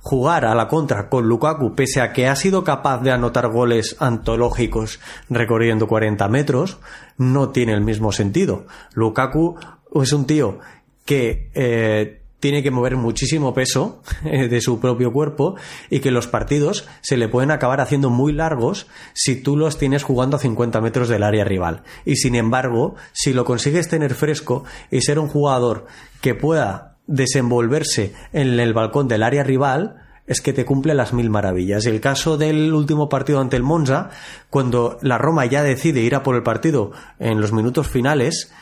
jugar 0.00 0.46
a 0.46 0.54
la 0.54 0.68
contra 0.68 1.10
con 1.10 1.28
Lukaku, 1.28 1.74
pese 1.74 2.00
a 2.00 2.12
que 2.12 2.28
ha 2.28 2.36
sido 2.36 2.62
capaz 2.64 3.02
de 3.02 3.10
anotar 3.10 3.48
goles 3.48 3.96
antológicos 3.98 5.00
recorriendo 5.28 5.88
40 5.88 6.28
metros, 6.28 6.78
no 7.18 7.50
tiene 7.50 7.72
el 7.72 7.80
mismo 7.80 8.12
sentido. 8.12 8.66
Lukaku 8.94 9.58
es 10.00 10.12
un 10.12 10.26
tío 10.26 10.60
que 11.04 11.50
eh, 11.54 12.22
tiene 12.40 12.62
que 12.62 12.70
mover 12.70 12.96
muchísimo 12.96 13.54
peso 13.54 14.02
eh, 14.24 14.48
de 14.48 14.60
su 14.60 14.80
propio 14.80 15.12
cuerpo 15.12 15.56
y 15.90 16.00
que 16.00 16.10
los 16.10 16.26
partidos 16.26 16.86
se 17.00 17.16
le 17.16 17.28
pueden 17.28 17.50
acabar 17.50 17.80
haciendo 17.80 18.10
muy 18.10 18.32
largos 18.32 18.86
si 19.14 19.36
tú 19.36 19.56
los 19.56 19.78
tienes 19.78 20.02
jugando 20.02 20.36
a 20.36 20.40
50 20.40 20.80
metros 20.80 21.08
del 21.08 21.22
área 21.22 21.44
rival. 21.44 21.82
Y 22.04 22.16
sin 22.16 22.34
embargo, 22.34 22.94
si 23.12 23.32
lo 23.32 23.44
consigues 23.44 23.88
tener 23.88 24.14
fresco 24.14 24.64
y 24.90 25.00
ser 25.00 25.18
un 25.18 25.28
jugador 25.28 25.86
que 26.20 26.34
pueda 26.34 26.96
desenvolverse 27.06 28.12
en 28.32 28.58
el 28.58 28.74
balcón 28.74 29.08
del 29.08 29.22
área 29.22 29.44
rival 29.44 30.02
es 30.26 30.40
que 30.40 30.52
te 30.52 30.64
cumple 30.64 30.94
las 30.94 31.12
mil 31.12 31.30
maravillas. 31.30 31.86
El 31.86 32.00
caso 32.00 32.36
del 32.36 32.72
último 32.74 33.08
partido 33.08 33.40
ante 33.40 33.56
el 33.56 33.62
Monza, 33.62 34.10
cuando 34.50 34.98
la 35.02 35.18
Roma 35.18 35.46
ya 35.46 35.62
decide 35.62 36.00
ir 36.00 36.14
a 36.16 36.22
por 36.22 36.34
el 36.34 36.42
partido 36.42 36.90
en 37.18 37.40
los 37.40 37.52
minutos 37.52 37.86
finales, 37.86 38.52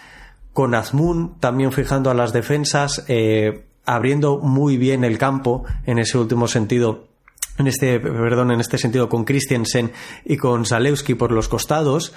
con 0.55 0.75
Azmun 0.75 1.39
también 1.41 1.73
fijando 1.73 2.11
a 2.11 2.15
las 2.15 2.33
defensas, 2.33 3.05
eh, 3.09 3.67
abriendo 3.85 4.39
muy 4.39 4.79
bien 4.79 5.05
el 5.05 5.19
campo 5.19 5.65
en 5.85 5.99
ese 5.99 6.17
último 6.17 6.49
sentido 6.49 7.09
en 7.59 7.67
este, 7.69 8.01
perdón, 8.01 8.51
en 8.51 8.61
este 8.61 8.79
sentido 8.79 9.09
con 9.09 9.25
Christiansen 9.25 9.93
y 10.25 10.37
con 10.37 10.67
Zalewski 10.67 11.15
por 11.15 11.31
los 11.31 11.49
costados, 11.49 12.13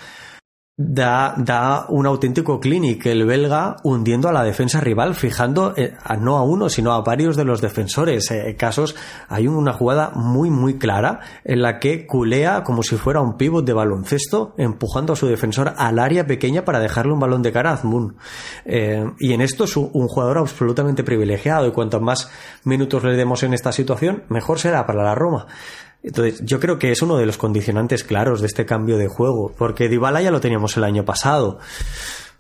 da, 0.80 1.34
da 1.38 1.88
un 1.89 2.05
auténtico 2.05 2.59
clinic 2.59 3.07
el 3.07 3.25
belga 3.25 3.78
hundiendo 3.82 4.30
a 4.30 4.32
la 4.32 4.43
defensa 4.43 4.80
rival, 4.80 5.15
fijando 5.15 5.73
eh, 5.75 5.95
no 6.19 6.38
a 6.38 6.43
uno, 6.43 6.69
sino 6.69 6.93
a 6.93 7.01
varios 7.01 7.36
de 7.36 7.45
los 7.45 7.61
defensores. 7.61 8.30
Eh, 8.30 8.55
casos, 8.55 8.95
hay 9.28 9.47
una 9.47 9.73
jugada 9.73 10.11
muy, 10.13 10.51
muy 10.51 10.78
clara 10.78 11.19
en 11.43 11.63
la 11.63 11.80
que 11.80 12.05
culea 12.05 12.63
como 12.63 12.84
si 12.84 12.95
fuera 12.95 13.21
un 13.21 13.38
pívot 13.38 13.65
de 13.65 13.73
baloncesto, 13.73 14.53
empujando 14.57 15.13
a 15.13 15.15
su 15.15 15.25
defensor 15.25 15.73
al 15.78 15.97
área 15.97 16.28
pequeña 16.28 16.63
para 16.63 16.80
dejarle 16.80 17.13
un 17.13 17.19
balón 17.19 17.41
de 17.41 17.51
cara 17.51 17.71
a 17.71 17.73
Azmoun. 17.73 18.15
Eh, 18.65 19.03
y 19.17 19.34
en 19.34 19.41
esto 19.41 19.63
es 19.63 19.75
un 19.75 20.07
jugador 20.07 20.38
absolutamente 20.38 21.03
privilegiado, 21.03 21.65
y 21.67 21.71
cuanto 21.71 21.99
más 21.99 22.30
minutos 22.63 23.03
le 23.03 23.17
demos 23.17 23.41
en 23.41 23.55
esta 23.55 23.71
situación, 23.71 24.25
mejor 24.30 24.59
será 24.59 24.86
para 24.86 25.03
la 25.03 25.15
Roma. 25.15 25.47
Entonces, 26.03 26.41
yo 26.45 26.59
creo 26.59 26.79
que 26.79 26.91
es 26.91 27.01
uno 27.01 27.17
de 27.17 27.25
los 27.25 27.37
condicionantes 27.37 28.03
claros 28.03 28.41
de 28.41 28.47
este 28.47 28.65
cambio 28.65 28.97
de 28.97 29.07
juego, 29.07 29.53
porque 29.57 29.89
Dybala 29.89 30.21
ya 30.21 30.31
lo 30.31 30.39
teníamos 30.39 30.77
el 30.77 30.83
año 30.83 31.05
pasado. 31.05 31.59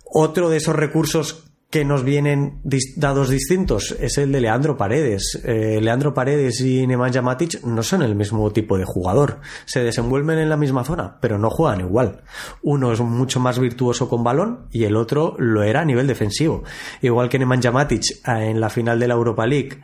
Otro 0.05 0.49
de 0.49 0.57
esos 0.57 0.75
recursos 0.75 1.47
que 1.69 1.83
nos 1.83 2.03
vienen 2.03 2.61
dados 2.95 3.29
distintos 3.29 3.95
es 3.99 4.17
el 4.17 4.31
de 4.31 4.39
Leandro 4.39 4.77
Paredes. 4.77 5.41
Eh, 5.43 5.79
Leandro 5.81 6.13
Paredes 6.13 6.61
y 6.61 6.87
Nemanja 6.87 7.21
Matic 7.21 7.61
no 7.63 7.83
son 7.83 8.03
el 8.03 8.15
mismo 8.15 8.51
tipo 8.51 8.77
de 8.77 8.85
jugador. 8.85 9.41
Se 9.65 9.83
desenvuelven 9.83 10.39
en 10.39 10.49
la 10.49 10.55
misma 10.55 10.85
zona, 10.85 11.17
pero 11.19 11.37
no 11.37 11.49
juegan 11.49 11.81
igual. 11.81 12.21
Uno 12.61 12.93
es 12.93 13.01
mucho 13.01 13.41
más 13.41 13.59
virtuoso 13.59 14.07
con 14.07 14.23
balón 14.23 14.67
y 14.71 14.85
el 14.85 14.95
otro 14.95 15.35
lo 15.39 15.63
era 15.63 15.81
a 15.81 15.85
nivel 15.85 16.07
defensivo. 16.07 16.63
Igual 17.01 17.27
que 17.27 17.39
Nemanja 17.39 17.71
Matic 17.71 18.03
eh, 18.25 18.49
en 18.49 18.61
la 18.61 18.69
final 18.69 18.97
de 18.99 19.07
la 19.09 19.15
Europa 19.15 19.45
League 19.45 19.81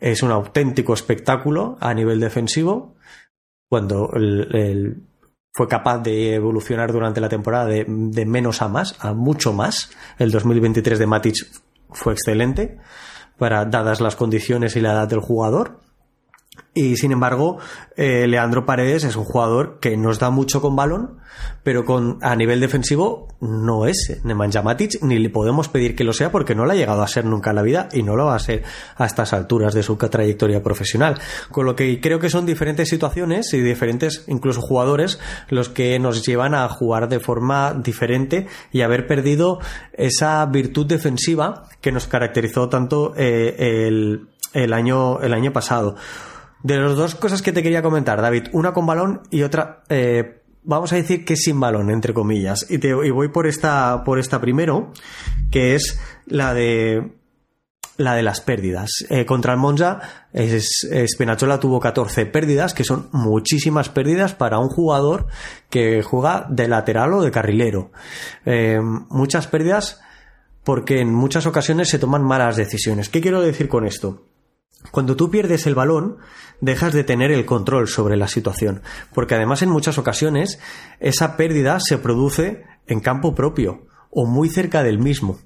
es 0.00 0.22
un 0.22 0.30
auténtico 0.30 0.94
espectáculo 0.94 1.76
a 1.80 1.92
nivel 1.92 2.20
defensivo, 2.20 2.95
cuando 3.68 4.10
fue 5.52 5.68
capaz 5.68 5.98
de 5.98 6.34
evolucionar 6.34 6.92
durante 6.92 7.20
la 7.20 7.28
temporada 7.28 7.66
de, 7.66 7.86
menos 8.26 8.62
a 8.62 8.68
más, 8.68 8.94
a 9.00 9.14
mucho 9.14 9.52
más. 9.52 9.90
El 10.18 10.30
2023 10.30 10.98
de 10.98 11.06
Matic 11.06 11.34
fue 11.90 12.12
excelente, 12.12 12.78
para, 13.38 13.64
dadas 13.64 14.00
las 14.00 14.16
condiciones 14.16 14.76
y 14.76 14.80
la 14.80 14.92
edad 14.92 15.08
del 15.08 15.20
jugador. 15.20 15.80
Y 16.76 16.96
sin 16.96 17.10
embargo, 17.10 17.56
eh, 17.96 18.26
Leandro 18.26 18.66
Paredes 18.66 19.04
es 19.04 19.16
un 19.16 19.24
jugador 19.24 19.78
que 19.80 19.96
nos 19.96 20.18
da 20.18 20.28
mucho 20.28 20.60
con 20.60 20.76
balón, 20.76 21.20
pero 21.62 21.86
con, 21.86 22.18
a 22.20 22.36
nivel 22.36 22.60
defensivo 22.60 23.28
no 23.40 23.86
es 23.86 24.20
Nemanja 24.24 24.60
Matic, 24.60 25.00
ni 25.00 25.18
le 25.18 25.30
podemos 25.30 25.70
pedir 25.70 25.96
que 25.96 26.04
lo 26.04 26.12
sea 26.12 26.30
porque 26.30 26.54
no 26.54 26.66
lo 26.66 26.72
ha 26.72 26.74
llegado 26.74 27.00
a 27.00 27.08
ser 27.08 27.24
nunca 27.24 27.48
en 27.48 27.56
la 27.56 27.62
vida 27.62 27.88
y 27.94 28.02
no 28.02 28.14
lo 28.14 28.26
va 28.26 28.34
a 28.34 28.38
ser 28.40 28.62
a 28.94 29.06
estas 29.06 29.32
alturas 29.32 29.72
de 29.72 29.82
su 29.82 29.96
trayectoria 29.96 30.62
profesional. 30.62 31.18
Con 31.50 31.64
lo 31.64 31.76
que 31.76 31.98
creo 31.98 32.18
que 32.18 32.28
son 32.28 32.44
diferentes 32.44 32.90
situaciones 32.90 33.54
y 33.54 33.62
diferentes 33.62 34.24
incluso 34.26 34.60
jugadores 34.60 35.18
los 35.48 35.70
que 35.70 35.98
nos 35.98 36.26
llevan 36.26 36.54
a 36.54 36.68
jugar 36.68 37.08
de 37.08 37.20
forma 37.20 37.72
diferente 37.72 38.48
y 38.70 38.82
haber 38.82 39.06
perdido 39.06 39.60
esa 39.94 40.44
virtud 40.44 40.84
defensiva 40.84 41.70
que 41.80 41.90
nos 41.90 42.06
caracterizó 42.06 42.68
tanto 42.68 43.14
eh, 43.16 43.86
el, 43.86 44.28
el, 44.52 44.74
año, 44.74 45.20
el 45.20 45.32
año 45.32 45.54
pasado. 45.54 45.96
De 46.62 46.78
las 46.78 46.96
dos 46.96 47.14
cosas 47.14 47.42
que 47.42 47.52
te 47.52 47.62
quería 47.62 47.82
comentar, 47.82 48.20
David, 48.20 48.48
una 48.52 48.72
con 48.72 48.86
balón 48.86 49.22
y 49.30 49.42
otra, 49.42 49.82
eh, 49.88 50.42
vamos 50.62 50.92
a 50.92 50.96
decir 50.96 51.24
que 51.24 51.36
sin 51.36 51.60
balón, 51.60 51.90
entre 51.90 52.12
comillas. 52.12 52.66
Y, 52.68 52.78
voy 53.10 53.28
por 53.28 53.46
esta, 53.46 54.02
por 54.04 54.18
esta 54.18 54.40
primero, 54.40 54.92
que 55.50 55.74
es 55.74 56.00
la 56.26 56.54
de 56.54 57.12
la 57.98 58.14
de 58.14 58.22
las 58.22 58.40
pérdidas. 58.40 58.90
Eh, 59.08 59.24
contra 59.24 59.54
el 59.54 59.58
Monza, 59.58 60.00
es, 60.32 60.86
tuvo 61.60 61.80
14 61.80 62.26
pérdidas, 62.26 62.74
que 62.74 62.84
son 62.84 63.08
muchísimas 63.12 63.88
pérdidas 63.88 64.34
para 64.34 64.58
un 64.58 64.68
jugador 64.68 65.28
que 65.70 66.02
juega 66.02 66.46
de 66.50 66.68
lateral 66.68 67.14
o 67.14 67.22
de 67.22 67.30
carrilero. 67.30 67.92
Eh, 68.44 68.80
muchas 68.82 69.46
pérdidas 69.46 70.00
porque 70.62 71.00
en 71.00 71.14
muchas 71.14 71.46
ocasiones 71.46 71.88
se 71.88 71.98
toman 71.98 72.24
malas 72.24 72.56
decisiones. 72.56 73.08
¿Qué 73.08 73.20
quiero 73.20 73.40
decir 73.40 73.68
con 73.68 73.86
esto? 73.86 74.26
Cuando 74.90 75.16
tú 75.16 75.30
pierdes 75.30 75.66
el 75.66 75.74
balón, 75.74 76.18
dejas 76.60 76.92
de 76.92 77.04
tener 77.04 77.30
el 77.30 77.44
control 77.44 77.88
sobre 77.88 78.16
la 78.16 78.28
situación, 78.28 78.82
porque 79.14 79.34
además 79.34 79.62
en 79.62 79.70
muchas 79.70 79.98
ocasiones 79.98 80.58
esa 81.00 81.36
pérdida 81.36 81.78
se 81.80 81.98
produce 81.98 82.64
en 82.86 83.00
campo 83.00 83.34
propio 83.34 83.86
o 84.10 84.26
muy 84.26 84.48
cerca 84.48 84.82
del 84.82 84.98
mismo. 84.98 85.38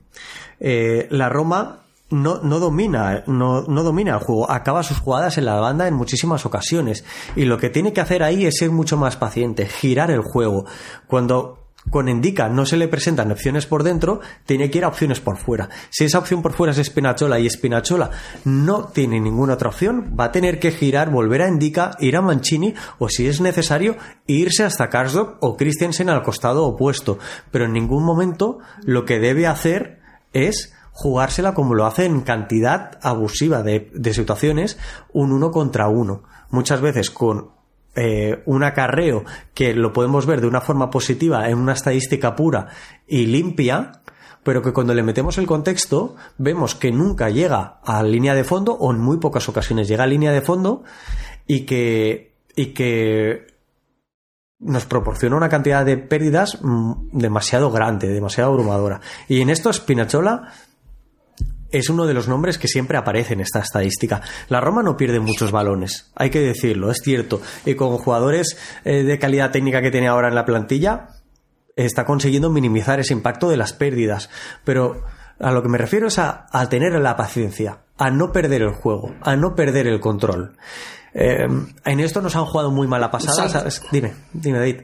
Eh, 0.61 1.09
la 1.11 1.29
Roma 1.29 1.81
no, 2.11 2.39
domina, 2.39 3.23
no, 3.27 3.62
no, 3.62 3.83
domina 3.83 4.14
el 4.14 4.21
juego, 4.21 4.51
acaba 4.51 4.83
sus 4.83 4.99
jugadas 4.99 5.39
en 5.39 5.45
la 5.45 5.61
banda 5.61 5.87
en 5.87 5.95
muchísimas 5.95 6.45
ocasiones. 6.45 7.05
Y 7.37 7.45
lo 7.45 7.59
que 7.59 7.71
tiene 7.71 7.93
que 7.93 8.01
hacer 8.01 8.23
ahí 8.23 8.47
es 8.47 8.57
ser 8.59 8.71
mucho 8.71 8.97
más 8.97 9.16
paciente, 9.16 9.66
girar 9.66 10.11
el 10.11 10.23
juego. 10.23 10.66
Cuando 11.07 11.60
con 11.89 12.09
Indica 12.09 12.49
no 12.49 12.66
se 12.66 12.76
le 12.76 12.89
presentan 12.89 13.33
opciones 13.33 13.66
por 13.66 13.83
dentro, 13.83 14.20
tiene 14.45 14.70
que 14.70 14.78
ir 14.78 14.85
a 14.85 14.89
opciones 14.89 15.20
por 15.20 15.39
fuera. 15.39 15.70
Si 15.89 16.05
esa 16.05 16.18
opción 16.18 16.43
por 16.43 16.53
fuera 16.53 16.72
es 16.72 16.85
Spinachola 16.85 17.41
y 17.41 17.49
Spinachola 17.49 18.11
no 18.45 18.89
tiene 18.89 19.20
ninguna 19.20 19.55
otra 19.55 19.70
opción, 19.70 20.14
va 20.18 20.24
a 20.24 20.33
tener 20.33 20.59
que 20.59 20.72
girar, 20.72 21.11
volver 21.11 21.43
a 21.43 21.49
Indica, 21.49 21.97
ir 22.01 22.16
a 22.16 22.20
Mancini 22.22 22.74
o 22.99 23.09
si 23.09 23.26
es 23.26 23.41
necesario, 23.41 23.97
irse 24.26 24.64
hasta 24.64 24.91
Karsdorp 24.91 25.43
o 25.43 25.57
Christensen 25.57 26.11
al 26.11 26.22
costado 26.22 26.66
opuesto. 26.66 27.18
Pero 27.51 27.64
en 27.64 27.72
ningún 27.72 28.05
momento 28.05 28.59
lo 28.85 29.05
que 29.05 29.18
debe 29.18 29.47
hacer 29.47 30.01
es 30.33 30.74
jugársela 30.93 31.55
como 31.55 31.74
lo 31.74 31.87
hace 31.87 32.05
en 32.05 32.20
cantidad 32.20 32.99
abusiva 33.03 33.62
de, 33.62 33.91
de 33.95 34.12
situaciones, 34.12 34.78
un 35.12 35.33
uno 35.33 35.51
contra 35.51 35.89
uno. 35.89 36.24
Muchas 36.51 36.81
veces 36.81 37.11
con 37.11 37.60
eh, 37.95 38.43
un 38.47 38.62
acarreo 38.62 39.24
que 39.55 39.74
lo 39.74 39.93
podemos 39.93 40.26
ver 40.26 40.41
de 40.41 40.47
una 40.47 40.61
forma 40.61 40.91
positiva 40.91 41.49
en 41.49 41.59
una 41.59 41.72
estadística 41.72 42.36
pura 42.36 42.68
y 43.07 43.26
limpia, 43.26 44.01
pero 44.43 44.62
que 44.62 44.72
cuando 44.72 44.95
le 44.95 45.03
metemos 45.03 45.38
el 45.38 45.47
contexto 45.47 46.14
vemos 46.38 46.74
que 46.74 46.93
nunca 46.93 47.30
llega 47.30 47.80
a 47.84 48.03
línea 48.03 48.34
de 48.34 48.45
fondo 48.45 48.74
o 48.74 48.93
en 48.93 49.01
muy 49.01 49.18
pocas 49.18 49.49
ocasiones 49.49 49.88
llega 49.88 50.05
a 50.05 50.07
línea 50.07 50.32
de 50.32 50.41
fondo 50.41 50.84
y 51.47 51.66
que, 51.66 52.36
y 52.55 52.66
que 52.66 53.47
nos 54.61 54.84
proporciona 54.84 55.36
una 55.36 55.49
cantidad 55.49 55.84
de 55.84 55.97
pérdidas 55.97 56.59
mm, 56.62 57.11
demasiado 57.12 57.70
grande, 57.70 58.09
demasiado 58.09 58.51
abrumadora. 58.51 59.01
Y 59.26 59.41
en 59.41 59.51
esto 59.51 59.72
Spinachola 59.72 60.53
es 61.73 61.89
uno 61.89 62.07
de 62.07 62.14
los 62.14 62.29
nombres 62.29 62.59
que 62.59 62.68
siempre 62.68 62.99
aparece 62.99 63.35
en 63.35 63.41
esta 63.41 63.61
estadística. 63.61 64.21
La 64.49 64.61
Roma 64.61 64.83
no 64.83 64.97
pierde 64.97 65.21
muchos 65.21 65.53
balones, 65.53 66.11
hay 66.14 66.31
que 66.31 66.41
decirlo, 66.41 66.91
es 66.91 67.01
cierto. 67.03 67.41
Y 67.64 67.75
con 67.75 67.97
jugadores 67.99 68.59
eh, 68.85 69.03
de 69.03 69.18
calidad 69.18 69.51
técnica 69.51 69.83
que 69.83 69.91
tiene 69.91 70.09
ahora 70.09 70.29
en 70.29 70.35
la 70.35 70.45
plantilla, 70.45 71.09
está 71.77 72.05
consiguiendo 72.05 72.51
minimizar 72.51 73.01
ese 73.01 73.12
impacto 73.12 73.49
de 73.49 73.57
las 73.57 73.73
pérdidas. 73.73 74.31
Pero 74.64 75.05
a 75.39 75.53
lo 75.53 75.62
que 75.62 75.68
me 75.68 75.79
refiero 75.79 76.09
es 76.09 76.18
a, 76.18 76.49
tener 76.68 76.93
la 77.01 77.16
paciencia, 77.16 77.81
a 77.97 78.11
no 78.11 78.33
perder 78.33 78.62
el 78.62 78.73
juego, 78.73 79.14
a 79.23 79.37
no 79.37 79.55
perder 79.55 79.87
el 79.87 80.01
control. 80.01 80.57
Eh, 81.14 81.47
en 81.85 82.01
esto 82.01 82.21
nos 82.21 82.37
han 82.37 82.47
jugado 82.47 82.71
muy 82.71 82.87
mala 82.87 83.11
pasada. 83.11 83.68
Dime, 83.91 84.14
dime, 84.33 84.59
David. 84.59 84.83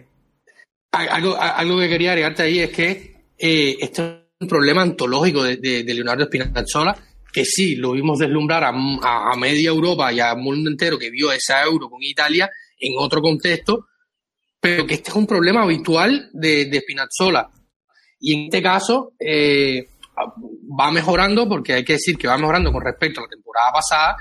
Algo, 0.92 1.78
que 1.78 1.88
quería 1.88 2.12
agregarte 2.12 2.42
ahí 2.42 2.60
es 2.60 2.70
que 2.70 3.16
eh, 3.38 3.76
esto 3.80 4.25
problema 4.38 4.82
antológico 4.82 5.42
de, 5.44 5.84
Leonardo 5.84 6.26
Spinazzola, 6.26 6.96
que 7.32 7.44
sí, 7.44 7.76
lo 7.76 7.92
vimos 7.92 8.18
deslumbrar 8.18 8.64
a, 8.64 9.36
media 9.36 9.68
Europa 9.68 10.12
y 10.12 10.20
al 10.20 10.38
mundo 10.38 10.70
entero 10.70 10.98
que 10.98 11.10
vio 11.10 11.32
esa 11.32 11.62
euro 11.62 11.88
con 11.88 12.02
Italia 12.02 12.50
en 12.78 12.94
otro 12.98 13.22
contexto, 13.22 13.86
pero 14.60 14.86
que 14.86 14.94
este 14.94 15.10
es 15.10 15.16
un 15.16 15.26
problema 15.26 15.62
habitual 15.62 16.30
de, 16.32 16.66
de 16.66 16.80
Spinazzola. 16.80 17.50
Y 18.20 18.34
en 18.34 18.44
este 18.44 18.62
caso 18.62 19.12
eh, 19.18 19.88
va 20.78 20.90
mejorando, 20.90 21.48
porque 21.48 21.74
hay 21.74 21.84
que 21.84 21.94
decir 21.94 22.16
que 22.16 22.28
va 22.28 22.38
mejorando 22.38 22.72
con 22.72 22.84
respecto 22.84 23.20
a 23.20 23.24
la 23.24 23.28
temporada 23.28 23.72
pasada, 23.72 24.16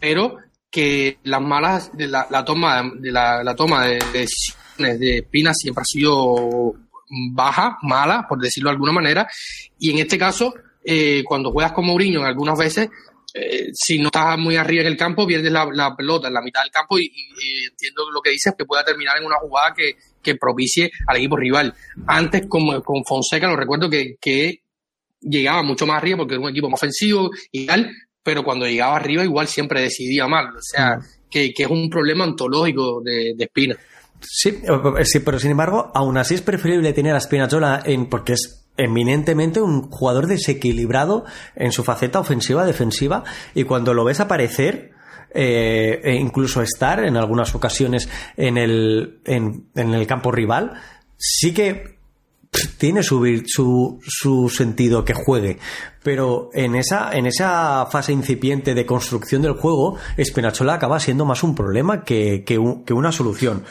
pero 0.00 0.38
que 0.70 1.18
las 1.24 1.40
malas, 1.40 1.96
de 1.96 2.08
la, 2.08 2.44
toma 2.44 2.82
de 2.96 3.12
la, 3.12 3.54
toma 3.56 3.86
de 3.86 3.98
decisiones 4.12 4.98
de 4.98 5.22
Spina 5.26 5.54
siempre 5.54 5.82
ha 5.82 5.84
sido 5.84 6.74
baja, 7.32 7.78
mala, 7.82 8.26
por 8.28 8.38
decirlo 8.38 8.70
de 8.70 8.74
alguna 8.74 8.92
manera, 8.92 9.28
y 9.78 9.90
en 9.90 9.98
este 9.98 10.18
caso, 10.18 10.54
eh, 10.84 11.22
cuando 11.24 11.50
juegas 11.50 11.72
con 11.72 11.86
Mourinho 11.86 12.20
en 12.20 12.26
algunas 12.26 12.58
veces, 12.58 12.88
eh, 13.36 13.70
si 13.72 13.98
no 13.98 14.06
estás 14.06 14.38
muy 14.38 14.54
arriba 14.54 14.82
en 14.82 14.86
el 14.86 14.96
campo, 14.96 15.26
pierdes 15.26 15.50
la, 15.50 15.96
pelota 15.96 16.28
en 16.28 16.34
la 16.34 16.40
mitad 16.40 16.62
del 16.62 16.70
campo 16.70 16.98
y, 16.98 17.10
entiendo 17.68 18.08
lo 18.12 18.20
que 18.20 18.30
dices, 18.30 18.54
que 18.56 18.64
pueda 18.64 18.84
terminar 18.84 19.16
en 19.18 19.26
una 19.26 19.36
jugada 19.40 19.74
que, 19.74 19.96
propicie 20.36 20.90
al 21.06 21.16
equipo 21.16 21.36
rival. 21.36 21.74
Antes 22.06 22.46
con, 22.48 22.80
con 22.80 23.04
Fonseca, 23.04 23.48
lo 23.48 23.56
recuerdo 23.56 23.90
que, 23.90 24.60
llegaba 25.20 25.62
mucho 25.62 25.86
más 25.86 25.96
arriba 25.96 26.18
porque 26.18 26.34
era 26.34 26.42
un 26.42 26.50
equipo 26.50 26.68
más 26.68 26.78
ofensivo 26.78 27.30
y 27.50 27.66
tal, 27.66 27.90
pero 28.22 28.44
cuando 28.44 28.66
llegaba 28.66 28.96
arriba 28.96 29.24
igual 29.24 29.48
siempre 29.48 29.80
decidía 29.80 30.28
mal. 30.28 30.46
O 30.56 30.62
sea, 30.62 30.96
mm. 30.96 31.28
que, 31.30 31.52
es 31.56 31.68
un 31.68 31.90
problema 31.90 32.24
ontológico 32.24 33.00
de, 33.02 33.34
de 33.36 33.44
Espina. 33.44 33.76
Sí, 34.26 34.62
sí, 35.04 35.20
pero 35.20 35.38
sin 35.38 35.52
embargo, 35.52 35.92
aún 35.94 36.16
así 36.16 36.34
es 36.34 36.42
preferible 36.42 36.92
tener 36.92 37.14
a 37.14 37.20
Spinazzola 37.20 37.82
en, 37.84 38.06
porque 38.06 38.32
es 38.32 38.64
eminentemente 38.76 39.60
un 39.60 39.90
jugador 39.90 40.26
desequilibrado 40.26 41.24
en 41.54 41.72
su 41.72 41.84
faceta 41.84 42.20
ofensiva, 42.20 42.64
defensiva, 42.64 43.24
y 43.54 43.64
cuando 43.64 43.94
lo 43.94 44.04
ves 44.04 44.20
aparecer, 44.20 44.92
eh, 45.36 46.00
e 46.02 46.14
incluso 46.14 46.62
estar 46.62 47.04
en 47.04 47.16
algunas 47.16 47.54
ocasiones 47.54 48.08
en 48.36 48.56
el, 48.56 49.20
en, 49.24 49.66
el 49.74 50.06
campo 50.06 50.30
rival, 50.30 50.74
sí 51.16 51.52
que 51.52 51.98
tiene 52.78 53.02
su, 53.02 53.42
su, 53.46 54.00
su, 54.06 54.48
sentido 54.48 55.04
que 55.04 55.12
juegue. 55.12 55.58
Pero 56.04 56.50
en 56.52 56.76
esa, 56.76 57.12
en 57.12 57.26
esa 57.26 57.86
fase 57.86 58.12
incipiente 58.12 58.74
de 58.74 58.86
construcción 58.86 59.42
del 59.42 59.54
juego, 59.54 59.96
Spinazzola 60.22 60.74
acaba 60.74 61.00
siendo 61.00 61.24
más 61.24 61.42
un 61.42 61.56
problema 61.56 62.04
que, 62.04 62.44
que 62.44 62.58
una 62.58 63.10
solución. 63.10 63.64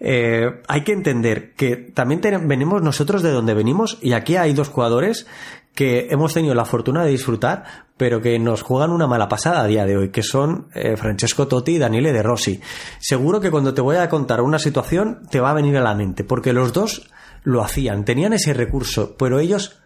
Eh, 0.00 0.62
hay 0.68 0.84
que 0.84 0.92
entender 0.92 1.54
que 1.54 1.76
también 1.76 2.20
venimos 2.46 2.82
nosotros 2.82 3.22
de 3.22 3.30
donde 3.30 3.54
venimos 3.54 3.98
y 4.02 4.12
aquí 4.12 4.36
hay 4.36 4.52
dos 4.52 4.68
jugadores 4.68 5.26
que 5.74 6.08
hemos 6.10 6.32
tenido 6.32 6.54
la 6.54 6.64
fortuna 6.64 7.04
de 7.04 7.10
disfrutar, 7.10 7.64
pero 7.98 8.22
que 8.22 8.38
nos 8.38 8.62
juegan 8.62 8.90
una 8.90 9.06
mala 9.06 9.28
pasada 9.28 9.60
a 9.60 9.66
día 9.66 9.84
de 9.84 9.96
hoy, 9.96 10.08
que 10.08 10.22
son 10.22 10.68
eh, 10.74 10.96
Francesco 10.96 11.48
Totti 11.48 11.72
y 11.72 11.78
Daniele 11.78 12.12
De 12.12 12.22
Rossi. 12.22 12.60
Seguro 12.98 13.40
que 13.40 13.50
cuando 13.50 13.74
te 13.74 13.82
voy 13.82 13.96
a 13.96 14.08
contar 14.08 14.40
una 14.40 14.58
situación 14.58 15.26
te 15.30 15.38
va 15.38 15.50
a 15.50 15.54
venir 15.54 15.76
a 15.76 15.82
la 15.82 15.94
mente, 15.94 16.24
porque 16.24 16.54
los 16.54 16.72
dos 16.72 17.10
lo 17.44 17.62
hacían, 17.62 18.06
tenían 18.06 18.32
ese 18.32 18.54
recurso, 18.54 19.16
pero 19.18 19.38
ellos 19.38 19.78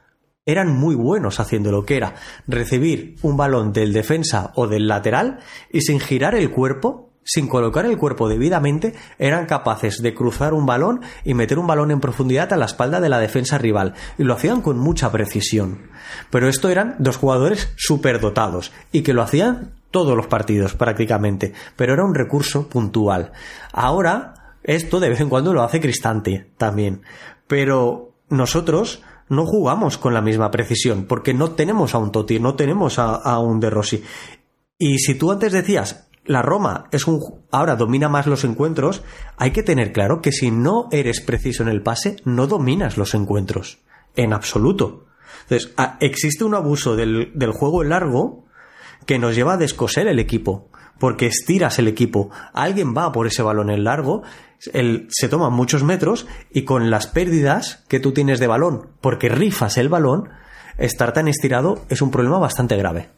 eran 0.47 0.75
muy 0.75 0.95
buenos 0.95 1.41
haciendo 1.41 1.71
lo 1.71 1.85
que 1.85 1.97
era 1.97 2.15
recibir 2.47 3.17
un 3.23 3.37
balón 3.37 3.73
del 3.73 3.93
defensa 3.93 4.53
o 4.55 4.67
del 4.67 4.87
lateral 4.87 5.41
y 5.71 5.83
sin 5.83 6.01
girar 6.01 6.35
el 6.35 6.51
cuerpo 6.51 7.10
sin 7.33 7.47
colocar 7.47 7.87
el 7.87 7.97
cuerpo 7.97 8.29
debidamente, 8.29 8.93
eran 9.17 9.47
capaces 9.47 10.03
de 10.03 10.15
cruzar 10.15 10.53
un 10.53 10.67
balón 10.67 11.03
y 11.25 11.35
meter 11.35 11.61
un 11.61 11.69
balón 11.69 11.93
en 11.93 12.01
profundidad 12.01 12.53
a 12.53 12.57
la 12.57 12.65
espalda 12.65 13.01
de 13.01 13.09
la 13.09 13.21
defensa 13.21 13.57
rival, 13.57 13.95
y 14.19 14.25
lo 14.25 14.35
hacían 14.35 14.63
con 14.63 14.79
mucha 14.79 15.13
precisión. 15.13 15.91
Pero 16.31 16.49
esto 16.49 16.71
eran 16.71 16.97
dos 16.99 17.19
jugadores 17.19 17.73
superdotados, 17.77 18.73
y 18.91 19.03
que 19.03 19.15
lo 19.15 19.23
hacían 19.23 19.75
todos 19.93 20.17
los 20.17 20.27
partidos 20.27 20.75
prácticamente, 20.75 21.53
pero 21.77 21.93
era 21.93 22.05
un 22.05 22.17
recurso 22.17 22.69
puntual. 22.69 23.31
Ahora, 23.73 24.57
esto 24.65 24.99
de 24.99 25.11
vez 25.11 25.21
en 25.21 25.29
cuando 25.29 25.55
lo 25.55 25.63
hace 25.63 25.81
Cristante 25.81 26.51
también, 26.59 27.03
pero 27.47 28.11
nosotros 28.29 29.05
no 29.29 29.47
jugamos 29.47 29.99
con 29.99 30.15
la 30.15 30.21
misma 30.21 30.51
precisión, 30.51 31.05
porque 31.05 31.33
no 31.33 31.53
tenemos 31.53 31.95
a 31.95 31.99
un 31.99 32.11
Totti, 32.11 32.41
no 32.41 32.57
tenemos 32.57 32.99
a, 32.99 33.39
un 33.39 33.61
De 33.61 33.71
Rossi. 33.71 34.03
Y 34.79 34.99
si 34.99 35.15
tú 35.15 35.31
antes 35.31 35.53
decías 35.53 36.10
la 36.31 36.43
Roma 36.43 36.87
es 36.93 37.09
un 37.09 37.43
ahora 37.51 37.75
domina 37.75 38.09
más 38.09 38.29
los 38.29 38.45
encuentros, 38.45 39.03
hay 39.37 39.51
que 39.51 39.65
tener 39.65 39.91
claro 39.91 40.23
que 40.23 40.31
si 40.31 40.53
no 40.53 40.87
eres 40.93 41.21
preciso 41.21 41.65
en 41.65 41.69
el 41.69 41.83
pase, 41.83 42.19
no 42.25 42.47
dominas 42.47 42.97
los 42.97 43.15
encuentros 43.15 43.81
en 44.15 44.33
absoluto. 44.33 45.07
Entonces, 45.43 45.75
existe 45.99 46.45
un 46.45 46.55
abuso 46.55 46.95
del, 46.95 47.33
del 47.35 47.51
juego 47.51 47.83
largo 47.83 48.45
que 49.07 49.19
nos 49.19 49.35
lleva 49.35 49.55
a 49.55 49.57
descoser 49.57 50.07
el 50.07 50.21
equipo, 50.21 50.69
porque 51.01 51.27
estiras 51.27 51.81
el 51.81 51.89
equipo. 51.89 52.31
Alguien 52.53 52.95
va 52.97 53.11
por 53.11 53.27
ese 53.27 53.43
balón 53.43 53.69
en 53.69 53.83
largo, 53.83 54.23
se 54.61 55.29
toman 55.29 55.53
muchos 55.53 55.83
metros 55.83 56.29
y 56.53 56.63
con 56.63 56.91
las 56.91 57.09
pérdidas 57.09 57.85
que 57.89 57.99
tú 57.99 58.13
tienes 58.13 58.39
de 58.39 58.47
balón, 58.47 58.91
porque 59.01 59.31
rifas 59.31 59.79
el 59.79 59.89
balón, 59.89 60.29
estar 60.79 61.13
tan 61.13 61.27
estirado 61.27 61.85
es 61.89 62.03
un 62.03 62.13
problema 62.13 62.39
bastante 62.39 62.77
grave. 62.77 63.11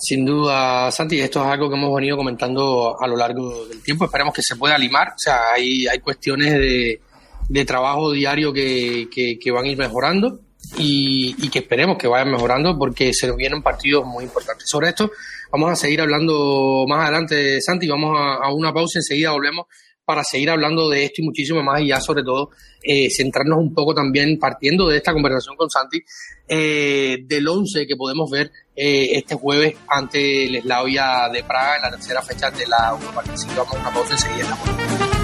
Sin 0.00 0.24
duda, 0.24 0.90
Santi, 0.90 1.20
esto 1.20 1.42
es 1.42 1.46
algo 1.46 1.68
que 1.68 1.76
hemos 1.76 1.94
venido 1.94 2.16
comentando 2.16 2.96
a 2.98 3.06
lo 3.06 3.16
largo 3.16 3.66
del 3.66 3.82
tiempo. 3.82 4.06
Esperemos 4.06 4.32
que 4.32 4.40
se 4.42 4.56
pueda 4.56 4.78
limar. 4.78 5.08
O 5.08 5.18
sea, 5.18 5.52
hay, 5.54 5.86
hay 5.86 5.98
cuestiones 5.98 6.54
de, 6.54 7.00
de 7.46 7.64
trabajo 7.66 8.10
diario 8.10 8.50
que, 8.50 9.08
que, 9.10 9.50
van 9.50 9.66
a 9.66 9.68
ir 9.68 9.76
mejorando 9.76 10.40
y, 10.78 11.36
y, 11.38 11.50
que 11.50 11.58
esperemos 11.58 11.98
que 11.98 12.08
vayan 12.08 12.30
mejorando 12.30 12.78
porque 12.78 13.12
se 13.12 13.26
nos 13.26 13.36
vienen 13.36 13.62
partidos 13.62 14.06
muy 14.06 14.24
importantes. 14.24 14.64
Sobre 14.66 14.88
esto 14.88 15.10
vamos 15.52 15.70
a 15.70 15.76
seguir 15.76 16.00
hablando 16.00 16.86
más 16.88 17.04
adelante, 17.04 17.60
Santi. 17.60 17.86
Vamos 17.86 18.16
a, 18.18 18.36
a 18.36 18.54
una 18.54 18.72
pausa, 18.72 19.00
enseguida 19.00 19.32
volvemos 19.32 19.66
para 20.10 20.24
seguir 20.24 20.50
hablando 20.50 20.88
de 20.88 21.04
esto 21.04 21.22
y 21.22 21.24
muchísimo 21.24 21.62
más 21.62 21.80
y 21.82 21.86
ya 21.86 22.00
sobre 22.00 22.24
todo 22.24 22.50
eh, 22.82 23.08
centrarnos 23.10 23.58
un 23.58 23.72
poco 23.72 23.94
también 23.94 24.40
partiendo 24.40 24.88
de 24.88 24.96
esta 24.96 25.12
conversación 25.12 25.54
con 25.54 25.70
Santi 25.70 26.00
eh, 26.48 27.18
del 27.26 27.46
11 27.46 27.86
que 27.86 27.94
podemos 27.94 28.28
ver 28.28 28.50
eh, 28.82 29.18
este 29.18 29.34
jueves 29.34 29.74
ante 29.88 30.46
el 30.46 30.62
Slavia 30.62 31.28
de 31.30 31.44
Praga 31.44 31.76
en 31.76 31.82
la 31.82 31.90
tercera 31.90 32.22
fecha 32.22 32.50
de 32.50 32.66
la 32.66 32.88
Europa 32.90 33.22
Así 33.30 33.46
que 33.46 33.54
vamos 33.54 33.74
a 33.74 33.78
una 33.78 33.90
pausa 33.92 34.14
enseguida. 34.14 35.19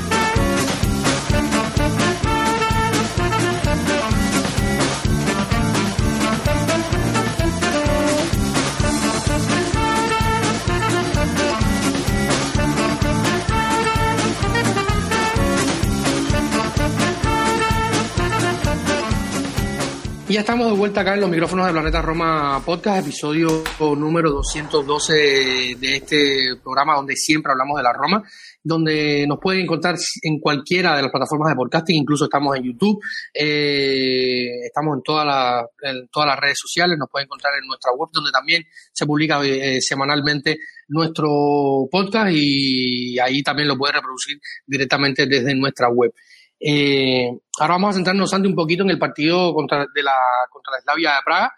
Y 20.28 20.32
ya 20.34 20.40
estamos 20.40 20.66
de 20.66 20.76
vuelta 20.76 21.02
acá 21.02 21.14
en 21.14 21.20
los 21.20 21.30
micrófonos 21.30 21.66
de 21.66 21.72
Planeta 21.72 22.02
Roma 22.02 22.60
Podcast, 22.64 23.06
episodio 23.06 23.62
número 23.78 24.32
212 24.32 25.76
de 25.78 25.96
este 25.96 26.56
programa 26.64 26.96
donde 26.96 27.14
siempre 27.14 27.52
hablamos 27.52 27.76
de 27.76 27.84
la 27.84 27.92
Roma, 27.92 28.24
donde 28.60 29.24
nos 29.28 29.38
pueden 29.38 29.60
encontrar 29.62 29.94
en 30.22 30.40
cualquiera 30.40 30.96
de 30.96 31.02
las 31.02 31.12
plataformas 31.12 31.50
de 31.50 31.54
podcasting, 31.54 31.98
incluso 31.98 32.24
estamos 32.24 32.56
en 32.56 32.64
YouTube, 32.64 32.98
eh, 33.32 34.66
estamos 34.66 34.96
en, 34.96 35.02
toda 35.04 35.64
en 35.82 36.08
todas 36.08 36.28
las 36.28 36.40
redes 36.40 36.58
sociales, 36.58 36.98
nos 36.98 37.08
pueden 37.08 37.26
encontrar 37.26 37.52
en 37.62 37.68
nuestra 37.68 37.92
web 37.92 38.08
donde 38.12 38.32
también 38.32 38.64
se 38.92 39.06
publica 39.06 39.40
eh, 39.44 39.80
semanalmente 39.80 40.58
nuestro 40.88 41.88
podcast 41.88 42.32
y 42.32 43.16
ahí 43.20 43.44
también 43.44 43.68
lo 43.68 43.78
pueden 43.78 43.94
reproducir 43.94 44.40
directamente 44.66 45.24
desde 45.26 45.54
nuestra 45.54 45.88
web. 45.88 46.12
Eh, 46.58 47.30
ahora 47.58 47.74
vamos 47.74 47.90
a 47.90 47.94
centrarnos 47.94 48.32
ante 48.32 48.48
un 48.48 48.54
poquito 48.54 48.82
en 48.82 48.90
el 48.90 48.98
partido 48.98 49.52
contra, 49.52 49.86
de 49.94 50.02
la, 50.02 50.16
contra 50.50 50.72
la 50.72 50.80
Slavia 50.80 51.10
de 51.10 51.22
Praga 51.24 51.52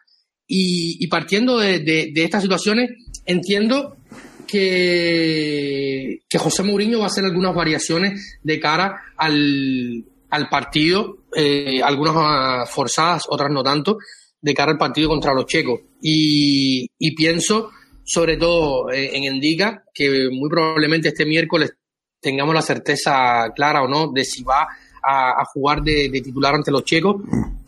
y, 0.46 1.06
partiendo 1.08 1.58
de, 1.58 2.10
estas 2.16 2.42
situaciones 2.42 2.90
entiendo 3.26 3.96
que, 4.46 6.22
José 6.38 6.62
Mourinho 6.62 6.98
va 6.98 7.04
a 7.04 7.08
hacer 7.08 7.24
algunas 7.24 7.54
variaciones 7.54 8.38
de 8.42 8.58
cara 8.58 9.02
al, 9.16 10.04
al 10.30 10.48
partido, 10.48 11.18
eh, 11.36 11.82
algunas 11.82 12.68
forzadas, 12.70 13.24
otras 13.28 13.50
no 13.50 13.62
tanto, 13.62 13.98
de 14.40 14.54
cara 14.54 14.72
al 14.72 14.78
partido 14.78 15.10
contra 15.10 15.34
los 15.34 15.46
checos. 15.46 15.80
Y, 16.00 16.88
y 16.98 17.14
pienso, 17.14 17.70
sobre 18.04 18.38
todo 18.38 18.90
eh, 18.90 19.16
en 19.16 19.24
Endica, 19.24 19.84
que 19.92 20.28
muy 20.30 20.48
probablemente 20.48 21.08
este 21.08 21.26
miércoles 21.26 21.74
tengamos 22.20 22.54
la 22.54 22.62
certeza 22.62 23.52
clara 23.54 23.82
o 23.82 23.88
no 23.88 24.10
de 24.12 24.24
si 24.24 24.42
va 24.42 24.66
a, 25.10 25.44
jugar 25.46 25.82
de, 25.82 26.10
titular 26.22 26.54
ante 26.54 26.70
los 26.70 26.84
checos, 26.84 27.16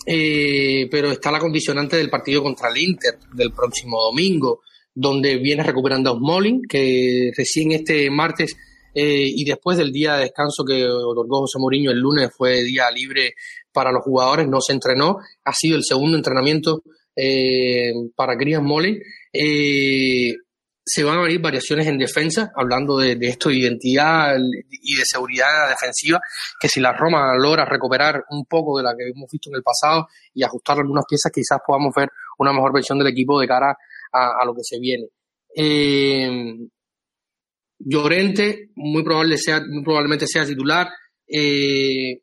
eh, 0.07 0.87
pero 0.91 1.11
está 1.11 1.31
la 1.31 1.39
condicionante 1.39 1.97
del 1.97 2.11
partido 2.11 2.43
contra 2.43 2.69
el 2.69 2.79
Inter 2.79 3.19
del 3.33 3.53
próximo 3.53 4.01
domingo, 4.03 4.61
donde 4.95 5.39
viene 5.39 5.63
recuperando 5.63 6.11
a 6.11 6.43
que 6.69 7.31
recién 7.37 7.73
este 7.73 8.11
martes 8.11 8.57
eh, 8.95 9.25
y 9.27 9.45
después 9.45 9.79
del 9.79 9.93
día 9.93 10.15
de 10.15 10.25
descanso 10.25 10.65
que 10.65 10.85
otorgó 10.85 11.41
José 11.41 11.59
Mourinho 11.59 11.93
el 11.93 12.01
lunes 12.01 12.31
fue 12.37 12.63
día 12.65 12.91
libre 12.91 13.35
para 13.73 13.93
los 13.93 14.03
jugadores, 14.03 14.49
no 14.49 14.61
se 14.61 14.73
entrenó, 14.73 15.19
ha 15.45 15.53
sido 15.55 15.77
el 15.77 15.85
segundo 15.85 16.17
entrenamiento 16.17 16.83
eh, 17.17 17.93
para 18.17 18.37
Chris 18.37 18.59
Smolin 18.59 19.01
se 20.93 21.05
van 21.05 21.19
a 21.19 21.23
venir 21.23 21.41
variaciones 21.41 21.87
en 21.87 21.99
defensa, 21.99 22.51
hablando 22.57 22.99
de, 22.99 23.17
esto 23.21 23.49
de 23.49 23.57
identidad 23.57 24.37
y 24.71 24.97
de 24.97 25.05
seguridad 25.05 25.69
defensiva, 25.69 26.21
que 26.59 26.69
si 26.69 26.81
la 26.81 26.93
Roma 26.93 27.37
logra 27.39 27.65
recuperar 27.65 28.25
un 28.31 28.45
poco 28.45 28.79
de 28.79 28.85
la 28.85 28.97
que 28.97 29.09
hemos 29.09 29.31
visto 29.31 29.51
en 29.51 29.57
el 29.57 29.63
pasado 29.63 30.09
y 30.35 30.43
ajustar 30.43 30.79
algunas 30.79 31.05
piezas, 31.09 31.31
quizás 31.33 31.59
podamos 31.65 31.95
ver 31.95 32.09
una 32.39 32.53
mejor 32.53 32.73
versión 32.73 32.99
del 32.99 33.09
equipo 33.09 33.41
de 33.41 33.47
cara 33.47 33.77
a, 34.13 34.45
lo 34.45 34.53
que 34.55 34.63
se 34.65 34.81
viene. 34.81 35.07
Eh, 35.55 36.57
Llorente, 37.79 38.71
muy, 38.75 39.03
probable 39.03 39.39
sea, 39.39 39.63
muy 39.67 39.83
probablemente 39.83 40.27
sea 40.27 40.45
titular. 40.45 40.89
Eh, 41.27 42.21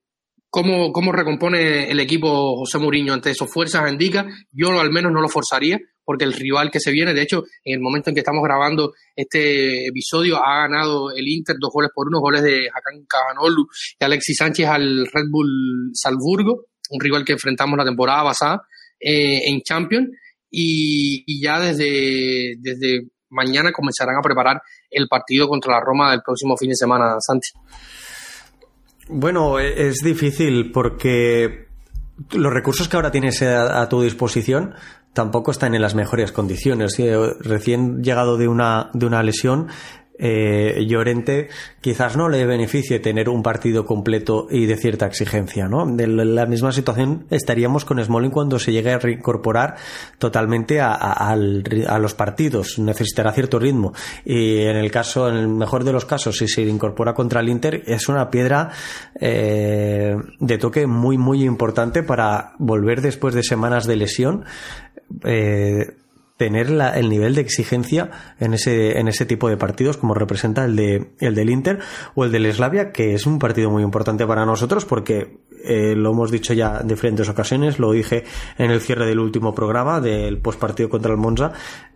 ¿Cómo, 0.49 0.91
¿Cómo 0.91 1.11
recompone 1.11 1.89
el 1.89 1.99
equipo 1.99 2.57
José 2.57 2.77
Mourinho 2.77 3.13
ante 3.13 3.31
esos 3.31 3.51
fuerzas? 3.51 3.91
Indica, 3.91 4.27
yo 4.51 4.79
al 4.79 4.91
menos 4.91 5.11
no 5.11 5.21
lo 5.21 5.29
forzaría, 5.29 5.79
porque 6.07 6.23
el 6.23 6.31
rival 6.31 6.71
que 6.71 6.79
se 6.79 6.89
viene, 6.89 7.13
de 7.13 7.21
hecho, 7.21 7.43
en 7.65 7.73
el 7.73 7.79
momento 7.81 8.09
en 8.09 8.13
que 8.15 8.21
estamos 8.21 8.41
grabando 8.41 8.93
este 9.13 9.87
episodio, 9.87 10.37
ha 10.37 10.61
ganado 10.61 11.11
el 11.11 11.27
Inter 11.27 11.57
dos 11.59 11.69
goles 11.73 11.91
por 11.93 12.07
uno, 12.07 12.21
goles 12.21 12.43
de 12.43 12.69
Hakan 12.69 13.05
Cabanolu 13.05 13.67
y 13.99 14.05
Alexis 14.05 14.37
Sánchez 14.37 14.67
al 14.67 15.05
Red 15.05 15.25
Bull 15.29 15.91
Salzburgo, 15.93 16.67
un 16.91 17.01
rival 17.01 17.25
que 17.25 17.33
enfrentamos 17.33 17.77
la 17.77 17.83
temporada 17.83 18.23
pasada 18.23 18.61
eh, 18.97 19.49
en 19.49 19.59
Champions, 19.63 20.07
y, 20.49 21.43
ya 21.43 21.59
desde, 21.59 22.55
desde 22.59 23.09
mañana 23.29 23.73
comenzarán 23.73 24.15
a 24.17 24.21
preparar 24.21 24.61
el 24.89 25.09
partido 25.09 25.49
contra 25.49 25.73
la 25.73 25.81
Roma 25.81 26.11
del 26.11 26.21
próximo 26.25 26.55
fin 26.55 26.69
de 26.69 26.75
semana, 26.77 27.17
Santi. 27.19 27.49
Bueno, 29.09 29.59
e-, 29.59 29.89
es 29.89 29.97
difícil 29.97 30.71
porque 30.71 31.67
los 32.31 32.53
recursos 32.53 32.87
que 32.87 32.95
ahora 32.95 33.11
tienes 33.11 33.41
a, 33.41 33.87
tu 33.89 34.01
disposición 34.01 34.73
tampoco 35.17 35.49
están 35.49 35.73
en 35.73 35.81
las 35.81 35.95
mejores 35.95 36.31
condiciones. 36.31 36.95
Recién 37.39 38.03
llegado 38.03 38.37
de 38.37 38.47
una, 38.47 38.91
de 38.93 39.07
una 39.07 39.23
lesión, 39.23 39.69
eh, 40.19 40.83
Llorente 40.87 41.49
quizás 41.79 42.17
no 42.17 42.27
le 42.27 42.45
beneficie 42.45 42.99
tener 42.99 43.29
un 43.29 43.43
partido 43.43 43.85
completo 43.85 44.47
y 44.49 44.65
de 44.65 44.75
cierta 44.75 45.05
exigencia, 45.05 45.67
¿no? 45.67 45.85
De 45.85 46.07
la 46.07 46.45
misma 46.45 46.71
situación 46.71 47.25
estaríamos 47.29 47.85
con 47.85 48.03
Smalling 48.03 48.31
cuando 48.31 48.57
se 48.57 48.71
llegue 48.71 48.91
a 48.91 48.99
reincorporar 48.99 49.75
totalmente 50.17 50.81
a, 50.81 51.35
los 51.35 52.13
partidos, 52.15 52.79
necesitará 52.79 53.31
cierto 53.31 53.59
ritmo 53.59 53.93
y 54.25 54.61
en 54.61 54.75
el 54.75 54.91
caso, 54.91 55.29
en 55.29 55.35
el 55.35 55.47
mejor 55.47 55.83
de 55.83 55.93
los 55.93 56.05
casos, 56.05 56.37
si 56.37 56.47
se 56.47 56.63
incorpora 56.63 57.13
contra 57.13 57.41
el 57.41 57.49
Inter 57.49 57.83
es 57.85 58.09
una 58.09 58.29
piedra 58.29 58.69
eh, 59.19 60.15
de 60.39 60.57
toque 60.57 60.87
muy 60.87 61.17
muy 61.17 61.43
importante 61.43 62.01
para 62.03 62.53
volver 62.57 63.01
después 63.01 63.35
de 63.35 63.43
semanas 63.43 63.85
de 63.85 63.95
lesión. 63.95 64.45
Eh, 65.23 65.95
tener 66.37 66.67
el 66.69 67.09
nivel 67.09 67.33
de 67.33 67.41
exigencia 67.41 68.11
en 68.39 68.53
ese, 68.53 68.99
en 68.99 69.07
ese 69.07 69.25
tipo 69.25 69.49
de 69.49 69.57
partidos 69.57 69.97
como 69.97 70.13
representa 70.13 70.65
el, 70.65 70.75
de, 70.75 71.11
el 71.19 71.33
del 71.33 71.49
Inter 71.49 71.79
o 72.13 72.23
el 72.23 72.31
del 72.31 72.51
Slavia, 72.53 72.91
que 72.91 73.15
es 73.15 73.25
un 73.25 73.39
partido 73.39 73.71
muy 73.71 73.81
importante 73.81 74.25
para 74.25 74.45
nosotros 74.45 74.85
porque 74.85 75.39
eh, 75.63 75.95
lo 75.95 76.11
hemos 76.11 76.29
dicho 76.29 76.53
ya 76.53 76.79
en 76.81 76.87
diferentes 76.87 77.27
ocasiones, 77.27 77.79
lo 77.79 77.91
dije 77.91 78.23
en 78.59 78.69
el 78.69 78.81
cierre 78.81 79.07
del 79.07 79.19
último 79.19 79.53
programa 79.55 79.99
del 79.99 80.37
postpartido 80.37 80.89
contra 80.89 81.11
el 81.11 81.17
Monza, 81.17 81.53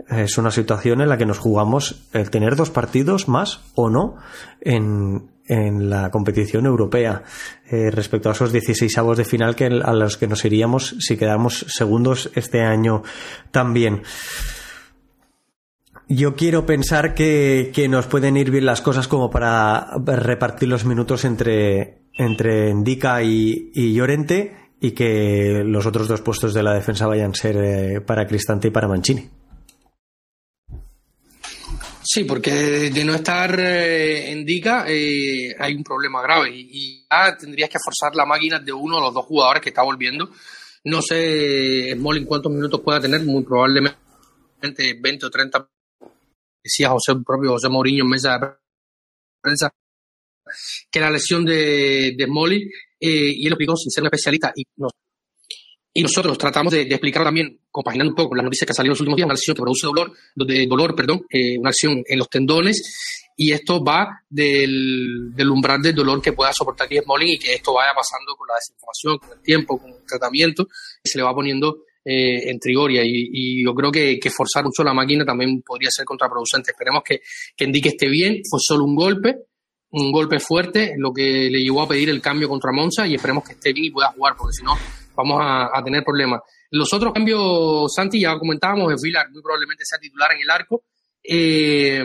es 0.10 0.38
una 0.40 0.50
situación 0.50 1.02
en 1.02 1.10
la 1.10 1.18
que 1.18 1.28
nos 1.28 1.38
jugamos 1.38 2.10
el 2.12 2.32
tener 2.32 2.56
dos 2.56 2.72
partidos 2.72 3.28
más 3.28 3.62
o 3.76 3.92
no 3.92 4.16
en, 4.60 5.30
en 5.48 5.90
la 5.90 6.10
competición 6.12 6.66
europea 6.66 7.24
eh, 7.70 7.92
respecto 7.92 8.30
a 8.30 8.34
esos 8.34 8.52
16 8.52 8.98
avos 8.98 9.18
de 9.18 9.26
final 9.26 9.56
que, 9.56 9.66
a 9.66 9.94
los 9.94 10.18
que 10.18 10.28
nos 10.28 10.46
iríamos 10.46 10.96
si 11.00 11.18
quedamos 11.18 11.66
segundos 11.70 12.32
este 12.36 12.62
año 12.62 13.04
también. 13.52 14.04
Yo 16.08 16.36
quiero 16.36 16.66
pensar 16.66 17.14
que, 17.14 17.72
nos 17.90 18.06
pueden 18.08 18.36
ir 18.36 18.52
bien 18.52 18.66
las 18.66 18.82
cosas 18.82 19.08
como 19.08 19.30
para 19.30 19.92
repartir 20.06 20.68
los 20.68 20.84
minutos 20.84 21.24
entre, 21.24 22.02
entre 22.14 22.70
Indica 22.70 23.24
y, 23.24 23.94
Llorente 23.94 24.58
y 24.82 24.92
que 24.92 25.64
los 25.66 25.86
otros 25.86 26.10
dos 26.10 26.22
puestos 26.22 26.54
de 26.54 26.64
la 26.64 26.74
defensa 26.74 27.08
vayan 27.08 27.32
a 27.32 27.36
ser 27.36 27.56
eh, 27.58 28.02
para 28.02 28.28
Cristante 28.28 28.68
y 28.68 28.72
para 28.72 28.90
Mancini. 28.90 29.41
Sí, 32.04 32.24
porque 32.24 32.52
de 32.90 33.06
no 33.06 33.14
estar 33.14 33.60
eh, 33.60 34.32
en 34.32 34.44
Dica 34.44 34.86
eh, 34.88 35.56
hay 35.60 35.76
un 35.76 35.84
problema 35.84 36.22
grave 36.22 36.50
y, 36.52 37.06
ya 37.10 37.38
tendrías 37.38 37.70
que 37.70 37.78
forzar 37.84 38.16
la 38.16 38.26
máquina 38.26 38.60
de 38.60 38.74
uno 38.74 38.96
de 38.96 39.02
los 39.04 39.14
dos 39.14 39.26
jugadores 39.26 39.62
que 39.62 39.70
está 39.70 39.84
volviendo. 39.84 40.32
No 40.86 41.02
sé, 41.02 41.94
Smolin, 41.94 42.26
cuántos 42.26 42.52
minutos 42.52 42.82
pueda 42.82 43.00
tener, 43.00 43.22
muy 43.22 43.44
probablemente 43.44 43.98
20 45.00 45.26
o 45.26 45.30
30. 45.30 45.70
Decía 46.64 46.90
José, 46.90 47.14
propio 47.26 47.52
José 47.52 47.70
Mourinho 47.70 48.04
en 48.04 48.10
mesa 48.10 48.38
de 48.38 48.48
prensa 49.42 49.72
que 50.90 51.00
la 51.00 51.12
lesión 51.12 51.46
de, 51.46 52.14
de 52.18 52.24
eh, 52.24 53.34
y 53.36 53.46
él 53.46 53.50
lo 53.50 53.56
explicó 53.56 53.76
sin 53.76 53.92
ser 53.92 54.04
un 54.04 54.08
especialista, 54.08 54.52
y 54.56 54.64
no, 54.78 54.90
y 55.94 56.02
nosotros 56.02 56.38
tratamos 56.38 56.72
de, 56.72 56.82
explicar 56.84 57.24
también, 57.24 57.60
compaginando 57.70 58.12
un 58.12 58.16
poco 58.16 58.36
las 58.36 58.46
noticias 58.46 58.66
que 58.66 58.74
salieron 58.74 58.92
en 58.92 58.96
los 58.96 59.02
últimos 59.02 59.18
días, 59.18 59.26
una 59.26 59.34
lesión 59.34 59.56
que 59.56 59.62
produce 59.62 59.88
dolor, 59.88 60.14
de, 60.36 60.66
dolor 60.68 60.96
perdón, 60.96 61.26
eh, 61.30 61.58
una 61.58 61.70
lesión 61.70 62.02
en 62.06 62.18
los 62.18 62.30
tendones, 62.30 63.20
y 63.36 63.52
esto 63.52 63.84
va 63.84 64.22
del, 64.30 65.34
del 65.34 65.50
umbral 65.50 65.82
del 65.82 65.96
dolor 65.96 66.22
que 66.22 66.34
pueda 66.34 66.54
soportar 66.54 66.88
Chris 66.88 67.02
Smalling 67.04 67.30
y 67.30 67.40
que 67.40 67.56
esto 67.56 67.74
vaya 67.74 67.92
pasando 67.94 68.36
con 68.38 68.48
la 68.48 68.56
desinformación, 68.56 69.18
con 69.18 69.38
el 69.38 69.44
tiempo, 69.44 69.80
con 69.80 69.90
el 69.92 70.06
tratamiento, 70.08 70.68
y 71.04 71.10
se 71.10 71.18
le 71.18 71.24
va 71.24 71.34
poniendo 71.34 71.84
eh, 72.06 72.50
en 72.50 72.60
Trigoria. 72.60 73.04
Y, 73.04 73.30
y, 73.32 73.64
yo 73.66 73.74
creo 73.74 73.92
que, 73.92 74.20
que, 74.20 74.30
forzar 74.30 74.64
mucho 74.64 74.84
la 74.84 74.94
máquina 74.94 75.26
también 75.26 75.62
podría 75.62 75.90
ser 75.92 76.06
contraproducente. 76.06 76.72
Esperemos 76.72 77.04
que, 77.04 77.22
que 77.56 77.66
Enrique 77.66 77.90
esté 77.90 78.08
bien, 78.08 78.42
fue 78.50 78.60
solo 78.62 78.86
un 78.86 78.96
golpe, 78.96 79.36
un 79.92 80.12
golpe 80.12 80.40
fuerte, 80.40 80.94
lo 80.98 81.12
que 81.12 81.50
le 81.50 81.60
llevó 81.60 81.82
a 81.82 81.88
pedir 81.88 82.10
el 82.10 82.22
cambio 82.22 82.48
contra 82.48 82.72
Monza, 82.72 83.08
y 83.08 83.16
esperemos 83.16 83.44
que 83.44 83.54
esté 83.54 83.74
bien 83.74 83.88
y 83.88 83.92
pueda 83.92 84.12
jugar, 84.12 84.36
porque 84.38 84.54
si 84.54 84.64
no 84.64 84.78
vamos 85.24 85.40
a, 85.42 85.84
tener 85.84 86.04
problemas. 86.04 86.42
Los 86.72 86.94
otros 86.94 87.14
cambios, 87.14 87.94
Santi, 87.94 88.22
ya 88.22 88.38
comentábamos, 88.38 88.92
el 88.92 88.98
Villar 89.02 89.30
muy 89.32 89.42
probablemente 89.42 89.86
sea 89.86 90.00
titular 90.00 90.32
en 90.34 90.42
el 90.42 90.50
arco. 90.50 90.84
Eh, 91.24 92.04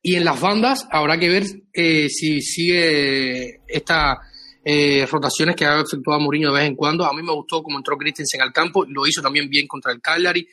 y 0.00 0.14
en 0.14 0.24
las 0.24 0.40
bandas 0.40 0.86
habrá 0.90 1.18
que 1.18 1.28
ver 1.28 1.44
eh, 1.72 2.08
si 2.08 2.40
sigue 2.40 3.60
estas 3.66 4.18
eh, 4.64 5.06
rotaciones 5.06 5.56
que 5.56 5.64
ha 5.64 5.80
efectuado 5.80 6.20
Mourinho 6.20 6.52
de 6.52 6.60
vez 6.60 6.68
en 6.68 6.76
cuando. 6.76 7.04
A 7.04 7.12
mí 7.12 7.22
me 7.22 7.32
gustó 7.32 7.62
cómo 7.62 7.78
entró 7.78 7.96
Christensen 7.96 8.42
al 8.42 8.52
campo, 8.52 8.84
lo 8.86 9.06
hizo 9.06 9.20
también 9.20 9.48
bien 9.48 9.66
contra 9.66 9.92
el 9.92 10.00
Cagliari 10.00 10.46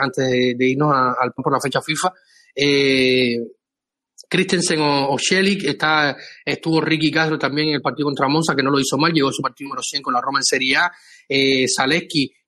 antes 0.00 0.24
de, 0.28 0.66
irnos 0.66 0.94
al 0.94 1.32
por 1.32 1.52
la 1.52 1.60
fecha 1.60 1.80
FIFA. 1.82 2.12
Christensen 4.28 4.80
o, 4.80 5.10
o 5.10 5.16
está, 5.18 6.16
estuvo 6.44 6.80
Ricky 6.80 7.10
Castro 7.10 7.38
también 7.38 7.68
en 7.68 7.74
el 7.74 7.82
partido 7.82 8.06
contra 8.06 8.28
Monza, 8.28 8.54
que 8.54 8.62
no 8.62 8.70
lo 8.70 8.80
hizo 8.80 8.98
mal, 8.98 9.12
llegó 9.12 9.28
a 9.28 9.32
su 9.32 9.42
partido 9.42 9.68
número 9.68 9.82
100 9.82 10.02
con 10.02 10.14
la 10.14 10.20
Roma 10.20 10.38
en 10.40 10.44
Serie 10.44 10.76
A, 10.76 10.92
eh, 11.28 11.66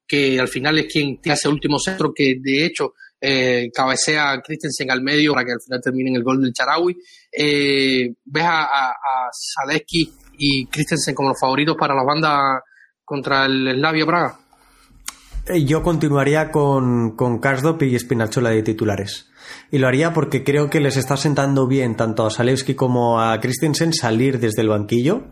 que 0.09 0.39
al 0.39 0.49
final 0.49 0.79
es 0.79 0.93
quien 0.93 1.21
tiene 1.21 1.35
ese 1.35 1.49
último 1.49 1.79
centro, 1.79 2.13
que 2.15 2.37
de 2.41 2.65
hecho 2.65 2.95
eh, 3.21 3.71
cabecea 3.75 4.33
a 4.33 4.41
Christensen 4.41 4.91
al 4.91 5.03
medio 5.03 5.33
para 5.33 5.45
que 5.45 5.53
al 5.53 5.61
final 5.61 5.81
termine 5.83 6.11
en 6.11 6.17
el 6.17 6.23
gol 6.23 6.41
del 6.41 6.53
Charawi. 6.53 6.97
Eh, 7.33 8.15
¿Ves 8.25 8.45
a, 8.45 8.91
a, 8.91 9.31
y 10.39 10.67
Christensen 10.67 11.15
como 11.15 11.31
los 11.31 11.41
favoritos 11.41 11.77
para 11.77 11.95
la 11.95 12.05
banda 12.05 12.63
contra 13.05 13.47
el 13.47 13.75
Slavia 13.77 14.07
Praga? 14.07 14.39
Eh, 15.49 15.65
yo 15.65 15.83
continuaría 15.83 16.51
con, 16.51 17.17
con 17.17 17.39
Karsdorp 17.39 17.83
y 17.83 17.99
Spinachola 17.99 18.51
de 18.51 18.63
titulares 18.63 19.31
y 19.71 19.79
lo 19.79 19.89
haría 19.89 20.13
porque 20.13 20.45
creo 20.45 20.71
que 20.71 20.81
les 20.81 20.97
está 20.97 21.17
sentando 21.17 21.67
bien 21.67 21.97
tanto 21.97 22.27
a 22.27 22.31
Salewski 22.31 22.75
como 22.75 23.21
a 23.21 23.39
Christensen 23.41 23.93
salir 23.93 24.39
desde 24.39 24.63
el 24.63 24.69
banquillo. 24.69 25.25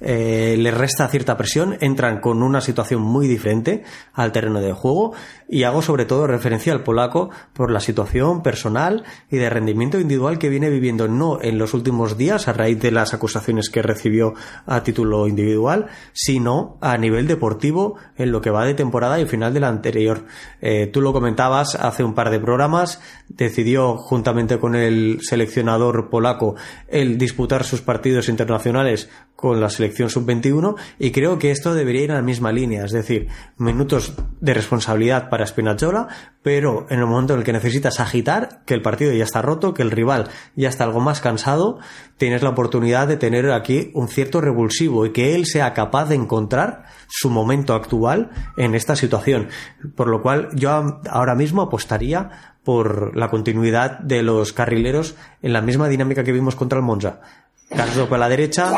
Eh, 0.00 0.56
les 0.58 0.74
resta 0.74 1.08
cierta 1.08 1.38
presión, 1.38 1.78
entran 1.80 2.20
con 2.20 2.42
una 2.42 2.60
situación 2.60 3.00
muy 3.00 3.28
diferente 3.28 3.82
al 4.12 4.30
terreno 4.30 4.60
de 4.60 4.72
juego 4.72 5.14
y 5.48 5.62
hago 5.62 5.82
sobre 5.82 6.04
todo 6.04 6.26
referencia 6.26 6.72
al 6.72 6.82
polaco 6.82 7.30
por 7.52 7.70
la 7.70 7.80
situación 7.80 8.42
personal 8.42 9.04
y 9.30 9.36
de 9.36 9.50
rendimiento 9.50 10.00
individual 10.00 10.38
que 10.38 10.48
viene 10.48 10.70
viviendo 10.70 11.08
no 11.08 11.40
en 11.40 11.58
los 11.58 11.74
últimos 11.74 12.16
días 12.16 12.48
a 12.48 12.52
raíz 12.52 12.80
de 12.80 12.90
las 12.90 13.14
acusaciones 13.14 13.70
que 13.70 13.82
recibió 13.82 14.34
a 14.66 14.82
título 14.82 15.26
individual, 15.28 15.86
sino 16.12 16.78
a 16.80 16.96
nivel 16.98 17.26
deportivo 17.26 17.96
en 18.16 18.32
lo 18.32 18.40
que 18.40 18.50
va 18.50 18.64
de 18.64 18.74
temporada 18.74 19.20
y 19.20 19.26
final 19.26 19.54
de 19.54 19.60
la 19.60 19.68
anterior. 19.68 20.24
Eh, 20.60 20.88
tú 20.92 21.00
lo 21.00 21.12
comentabas 21.12 21.74
hace 21.74 22.04
un 22.04 22.14
par 22.14 22.30
de 22.30 22.40
programas, 22.40 23.00
decidió 23.28 23.96
juntamente 23.96 24.58
con 24.58 24.74
el 24.74 25.18
seleccionador 25.22 26.10
polaco 26.10 26.56
el 26.88 27.18
disputar 27.18 27.64
sus 27.64 27.82
partidos 27.82 28.28
internacionales 28.28 29.08
con 29.36 29.60
la 29.60 29.70
selección 29.70 30.08
sub-21 30.08 30.76
y 30.98 31.10
creo 31.10 31.38
que 31.38 31.50
esto 31.50 31.74
debería 31.74 32.04
ir 32.04 32.12
a 32.12 32.16
la 32.16 32.22
misma 32.22 32.52
línea, 32.52 32.84
es 32.84 32.92
decir, 32.92 33.28
minutos 33.58 34.14
de 34.40 34.54
responsabilidad 34.54 35.28
para 35.28 35.35
Spinazzola, 35.44 36.06
pero 36.42 36.86
en 36.88 37.00
el 37.00 37.06
momento 37.06 37.34
en 37.34 37.40
el 37.40 37.44
que 37.44 37.52
necesitas 37.52 37.98
agitar, 37.98 38.62
que 38.64 38.74
el 38.74 38.82
partido 38.82 39.12
ya 39.12 39.24
está 39.24 39.42
roto, 39.42 39.74
que 39.74 39.82
el 39.82 39.90
rival 39.90 40.28
ya 40.54 40.68
está 40.68 40.84
algo 40.84 41.00
más 41.00 41.20
cansado, 41.20 41.80
tienes 42.16 42.42
la 42.42 42.50
oportunidad 42.50 43.08
de 43.08 43.16
tener 43.16 43.50
aquí 43.50 43.90
un 43.94 44.08
cierto 44.08 44.40
revulsivo 44.40 45.06
y 45.06 45.12
que 45.12 45.34
él 45.34 45.46
sea 45.46 45.72
capaz 45.74 46.08
de 46.08 46.14
encontrar 46.14 46.84
su 47.08 47.30
momento 47.30 47.74
actual 47.74 48.30
en 48.56 48.74
esta 48.74 48.94
situación. 48.94 49.48
Por 49.96 50.08
lo 50.08 50.22
cual 50.22 50.48
yo 50.54 51.00
ahora 51.10 51.34
mismo 51.34 51.62
apostaría 51.62 52.54
por 52.64 53.16
la 53.16 53.28
continuidad 53.28 54.00
de 54.00 54.22
los 54.22 54.52
carrileros 54.52 55.14
en 55.42 55.52
la 55.52 55.62
misma 55.62 55.88
dinámica 55.88 56.24
que 56.24 56.32
vimos 56.32 56.56
contra 56.56 56.78
el 56.78 56.84
Monza. 56.84 57.20
Carlos 57.68 58.10
a 58.10 58.18
la 58.18 58.28
derecha, 58.28 58.72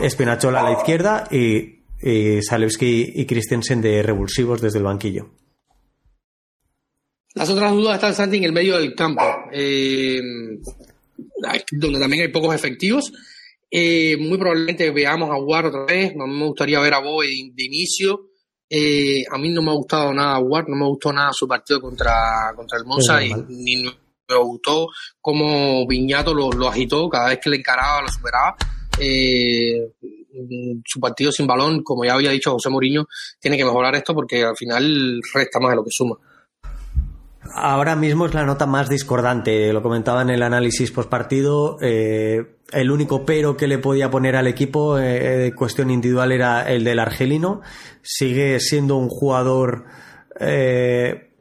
Espinachola 0.00 0.60
a 0.60 0.64
la 0.64 0.72
izquierda 0.72 1.24
y, 1.30 1.82
y 2.00 2.42
Salewski 2.42 3.12
y 3.14 3.26
Christensen 3.26 3.80
de 3.80 4.02
revulsivos 4.02 4.60
desde 4.60 4.78
el 4.78 4.84
banquillo. 4.84 5.30
Las 7.34 7.48
otras 7.48 7.72
dudas 7.72 7.94
están 7.94 8.14
Santi 8.14 8.38
en 8.38 8.44
el 8.44 8.52
medio 8.52 8.76
del 8.76 8.94
campo, 8.94 9.22
eh, 9.52 10.20
donde 11.72 12.00
también 12.00 12.22
hay 12.22 12.28
pocos 12.28 12.54
efectivos. 12.54 13.12
Eh, 13.70 14.16
muy 14.16 14.36
probablemente 14.36 14.90
veamos 14.90 15.30
a 15.30 15.36
Ward 15.36 15.66
otra 15.66 15.84
vez. 15.84 16.12
Mí 16.14 16.26
me 16.26 16.46
gustaría 16.46 16.80
ver 16.80 16.94
a 16.94 16.98
Boy 16.98 17.52
de, 17.54 17.64
inicio. 17.64 18.30
Eh, 18.68 19.22
a 19.30 19.38
mí 19.38 19.48
no 19.50 19.62
me 19.62 19.70
ha 19.70 19.74
gustado 19.74 20.12
nada 20.12 20.38
Ward, 20.38 20.68
no 20.68 20.76
me 20.76 20.86
gustó 20.86 21.12
nada 21.12 21.32
su 21.32 21.46
partido 21.46 21.80
contra, 21.80 22.52
contra 22.54 22.78
el 22.78 22.84
Monza 22.84 23.22
y 23.24 23.32
ni 23.48 23.82
me 23.82 24.36
gustó 24.36 24.88
cómo 25.20 25.86
Viñato 25.88 26.32
lo, 26.32 26.50
lo 26.52 26.68
agitó 26.68 27.08
cada 27.08 27.30
vez 27.30 27.38
que 27.42 27.50
le 27.50 27.56
encaraba, 27.56 28.02
lo 28.02 28.08
superaba. 28.08 28.56
Eh, 28.98 29.92
su 30.84 31.00
partido 31.00 31.32
sin 31.32 31.46
balón, 31.46 31.82
como 31.82 32.04
ya 32.04 32.14
había 32.14 32.30
dicho 32.30 32.52
José 32.52 32.70
Mourinho, 32.70 33.06
tiene 33.40 33.56
que 33.56 33.64
mejorar 33.64 33.94
esto 33.94 34.14
porque 34.14 34.42
al 34.42 34.56
final 34.56 35.20
resta 35.32 35.58
más 35.60 35.70
de 35.70 35.76
lo 35.76 35.84
que 35.84 35.90
suma. 35.90 36.16
Ahora 37.54 37.96
mismo 37.96 38.26
es 38.26 38.34
la 38.34 38.44
nota 38.44 38.66
más 38.66 38.88
discordante, 38.88 39.72
lo 39.72 39.82
comentaba 39.82 40.22
en 40.22 40.30
el 40.30 40.42
análisis 40.42 40.90
post 40.90 41.08
partido. 41.08 41.78
Eh, 41.80 42.56
el 42.72 42.90
único 42.90 43.24
pero 43.24 43.56
que 43.56 43.66
le 43.66 43.78
podía 43.78 44.10
poner 44.10 44.36
al 44.36 44.46
equipo 44.46 44.98
eh, 44.98 45.38
de 45.38 45.54
cuestión 45.54 45.90
individual 45.90 46.32
era 46.32 46.62
el 46.70 46.84
del 46.84 46.98
argelino. 46.98 47.62
Sigue 48.02 48.60
siendo 48.60 48.96
un 48.96 49.08
jugador 49.08 49.84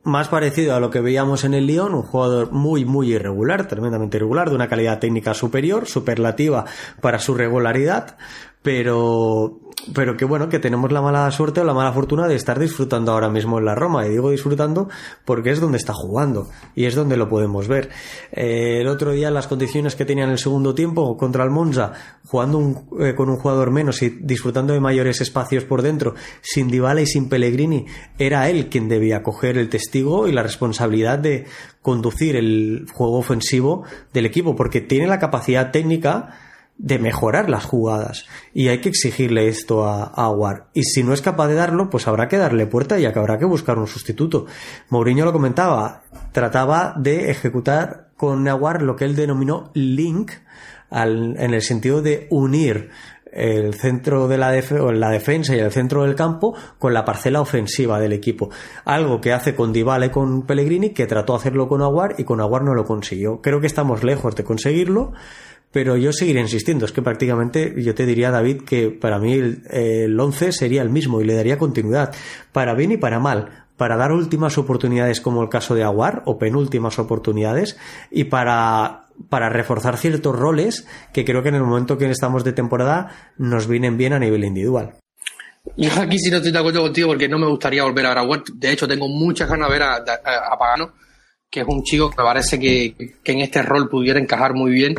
más 0.04 0.28
parecido 0.28 0.76
a 0.76 0.80
lo 0.80 0.90
que 0.90 1.02
veíamos 1.02 1.44
en 1.44 1.54
el 1.54 1.68
Lyon, 1.68 1.94
un 1.94 2.02
jugador 2.02 2.52
muy, 2.52 2.86
muy 2.86 3.14
irregular, 3.14 3.68
tremendamente 3.68 4.18
irregular, 4.18 4.50
de 4.50 4.56
una 4.56 4.68
calidad 4.68 5.00
técnica 5.00 5.34
superior, 5.34 5.88
superlativa 5.88 6.66
para 7.02 7.20
su 7.20 7.36
regularidad, 7.36 8.18
pero 8.62 9.60
pero 9.94 10.18
que 10.18 10.26
bueno, 10.26 10.50
que 10.50 10.60
tenemos 10.60 10.92
la 10.92 11.02
mala 11.02 11.30
suerte 11.32 11.62
o 11.62 11.64
la 11.64 11.74
mala 11.74 11.94
fortuna 11.94 12.28
de 12.28 12.36
estar 12.36 12.60
disfrutando 12.60 13.12
ahora 13.12 13.30
mismo 13.30 13.60
en 13.60 13.66
la 13.66 13.76
Roma. 13.76 14.06
Y 14.06 14.10
digo 14.10 14.30
disfrutando 14.30 14.90
porque 15.26 15.52
es 15.52 15.60
donde 15.60 15.78
está 15.78 15.94
jugando 15.94 16.50
y 16.76 16.86
es 16.86 16.96
donde 16.96 17.18
lo 17.18 17.30
podemos 17.30 17.68
ver. 17.68 17.90
Eh, 18.32 18.80
el 18.82 18.88
otro 18.88 19.12
día, 19.12 19.32
las 19.32 19.48
condiciones 19.48 19.96
que 19.96 20.06
tenía 20.06 20.26
en 20.26 20.32
el 20.32 20.38
segundo 20.38 20.76
tiempo 20.76 21.16
contra 21.18 21.44
el 21.44 21.50
Monza, 21.50 21.94
jugando 22.28 22.84
eh, 23.00 23.16
con 23.16 23.30
un 23.30 23.38
jugador 23.38 23.72
menos 23.72 24.02
y 24.02 24.10
disfrutando 24.10 24.74
de 24.74 24.80
mayores 24.80 25.22
espacios 25.22 25.64
por 25.64 25.82
dentro, 25.82 26.14
sin 26.42 26.68
Dybala 26.68 27.02
y 27.02 27.08
sin 27.08 27.30
Pellegrini, 27.30 27.86
era 28.18 28.50
él 28.50 28.70
quien 28.70 28.90
debía 28.90 29.24
coger 29.24 29.58
el 29.58 29.70
testigo 29.70 30.28
y 30.28 30.34
la 30.34 30.44
responsabilidad 30.44 31.20
de 31.20 31.46
conducir 31.82 32.36
el 32.36 32.86
juego 32.92 33.18
ofensivo 33.18 33.84
del 34.14 34.26
equipo, 34.26 34.56
porque 34.56 34.82
tiene 34.82 35.08
la 35.08 35.20
capacidad 35.20 35.72
técnica 35.72 36.49
de 36.80 36.98
mejorar 36.98 37.50
las 37.50 37.66
jugadas. 37.66 38.26
Y 38.54 38.70
hay 38.70 38.80
que 38.80 38.90
exigirle 38.90 39.50
esto 39.50 39.86
a, 39.86 40.06
Aguar. 40.06 40.68
Y 40.74 40.84
si 40.84 41.04
no 41.04 41.14
es 41.14 41.22
capaz 41.22 41.50
de 41.50 41.56
darlo, 41.56 41.90
pues 41.90 42.08
habrá 42.08 42.28
que 42.28 42.38
darle 42.38 42.66
puerta 42.66 42.98
y 42.98 43.06
habrá 43.06 43.38
que 43.38 43.46
buscar 43.46 43.78
un 43.78 43.86
sustituto. 43.86 44.48
Mourinho 44.90 45.26
lo 45.26 45.34
comentaba, 45.34 46.04
trataba 46.32 46.96
de 46.98 47.30
ejecutar 47.30 48.10
con 48.18 48.48
Aguar 48.48 48.82
lo 48.82 48.96
que 48.96 49.06
él 49.06 49.16
denominó 49.16 49.72
link, 49.74 50.32
en 50.92 51.54
el 51.54 51.62
sentido 51.62 52.02
de 52.02 52.28
unir 52.32 52.90
el 53.32 53.76
centro 53.76 54.28
de 54.28 54.40
la, 54.40 54.52
la 54.52 55.10
defensa 55.12 55.56
y 55.56 55.60
el 55.60 55.72
centro 55.72 56.04
del 56.04 56.16
campo 56.16 56.56
con 56.80 56.96
la 56.96 57.06
parcela 57.06 57.42
ofensiva 57.42 58.00
del 58.00 58.14
equipo. 58.14 58.50
Algo 58.86 59.22
que 59.22 59.34
hace 59.34 59.54
con 59.54 59.72
Dybala 59.72 60.08
y 60.08 60.10
con 60.10 60.48
Pellegrini, 60.48 60.90
que 60.92 61.06
trató 61.06 61.34
de 61.34 61.40
hacerlo 61.40 61.68
con 61.68 61.84
Aguar 61.84 62.16
y 62.18 62.24
con 62.24 62.42
Aguar 62.42 62.64
no 62.64 62.74
lo 62.74 62.86
consiguió. 62.86 63.40
Creo 63.42 63.62
que 63.62 63.68
estamos 63.68 64.04
lejos 64.04 64.36
de 64.36 64.44
conseguirlo 64.44 65.14
pero 65.72 65.98
yo 65.98 66.12
seguiré 66.12 66.40
insistiendo. 66.42 66.86
Es 66.86 66.92
que 66.92 67.02
prácticamente 67.02 67.74
yo 67.82 67.96
te 67.96 68.06
diría, 68.06 68.32
David, 68.32 68.62
que 68.62 68.90
para 68.90 69.20
mí 69.20 69.34
el, 69.34 69.64
el 69.70 70.20
11 70.20 70.52
sería 70.52 70.82
el 70.82 70.90
mismo 70.90 71.22
y 71.22 71.26
le 71.26 71.36
daría 71.36 71.58
continuidad, 71.58 72.14
para 72.52 72.74
bien 72.74 72.92
y 72.92 72.98
para 72.98 73.20
mal. 73.20 73.66
para 73.78 73.96
dar 73.96 74.12
últimas 74.12 74.58
oportunidades 74.58 75.22
como 75.22 75.42
el 75.42 75.48
caso 75.48 75.74
de 75.74 75.84
Aguar 75.84 76.24
o 76.26 76.38
penúltimas 76.38 77.00
oportunidades 77.00 77.78
y 78.12 78.26
para 78.26 79.06
para 79.28 79.50
reforzar 79.50 79.98
ciertos 79.98 80.36
roles 80.38 80.88
que 81.14 81.26
creo 81.26 81.44
que 81.44 81.50
en 81.50 81.56
el 81.56 81.64
momento 81.64 81.98
que 81.98 82.10
estamos 82.10 82.44
de 82.44 82.54
temporada 82.54 83.34
nos 83.38 83.68
vienen 83.68 83.98
bien 83.98 84.14
a 84.14 84.20
nivel 84.20 84.46
individual. 84.46 84.96
Yo 85.76 85.90
aquí 86.00 86.18
sí 86.18 86.32
no 86.32 86.38
estoy 86.38 86.52
de 86.52 86.60
acuerdo 86.60 86.82
contigo 86.82 87.10
porque 87.10 87.28
no 87.28 87.38
me 87.38 87.48
gustaría 87.48 87.84
volver 87.84 88.06
a 88.06 88.10
ver 88.10 88.18
a 88.20 88.24
Ward. 88.24 88.44
De 88.56 88.72
hecho, 88.72 88.88
tengo 88.88 89.08
muchas 89.08 89.50
ganas 89.50 89.68
de 89.68 89.74
ver 89.74 89.84
a, 89.84 90.58
Pagano, 90.58 90.94
que 91.50 91.62
es 91.62 91.68
un 91.68 91.84
chico 91.84 92.10
que 92.10 92.18
me 92.18 92.24
parece 92.24 92.60
que, 92.60 92.96
en 93.26 93.40
este 93.40 93.62
rol 93.62 93.90
pudiera 93.90 94.20
encajar 94.20 94.54
muy 94.54 94.72
bien. 94.72 94.96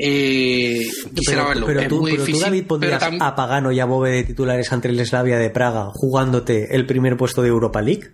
Eh, 0.00 0.86
quisiera 1.14 1.42
pero, 1.42 1.48
verlo. 1.48 1.66
Pero, 1.66 1.80
es 1.80 1.88
tú, 1.88 2.00
muy 2.00 2.12
difícil, 2.12 2.34
tú, 2.34 2.40
David, 2.40 2.66
pondrías 2.66 3.02
a 3.02 3.34
Pagano 3.34 3.72
y 3.72 3.80
a 3.80 3.84
Bove 3.84 4.10
de 4.12 4.24
titulares 4.24 4.72
ante 4.72 4.88
el 4.88 5.04
Slavia 5.04 5.38
de 5.38 5.50
Praga 5.50 5.90
jugándote 5.92 6.74
el 6.76 6.86
primer 6.86 7.16
puesto 7.16 7.42
de 7.42 7.48
Europa 7.48 7.82
League. 7.82 8.12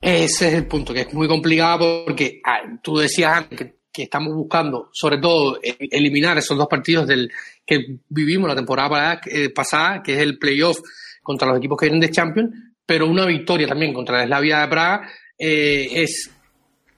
Ese 0.00 0.48
es 0.48 0.54
el 0.54 0.66
punto, 0.66 0.92
que 0.92 1.02
es 1.02 1.14
muy 1.14 1.28
complicado 1.28 2.04
porque 2.04 2.40
ah, 2.44 2.62
tú 2.82 2.96
decías 2.96 3.32
antes 3.32 3.58
que 3.58 3.82
que 3.92 4.04
estamos 4.04 4.34
buscando, 4.34 4.88
sobre 4.92 5.18
todo, 5.18 5.60
e-, 5.62 5.76
eliminar 5.90 6.38
esos 6.38 6.56
dos 6.56 6.66
partidos 6.66 7.06
del 7.06 7.30
que 7.64 7.98
vivimos 8.08 8.48
la 8.48 8.56
temporada 8.56 9.20
eh, 9.26 9.50
pasada, 9.50 10.02
que 10.02 10.14
es 10.14 10.20
el 10.20 10.38
playoff 10.38 10.78
contra 11.22 11.46
los 11.48 11.58
equipos 11.58 11.78
que 11.78 11.86
vienen 11.86 12.00
de 12.00 12.10
Champions, 12.10 12.50
pero 12.84 13.06
una 13.06 13.26
victoria 13.26 13.68
también 13.68 13.92
contra 13.92 14.16
la 14.16 14.24
Eslavia 14.24 14.60
de 14.60 14.68
Praga 14.68 15.08
eh, 15.38 15.88
es 15.92 16.30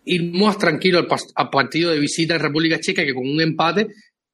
ir 0.05 0.33
más 0.33 0.59
tranquilo 0.59 1.07
al, 1.35 1.51
partido 1.51 1.91
de 1.91 1.99
visita 1.99 2.35
en 2.35 2.41
República 2.41 2.81
Checa 2.81 3.05
que 3.05 3.15
con 3.15 3.29
un 3.29 3.41
empate 3.41 3.89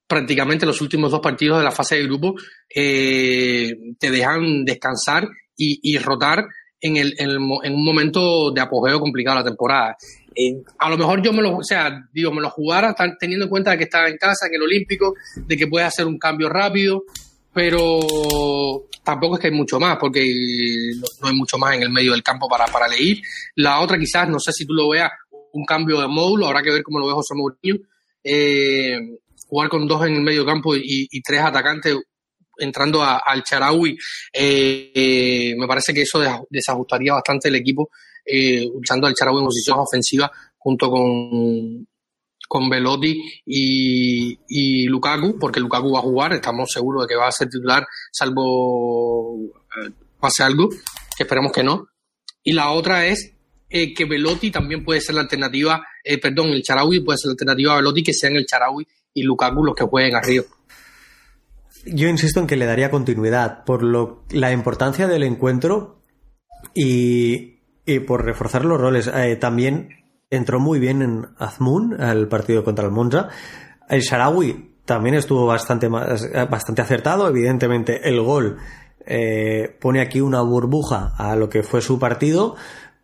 prácticamente 0.06 0.66
los 0.66 0.80
últimos 0.80 1.10
dos 1.10 1.20
partidos 1.20 1.58
de 1.58 1.64
la 1.64 1.70
fase 1.70 1.96
de 1.96 2.04
grupo 2.04 2.34
eh, 2.74 3.74
te 3.98 4.10
dejan 4.10 4.64
descansar 4.64 5.28
y, 5.56 5.98
rotar 5.98 6.46
en, 6.80 6.96
el, 6.96 7.14
en, 7.18 7.30
en, 7.30 7.74
un 7.74 7.84
momento 7.84 8.50
de 8.50 8.62
apogeo 8.62 8.98
complicado 8.98 9.36
la 9.36 9.44
temporada 9.44 9.96
a 10.78 10.90
lo 10.90 10.96
mejor 10.96 11.22
yo 11.22 11.32
me 11.32 11.42
lo, 11.42 11.56
o 11.58 11.64
sea, 11.64 12.06
digo, 12.12 12.32
me 12.32 12.40
lo 12.40 12.50
jugara 12.50 12.94
teniendo 13.18 13.44
en 13.44 13.50
cuenta 13.50 13.76
que 13.76 13.84
estaba 13.84 14.08
en 14.08 14.16
casa, 14.16 14.46
en 14.46 14.54
el 14.54 14.62
Olímpico, 14.62 15.14
de 15.36 15.56
que 15.56 15.66
puede 15.66 15.84
hacer 15.84 16.06
un 16.06 16.18
cambio 16.18 16.48
rápido, 16.48 17.04
pero 17.52 18.86
tampoco 19.02 19.34
es 19.34 19.40
que 19.40 19.48
hay 19.48 19.54
mucho 19.54 19.80
más, 19.80 19.96
porque 19.98 20.22
no, 21.20 21.28
hay 21.28 21.34
mucho 21.34 21.58
más 21.58 21.74
en 21.74 21.82
el 21.82 21.90
medio 21.90 22.12
del 22.12 22.22
campo 22.22 22.48
para, 22.48 22.66
para 22.66 22.88
leer. 22.88 23.18
La 23.56 23.80
otra 23.80 23.98
quizás, 23.98 24.28
no 24.28 24.38
sé 24.38 24.52
si 24.52 24.66
tú 24.66 24.74
lo 24.74 24.88
veas, 24.90 25.10
un 25.52 25.64
cambio 25.64 26.00
de 26.00 26.08
módulo, 26.08 26.46
habrá 26.46 26.62
que 26.62 26.70
ver 26.70 26.82
cómo 26.82 26.98
lo 26.98 27.06
ve 27.06 27.12
José 27.12 27.34
Mourinho, 27.34 27.76
eh, 28.22 28.98
jugar 29.50 29.68
con 29.68 29.86
dos 29.86 30.06
en 30.06 30.14
el 30.14 30.22
medio 30.22 30.46
campo 30.46 30.74
y, 30.76 31.08
tres 31.22 31.40
atacantes 31.40 31.96
entrando 32.58 33.02
al 33.02 33.42
Charaui, 33.42 33.96
eh, 34.32 34.92
eh, 34.94 35.54
me 35.56 35.66
parece 35.66 35.92
que 35.92 36.02
eso 36.02 36.20
desajustaría 36.48 37.14
bastante 37.14 37.48
el 37.48 37.56
equipo 37.56 37.88
eh, 38.24 38.66
usando 38.74 39.06
al 39.06 39.14
Charaui 39.14 39.38
en 39.38 39.46
posición 39.46 39.78
ofensiva 39.78 40.30
junto 40.58 40.90
con, 40.90 41.86
con 42.46 42.68
Velotti 42.68 43.18
y, 43.46 44.86
Lukaku, 44.86 45.38
porque 45.38 45.58
Lukaku 45.58 45.92
va 45.92 45.98
a 45.98 46.02
jugar, 46.02 46.32
estamos 46.34 46.70
seguros 46.70 47.02
de 47.02 47.08
que 47.08 47.16
va 47.16 47.28
a 47.28 47.32
ser 47.32 47.48
titular, 47.48 47.86
salvo 48.12 49.38
pase 50.20 50.42
algo, 50.42 50.68
que 50.68 51.22
esperemos 51.24 51.50
que 51.50 51.64
no. 51.64 51.88
Y 52.42 52.52
la 52.52 52.70
otra 52.72 53.06
es 53.06 53.32
eh, 53.72 53.94
que 53.94 54.04
Velotti 54.04 54.50
también 54.50 54.84
puede 54.84 55.00
ser 55.00 55.14
la 55.14 55.20
alternativa, 55.20 55.86
eh, 56.02 56.18
perdón, 56.18 56.48
el 56.48 56.60
Charaui 56.60 57.04
puede 57.04 57.18
ser 57.18 57.28
la 57.28 57.32
alternativa 57.34 57.74
a 57.74 57.76
Velotti, 57.76 58.02
que 58.02 58.12
sean 58.12 58.34
el 58.34 58.44
Charaui 58.44 58.84
y 59.14 59.22
Lukaku 59.22 59.64
los 59.64 59.76
que 59.76 59.84
jueguen 59.84 60.16
arriba. 60.16 60.44
Yo 61.86 62.08
insisto 62.08 62.40
en 62.40 62.48
que 62.48 62.56
le 62.56 62.66
daría 62.66 62.90
continuidad 62.90 63.64
por 63.64 63.84
lo, 63.84 64.24
la 64.30 64.50
importancia 64.50 65.06
del 65.06 65.22
encuentro 65.22 66.02
y 66.74 67.60
por 68.06 68.24
reforzar 68.24 68.64
los 68.64 68.80
roles, 68.80 69.08
eh, 69.14 69.36
también 69.36 69.88
entró 70.30 70.58
muy 70.58 70.80
bien 70.80 71.00
en 71.02 71.26
Azmoun, 71.38 72.00
al 72.00 72.26
partido 72.26 72.64
contra 72.64 72.86
el 72.86 72.90
Monza. 72.90 73.28
El 73.88 74.00
Sharawi 74.00 74.78
también 74.84 75.14
estuvo 75.14 75.46
bastante, 75.46 75.88
bastante 75.88 76.82
acertado. 76.82 77.28
Evidentemente, 77.28 78.08
el 78.08 78.20
gol 78.20 78.58
pone 79.80 80.00
aquí 80.00 80.20
una 80.20 80.42
burbuja 80.42 81.14
a 81.16 81.34
lo 81.34 81.48
que 81.48 81.64
fue 81.64 81.80
su 81.80 81.98
partido, 81.98 82.54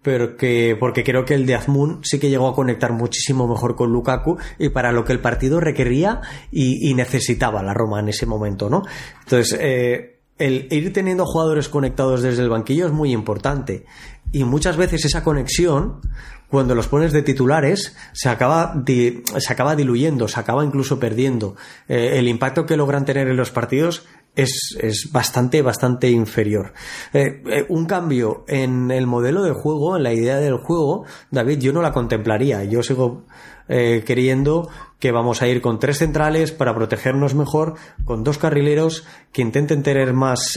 pero 0.07 0.37
que, 0.37 0.77
porque 0.79 1.03
creo 1.03 1.25
que 1.25 1.35
el 1.35 1.47
de 1.47 1.57
Azmoun 1.57 1.99
sí 2.05 2.21
que 2.21 2.31
llegó 2.31 2.47
a 2.47 2.55
conectar 2.55 2.93
muchísimo 2.93 3.49
mejor 3.49 3.75
con 3.75 3.91
Lukaku 3.91 4.39
y 4.57 4.69
para 4.69 4.93
lo 4.93 5.05
que 5.05 5.13
el 5.13 5.19
partido 5.19 5.59
requería 5.59 6.21
y, 6.53 6.95
necesitaba 6.95 7.61
la 7.65 7.75
Roma 7.75 7.99
en 7.99 8.11
ese 8.11 8.25
momento, 8.25 8.71
¿no? 8.71 8.85
Entonces, 9.25 9.59
eh, 9.61 10.21
el 10.39 10.69
ir 10.71 10.93
teniendo 10.93 11.27
jugadores 11.27 11.69
conectados 11.69 12.23
desde 12.23 12.45
el 12.45 12.49
banquillo 12.49 12.87
es 12.87 12.93
muy 12.93 13.11
importante. 13.11 13.85
Y 14.31 14.45
muchas 14.45 14.77
veces 14.77 15.05
esa 15.05 15.25
conexión, 15.25 16.01
cuando 16.49 16.77
los 16.77 16.87
pones 16.87 17.13
de 17.13 17.23
titulares, 17.23 17.97
se 18.13 18.29
acaba, 18.29 18.85
se 18.87 19.53
acaba 19.53 19.75
diluyendo, 19.75 20.29
se 20.29 20.39
acaba 20.39 20.65
incluso 20.65 21.01
perdiendo. 21.01 21.57
Eh, 21.89 22.13
el 22.21 22.29
impacto 22.29 22.65
que 22.65 22.77
logran 22.77 23.05
tener 23.05 23.27
en 23.27 23.37
los 23.37 23.51
partidos 23.51 24.07
es, 24.37 24.77
es 24.81 25.11
bastante, 25.11 25.63
bastante 25.63 26.09
inferior. 26.09 26.73
Eh, 27.13 27.43
eh, 27.47 27.67
un 27.69 27.87
cambio 27.87 28.45
en 28.47 28.91
el 28.91 29.07
modelo 29.07 29.43
de 29.43 29.53
juego, 29.53 29.97
en 29.97 30.05
la 30.05 30.13
idea 30.13 30.37
del 30.37 30.59
juego, 30.59 31.05
David, 31.31 31.59
yo 31.59 31.73
no 31.73 31.83
la 31.83 31.93
contemplaría. 31.93 32.63
Yo 32.65 32.83
sigo 32.83 33.25
queriendo 33.69 34.69
que 35.01 35.11
vamos 35.11 35.43
a 35.43 35.49
ir 35.49 35.61
con 35.61 35.81
tres 35.81 35.99
centrales 35.99 36.53
para 36.53 36.73
protegernos 36.73 37.35
mejor, 37.35 37.75
con 38.05 38.23
dos 38.23 38.39
carrileros 38.39 39.05
que 39.33 39.43
intenten 39.43 39.83
tener 39.83 40.13
más 40.13 40.57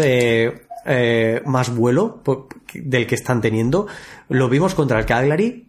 eh, 0.85 1.41
más 1.45 1.75
vuelo 1.75 2.23
del 2.73 3.05
que 3.05 3.15
están 3.15 3.41
teniendo. 3.41 3.87
Lo 4.29 4.49
vimos 4.49 4.75
contra 4.75 4.97
el 4.99 5.05
Cagliari, 5.05 5.68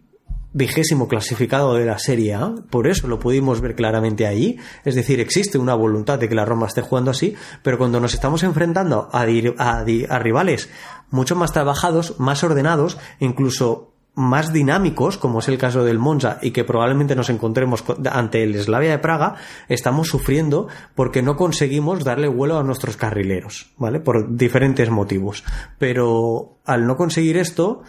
vigésimo 0.53 1.07
clasificado 1.07 1.75
de 1.75 1.85
la 1.85 1.97
Serie 1.97 2.33
A, 2.33 2.53
por 2.69 2.87
eso 2.87 3.07
lo 3.07 3.19
pudimos 3.19 3.61
ver 3.61 3.75
claramente 3.75 4.27
allí. 4.27 4.57
Es 4.83 4.95
decir, 4.95 5.19
existe 5.19 5.57
una 5.57 5.75
voluntad 5.75 6.19
de 6.19 6.27
que 6.27 6.35
la 6.35 6.45
Roma 6.45 6.67
esté 6.67 6.81
jugando 6.81 7.11
así, 7.11 7.35
pero 7.63 7.77
cuando 7.77 7.99
nos 7.99 8.13
estamos 8.13 8.43
enfrentando 8.43 9.09
a, 9.11 9.21
a 9.21 10.19
rivales 10.19 10.69
mucho 11.09 11.35
más 11.35 11.53
trabajados, 11.53 12.19
más 12.19 12.43
ordenados, 12.43 12.97
incluso 13.19 13.91
más 14.13 14.51
dinámicos, 14.51 15.17
como 15.17 15.39
es 15.39 15.47
el 15.47 15.57
caso 15.57 15.85
del 15.85 15.97
Monza, 15.97 16.37
y 16.41 16.51
que 16.51 16.65
probablemente 16.65 17.15
nos 17.15 17.29
encontremos 17.29 17.83
ante 18.11 18.43
el 18.43 18.61
Slavia 18.61 18.91
de 18.91 18.99
Praga, 18.99 19.35
estamos 19.69 20.09
sufriendo 20.09 20.67
porque 20.95 21.21
no 21.21 21.37
conseguimos 21.37 22.03
darle 22.03 22.27
vuelo 22.27 22.57
a 22.57 22.63
nuestros 22.63 22.97
carrileros, 22.97 23.71
¿vale? 23.77 24.01
Por 24.01 24.35
diferentes 24.35 24.89
motivos. 24.89 25.45
Pero 25.77 26.57
al 26.65 26.87
no 26.87 26.97
conseguir 26.97 27.37
esto, 27.37 27.83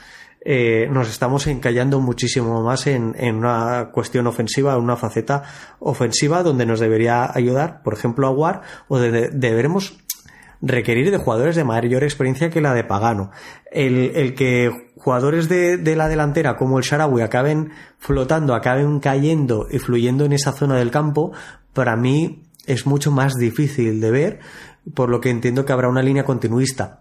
eh, 0.45 0.88
nos 0.90 1.09
estamos 1.09 1.47
encallando 1.47 2.01
muchísimo 2.01 2.62
más 2.62 2.86
en, 2.86 3.14
una 3.34 3.90
cuestión 3.93 4.26
ofensiva, 4.26 4.74
en 4.74 4.80
una 4.80 4.97
faceta 4.97 5.43
ofensiva 5.78 6.43
donde 6.43 6.66
nos 6.66 6.80
debería 6.80 7.30
ayudar, 7.32 7.82
por 7.82 7.95
ejemplo, 7.95 8.26
a 8.26 8.30
War, 8.30 8.62
o 8.88 8.99
deberemos 8.99 9.99
requerir 10.61 11.11
de 11.11 11.18
jugadores 11.18 11.57
de 11.57 11.64
mayor 11.64 12.05
experiencia 12.05 12.51
que 12.51 12.61
la 12.61 12.74
de 12.74 12.84
Pagano. 12.84 13.30
El, 13.70 14.12
el 14.14 14.34
que 14.34 14.93
jugadores 14.97 15.49
de, 15.49 15.76
de, 15.76 15.97
la 15.97 16.09
delantera 16.09 16.57
como 16.57 16.78
el 16.78 16.84
Sharawi 16.84 17.22
acaben 17.22 17.72
flotando, 17.99 18.55
acaben 18.55 19.01
cayendo 19.01 19.66
y 19.70 19.78
fluyendo 19.78 20.24
en 20.24 20.32
esa 20.32 20.53
zona 20.53 20.76
del 20.76 20.90
campo, 20.90 21.32
para 21.72 21.97
mí 21.97 22.45
es 22.66 22.86
mucho 22.86 23.11
más 23.11 23.34
difícil 23.34 24.01
de 24.01 24.11
ver, 24.11 24.40
por 24.95 25.09
lo 25.09 25.20
que 25.20 25.30
entiendo 25.30 25.64
que 25.64 25.72
habrá 25.72 25.88
una 25.88 26.03
línea 26.03 26.24
continuista. 26.24 27.01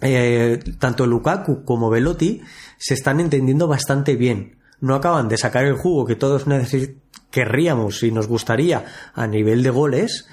Eh, 0.00 0.58
tanto 0.78 1.06
Lukaku 1.06 1.64
como 1.64 1.88
Velotti 1.88 2.42
se 2.78 2.94
están 2.94 3.20
entendiendo 3.20 3.68
bastante 3.68 4.16
bien. 4.16 4.58
No 4.80 4.94
acaban 4.94 5.28
de 5.28 5.38
sacar 5.38 5.64
el 5.64 5.76
jugo 5.76 6.04
que 6.04 6.16
todos 6.16 6.44
querríamos 7.30 8.02
y 8.02 8.10
nos 8.10 8.26
gustaría 8.26 8.84
a 9.14 9.26
nivel 9.26 9.62
de 9.62 9.70
goles, 9.70 10.26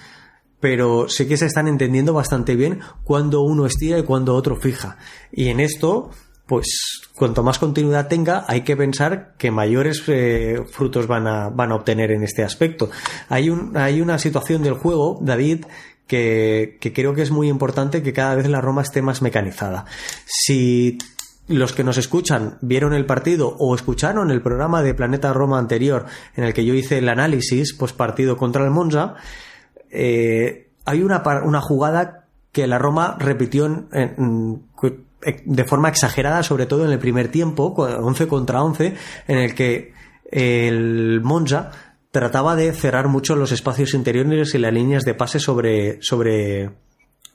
pero 0.59 1.07
sé 1.09 1.27
que 1.27 1.37
se 1.37 1.45
están 1.45 1.67
entendiendo 1.67 2.13
bastante 2.13 2.55
bien 2.55 2.79
cuando 3.03 3.41
uno 3.41 3.65
estira 3.65 3.97
y 3.97 4.03
cuando 4.03 4.35
otro 4.35 4.55
fija. 4.55 4.97
Y 5.31 5.47
en 5.47 5.59
esto, 5.59 6.11
pues 6.45 7.01
cuanto 7.15 7.43
más 7.43 7.59
continuidad 7.59 8.07
tenga, 8.07 8.45
hay 8.47 8.61
que 8.61 8.75
pensar 8.75 9.35
que 9.37 9.51
mayores 9.51 10.03
eh, 10.07 10.63
frutos 10.69 11.07
van 11.07 11.27
a, 11.27 11.49
van 11.49 11.71
a 11.71 11.75
obtener 11.75 12.11
en 12.11 12.23
este 12.23 12.43
aspecto. 12.43 12.89
Hay, 13.29 13.49
un, 13.49 13.77
hay 13.77 14.01
una 14.01 14.19
situación 14.19 14.61
del 14.63 14.73
juego, 14.73 15.19
David, 15.21 15.65
que, 16.11 16.91
creo 16.93 17.13
que 17.13 17.21
es 17.21 17.31
muy 17.31 17.47
importante 17.47 18.03
que 18.03 18.11
cada 18.11 18.35
vez 18.35 18.49
la 18.49 18.59
Roma 18.59 18.81
esté 18.81 19.01
más 19.01 19.21
mecanizada. 19.21 19.85
Si 20.25 20.97
los 21.47 21.71
que 21.71 21.85
nos 21.85 21.97
escuchan 21.97 22.57
vieron 22.59 22.93
el 22.93 23.05
partido 23.05 23.55
o 23.57 23.73
escucharon 23.73 24.29
el 24.29 24.41
programa 24.41 24.83
de 24.83 24.93
Planeta 24.93 25.31
Roma 25.31 25.57
anterior 25.57 26.05
en 26.35 26.43
el 26.43 26.53
que 26.53 26.65
yo 26.65 26.73
hice 26.73 26.97
el 26.97 27.07
análisis 27.07 27.73
post 27.73 27.95
partido 27.95 28.35
contra 28.35 28.65
el 28.65 28.71
Monza, 28.71 29.15
eh, 29.89 30.67
hay 30.83 31.01
una, 31.01 31.23
una 31.45 31.61
jugada 31.61 32.25
que 32.51 32.67
la 32.67 32.77
Roma 32.77 33.15
repitió 33.17 33.87
de 35.45 35.63
forma 35.63 35.87
exagerada, 35.87 36.43
sobre 36.43 36.65
todo 36.65 36.83
en 36.83 36.91
el 36.91 36.99
primer 36.99 37.29
tiempo, 37.29 37.67
11 37.67 38.27
contra 38.27 38.61
11, 38.63 38.95
en 39.29 39.37
el 39.37 39.55
que 39.55 39.93
el 40.29 41.21
Monza 41.21 41.71
trataba 42.11 42.55
de 42.55 42.71
cerrar 42.73 43.07
mucho 43.07 43.35
los 43.35 43.51
espacios 43.51 43.93
interiores 43.93 44.53
y 44.53 44.59
las 44.59 44.73
líneas 44.73 45.03
de 45.03 45.15
pase 45.15 45.39
sobre, 45.39 45.99
sobre, 46.01 46.69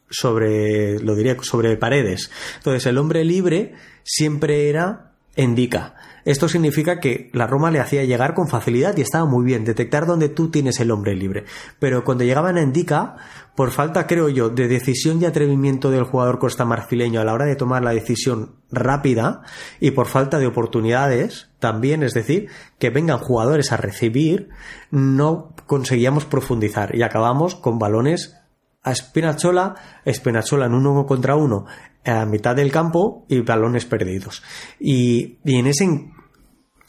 sobre, 0.09 1.01
lo 1.01 1.15
diré, 1.17 1.37
sobre 1.43 1.77
paredes. 1.77 2.31
Entonces 2.59 2.87
el 2.87 2.99
hombre 2.99 3.25
libre 3.25 3.75
siempre 4.05 4.69
era 4.69 5.13
Endica. 5.35 5.96
Esto 6.27 6.49
significa 6.49 6.99
que 6.99 7.31
la 7.33 7.47
Roma 7.47 7.71
le 7.71 7.79
hacía 7.79 8.05
llegar 8.05 8.35
con 8.35 8.49
facilidad 8.49 8.97
y 8.97 9.01
estaba 9.01 9.27
muy 9.27 9.45
bien 9.45 9.65
detectar 9.65 10.07
dónde 10.07 10.29
tú 10.29 10.51
tienes 10.51 10.81
el 10.81 10.91
hombre 10.91 11.15
libre. 11.15 11.45
Pero 11.79 12.03
cuando 12.03 12.25
llegaban 12.25 12.57
a 12.59 12.63
Endica, 12.63 13.15
por 13.55 13.71
falta, 13.71 14.09
creo 14.09 14.29
yo, 14.29 14.51
de 14.51 14.67
decisión 14.67 15.23
y 15.23 15.25
atrevimiento 15.25 15.93
del 15.93 16.03
jugador 16.03 16.41
costamarfileño 16.41 17.21
a 17.21 17.25
la 17.25 17.33
hora 17.33 17.47
de 17.47 17.55
tomar 17.55 17.85
la 17.85 17.93
decisión 17.93 18.57
rápida 18.73 19.43
y 19.79 19.93
por 19.93 20.09
falta 20.09 20.41
de 20.41 20.49
oportunidades, 20.49 21.49
también, 21.61 22.03
es 22.03 22.13
decir, 22.13 22.49
que 22.81 22.91
vengan 22.91 23.19
jugadores 23.19 23.71
a 23.71 23.77
recibir, 23.77 24.49
no 24.91 25.55
conseguíamos 25.69 26.25
profundizar 26.25 26.97
y 26.97 27.03
acabamos 27.03 27.55
con 27.55 27.79
balones 27.79 28.37
a 28.83 28.93
Spinachola, 28.93 29.77
Spinachola 30.09 30.67
en 30.67 30.75
uno 30.75 31.07
contra 31.07 31.37
uno 31.37 31.67
a 32.05 32.25
mitad 32.25 32.57
del 32.57 32.73
campo 32.73 33.27
y 33.29 33.41
balones 33.41 33.85
perdidos. 33.85 34.43
Y, 34.81 35.39
y 35.45 35.57
en 35.59 35.67
ese 35.67 35.85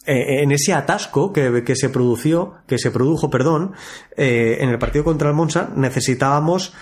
eh, 0.07 0.41
en 0.41 0.53
ese 0.53 0.73
atasco 0.73 1.33
que, 1.33 1.75
se 1.75 1.89
produció, 1.89 2.53
que 2.65 2.77
se 2.77 2.91
produjo, 2.91 3.29
perdón, 3.29 3.73
eh, 4.15 4.59
en 4.61 4.69
el 4.69 4.79
partido 4.79 5.03
contra 5.03 5.27
el 5.27 5.35
Monza, 5.35 5.69
necesitábamos 5.75 6.73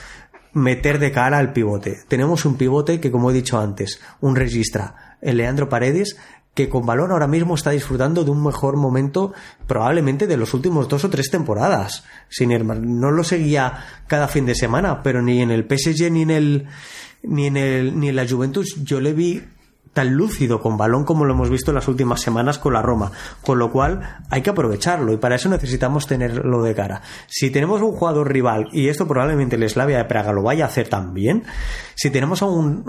meter 0.53 0.99
de 0.99 1.11
cara 1.11 1.39
al 1.39 1.51
pivote. 1.51 2.03
Tenemos 2.07 2.45
un 2.45 2.55
pivote 2.55 2.99
que, 2.99 3.09
como 3.09 3.31
he 3.31 3.33
dicho 3.33 3.59
antes, 3.59 3.99
un 4.21 4.35
registra, 4.35 5.17
el 5.21 5.37
Leandro 5.37 5.69
Paredes, 5.69 6.17
que 6.53 6.69
con 6.69 6.85
balón 6.85 7.11
ahora 7.11 7.27
mismo 7.27 7.55
está 7.55 7.71
disfrutando 7.71 8.23
de 8.23 8.29
un 8.29 8.43
mejor 8.43 8.77
momento 8.77 9.33
probablemente 9.65 10.27
de 10.27 10.37
los 10.37 10.53
últimos 10.53 10.87
dos 10.87 11.03
o 11.03 11.09
tres 11.09 11.31
temporadas. 11.31 12.05
Sin 12.29 12.49
no 12.49 13.09
lo 13.09 13.23
seguía 13.23 13.85
cada 14.05 14.27
fin 14.27 14.45
de 14.45 14.53
semana, 14.53 15.01
pero 15.01 15.23
ni 15.23 15.41
en 15.41 15.49
el 15.49 15.63
PSG 15.63 16.11
ni 16.11 16.21
en 16.21 16.29
el 16.29 16.67
ni 17.23 17.47
en 17.47 17.57
el 17.57 17.99
ni 17.99 18.09
en 18.09 18.15
la 18.15 18.27
Juventus 18.27 18.83
yo 18.83 19.01
le 19.01 19.13
vi 19.13 19.43
tan 19.95 20.13
lúcido 20.13 20.61
con 20.61 20.77
balón 20.77 21.05
como 21.05 21.23
lo 21.23 21.33
hemos 21.33 21.49
visto 21.49 21.71
en 21.71 21.75
las 21.75 21.87
últimas 21.87 22.19
semanas 22.19 22.59
con 22.59 22.73
la 22.73 22.81
Roma, 22.81 23.13
con 23.43 23.57
lo 23.57 23.71
cual 23.71 24.19
hay 24.29 24.41
que 24.41 24.49
aprovecharlo 24.49 25.13
y 25.13 25.17
para 25.17 25.35
eso 25.35 25.47
necesitamos 25.47 26.05
tenerlo 26.05 26.61
de 26.63 26.75
cara. 26.75 27.01
Si 27.27 27.49
tenemos 27.49 27.81
un 27.81 27.93
jugador 27.93 28.31
rival, 28.31 28.67
y 28.73 28.89
esto 28.89 29.07
probablemente 29.07 29.55
el 29.55 29.67
Slavia 29.67 29.97
de 29.97 30.05
Praga 30.05 30.33
lo 30.33 30.43
vaya 30.43 30.65
a 30.65 30.67
hacer 30.67 30.89
también, 30.89 31.43
si 31.95 32.09
tenemos 32.09 32.41
a 32.41 32.45
un, 32.45 32.83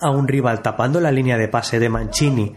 a 0.00 0.10
un, 0.10 0.28
rival 0.28 0.62
tapando 0.62 1.00
la 1.00 1.12
línea 1.12 1.38
de 1.38 1.46
pase 1.46 1.78
de 1.78 1.88
Mancini 1.88 2.52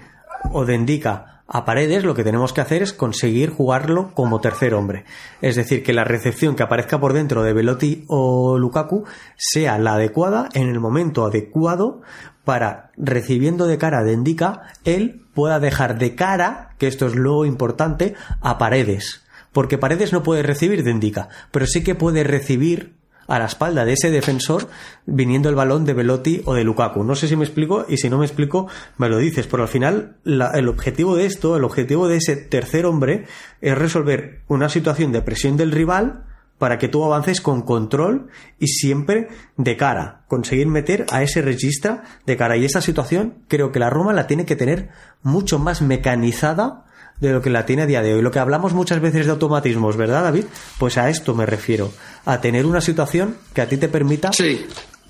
o 0.52 0.66
de 0.66 0.74
Indica 0.74 1.40
a 1.52 1.66
Paredes 1.66 2.04
lo 2.04 2.14
que 2.14 2.24
tenemos 2.24 2.54
que 2.54 2.62
hacer 2.62 2.84
es 2.84 2.94
conseguir 2.94 3.50
jugarlo 3.50 4.12
como 4.14 4.40
tercer 4.40 4.76
hombre. 4.76 5.06
Es 5.42 5.56
decir, 5.56 5.84
que 5.84 5.94
la 5.94 6.04
recepción 6.04 6.56
que 6.56 6.62
aparezca 6.62 7.00
por 7.00 7.14
dentro 7.14 7.42
de 7.44 7.54
Velotti 7.54 8.06
o 8.08 8.58
Lukaku 8.60 9.06
sea 9.36 9.80
la 9.80 9.94
adecuada 9.94 10.50
en 10.54 10.70
el 10.70 10.80
momento 10.80 11.26
adecuado 11.26 12.02
para, 12.50 12.90
recibiendo 12.98 13.68
de 13.68 13.78
cara 13.78 14.04
de 14.04 14.14
Indica, 14.14 14.74
él 14.84 15.22
pueda 15.36 15.60
dejar 15.60 16.00
de 16.00 16.16
cara, 16.16 16.74
que 16.80 16.88
esto 16.88 17.06
es 17.06 17.14
lo 17.14 17.46
importante, 17.46 18.16
a 18.42 18.58
Paredes. 18.58 19.24
Porque 19.52 19.78
Paredes 19.78 20.14
no 20.14 20.24
puede 20.24 20.42
recibir 20.42 20.84
de 20.84 20.90
Indica, 20.90 21.30
pero 21.52 21.68
sí 21.68 21.84
que 21.84 21.94
puede 21.94 22.24
recibir 22.24 22.96
a 23.28 23.38
la 23.38 23.46
espalda 23.46 23.86
de 23.86 23.94
ese 23.94 24.10
defensor 24.10 24.68
viniendo 25.06 25.48
el 25.48 25.54
balón 25.54 25.86
de 25.86 25.94
Velotti 25.94 26.42
o 26.46 26.56
de 26.56 26.64
Lukaku. 26.64 27.04
No 27.04 27.14
sé 27.14 27.28
si 27.28 27.36
me 27.36 27.46
explico 27.46 27.86
y 27.88 27.98
si 27.98 28.10
no 28.10 28.18
me 28.18 28.26
explico 28.26 28.68
me 28.98 29.10
lo 29.10 29.20
dices, 29.20 29.46
pero 29.46 29.62
al 29.62 29.70
final 29.70 30.16
el 30.26 30.68
objetivo 30.70 31.16
de 31.16 31.28
esto, 31.28 31.56
el 31.56 31.64
objetivo 31.64 32.08
de 32.08 32.18
ese 32.18 32.36
tercer 32.36 32.88
hombre 32.88 33.28
es 33.62 33.78
resolver 33.78 34.42
una 34.48 34.70
situación 34.70 35.12
de 35.12 35.22
presión 35.22 35.56
del 35.56 35.72
rival 35.72 36.24
para 36.60 36.78
que 36.78 36.90
tú 36.90 37.04
avances 37.04 37.42
con 37.42 37.64
control 37.64 38.28
y 38.60 38.68
siempre 38.68 39.30
de 39.58 39.78
cara, 39.78 40.22
conseguir 40.28 40.68
meter 40.68 41.06
a 41.10 41.24
ese 41.24 41.42
registro 41.42 42.02
de 42.26 42.38
cara. 42.38 42.58
Y 42.58 42.66
esa 42.66 42.82
situación 42.82 43.46
creo 43.48 43.72
que 43.72 43.80
la 43.80 43.90
Roma 43.90 44.14
la 44.14 44.28
tiene 44.28 44.46
que 44.46 44.56
tener 44.56 44.90
mucho 45.24 45.58
más 45.58 45.82
mecanizada 45.82 46.86
de 47.20 47.32
lo 47.32 47.42
que 47.42 47.50
la 47.50 47.66
tiene 47.66 47.84
a 47.84 47.86
día 47.86 48.02
de 48.02 48.14
hoy. 48.14 48.22
Lo 48.22 48.32
que 48.32 48.40
hablamos 48.40 48.74
muchas 48.74 49.02
veces 49.02 49.26
de 49.26 49.32
automatismos, 49.32 49.98
¿verdad, 49.98 50.24
David? 50.24 50.46
Pues 50.78 50.98
a 50.98 51.10
esto 51.10 51.34
me 51.34 51.46
refiero, 51.46 51.92
a 52.26 52.40
tener 52.42 52.66
una 52.66 52.82
situación 52.82 53.38
que 53.54 53.62
a 53.62 53.68
ti 53.68 53.78
te 53.78 53.88
permita 53.88 54.32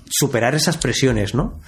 superar 0.08 0.54
esas 0.54 0.76
presiones, 0.76 1.34
¿no? 1.34 1.60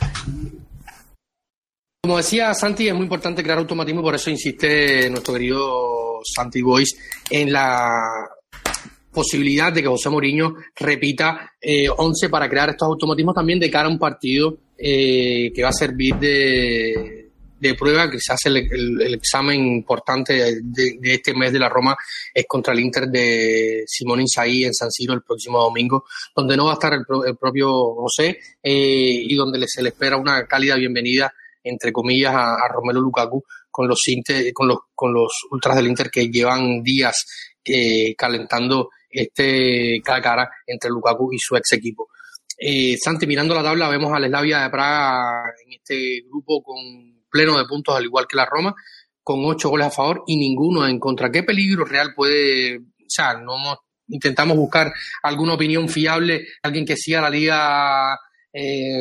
Como 2.04 2.16
decía 2.16 2.52
Santi, 2.54 2.88
es 2.88 2.94
muy 2.94 3.04
importante 3.04 3.44
crear 3.44 3.58
automatismo 3.58 4.00
y 4.00 4.04
por 4.04 4.14
eso 4.14 4.30
insiste 4.30 5.08
nuestro 5.08 5.34
querido 5.34 6.20
Santi 6.24 6.60
Boys 6.60 6.96
en 7.30 7.52
la 7.52 8.28
posibilidad 9.12 9.72
de 9.72 9.82
que 9.82 9.88
José 9.88 10.08
Mourinho 10.10 10.54
repita 10.74 11.52
eh, 11.60 11.88
11 11.88 12.28
para 12.28 12.48
crear 12.48 12.70
estos 12.70 12.86
automatismos 12.86 13.34
también 13.34 13.60
de 13.60 13.70
cara 13.70 13.86
a 13.86 13.90
un 13.90 13.98
partido 13.98 14.58
eh, 14.76 15.52
que 15.54 15.62
va 15.62 15.68
a 15.68 15.72
servir 15.72 16.16
de, 16.16 17.22
de 17.62 17.74
prueba, 17.74 18.10
quizás 18.10 18.40
el, 18.46 18.56
el, 18.56 19.14
examen 19.14 19.64
importante 19.64 20.60
de, 20.64 20.98
este 21.04 21.32
mes 21.32 21.52
de 21.52 21.60
la 21.60 21.68
Roma 21.68 21.94
es 22.34 22.44
contra 22.48 22.72
el 22.72 22.80
Inter 22.80 23.06
de 23.06 23.84
Simón 23.86 24.20
Inzaghi 24.20 24.64
en 24.64 24.74
San 24.74 24.90
Siro 24.90 25.14
el 25.14 25.22
próximo 25.22 25.60
domingo, 25.60 26.04
donde 26.34 26.56
no 26.56 26.64
va 26.64 26.72
a 26.72 26.74
estar 26.74 26.92
el, 26.92 27.04
propio 27.36 27.94
José 27.94 28.36
eh, 28.60 29.22
y 29.22 29.32
donde 29.36 29.64
se 29.68 29.80
le 29.80 29.90
espera 29.90 30.16
una 30.16 30.44
cálida 30.46 30.74
bienvenida, 30.74 31.32
entre 31.62 31.92
comillas, 31.92 32.34
a, 32.34 32.66
Romelo 32.68 33.00
Lukaku 33.00 33.44
con 33.70 33.86
los, 33.86 34.00
con, 34.52 34.66
los, 34.66 34.78
con 34.92 35.14
los 35.14 35.30
ultras 35.52 35.76
del 35.76 35.86
Inter 35.86 36.10
que 36.10 36.28
llevan 36.28 36.82
días 36.82 37.24
eh, 37.64 38.16
calentando 38.16 38.90
este 39.12 40.00
cara 40.02 40.18
a 40.18 40.22
cara 40.22 40.50
entre 40.66 40.90
Lukaku 40.90 41.32
y 41.32 41.38
su 41.38 41.56
ex 41.56 41.72
equipo. 41.72 42.08
Eh, 42.58 42.96
Santi, 42.96 43.26
mirando 43.26 43.54
la 43.54 43.62
tabla, 43.62 43.88
vemos 43.88 44.12
al 44.12 44.26
Slavia 44.26 44.62
de 44.62 44.70
Praga 44.70 45.44
en 45.64 45.72
este 45.74 46.22
grupo 46.28 46.62
con 46.62 46.78
pleno 47.30 47.58
de 47.58 47.64
puntos, 47.64 47.96
al 47.96 48.04
igual 48.04 48.26
que 48.28 48.36
la 48.36 48.46
Roma, 48.46 48.74
con 49.22 49.44
ocho 49.44 49.68
goles 49.68 49.88
a 49.88 49.90
favor 49.90 50.22
y 50.26 50.36
ninguno 50.36 50.86
en 50.86 50.98
contra. 50.98 51.30
¿Qué 51.30 51.42
peligro 51.42 51.84
real 51.84 52.14
puede, 52.14 52.78
o 52.78 53.08
sea, 53.08 53.34
no 53.34 53.56
intentamos 54.08 54.56
buscar 54.56 54.92
alguna 55.22 55.54
opinión 55.54 55.88
fiable, 55.88 56.46
alguien 56.62 56.84
que 56.84 56.96
siga 56.96 57.22
la 57.22 57.30
liga 57.30 58.18
eh, 58.52 59.00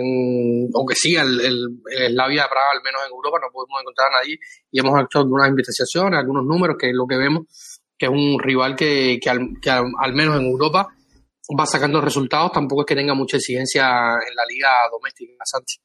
o 0.73 0.85
que 0.85 0.95
siga 0.95 1.23
el, 1.23 1.41
el, 1.41 2.15
la 2.15 2.27
vida 2.27 2.43
de 2.43 2.49
Praga, 2.49 2.67
al 2.73 2.83
menos 2.83 3.01
en 3.05 3.11
Europa, 3.11 3.37
no 3.41 3.51
podemos 3.51 3.81
encontrar 3.81 4.07
a 4.07 4.21
nadie 4.21 4.39
y 4.71 4.79
hemos 4.79 4.99
hecho 5.03 5.19
algunas 5.19 5.49
investigaciones, 5.49 6.17
algunos 6.17 6.45
números, 6.45 6.77
que 6.79 6.89
es 6.89 6.95
lo 6.95 7.05
que 7.05 7.17
vemos, 7.17 7.45
que 8.01 8.07
es 8.07 8.11
un 8.11 8.39
rival 8.39 8.75
que, 8.75 9.19
que, 9.21 9.29
al, 9.69 10.13
menos 10.13 10.39
en 10.39 10.47
Europa 10.47 10.87
va 11.59 11.65
sacando 11.67 12.01
resultados, 12.01 12.51
tampoco 12.51 12.81
es 12.81 12.87
que 12.87 12.95
tenga 12.95 13.13
mucha 13.13 13.37
exigencia 13.37 13.83
en 13.83 14.35
la 14.35 14.43
liga 14.49 14.69
doméstica, 14.91 15.33
Santi. 15.45 15.75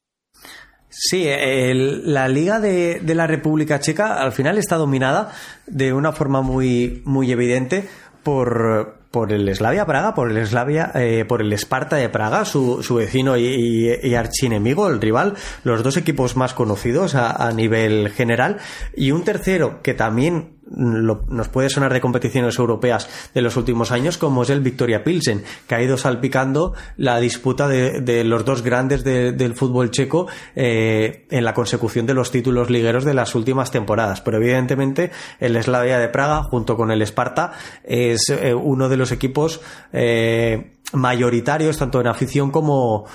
Sí, 0.88 1.26
la 1.28 2.26
Liga 2.26 2.58
de, 2.58 3.00
de, 3.00 3.14
la 3.14 3.26
República 3.26 3.80
Checa 3.80 4.14
al 4.14 4.32
final 4.32 4.56
está 4.56 4.76
dominada 4.76 5.30
de 5.66 5.92
una 5.92 6.12
forma 6.12 6.40
muy, 6.40 7.02
muy 7.04 7.30
evidente 7.30 7.86
por, 8.22 9.00
por 9.10 9.30
el 9.30 9.54
Slavia 9.54 9.84
Praga, 9.84 10.14
por 10.14 10.30
el 10.30 10.46
Slavia, 10.46 10.92
eh, 10.94 11.26
por 11.28 11.42
el 11.42 11.52
Esparta 11.52 11.96
de 11.96 12.08
Praga, 12.08 12.46
su, 12.46 12.82
su 12.82 12.94
vecino 12.94 13.36
y, 13.36 13.90
y, 14.02 14.14
archienemigo, 14.14 14.88
el 14.88 15.02
rival, 15.02 15.34
los 15.64 15.82
dos 15.82 15.98
equipos 15.98 16.34
más 16.34 16.54
conocidos 16.54 17.14
a 17.14 17.52
nivel 17.52 18.08
general, 18.08 18.56
y 18.96 19.10
un 19.10 19.22
tercero 19.22 19.82
que 19.82 19.92
también 19.92 20.55
nos 20.70 21.48
puede 21.48 21.70
sonar 21.70 21.92
de 21.92 22.00
competiciones 22.00 22.58
europeas 22.58 23.08
de 23.34 23.42
los 23.42 23.56
últimos 23.56 23.92
años, 23.92 24.18
como 24.18 24.42
es 24.42 24.50
el 24.50 24.60
Victoria 24.60 25.04
Pilsen, 25.04 25.44
que 25.66 25.74
ha 25.74 25.82
ido 25.82 25.96
salpicando 25.96 26.74
la 26.96 27.18
disputa 27.18 27.68
de, 27.68 28.24
los 28.24 28.44
dos 28.44 28.62
grandes 28.62 29.04
del 29.04 29.54
fútbol 29.54 29.90
checo 29.90 30.26
eh, 30.54 31.26
en 31.30 31.44
la 31.44 31.54
consecución 31.54 32.06
de 32.06 32.14
los 32.14 32.30
títulos 32.30 32.70
ligueros 32.70 33.04
de 33.04 33.14
las 33.14 33.34
últimas 33.34 33.70
temporadas. 33.70 34.20
Pero 34.20 34.38
evidentemente 34.38 35.10
el 35.38 35.62
Slavia 35.62 35.98
de 35.98 36.08
Praga, 36.08 36.42
junto 36.42 36.76
con 36.76 36.90
el 36.90 37.02
Sparta, 37.02 37.52
es 37.84 38.28
eh, 38.30 38.54
uno 38.54 38.88
de 38.88 38.96
los 38.96 39.12
equipos 39.12 39.60
eh, 39.92 40.72
mayoritarios, 40.92 41.78
tanto 41.78 42.00
en 42.00 42.06
afición 42.08 42.50
como 42.50 43.06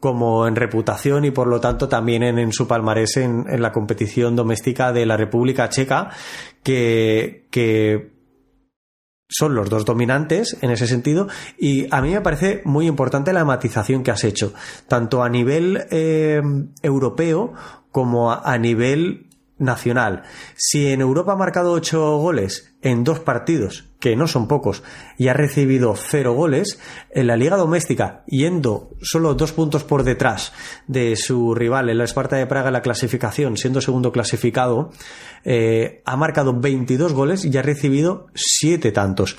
como 0.00 0.46
en 0.46 0.56
reputación 0.56 1.24
y 1.24 1.30
por 1.30 1.48
lo 1.48 1.60
tanto 1.60 1.88
también 1.88 2.22
en, 2.22 2.52
su 2.52 2.66
palmarés 2.68 3.16
en, 3.16 3.44
la 3.60 3.72
competición 3.72 4.36
doméstica 4.36 4.92
de 4.92 5.06
la 5.06 5.16
República 5.16 5.68
Checa, 5.68 6.10
que, 6.62 7.46
que 7.50 8.12
son 9.28 9.54
los 9.54 9.68
dos 9.68 9.84
dominantes 9.84 10.56
en 10.62 10.70
ese 10.70 10.86
sentido. 10.86 11.28
Y 11.58 11.92
a 11.94 12.00
mí 12.00 12.10
me 12.12 12.20
parece 12.20 12.62
muy 12.64 12.86
importante 12.86 13.32
la 13.32 13.44
matización 13.44 14.02
que 14.02 14.10
has 14.10 14.24
hecho, 14.24 14.54
tanto 14.86 15.22
a 15.22 15.28
nivel 15.28 15.86
eh, 15.90 16.40
europeo 16.82 17.54
como 17.90 18.32
a 18.32 18.58
nivel 18.58 19.27
nacional. 19.58 20.22
Si 20.56 20.92
en 20.92 21.00
Europa 21.00 21.32
ha 21.32 21.36
marcado 21.36 21.72
ocho 21.72 22.16
goles 22.18 22.74
en 22.82 23.04
dos 23.04 23.20
partidos, 23.20 23.88
que 24.00 24.14
no 24.14 24.28
son 24.28 24.46
pocos, 24.46 24.82
y 25.16 25.28
ha 25.28 25.32
recibido 25.34 25.94
cero 25.96 26.32
goles, 26.34 26.78
en 27.10 27.26
la 27.26 27.36
liga 27.36 27.56
doméstica, 27.56 28.22
yendo 28.26 28.90
solo 29.02 29.34
dos 29.34 29.52
puntos 29.52 29.84
por 29.84 30.04
detrás 30.04 30.52
de 30.86 31.16
su 31.16 31.54
rival, 31.54 31.90
en 31.90 31.98
la 31.98 32.04
Esparta 32.04 32.36
de 32.36 32.46
Praga, 32.46 32.68
en 32.68 32.74
la 32.74 32.82
clasificación, 32.82 33.56
siendo 33.56 33.80
segundo 33.80 34.12
clasificado, 34.12 34.90
eh, 35.44 36.02
ha 36.04 36.16
marcado 36.16 36.58
22 36.58 37.12
goles 37.12 37.44
y 37.44 37.56
ha 37.56 37.62
recibido 37.62 38.28
siete 38.34 38.92
tantos. 38.92 39.36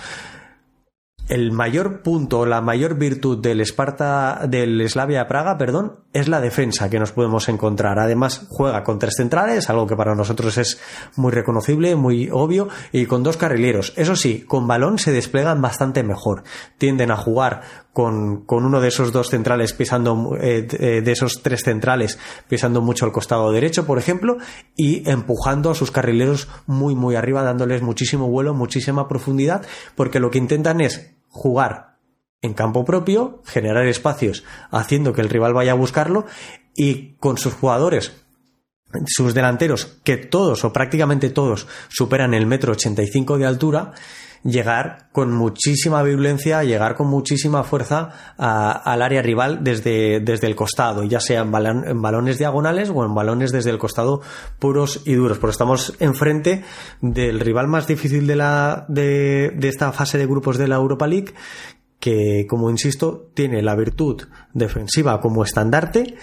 El 1.30 1.52
mayor 1.52 2.02
punto, 2.02 2.48
la 2.48 2.60
mayor 2.60 2.98
virtud 2.98 3.38
del 3.38 3.62
Esparta, 3.62 4.48
del 4.50 4.90
Slavia 4.90 5.28
Praga, 5.28 5.60
perdón, 5.60 6.00
es 6.12 6.28
la 6.28 6.42
defensa 6.42 6.90
que 6.90 6.98
nos 6.98 7.12
podemos 7.12 7.48
encontrar. 7.50 8.00
Además, 8.00 8.48
juega 8.50 8.84
con 8.84 8.98
tres 8.98 9.14
centrales, 9.16 9.70
algo 9.70 9.86
que 9.86 9.96
para 9.96 10.16
nosotros 10.16 10.58
es 10.58 10.82
muy 11.16 11.32
reconocible, 11.32 11.96
muy 11.96 12.30
obvio, 12.32 12.68
y 12.92 13.06
con 13.06 13.22
dos 13.22 13.38
carrileros. 13.38 13.94
Eso 13.96 14.16
sí, 14.16 14.42
con 14.42 14.68
balón 14.68 14.98
se 14.98 15.12
desplegan 15.12 15.62
bastante 15.62 16.02
mejor. 16.02 16.44
Tienden 16.80 17.12
a 17.12 17.18
jugar 17.18 17.62
con, 17.94 18.46
con 18.46 18.66
uno 18.66 18.82
de 18.82 18.88
esos 18.88 19.12
dos 19.12 19.30
centrales 19.30 19.74
pisando, 19.74 20.36
eh, 20.42 20.68
eh, 20.80 21.02
de 21.02 21.12
esos 21.12 21.44
tres 21.44 21.62
centrales 21.64 22.18
pisando 22.48 22.82
mucho 22.82 23.06
al 23.06 23.12
costado 23.12 23.52
derecho, 23.52 23.86
por 23.86 24.00
ejemplo, 24.00 24.38
y 24.76 25.08
empujando 25.08 25.70
a 25.70 25.76
sus 25.76 25.92
carrileros 25.92 26.48
muy, 26.66 26.96
muy 26.96 27.16
arriba, 27.16 27.44
dándoles 27.44 27.84
muchísimo 27.84 28.28
vuelo, 28.30 28.56
muchísima 28.56 29.08
profundidad, 29.08 29.64
porque 29.96 30.20
lo 30.20 30.32
que 30.32 30.40
intentan 30.40 30.82
es 30.82 31.19
jugar 31.30 31.98
en 32.42 32.54
campo 32.54 32.86
propio, 32.86 33.42
generar 33.46 33.88
espacios 33.88 34.44
haciendo 34.72 35.14
que 35.14 35.22
el 35.22 35.30
rival 35.30 35.54
vaya 35.54 35.72
a 35.72 35.76
buscarlo 35.76 36.26
y 36.76 37.16
con 37.16 37.38
sus 37.38 37.54
jugadores 37.54 38.14
sus 39.06 39.34
delanteros, 39.34 40.00
que 40.04 40.18
todos 40.18 40.64
o 40.66 40.74
prácticamente 40.74 41.30
todos 41.30 41.68
superan 41.90 42.34
el 42.34 42.48
metro 42.48 42.72
85 42.72 43.38
de 43.38 43.46
altura, 43.46 43.94
llegar 44.44 45.10
con 45.12 45.32
muchísima 45.34 46.02
violencia, 46.04 46.64
llegar 46.64 46.96
con 46.96 47.08
muchísima 47.08 47.64
fuerza 47.64 48.36
al 48.38 49.02
área 49.02 49.22
rival 49.22 49.64
desde, 49.64 50.20
desde 50.20 50.48
el 50.48 50.56
costado, 50.56 51.04
ya 51.04 51.20
sea 51.20 51.42
en, 51.42 51.52
balones 52.02 52.38
diagonales 52.38 52.92
o 52.94 53.06
en 53.06 53.14
balones 53.14 53.52
desde 53.52 53.70
el 53.70 53.78
costado 53.78 54.22
puros 54.60 55.02
y 55.06 55.14
duros, 55.14 55.38
porque 55.38 55.52
estamos 55.52 55.96
enfrente 56.00 56.64
del 57.02 57.40
rival 57.40 57.68
más 57.68 57.88
difícil 57.88 58.28
de, 58.28 58.36
la, 58.36 58.86
de 58.88 59.58
esta 59.62 59.92
fase 59.92 60.18
de 60.18 60.26
grupos 60.26 60.58
de 60.58 60.68
la 60.68 60.76
Europa 60.76 61.08
League, 61.08 61.34
que, 62.00 62.46
como 62.50 62.70
insisto, 62.70 63.30
tiene 63.34 63.62
la 63.62 63.76
virtud 63.76 64.24
defensiva 64.54 65.20
como 65.20 65.44
estandarte 65.44 66.16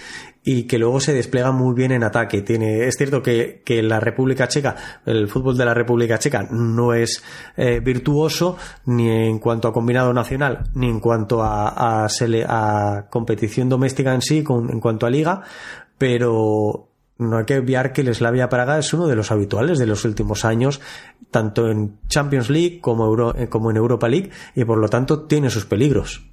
y 0.43 0.63
que 0.63 0.77
luego 0.77 0.99
se 0.99 1.13
despliega 1.13 1.51
muy 1.51 1.75
bien 1.75 1.91
en 1.91 2.03
ataque. 2.03 2.41
Tiene, 2.41 2.87
es 2.87 2.95
cierto 2.97 3.21
que, 3.21 3.61
que 3.65 3.81
la 3.83 3.99
República 3.99 4.47
Checa, 4.47 4.75
el 5.05 5.27
fútbol 5.27 5.57
de 5.57 5.65
la 5.65 5.73
República 5.73 6.19
Checa 6.19 6.47
no 6.49 6.93
es 6.93 7.23
eh, 7.55 7.79
virtuoso 7.79 8.57
ni 8.85 9.09
en 9.09 9.39
cuanto 9.39 9.67
a 9.67 9.73
combinado 9.73 10.13
nacional, 10.13 10.63
ni 10.73 10.87
en 10.87 10.99
cuanto 10.99 11.43
a, 11.43 12.05
a, 12.05 12.07
a 12.07 13.09
competición 13.09 13.69
doméstica 13.69 14.13
en 14.13 14.21
sí, 14.21 14.43
en 14.47 14.79
cuanto 14.79 15.05
a 15.05 15.09
liga, 15.09 15.41
pero 15.97 16.89
no 17.17 17.37
hay 17.37 17.45
que 17.45 17.57
obviar 17.57 17.93
que 17.93 18.01
el 18.01 18.13
Slavia 18.13 18.49
Praga 18.49 18.77
es 18.77 18.93
uno 18.93 19.07
de 19.07 19.15
los 19.15 19.31
habituales 19.31 19.79
de 19.79 19.87
los 19.87 20.05
últimos 20.05 20.45
años, 20.45 20.81
tanto 21.31 21.69
en 21.69 21.97
Champions 22.07 22.49
League 22.49 22.79
como, 22.79 23.31
eh, 23.31 23.49
como 23.49 23.71
en 23.71 23.77
Europa 23.77 24.07
League, 24.07 24.29
y 24.55 24.63
por 24.65 24.77
lo 24.77 24.87
tanto 24.87 25.23
tiene 25.23 25.49
sus 25.49 25.65
peligros. 25.65 26.29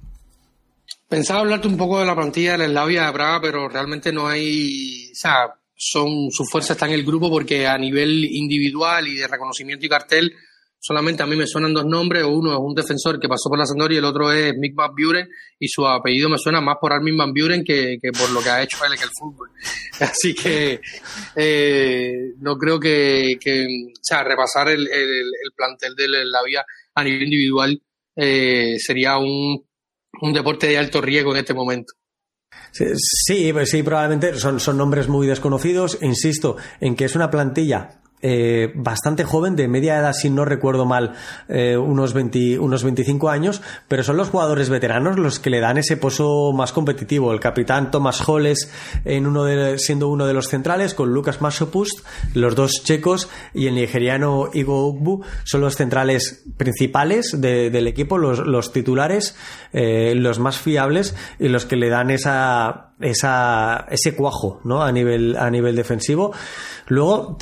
Pensaba 1.07 1.41
hablarte 1.41 1.67
un 1.67 1.77
poco 1.77 1.99
de 1.99 2.05
la 2.05 2.15
plantilla 2.15 2.57
del 2.57 2.71
Slavia 2.71 3.13
Praga, 3.13 3.39
pero 3.41 3.69
realmente 3.69 4.11
no 4.11 4.27
hay, 4.27 5.11
o 5.11 5.15
sea, 5.15 5.53
son, 5.75 6.31
su 6.31 6.45
fuerza 6.45 6.73
está 6.73 6.87
en 6.87 6.93
el 6.93 7.05
grupo 7.05 7.29
porque 7.29 7.67
a 7.67 7.77
nivel 7.77 8.25
individual 8.25 9.07
y 9.07 9.15
de 9.15 9.27
reconocimiento 9.27 9.85
y 9.85 9.89
cartel, 9.89 10.33
solamente 10.79 11.21
a 11.21 11.27
mí 11.27 11.35
me 11.35 11.45
suenan 11.45 11.75
dos 11.75 11.85
nombres, 11.85 12.23
uno 12.23 12.53
es 12.53 12.59
un 12.59 12.73
defensor 12.73 13.19
que 13.19 13.27
pasó 13.27 13.49
por 13.49 13.59
la 13.59 13.67
Sampdoria 13.67 13.95
y 13.95 13.99
el 13.99 14.05
otro 14.05 14.31
es 14.31 14.55
Mick 14.57 14.73
Van 14.73 14.95
Buren 14.95 15.27
y 15.59 15.67
su 15.67 15.85
apellido 15.85 16.27
me 16.27 16.39
suena 16.39 16.59
más 16.59 16.77
por 16.81 16.91
Armin 16.91 17.17
Van 17.17 17.33
Buren 17.33 17.63
que, 17.63 17.99
por 18.17 18.31
lo 18.31 18.41
que 18.41 18.49
ha 18.49 18.63
hecho 18.63 18.83
él 18.85 18.93
en 18.93 19.03
el 19.03 19.09
fútbol. 19.15 19.49
Así 19.99 20.33
que 20.33 20.79
eh, 21.35 22.33
no 22.39 22.57
creo 22.57 22.79
que, 22.79 23.37
o 23.37 23.99
sea, 24.01 24.23
repasar 24.23 24.69
el, 24.69 24.87
plantel 25.55 25.95
de 25.95 26.07
la 26.07 26.39
a 26.95 27.03
nivel 27.03 27.23
individual 27.23 27.79
eh, 28.15 28.75
sería 28.79 29.17
un, 29.17 29.65
un 30.21 30.33
deporte 30.33 30.67
de 30.67 30.77
alto 30.77 31.01
riesgo 31.01 31.31
en 31.31 31.39
este 31.39 31.53
momento. 31.53 31.93
Sí, 32.71 33.51
pues 33.53 33.69
sí, 33.69 33.83
probablemente 33.83 34.37
son, 34.37 34.59
son 34.59 34.77
nombres 34.77 35.07
muy 35.07 35.27
desconocidos. 35.27 35.97
Insisto 36.01 36.57
en 36.79 36.95
que 36.95 37.05
es 37.05 37.15
una 37.15 37.29
plantilla 37.29 38.01
eh, 38.21 38.71
bastante 38.73 39.23
joven, 39.23 39.55
de 39.55 39.67
media 39.67 39.99
edad, 39.99 40.13
si 40.13 40.29
no 40.29 40.45
recuerdo 40.45 40.85
mal, 40.85 41.13
eh, 41.47 41.77
unos, 41.77 42.15
unos 42.15 42.83
25 42.83 43.29
años, 43.29 43.61
pero 43.87 44.03
son 44.03 44.17
los 44.17 44.29
jugadores 44.29 44.69
veteranos 44.69 45.19
los 45.19 45.39
que 45.39 45.49
le 45.49 45.59
dan 45.59 45.77
ese 45.77 45.97
pozo 45.97 46.51
más 46.51 46.71
competitivo. 46.71 47.33
El 47.33 47.39
capitán 47.39 47.91
Thomas 47.91 48.27
Holles 48.27 48.71
en 49.03 49.27
uno 49.27 49.43
de, 49.43 49.77
siendo 49.77 50.09
uno 50.09 50.25
de 50.25 50.33
los 50.33 50.47
centrales, 50.47 50.93
con 50.93 51.13
Lucas 51.13 51.41
Masopust, 51.41 51.99
los 52.33 52.55
dos 52.55 52.83
checos, 52.83 53.29
y 53.53 53.67
el 53.67 53.75
nigeriano 53.75 54.49
Igo 54.53 54.87
Ugbu 54.87 55.23
son 55.43 55.61
los 55.61 55.75
centrales 55.75 56.45
principales 56.57 57.39
del 57.39 57.87
equipo, 57.87 58.17
los, 58.17 58.71
titulares, 58.71 59.35
eh, 59.71 60.13
los 60.15 60.39
más 60.39 60.57
fiables 60.57 61.15
y 61.37 61.49
los 61.49 61.65
que 61.65 61.75
le 61.75 61.89
dan 61.89 62.09
esa, 62.09 62.93
esa, 62.99 63.85
ese 63.91 64.15
cuajo 64.15 64.61
¿no? 64.63 64.81
a, 64.81 64.91
nivel, 64.91 65.35
a 65.37 65.49
nivel 65.51 65.75
defensivo. 65.75 66.33
Luego, 66.87 67.37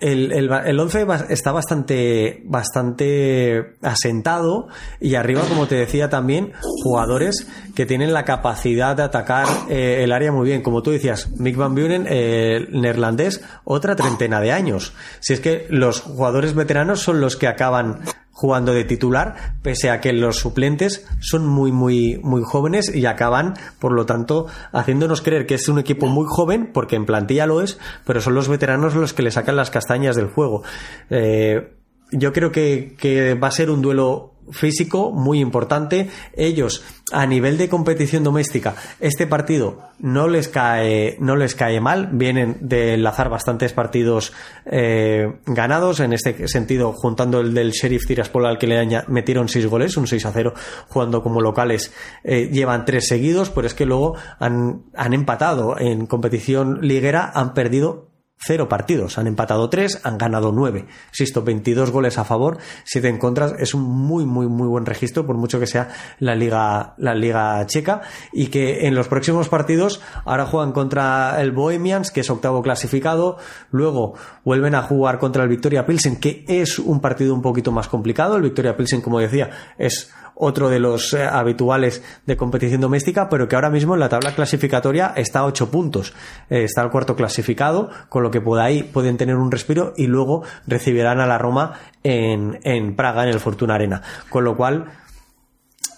el, 0.00 0.32
el, 0.32 0.50
el 0.52 0.80
11 0.80 1.06
está 1.28 1.52
bastante, 1.52 2.42
bastante 2.44 3.76
asentado 3.82 4.68
y 5.00 5.14
arriba, 5.14 5.42
como 5.48 5.66
te 5.66 5.76
decía 5.76 6.08
también, 6.08 6.52
jugadores 6.82 7.48
que 7.74 7.86
tienen 7.86 8.12
la 8.12 8.24
capacidad 8.24 8.96
de 8.96 9.02
atacar 9.02 9.46
eh, 9.68 10.02
el 10.02 10.12
área 10.12 10.32
muy 10.32 10.46
bien. 10.46 10.62
Como 10.62 10.82
tú 10.82 10.90
decías, 10.90 11.30
Mick 11.38 11.56
Van 11.56 11.74
Buren, 11.74 12.06
eh, 12.08 12.66
neerlandés, 12.70 13.42
otra 13.64 13.96
treintena 13.96 14.40
de 14.40 14.52
años. 14.52 14.92
Si 15.20 15.32
es 15.32 15.40
que 15.40 15.66
los 15.70 16.00
jugadores 16.00 16.54
veteranos 16.54 17.00
son 17.00 17.20
los 17.20 17.36
que 17.36 17.48
acaban 17.48 18.00
jugando 18.34 18.74
de 18.74 18.84
titular, 18.84 19.54
pese 19.62 19.90
a 19.90 20.00
que 20.00 20.12
los 20.12 20.36
suplentes 20.36 21.06
son 21.20 21.46
muy, 21.46 21.72
muy, 21.72 22.20
muy 22.22 22.42
jóvenes 22.44 22.94
y 22.94 23.06
acaban, 23.06 23.54
por 23.78 23.92
lo 23.92 24.04
tanto, 24.04 24.46
haciéndonos 24.72 25.22
creer 25.22 25.46
que 25.46 25.54
es 25.54 25.68
un 25.68 25.78
equipo 25.78 26.08
muy 26.08 26.26
joven, 26.28 26.70
porque 26.74 26.96
en 26.96 27.06
plantilla 27.06 27.46
lo 27.46 27.62
es, 27.62 27.78
pero 28.04 28.20
son 28.20 28.34
los 28.34 28.48
veteranos 28.48 28.94
los 28.94 29.14
que 29.14 29.22
le 29.22 29.30
sacan 29.30 29.56
las 29.56 29.70
castañas 29.70 30.16
del 30.16 30.26
juego. 30.26 30.64
Eh, 31.10 31.72
yo 32.10 32.32
creo 32.32 32.52
que, 32.52 32.96
que 32.98 33.34
va 33.34 33.48
a 33.48 33.52
ser 33.52 33.70
un 33.70 33.80
duelo 33.80 34.33
físico 34.50 35.10
muy 35.12 35.40
importante. 35.40 36.10
Ellos, 36.34 36.84
a 37.12 37.26
nivel 37.26 37.58
de 37.58 37.68
competición 37.68 38.24
doméstica, 38.24 38.74
este 39.00 39.26
partido 39.26 39.80
no 39.98 40.28
les 40.28 40.48
cae, 40.48 41.16
no 41.20 41.36
les 41.36 41.54
cae 41.54 41.80
mal. 41.80 42.10
Vienen 42.12 42.56
de 42.60 42.94
enlazar 42.94 43.28
bastantes 43.28 43.72
partidos 43.72 44.32
eh, 44.66 45.40
ganados. 45.46 46.00
En 46.00 46.12
este 46.12 46.48
sentido, 46.48 46.92
juntando 46.92 47.40
el 47.40 47.54
del 47.54 47.72
Sheriff 47.72 48.06
Tiraspol 48.06 48.46
al 48.46 48.58
que 48.58 48.66
le 48.66 49.04
metieron 49.08 49.48
seis 49.48 49.66
goles, 49.66 49.96
un 49.96 50.06
6 50.06 50.26
a 50.26 50.32
0, 50.32 50.54
jugando 50.88 51.22
como 51.22 51.40
locales, 51.40 51.92
eh, 52.22 52.48
llevan 52.52 52.84
tres 52.84 53.08
seguidos, 53.08 53.50
pero 53.50 53.66
es 53.66 53.74
que 53.74 53.86
luego 53.86 54.16
han, 54.38 54.84
han 54.94 55.12
empatado 55.12 55.78
en 55.78 56.06
competición 56.06 56.80
liguera, 56.82 57.30
han 57.34 57.54
perdido 57.54 58.13
cero 58.38 58.68
partidos. 58.68 59.18
Han 59.18 59.26
empatado 59.26 59.70
tres, 59.70 60.00
han 60.04 60.18
ganado 60.18 60.52
nueve. 60.52 60.86
Insisto, 61.10 61.42
22 61.42 61.90
goles 61.90 62.18
a 62.18 62.24
favor, 62.24 62.58
siete 62.84 63.08
en 63.08 63.18
contra. 63.18 63.54
Es 63.58 63.74
un 63.74 63.82
muy, 63.82 64.26
muy, 64.26 64.46
muy 64.46 64.68
buen 64.68 64.86
registro, 64.86 65.26
por 65.26 65.36
mucho 65.36 65.60
que 65.60 65.66
sea 65.66 65.88
la 66.18 66.34
liga, 66.34 66.94
la 66.98 67.14
liga 67.14 67.64
checa. 67.66 68.02
Y 68.32 68.48
que 68.48 68.86
en 68.86 68.94
los 68.94 69.08
próximos 69.08 69.48
partidos 69.48 70.00
ahora 70.24 70.46
juegan 70.46 70.72
contra 70.72 71.40
el 71.40 71.52
Bohemians, 71.52 72.10
que 72.10 72.20
es 72.20 72.30
octavo 72.30 72.62
clasificado. 72.62 73.38
Luego 73.70 74.14
vuelven 74.44 74.74
a 74.74 74.82
jugar 74.82 75.18
contra 75.18 75.42
el 75.42 75.48
Victoria 75.48 75.86
Pilsen, 75.86 76.16
que 76.16 76.44
es 76.48 76.78
un 76.78 77.00
partido 77.00 77.34
un 77.34 77.42
poquito 77.42 77.72
más 77.72 77.88
complicado. 77.88 78.36
El 78.36 78.42
Victoria 78.42 78.76
Pilsen, 78.76 79.00
como 79.00 79.20
decía, 79.20 79.50
es 79.78 80.12
otro 80.34 80.68
de 80.68 80.80
los 80.80 81.12
eh, 81.14 81.24
habituales 81.24 82.02
de 82.26 82.36
competición 82.36 82.80
doméstica, 82.80 83.28
pero 83.28 83.48
que 83.48 83.54
ahora 83.54 83.70
mismo 83.70 83.94
en 83.94 84.00
la 84.00 84.08
tabla 84.08 84.34
clasificatoria 84.34 85.12
está 85.16 85.40
a 85.40 85.44
8 85.46 85.70
puntos. 85.70 86.12
Eh, 86.50 86.64
está 86.64 86.82
el 86.82 86.90
cuarto 86.90 87.16
clasificado, 87.16 87.90
con 88.08 88.23
lo 88.24 88.30
que 88.30 88.42
ahí 88.60 88.82
pueden 88.82 89.16
tener 89.16 89.36
un 89.36 89.52
respiro 89.52 89.94
y 89.96 90.06
luego 90.08 90.42
recibirán 90.66 91.20
a 91.20 91.26
la 91.26 91.38
Roma 91.38 91.74
en, 92.02 92.58
en 92.64 92.96
Praga, 92.96 93.22
en 93.22 93.28
el 93.28 93.38
Fortuna 93.38 93.76
Arena. 93.76 94.02
Con 94.28 94.42
lo 94.44 94.56
cual, 94.56 94.86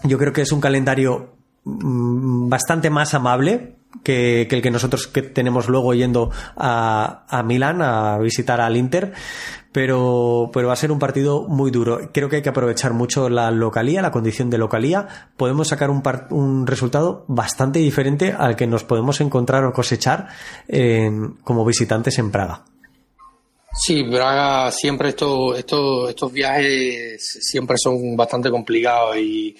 yo 0.02 0.18
creo 0.18 0.32
que 0.32 0.42
es 0.42 0.52
un 0.52 0.60
calendario 0.60 1.36
mm, 1.64 2.48
bastante 2.48 2.90
más 2.90 3.14
amable 3.14 3.76
que, 4.02 4.42
el 4.50 4.62
que 4.62 4.70
nosotros 4.70 5.06
que 5.06 5.22
tenemos 5.22 5.68
luego 5.68 5.94
yendo 5.94 6.30
a, 6.56 7.24
a 7.28 7.42
Milán 7.42 7.80
a 7.80 8.18
visitar 8.18 8.60
al 8.60 8.76
Inter 8.76 9.14
pero, 9.76 10.48
pero 10.54 10.68
va 10.68 10.72
a 10.72 10.76
ser 10.76 10.90
un 10.90 10.98
partido 10.98 11.42
muy 11.42 11.70
duro. 11.70 12.10
Creo 12.10 12.30
que 12.30 12.36
hay 12.36 12.42
que 12.42 12.48
aprovechar 12.48 12.94
mucho 12.94 13.28
la 13.28 13.50
localía, 13.50 14.00
la 14.00 14.10
condición 14.10 14.48
de 14.48 14.56
localía. 14.56 15.06
Podemos 15.36 15.68
sacar 15.68 15.90
un, 15.90 16.02
un 16.30 16.66
resultado 16.66 17.26
bastante 17.28 17.80
diferente 17.80 18.32
al 18.32 18.56
que 18.56 18.66
nos 18.66 18.84
podemos 18.84 19.20
encontrar 19.20 19.64
o 19.64 19.74
cosechar 19.74 20.28
como 21.44 21.66
visitantes 21.66 22.18
en 22.18 22.30
Praga. 22.30 22.64
Sí, 23.74 24.04
Praga 24.04 24.72
siempre 24.72 25.10
esto, 25.10 25.54
esto, 25.54 26.08
estos 26.08 26.32
viajes 26.32 27.38
siempre 27.42 27.76
son 27.76 28.16
bastante 28.16 28.50
complicados 28.50 29.14
y 29.18 29.54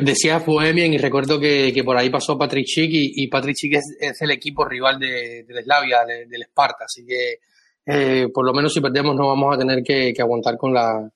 decías 0.00 0.46
Bohemian 0.46 0.92
y 0.92 0.98
recuerdo 0.98 1.40
que, 1.40 1.82
por 1.84 1.96
ahí 1.96 2.08
pasó 2.08 2.38
Patrick 2.38 2.66
Schick 2.68 2.90
y, 2.92 3.26
Patrick 3.26 3.56
Schick 3.56 3.80
es, 3.98 4.22
el 4.22 4.30
equipo 4.30 4.64
rival 4.64 5.00
de, 5.00 5.42
de 5.42 5.62
Slavia, 5.64 6.04
del 6.04 6.42
Esparta, 6.42 6.84
así 6.84 7.04
que 7.04 7.40
eh, 7.86 8.28
por 8.32 8.44
lo 8.44 8.52
menos 8.52 8.72
si 8.72 8.80
perdemos 8.80 9.14
no 9.16 9.28
vamos 9.28 9.54
a 9.54 9.58
tener 9.58 9.82
que, 9.82 10.14
aguantar 10.18 10.56
con 10.56 10.72
la 10.72 11.08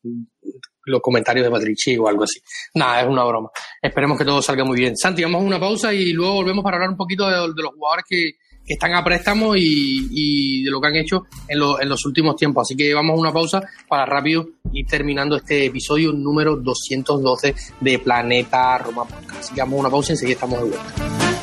los 0.87 1.01
comentarios 1.01 1.45
de 1.45 1.51
Patrici 1.51 1.97
o 1.97 2.09
algo 2.09 2.25
así. 2.25 2.41
Nada, 2.75 3.03
es 3.03 3.09
una 3.09 3.25
broma. 3.25 3.51
Esperemos 3.83 4.17
que 4.17 4.25
todo 4.25 4.41
salga 4.41 4.65
muy 4.65 4.79
bien. 4.79 4.97
Santi, 4.97 5.23
vamos 5.23 5.43
a 5.43 5.45
una 5.45 5.61
pausa 5.61 5.93
y 5.93 6.13
luego 6.13 6.35
volvemos 6.35 6.63
para 6.63 6.77
hablar 6.77 6.91
un 6.91 6.97
poquito 6.97 7.27
de, 7.27 7.63
los 7.63 7.75
jugadores 7.75 8.05
que, 8.09 8.31
están 8.69 8.95
a 8.95 9.05
préstamo 9.05 9.55
y, 9.57 10.65
de 10.65 10.71
lo 10.71 10.81
que 10.81 10.89
han 10.89 10.97
hecho 10.97 11.25
en, 11.47 11.59
en, 11.81 11.89
los 11.89 12.05
últimos 12.05 12.35
tiempos. 12.35 12.63
Así 12.63 12.77
que 12.77 12.95
vamos 12.95 13.17
a 13.17 13.21
una 13.21 13.33
pausa 13.33 13.63
para 13.89 14.07
rápido 14.07 14.49
ir 14.73 14.87
terminando 14.87 15.37
este 15.37 15.67
episodio 15.67 16.13
número 16.13 16.57
212 16.57 17.55
de 17.81 17.99
Planeta 17.99 18.79
Roma 18.79 19.05
Podcast. 19.05 19.41
Así 19.41 19.55
que 19.55 19.61
vamos 19.61 19.79
a 19.79 19.81
una 19.81 19.91
pausa 19.91 20.13
y 20.13 20.15
enseguida 20.15 20.35
estamos 20.35 20.59
de 20.63 20.69
vuelta. 20.71 21.36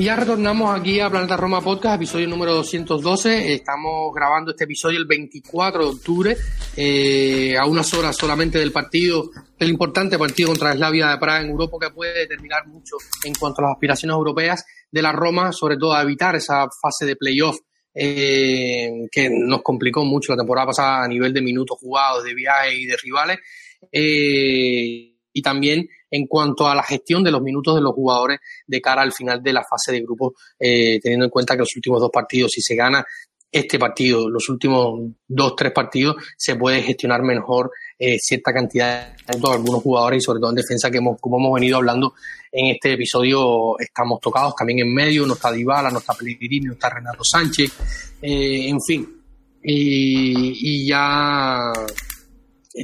Ya 0.00 0.16
retornamos 0.16 0.78
aquí 0.78 0.98
a 0.98 1.10
Planeta 1.10 1.36
Roma 1.36 1.60
Podcast, 1.60 1.96
episodio 1.96 2.26
número 2.26 2.54
212. 2.54 3.52
Estamos 3.52 4.14
grabando 4.14 4.52
este 4.52 4.64
episodio 4.64 4.98
el 4.98 5.04
24 5.04 5.82
de 5.82 5.90
octubre, 5.90 6.36
eh, 6.74 7.54
a 7.58 7.66
unas 7.66 7.92
horas 7.92 8.16
solamente 8.16 8.58
del 8.58 8.72
partido, 8.72 9.30
del 9.58 9.68
importante 9.68 10.18
partido 10.18 10.48
contra 10.48 10.72
Slavia 10.72 11.08
de 11.08 11.18
Praga 11.18 11.42
en 11.42 11.50
Europa, 11.50 11.76
que 11.80 11.90
puede 11.90 12.20
determinar 12.20 12.66
mucho 12.66 12.96
en 13.24 13.34
cuanto 13.34 13.60
a 13.60 13.64
las 13.66 13.72
aspiraciones 13.72 14.14
europeas 14.14 14.64
de 14.90 15.02
la 15.02 15.12
Roma, 15.12 15.52
sobre 15.52 15.76
todo 15.76 15.94
a 15.94 16.02
evitar 16.02 16.34
esa 16.34 16.66
fase 16.80 17.04
de 17.04 17.16
playoff 17.16 17.58
eh, 17.94 19.06
que 19.12 19.28
nos 19.28 19.60
complicó 19.62 20.04
mucho 20.06 20.32
la 20.32 20.38
temporada 20.38 20.68
pasada 20.68 21.04
a 21.04 21.08
nivel 21.08 21.34
de 21.34 21.42
minutos 21.42 21.76
jugados, 21.78 22.24
de 22.24 22.34
viajes 22.34 22.72
y 22.74 22.86
de 22.86 22.96
rivales. 22.96 23.38
Eh, 23.92 25.14
y 25.32 25.42
también 25.42 25.86
en 26.10 26.26
cuanto 26.26 26.68
a 26.68 26.74
la 26.74 26.82
gestión 26.82 27.22
de 27.22 27.30
los 27.30 27.42
minutos 27.42 27.74
de 27.74 27.80
los 27.80 27.92
jugadores 27.92 28.40
de 28.66 28.80
cara 28.80 29.02
al 29.02 29.12
final 29.12 29.42
de 29.42 29.52
la 29.52 29.62
fase 29.62 29.92
de 29.92 30.00
grupo, 30.02 30.34
eh, 30.58 30.98
teniendo 31.00 31.26
en 31.26 31.30
cuenta 31.30 31.54
que 31.54 31.60
los 31.60 31.76
últimos 31.76 32.00
dos 32.00 32.10
partidos, 32.12 32.52
si 32.52 32.60
se 32.60 32.74
gana 32.74 33.04
este 33.52 33.78
partido, 33.78 34.28
los 34.28 34.48
últimos 34.48 35.10
dos, 35.26 35.56
tres 35.56 35.72
partidos, 35.72 36.16
se 36.36 36.54
puede 36.54 36.82
gestionar 36.82 37.22
mejor 37.22 37.72
eh, 37.98 38.16
cierta 38.18 38.52
cantidad 38.52 39.16
de 39.16 39.50
algunos 39.50 39.82
jugadores 39.82 40.18
y 40.18 40.24
sobre 40.24 40.38
todo 40.38 40.50
en 40.50 40.56
defensa 40.56 40.90
que 40.90 40.98
hemos, 40.98 41.20
como 41.20 41.38
hemos 41.38 41.54
venido 41.54 41.78
hablando 41.78 42.14
en 42.52 42.66
este 42.68 42.92
episodio, 42.92 43.78
estamos 43.78 44.20
tocados 44.20 44.54
también 44.54 44.80
en 44.80 44.94
medio, 44.94 45.26
no 45.26 45.34
está 45.34 45.50
Dybala, 45.50 45.90
no 45.90 45.98
está 45.98 46.14
Pellegrini, 46.14 46.66
no 46.66 46.74
está 46.74 46.90
Renato 46.90 47.24
Sánchez, 47.24 47.72
eh, 48.22 48.68
en 48.68 48.80
fin. 48.80 49.16
y 49.62 50.86
ya 50.86 51.72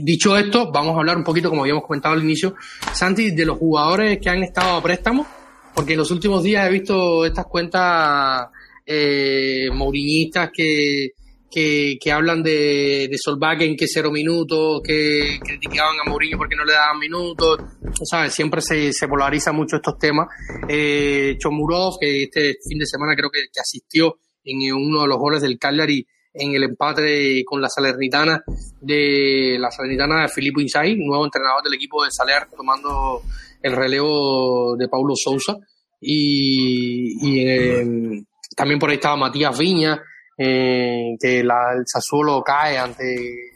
Dicho 0.02 0.36
esto, 0.36 0.70
vamos 0.72 0.94
a 0.94 0.98
hablar 0.98 1.16
un 1.16 1.24
poquito, 1.24 1.48
como 1.48 1.62
habíamos 1.62 1.84
comentado 1.84 2.14
al 2.14 2.22
inicio, 2.22 2.54
Santi, 2.92 3.30
de 3.30 3.46
los 3.46 3.58
jugadores 3.58 4.18
que 4.20 4.28
han 4.28 4.42
estado 4.42 4.76
a 4.76 4.82
préstamo, 4.82 5.26
porque 5.74 5.92
en 5.92 5.98
los 5.98 6.10
últimos 6.10 6.42
días 6.42 6.66
he 6.66 6.72
visto 6.72 7.24
estas 7.24 7.46
cuentas 7.46 8.48
eh, 8.84 9.68
mouriñistas 9.72 10.50
que, 10.52 11.10
que, 11.50 12.12
hablan 12.12 12.42
de, 12.42 13.08
de 13.10 13.16
Solbakken 13.18 13.76
que 13.76 13.86
cero 13.88 14.10
minutos, 14.10 14.80
que 14.84 15.38
criticaban 15.42 15.96
a 16.04 16.08
Mourinho 16.08 16.36
porque 16.36 16.56
no 16.56 16.64
le 16.64 16.72
daban 16.72 16.98
minutos, 16.98 17.58
¿sabes? 18.04 18.34
Siempre 18.34 18.60
se, 18.60 18.92
se 18.92 19.08
polariza 19.08 19.52
mucho 19.52 19.76
estos 19.76 19.98
temas. 19.98 20.28
Eh, 20.68 21.36
Chomurov, 21.38 21.98
que 21.98 22.24
este 22.24 22.56
fin 22.68 22.78
de 22.78 22.86
semana 22.86 23.14
creo 23.16 23.30
que, 23.30 23.44
que 23.52 23.60
asistió 23.60 24.18
en 24.44 24.72
uno 24.72 25.02
de 25.02 25.08
los 25.08 25.18
goles 25.18 25.42
del 25.42 25.58
Cagliari, 25.58 26.06
en 26.38 26.54
el 26.54 26.64
empate 26.64 27.42
con 27.44 27.60
la 27.60 27.68
Salernitana 27.68 28.42
de 28.80 29.56
la 29.58 29.70
Salernitana 29.70 30.22
de 30.22 30.28
Filippo 30.28 30.60
Inzaghi, 30.60 30.96
nuevo 30.96 31.24
entrenador 31.24 31.62
del 31.62 31.74
equipo 31.74 32.04
de 32.04 32.10
Saler, 32.10 32.46
tomando 32.54 33.22
el 33.62 33.72
relevo 33.72 34.76
de 34.76 34.88
Paulo 34.88 35.14
Sousa. 35.16 35.56
Y, 36.00 37.40
em, 37.40 38.24
también 38.54 38.78
por 38.78 38.90
ahí 38.90 38.96
estaba 38.96 39.16
Matías 39.16 39.58
Viña, 39.58 40.00
eh, 40.36 41.16
que 41.18 41.40
el 41.40 41.50
Sassuolo 41.86 42.42
cae 42.42 42.76
ante, 42.76 43.52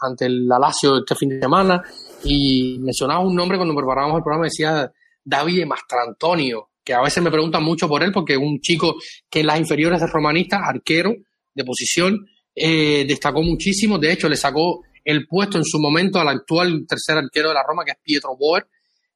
ante 0.00 0.26
el 0.26 0.50
Alacio 0.50 0.98
este 0.98 1.16
fin 1.16 1.30
de 1.30 1.40
semana. 1.40 1.82
Y 2.22 2.78
mencionaba 2.80 3.20
un 3.20 3.34
nombre 3.34 3.58
cuando 3.58 3.74
preparábamos 3.74 4.18
el 4.18 4.22
programa, 4.22 4.44
decía 4.44 4.90
David 5.24 5.66
Mastrantonio, 5.66 6.68
que 6.84 6.94
a 6.94 7.02
veces 7.02 7.22
me 7.22 7.30
preguntan 7.30 7.64
mucho 7.64 7.88
por 7.88 8.02
él, 8.02 8.12
porque 8.12 8.34
es 8.34 8.38
un 8.38 8.60
chico 8.60 8.94
que 9.28 9.40
en 9.40 9.46
las 9.46 9.58
inferiores 9.58 10.00
de 10.00 10.06
romanista, 10.06 10.60
arquero, 10.64 11.12
de 11.54 11.64
posición, 11.64 12.26
eh, 12.54 13.04
destacó 13.06 13.42
muchísimo. 13.42 13.98
De 13.98 14.12
hecho, 14.12 14.28
le 14.28 14.36
sacó 14.36 14.82
el 15.04 15.26
puesto 15.26 15.58
en 15.58 15.64
su 15.64 15.78
momento 15.78 16.18
al 16.18 16.28
actual 16.28 16.84
tercer 16.86 17.16
arquero 17.16 17.48
de 17.48 17.54
la 17.54 17.64
Roma, 17.66 17.84
que 17.84 17.92
es 17.92 17.98
Pietro 18.02 18.36
Boer. 18.36 18.66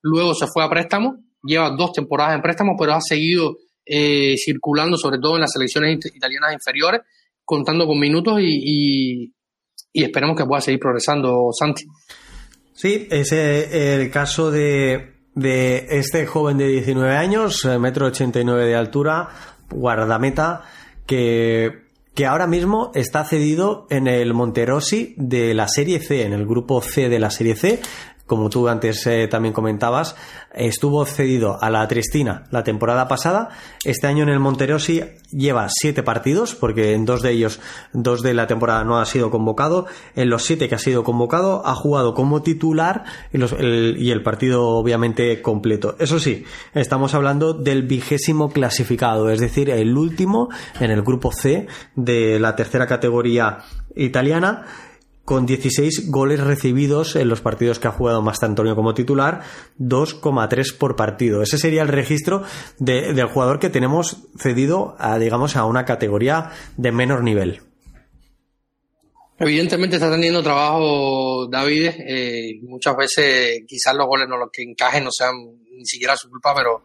Luego 0.03 0.35
se 0.35 0.47
fue 0.47 0.65
a 0.65 0.69
préstamo, 0.69 1.17
lleva 1.43 1.71
dos 1.71 1.93
temporadas 1.93 2.35
en 2.35 2.43
préstamo, 2.43 2.77
pero 2.79 2.95
ha 2.95 3.01
seguido 3.01 3.57
eh, 3.85 4.35
circulando, 4.37 4.97
sobre 4.97 5.19
todo 5.19 5.35
en 5.35 5.43
las 5.43 5.53
selecciones 5.53 5.99
italianas 6.15 6.53
inferiores, 6.53 7.03
contando 7.45 7.87
con 7.87 7.99
minutos 7.99 8.39
y, 8.41 9.33
esperemos 9.93 10.37
que 10.37 10.45
pueda 10.45 10.61
seguir 10.61 10.81
progresando, 10.81 11.51
Santi. 11.53 11.85
Sí, 12.73 13.07
ese 13.11 13.95
el 13.95 14.11
caso 14.11 14.51
de, 14.51 15.15
de 15.35 15.87
este 15.91 16.27
joven 16.27 16.59
de 16.59 16.69
19 16.69 17.17
años, 17.17 17.65
eh, 17.65 17.79
metro 17.79 18.07
89 18.07 18.67
de 18.67 18.75
altura, 18.75 19.29
guardameta, 19.71 20.63
que 21.07 21.84
que 22.15 22.27
ahora 22.27 22.47
mismo 22.47 22.93
está 22.95 23.25
cedido 23.25 23.87
en 23.91 24.07
el 24.07 24.35
Monterosi 24.35 25.15
de 25.17 25.53
la 25.53 25.69
Serie 25.69 25.99
C, 25.99 26.25
en 26.25 26.33
el 26.33 26.47
grupo 26.47 26.81
C 26.81 27.09
de 27.09 27.19
la 27.19 27.31
Serie 27.31 27.57
C, 27.57 27.81
como 28.27 28.49
tú 28.49 28.69
antes 28.69 29.07
eh, 29.07 29.29
también 29.29 29.53
comentabas, 29.53 30.17
estuvo 30.55 31.05
cedido 31.05 31.63
a 31.63 31.69
la 31.71 31.87
Tristina 31.89 32.45
la 32.51 32.65
temporada 32.65 33.07
pasada. 33.07 33.51
Este 33.85 34.07
año 34.07 34.23
en 34.23 34.31
el 34.31 34.41
Monterosi 34.41 35.03
lleva 35.31 35.67
siete 35.69 36.03
partidos, 36.03 36.55
porque 36.55 36.95
en 36.95 37.05
dos 37.05 37.23
de 37.23 37.33
ellos, 37.33 37.61
dos 37.93 38.23
de 38.23 38.35
la 38.35 38.47
temporada 38.47 38.85
no 38.85 38.99
ha 38.99 39.05
sido 39.05 39.31
convocado. 39.31 39.87
En 40.17 40.31
los 40.31 40.45
siete 40.45 40.69
que 40.69 40.75
ha 40.75 40.79
sido 40.79 41.05
convocado, 41.05 41.67
ha 41.67 41.75
jugado 41.75 42.15
como 42.15 42.43
titular 42.43 43.05
y, 43.33 43.39
y 43.39 44.11
el 44.11 44.23
partido 44.23 44.69
obviamente 44.69 45.43
completo. 45.43 45.97
Eso 45.99 46.19
sí, 46.19 46.45
estamos 46.73 47.15
hablando 47.15 47.53
del 47.53 47.83
vigésimo 47.83 48.51
clasificado, 48.51 49.31
es 49.31 49.41
decir, 49.41 49.71
el 49.71 49.97
último 49.97 50.49
en 50.81 50.91
el 50.91 51.03
grupo 51.03 51.31
C 51.33 51.67
de 51.95 52.39
la 52.39 52.57
tercera 52.57 52.87
categoría 52.87 53.59
italiana 53.95 54.65
con 55.25 55.47
16 55.47 56.11
goles 56.11 56.41
recibidos 56.41 57.17
en 57.17 57.29
los 57.29 57.41
partidos 57.41 57.79
que 57.79 57.89
ha 57.89 57.93
jugado 57.93 58.23
más 58.23 58.43
Antonio 58.43 58.77
como 58.77 58.95
titular, 58.95 59.43
2,3 59.79 60.77
por 60.77 60.97
partido. 60.97 61.43
Ese 61.43 61.59
sería 61.59 61.83
el 61.83 61.89
registro 61.89 62.43
del 62.79 63.27
jugador 63.27 63.59
que 63.59 63.71
tenemos 63.71 64.19
cedido 64.39 64.97
a, 64.99 65.19
digamos, 65.19 65.57
a 65.57 65.65
una 65.65 65.85
categoría 65.85 66.51
de 66.77 66.93
menor 66.93 67.23
nivel. 67.23 67.63
Evidentemente 69.39 69.97
está 69.97 70.11
teniendo 70.11 70.43
trabajo 70.43 71.49
David. 71.49 71.91
Eh, 72.07 72.61
muchas 72.63 72.97
veces 72.97 73.63
quizás 73.67 73.95
los 73.95 74.07
goles 74.07 74.29
no 74.29 74.37
los 74.37 74.51
que 74.53 74.63
encajen 74.63 75.05
no 75.05 75.11
sean 75.11 75.35
ni 75.71 75.85
siquiera 75.85 76.17
su 76.17 76.31
culpa, 76.31 76.55
pero, 76.55 76.85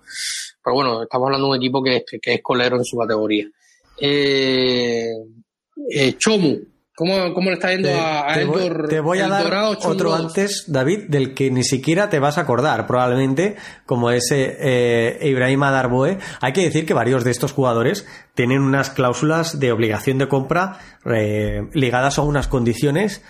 pero 0.63 0.73
bueno, 0.73 1.03
estamos 1.03 1.27
hablando 1.27 1.47
de 1.47 1.51
un 1.51 1.57
equipo 1.57 1.83
que, 1.83 2.03
que 2.19 2.33
es 2.33 2.41
colero 2.41 2.77
en 2.77 2.85
su 2.85 2.97
categoría. 2.97 3.47
Eh, 4.01 5.09
eh, 5.91 6.13
Chomu, 6.17 6.57
¿Cómo, 6.99 7.49
le 7.49 7.53
está 7.53 7.71
yendo 7.71 7.87
a, 7.97 8.33
te 8.33 8.43
voy, 8.43 8.69
te 8.89 8.99
voy 8.99 9.19
a 9.19 9.29
dar 9.29 9.53
otro 9.85 10.13
antes, 10.13 10.65
David, 10.67 11.05
del 11.07 11.33
que 11.33 11.49
ni 11.49 11.63
siquiera 11.63 12.09
te 12.09 12.19
vas 12.19 12.37
a 12.37 12.41
acordar, 12.41 12.87
probablemente, 12.87 13.55
como 13.85 14.11
ese 14.11 14.57
eh, 14.59 15.17
Ibrahim 15.21 15.63
Adarboe. 15.63 16.17
Hay 16.41 16.51
que 16.51 16.61
decir 16.61 16.85
que 16.85 16.93
varios 16.93 17.23
de 17.23 17.31
estos 17.31 17.53
jugadores 17.53 18.05
tienen 18.33 18.61
unas 18.61 18.89
cláusulas 18.89 19.61
de 19.61 19.71
obligación 19.71 20.17
de 20.17 20.27
compra 20.27 20.77
eh, 21.05 21.69
ligadas 21.71 22.19
a 22.19 22.23
unas 22.23 22.49
condiciones 22.49 23.23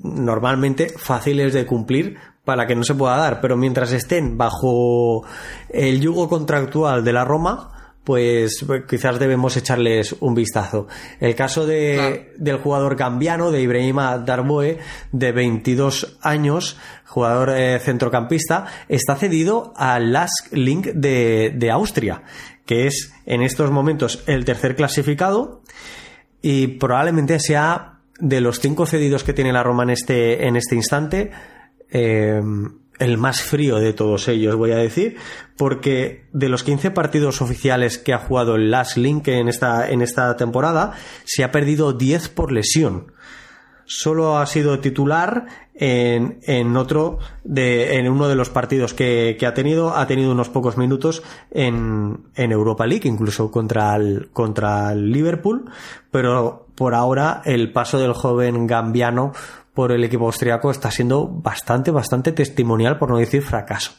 normalmente 0.00 0.88
fáciles 0.88 1.52
de 1.52 1.64
cumplir 1.64 2.16
para 2.44 2.66
que 2.66 2.74
no 2.74 2.82
se 2.82 2.96
pueda 2.96 3.18
dar, 3.18 3.40
pero 3.40 3.56
mientras 3.56 3.92
estén 3.92 4.36
bajo 4.36 5.24
el 5.68 6.00
yugo 6.00 6.28
contractual 6.28 7.04
de 7.04 7.12
la 7.12 7.24
Roma, 7.24 7.75
pues, 8.06 8.64
quizás 8.88 9.18
debemos 9.18 9.56
echarles 9.56 10.14
un 10.20 10.36
vistazo. 10.36 10.86
El 11.18 11.34
caso 11.34 11.66
de, 11.66 12.34
del 12.38 12.58
jugador 12.58 12.94
gambiano, 12.94 13.50
de 13.50 13.60
Ibrahima 13.60 14.16
Darboe, 14.18 14.78
de 15.10 15.32
22 15.32 16.16
años, 16.22 16.78
jugador 17.04 17.50
eh, 17.50 17.80
centrocampista, 17.80 18.66
está 18.88 19.16
cedido 19.16 19.74
al 19.76 20.12
Lask 20.12 20.52
Link 20.52 20.86
de, 20.86 21.52
de 21.56 21.70
Austria, 21.72 22.22
que 22.64 22.86
es 22.86 23.12
en 23.26 23.42
estos 23.42 23.72
momentos 23.72 24.22
el 24.28 24.44
tercer 24.44 24.76
clasificado 24.76 25.62
y 26.40 26.68
probablemente 26.68 27.40
sea 27.40 27.98
de 28.20 28.40
los 28.40 28.60
cinco 28.60 28.86
cedidos 28.86 29.24
que 29.24 29.32
tiene 29.32 29.52
la 29.52 29.64
Roma 29.64 29.82
en 29.82 29.90
este, 29.90 30.46
en 30.46 30.54
este 30.54 30.76
instante, 30.76 31.32
eh, 31.90 32.40
el 32.98 33.18
más 33.18 33.42
frío 33.42 33.76
de 33.76 33.92
todos 33.92 34.28
ellos, 34.28 34.56
voy 34.56 34.72
a 34.72 34.76
decir, 34.76 35.16
porque 35.56 36.24
de 36.32 36.48
los 36.48 36.62
15 36.62 36.90
partidos 36.90 37.42
oficiales 37.42 37.98
que 37.98 38.12
ha 38.12 38.18
jugado 38.18 38.56
el 38.56 38.70
Last 38.70 38.96
Link 38.96 39.28
en 39.28 39.48
esta, 39.48 39.88
en 39.90 40.02
esta 40.02 40.36
temporada, 40.36 40.92
se 41.24 41.44
ha 41.44 41.52
perdido 41.52 41.92
10 41.92 42.28
por 42.30 42.52
lesión. 42.52 43.12
Solo 43.88 44.38
ha 44.38 44.46
sido 44.46 44.80
titular 44.80 45.46
en, 45.72 46.40
en 46.42 46.76
otro 46.76 47.18
de, 47.44 47.98
en 47.98 48.10
uno 48.10 48.26
de 48.26 48.34
los 48.34 48.50
partidos 48.50 48.94
que, 48.94 49.36
que, 49.38 49.46
ha 49.46 49.54
tenido, 49.54 49.96
ha 49.96 50.08
tenido 50.08 50.32
unos 50.32 50.48
pocos 50.48 50.76
minutos 50.76 51.22
en, 51.52 52.18
en 52.34 52.50
Europa 52.50 52.84
League, 52.86 53.08
incluso 53.08 53.52
contra 53.52 53.94
el, 53.94 54.30
contra 54.32 54.90
el 54.90 55.12
Liverpool, 55.12 55.70
pero 56.10 56.66
por 56.74 56.94
ahora 56.94 57.42
el 57.44 57.72
paso 57.72 57.98
del 57.98 58.12
joven 58.12 58.66
gambiano 58.66 59.32
por 59.76 59.92
el 59.92 60.02
equipo 60.02 60.24
austriaco 60.24 60.70
está 60.70 60.90
siendo 60.90 61.28
bastante, 61.28 61.90
bastante 61.90 62.32
testimonial, 62.32 62.98
por 62.98 63.10
no 63.10 63.18
decir 63.18 63.42
fracaso. 63.42 63.92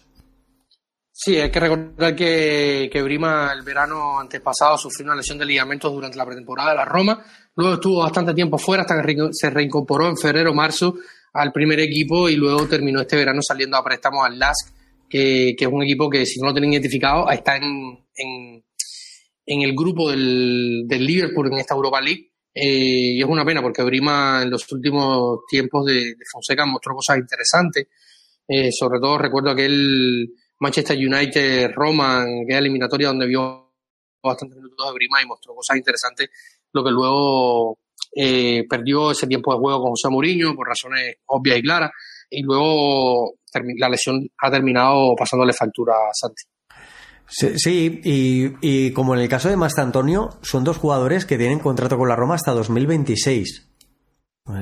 Sí, 1.11 1.37
hay 1.37 1.51
que 1.51 1.59
recordar 1.59 2.15
que, 2.15 3.01
Brima 3.03 3.53
el 3.53 3.61
verano 3.61 4.19
antepasado 4.19 4.77
sufrió 4.77 5.05
una 5.05 5.15
lesión 5.15 5.37
de 5.37 5.45
ligamentos 5.45 5.93
durante 5.93 6.17
la 6.17 6.25
pretemporada 6.25 6.71
de 6.71 6.77
la 6.77 6.85
Roma, 6.85 7.23
luego 7.55 7.75
estuvo 7.75 7.99
bastante 7.99 8.33
tiempo 8.33 8.57
fuera 8.57 8.81
hasta 8.81 9.01
que 9.03 9.29
se 9.31 9.49
reincorporó 9.51 10.07
en 10.07 10.17
febrero 10.17 10.51
marzo 10.51 10.95
al 11.33 11.51
primer 11.51 11.79
equipo 11.79 12.27
y 12.27 12.35
luego 12.35 12.67
terminó 12.67 13.01
este 13.01 13.15
verano 13.15 13.41
saliendo 13.41 13.77
a 13.77 13.83
préstamo 13.83 14.23
al 14.23 14.39
LASK, 14.39 14.73
que, 15.07 15.55
es 15.59 15.67
un 15.67 15.83
equipo 15.83 16.09
que 16.09 16.25
si 16.25 16.39
no 16.39 16.47
lo 16.47 16.53
tienen 16.53 16.73
identificado 16.73 17.29
está 17.29 17.55
en, 17.55 18.03
en, 18.15 19.61
el 19.61 19.75
grupo 19.75 20.09
del 20.09 20.87
Liverpool 20.87 21.51
en 21.51 21.59
esta 21.59 21.75
Europa 21.75 22.01
League 22.01 22.31
eh, 22.59 23.13
y 23.13 23.21
es 23.21 23.27
una 23.27 23.45
pena 23.45 23.61
porque 23.61 23.84
Brima 23.84 24.41
en 24.41 24.49
los 24.49 24.71
últimos 24.71 25.41
tiempos 25.47 25.85
de, 25.85 26.15
Fonseca 26.31 26.65
mostró 26.65 26.95
cosas 26.95 27.19
interesantes. 27.19 27.88
Eh, 28.47 28.71
sobre 28.71 28.99
todo 28.99 29.17
recuerdo 29.19 29.51
aquel 29.51 30.27
Manchester 30.59 30.97
United 30.97 31.71
Roma, 31.75 32.23
en 32.27 32.43
aquella 32.43 32.59
eliminatoria 32.59 33.09
donde 33.09 33.27
vio 33.27 33.73
bastantes 34.23 34.57
minutos 34.57 34.88
de 34.88 34.93
Brima 34.93 35.21
y 35.21 35.27
mostró 35.27 35.53
cosas 35.53 35.77
interesantes, 35.77 36.29
lo 36.73 36.84
que 36.84 36.89
luego 36.89 37.77
eh, 38.15 38.65
perdió 38.67 39.11
ese 39.11 39.27
tiempo 39.27 39.53
de 39.53 39.59
juego 39.59 39.81
con 39.81 39.91
José 39.91 40.09
Mourinho 40.09 40.55
por 40.55 40.67
razones 40.67 41.17
obvias 41.27 41.59
y 41.59 41.61
claras 41.61 41.91
y 42.29 42.41
luego 42.41 43.35
la 43.77 43.89
lesión 43.89 44.27
ha 44.41 44.49
terminado 44.49 45.15
pasándole 45.15 45.53
factura 45.53 45.93
a 45.93 46.13
Santi. 46.13 46.43
Sí, 47.29 48.01
y, 48.03 48.91
como 48.91 49.13
en 49.13 49.21
el 49.21 49.29
caso 49.29 49.49
de 49.49 49.57
Masta 49.57 49.81
Antonio, 49.81 50.37
son 50.41 50.63
dos 50.63 50.77
jugadores 50.77 51.25
que 51.25 51.37
tienen 51.37 51.59
contrato 51.59 51.97
con 51.97 52.07
la 52.07 52.15
Roma 52.15 52.35
hasta 52.35 52.53
2026. 52.53 53.67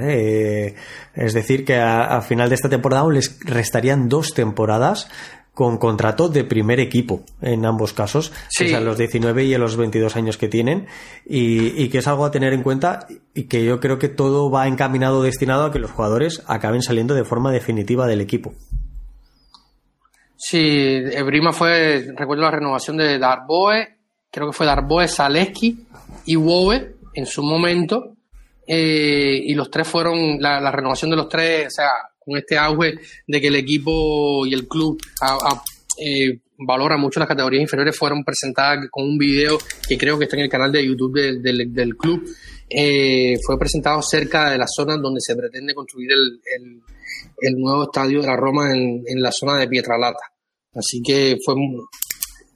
Eh, 0.02 0.74
es 1.14 1.34
decir, 1.34 1.64
que 1.64 1.76
a, 1.76 2.20
final 2.22 2.50
de 2.50 2.56
esta 2.56 2.70
temporada 2.70 3.08
les 3.08 3.40
restarían 3.42 4.10
dos 4.10 4.34
temporadas 4.34 5.08
con 5.54 5.78
contrato 5.78 6.28
de 6.28 6.44
primer 6.44 6.80
equipo 6.80 7.24
en 7.40 7.66
ambos 7.66 7.94
casos, 7.94 8.34
sí. 8.50 8.74
a 8.74 8.82
los 8.82 8.98
19 8.98 9.46
y 9.46 9.54
a 9.54 9.60
los 9.60 9.78
22 9.78 10.16
años 10.18 10.38
que 10.38 10.50
tienen, 10.50 10.88
y, 11.26 11.82
y, 11.82 11.90
que 11.90 12.00
es 12.00 12.08
algo 12.08 12.26
a 12.26 12.32
tener 12.32 12.52
en 12.52 12.64
cuenta 12.64 13.08
y 13.34 13.44
que 13.44 13.64
yo 13.64 13.80
creo 13.80 14.00
que 14.00 14.10
todo 14.10 14.50
va 14.50 14.68
encaminado, 14.68 15.22
destinado 15.24 15.66
a 15.66 15.72
que 15.72 15.80
los 15.80 15.92
jugadores 15.92 16.44
acaben 16.48 16.82
saliendo 16.82 17.14
de 17.14 17.24
forma 17.24 17.52
definitiva 17.52 18.08
del 18.08 18.22
equipo. 18.22 18.54
Sí, 20.48 21.02
Brima 21.26 21.52
fue, 21.52 22.06
recuerdo 22.16 22.44
la 22.44 22.52
renovación 22.52 22.98
de 22.98 23.18
Darboe, 23.18 23.98
creo 24.30 24.46
que 24.46 24.54
fue 24.54 24.68
Darboe, 24.68 25.08
Zaleski 25.08 25.88
y 26.28 26.36
Wowe 26.36 26.98
en 27.16 27.26
su 27.26 27.42
momento, 27.42 28.16
eh, 28.68 29.42
y 29.44 29.56
los 29.56 29.72
tres 29.72 29.88
fueron, 29.88 30.40
la, 30.40 30.72
renovación 30.72 31.10
de 31.10 31.18
los 31.18 31.30
tres, 31.30 31.66
o 31.66 31.72
sea, 31.72 31.90
con 32.20 32.38
este 32.38 32.60
auge 32.60 32.94
de 33.26 33.42
que 33.42 33.48
el 33.48 33.56
equipo 33.56 34.46
y 34.46 34.54
el 34.54 34.68
club 34.68 35.02
eh, 35.98 36.42
valora 36.60 36.96
mucho 36.96 37.20
las 37.20 37.28
categorías 37.28 37.64
inferiores, 37.64 37.98
fueron 37.98 38.24
presentadas 38.24 38.86
con 38.92 39.04
un 39.04 39.18
video 39.18 39.58
que 39.88 39.98
creo 39.98 40.20
que 40.20 40.26
está 40.26 40.38
en 40.38 40.44
el 40.44 40.50
canal 40.50 40.72
de 40.72 40.86
YouTube 40.86 41.42
del, 41.42 41.98
club. 41.98 42.24
Eh, 42.70 43.36
fue 43.44 43.58
presentado 43.58 44.00
cerca 44.04 44.52
de 44.52 44.60
la 44.60 44.68
zona 44.68 44.96
donde 44.98 45.22
se 45.22 45.36
pretende 45.36 45.74
construir 45.74 46.12
el, 46.12 47.60
nuevo 47.60 47.86
estadio 47.86 48.22
de 48.22 48.28
la 48.28 48.36
Roma 48.36 48.72
en 48.74 49.22
la 49.24 49.32
zona 49.32 49.58
de 49.58 49.68
Pietralata. 49.68 50.35
Así 50.76 51.02
que 51.02 51.38
fue, 51.44 51.56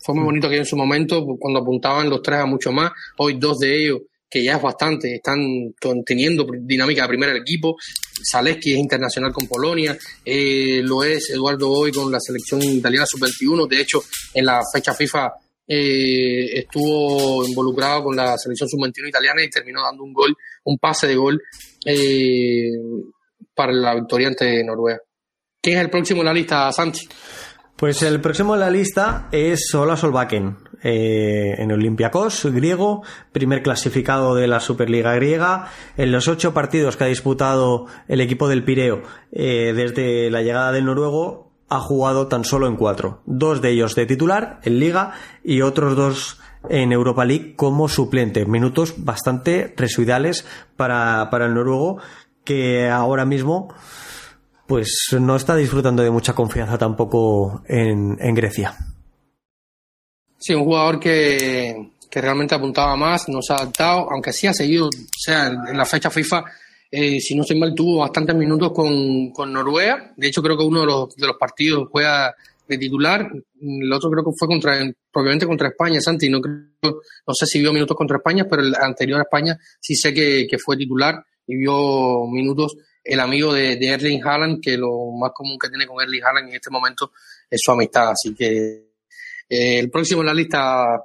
fue 0.03 0.15
muy 0.15 0.23
bonito 0.25 0.49
que 0.49 0.57
en 0.57 0.65
su 0.65 0.75
momento, 0.75 1.25
cuando 1.39 1.59
apuntaban 1.61 2.09
los 2.09 2.21
tres 2.21 2.39
a 2.39 2.45
mucho 2.45 2.71
más, 2.71 2.91
hoy 3.17 3.35
dos 3.39 3.59
de 3.59 3.83
ellos, 3.83 3.99
que 4.29 4.43
ya 4.43 4.57
es 4.57 4.61
bastante, 4.61 5.15
están 5.15 5.73
teniendo 6.05 6.45
dinámica 6.61 7.01
de 7.01 7.07
primer 7.07 7.35
equipo. 7.35 7.75
Zaleski 8.31 8.73
es 8.73 8.77
internacional 8.77 9.33
con 9.33 9.47
Polonia, 9.47 9.97
eh, 10.23 10.81
lo 10.83 11.03
es 11.03 11.31
Eduardo 11.31 11.69
Hoy 11.69 11.91
con 11.91 12.11
la 12.11 12.19
selección 12.19 12.61
italiana 12.61 13.07
sub-21. 13.07 13.67
De 13.67 13.81
hecho, 13.81 14.03
en 14.33 14.45
la 14.45 14.61
fecha 14.71 14.93
FIFA 14.93 15.31
eh, 15.67 16.59
estuvo 16.59 17.45
involucrado 17.45 18.03
con 18.03 18.15
la 18.15 18.37
selección 18.37 18.69
sub-21 18.69 19.09
italiana 19.09 19.43
y 19.43 19.49
terminó 19.49 19.81
dando 19.81 20.03
un 20.03 20.13
gol, 20.13 20.35
un 20.65 20.77
pase 20.77 21.07
de 21.07 21.15
gol 21.15 21.41
eh, 21.85 22.71
para 23.55 23.71
la 23.71 23.95
victoria 23.95 24.27
ante 24.27 24.63
Noruega. 24.63 24.99
¿Quién 25.61 25.77
es 25.77 25.83
el 25.83 25.89
próximo 25.89 26.21
en 26.21 26.25
la 26.25 26.33
lista, 26.33 26.71
Santi? 26.71 27.07
Pues 27.79 28.03
el 28.03 28.19
próximo 28.19 28.55
en 28.55 28.59
la 28.59 28.69
lista 28.69 29.29
es 29.31 29.73
Ola 29.73 29.95
Solbakken, 29.95 30.57
eh, 30.83 31.55
en 31.59 31.71
Olympiacos, 31.71 32.43
griego, 32.47 33.03
primer 33.31 33.63
clasificado 33.63 34.35
de 34.35 34.47
la 34.47 34.59
Superliga 34.59 35.15
griega. 35.15 35.69
En 35.95 36.11
los 36.11 36.27
ocho 36.27 36.53
partidos 36.53 36.97
que 36.97 37.05
ha 37.05 37.07
disputado 37.07 37.85
el 38.09 38.19
equipo 38.19 38.49
del 38.49 38.65
Pireo 38.65 39.03
eh, 39.31 39.71
desde 39.73 40.29
la 40.29 40.41
llegada 40.41 40.73
del 40.73 40.83
noruego, 40.83 41.53
ha 41.69 41.79
jugado 41.79 42.27
tan 42.27 42.43
solo 42.43 42.67
en 42.67 42.75
cuatro. 42.75 43.21
Dos 43.25 43.61
de 43.61 43.69
ellos 43.69 43.95
de 43.95 44.05
titular 44.05 44.59
en 44.63 44.77
Liga 44.77 45.13
y 45.41 45.61
otros 45.61 45.95
dos 45.95 46.41
en 46.67 46.91
Europa 46.91 47.23
League 47.23 47.55
como 47.55 47.87
suplente. 47.87 48.45
Minutos 48.45 48.95
bastante 48.97 49.73
residuales 49.77 50.45
para, 50.75 51.29
para 51.31 51.45
el 51.45 51.53
noruego 51.53 51.99
que 52.43 52.89
ahora 52.89 53.23
mismo 53.23 53.73
pues 54.69 55.07
no 55.19 55.35
está 55.35 55.55
disfrutando 55.55 56.03
de 56.03 56.11
mucha 56.11 56.33
confianza 56.33 56.77
tampoco 56.77 57.63
en, 57.67 58.35
Grecia. 58.35 58.77
Sí, 60.37 60.53
un 60.53 60.63
jugador 60.63 60.99
que, 60.99 61.89
realmente 62.11 62.53
apuntaba 62.53 62.95
más, 62.95 63.27
no 63.29 63.41
se 63.41 63.51
ha 63.51 63.55
adaptado, 63.55 64.07
aunque 64.11 64.31
sí 64.31 64.45
ha 64.45 64.53
seguido, 64.53 64.85
o 64.85 65.19
sea, 65.19 65.47
en, 65.47 65.75
la 65.75 65.85
fecha 65.85 66.11
FIFA, 66.11 66.43
eh, 66.91 67.19
si 67.19 67.33
no 67.33 67.41
estoy 67.41 67.59
mal, 67.59 67.73
tuvo 67.73 68.01
bastantes 68.01 68.35
minutos 68.35 68.71
con, 68.71 69.51
Noruega. 69.51 70.13
De 70.15 70.27
hecho, 70.27 70.43
creo 70.43 70.55
que 70.55 70.63
uno 70.63 70.81
de 70.81 70.85
los, 70.85 71.15
de 71.15 71.27
los 71.27 71.37
partidos 71.37 71.87
juega 71.91 72.35
de 72.67 72.77
titular. 72.77 73.27
El 73.59 73.91
otro 73.91 74.11
creo 74.11 74.23
que 74.23 74.37
fue 74.37 74.47
contra, 74.47 74.79
propiamente 75.11 75.47
contra 75.47 75.69
España, 75.69 75.99
Santi. 75.99 76.29
No, 76.29 76.39
creo, 76.41 77.01
no 77.25 77.33
sé 77.33 77.47
si 77.47 77.59
vio 77.59 77.73
minutos 77.73 77.97
contra 77.97 78.17
España, 78.17 78.45
pero 78.47 78.61
el 78.61 78.75
anterior 78.75 79.19
a 79.19 79.23
España 79.23 79.57
sí 79.79 79.95
sé 79.95 80.13
que, 80.13 80.45
que 80.47 80.59
fue 80.59 80.77
titular 80.77 81.25
y 81.47 81.57
vio 81.57 82.27
minutos 82.27 82.75
el 83.09 83.19
amigo 83.19 83.53
de, 83.53 83.77
Erling 83.81 84.21
Haaland, 84.23 84.61
que 84.61 84.77
lo 84.77 85.11
más 85.19 85.31
común 85.33 85.57
que 85.59 85.69
tiene 85.69 85.87
con 85.87 86.01
Erling 86.01 86.23
Haaland 86.23 86.49
en 86.49 86.55
este 86.55 86.69
momento 86.69 87.11
es 87.49 87.59
su 87.63 87.71
amistad. 87.71 88.11
Así 88.11 88.35
que 88.35 88.89
eh, 89.49 89.79
el 89.79 89.89
próximo 89.89 90.21
en 90.21 90.27
la 90.27 90.33
lista. 90.33 91.01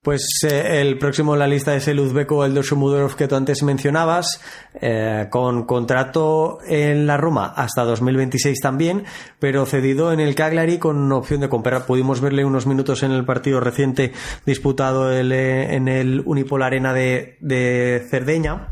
Pues 0.00 0.24
eh, 0.48 0.80
el 0.80 0.98
próximo 0.98 1.34
en 1.34 1.40
la 1.40 1.48
lista 1.48 1.74
es 1.74 1.88
el 1.88 1.98
uzbeco, 1.98 2.44
el 2.44 2.58
Mudorov 2.76 3.16
que 3.16 3.26
tú 3.26 3.34
antes 3.34 3.64
mencionabas, 3.64 4.40
eh, 4.80 5.26
con 5.30 5.66
contrato 5.66 6.58
en 6.64 7.08
la 7.08 7.16
Roma 7.16 7.52
hasta 7.54 7.82
2026 7.82 8.60
también, 8.60 9.04
pero 9.40 9.66
cedido 9.66 10.12
en 10.12 10.20
el 10.20 10.36
Cagliari 10.36 10.78
con 10.78 11.10
opción 11.10 11.40
de 11.40 11.48
comprar. 11.48 11.86
Pudimos 11.86 12.20
verle 12.20 12.44
unos 12.44 12.66
minutos 12.66 13.02
en 13.02 13.10
el 13.10 13.24
partido 13.24 13.58
reciente 13.58 14.12
disputado 14.46 15.12
en 15.12 15.88
el 15.88 16.22
Unipol 16.24 16.62
Arena 16.62 16.94
de, 16.94 17.36
de 17.40 18.06
Cerdeña, 18.08 18.68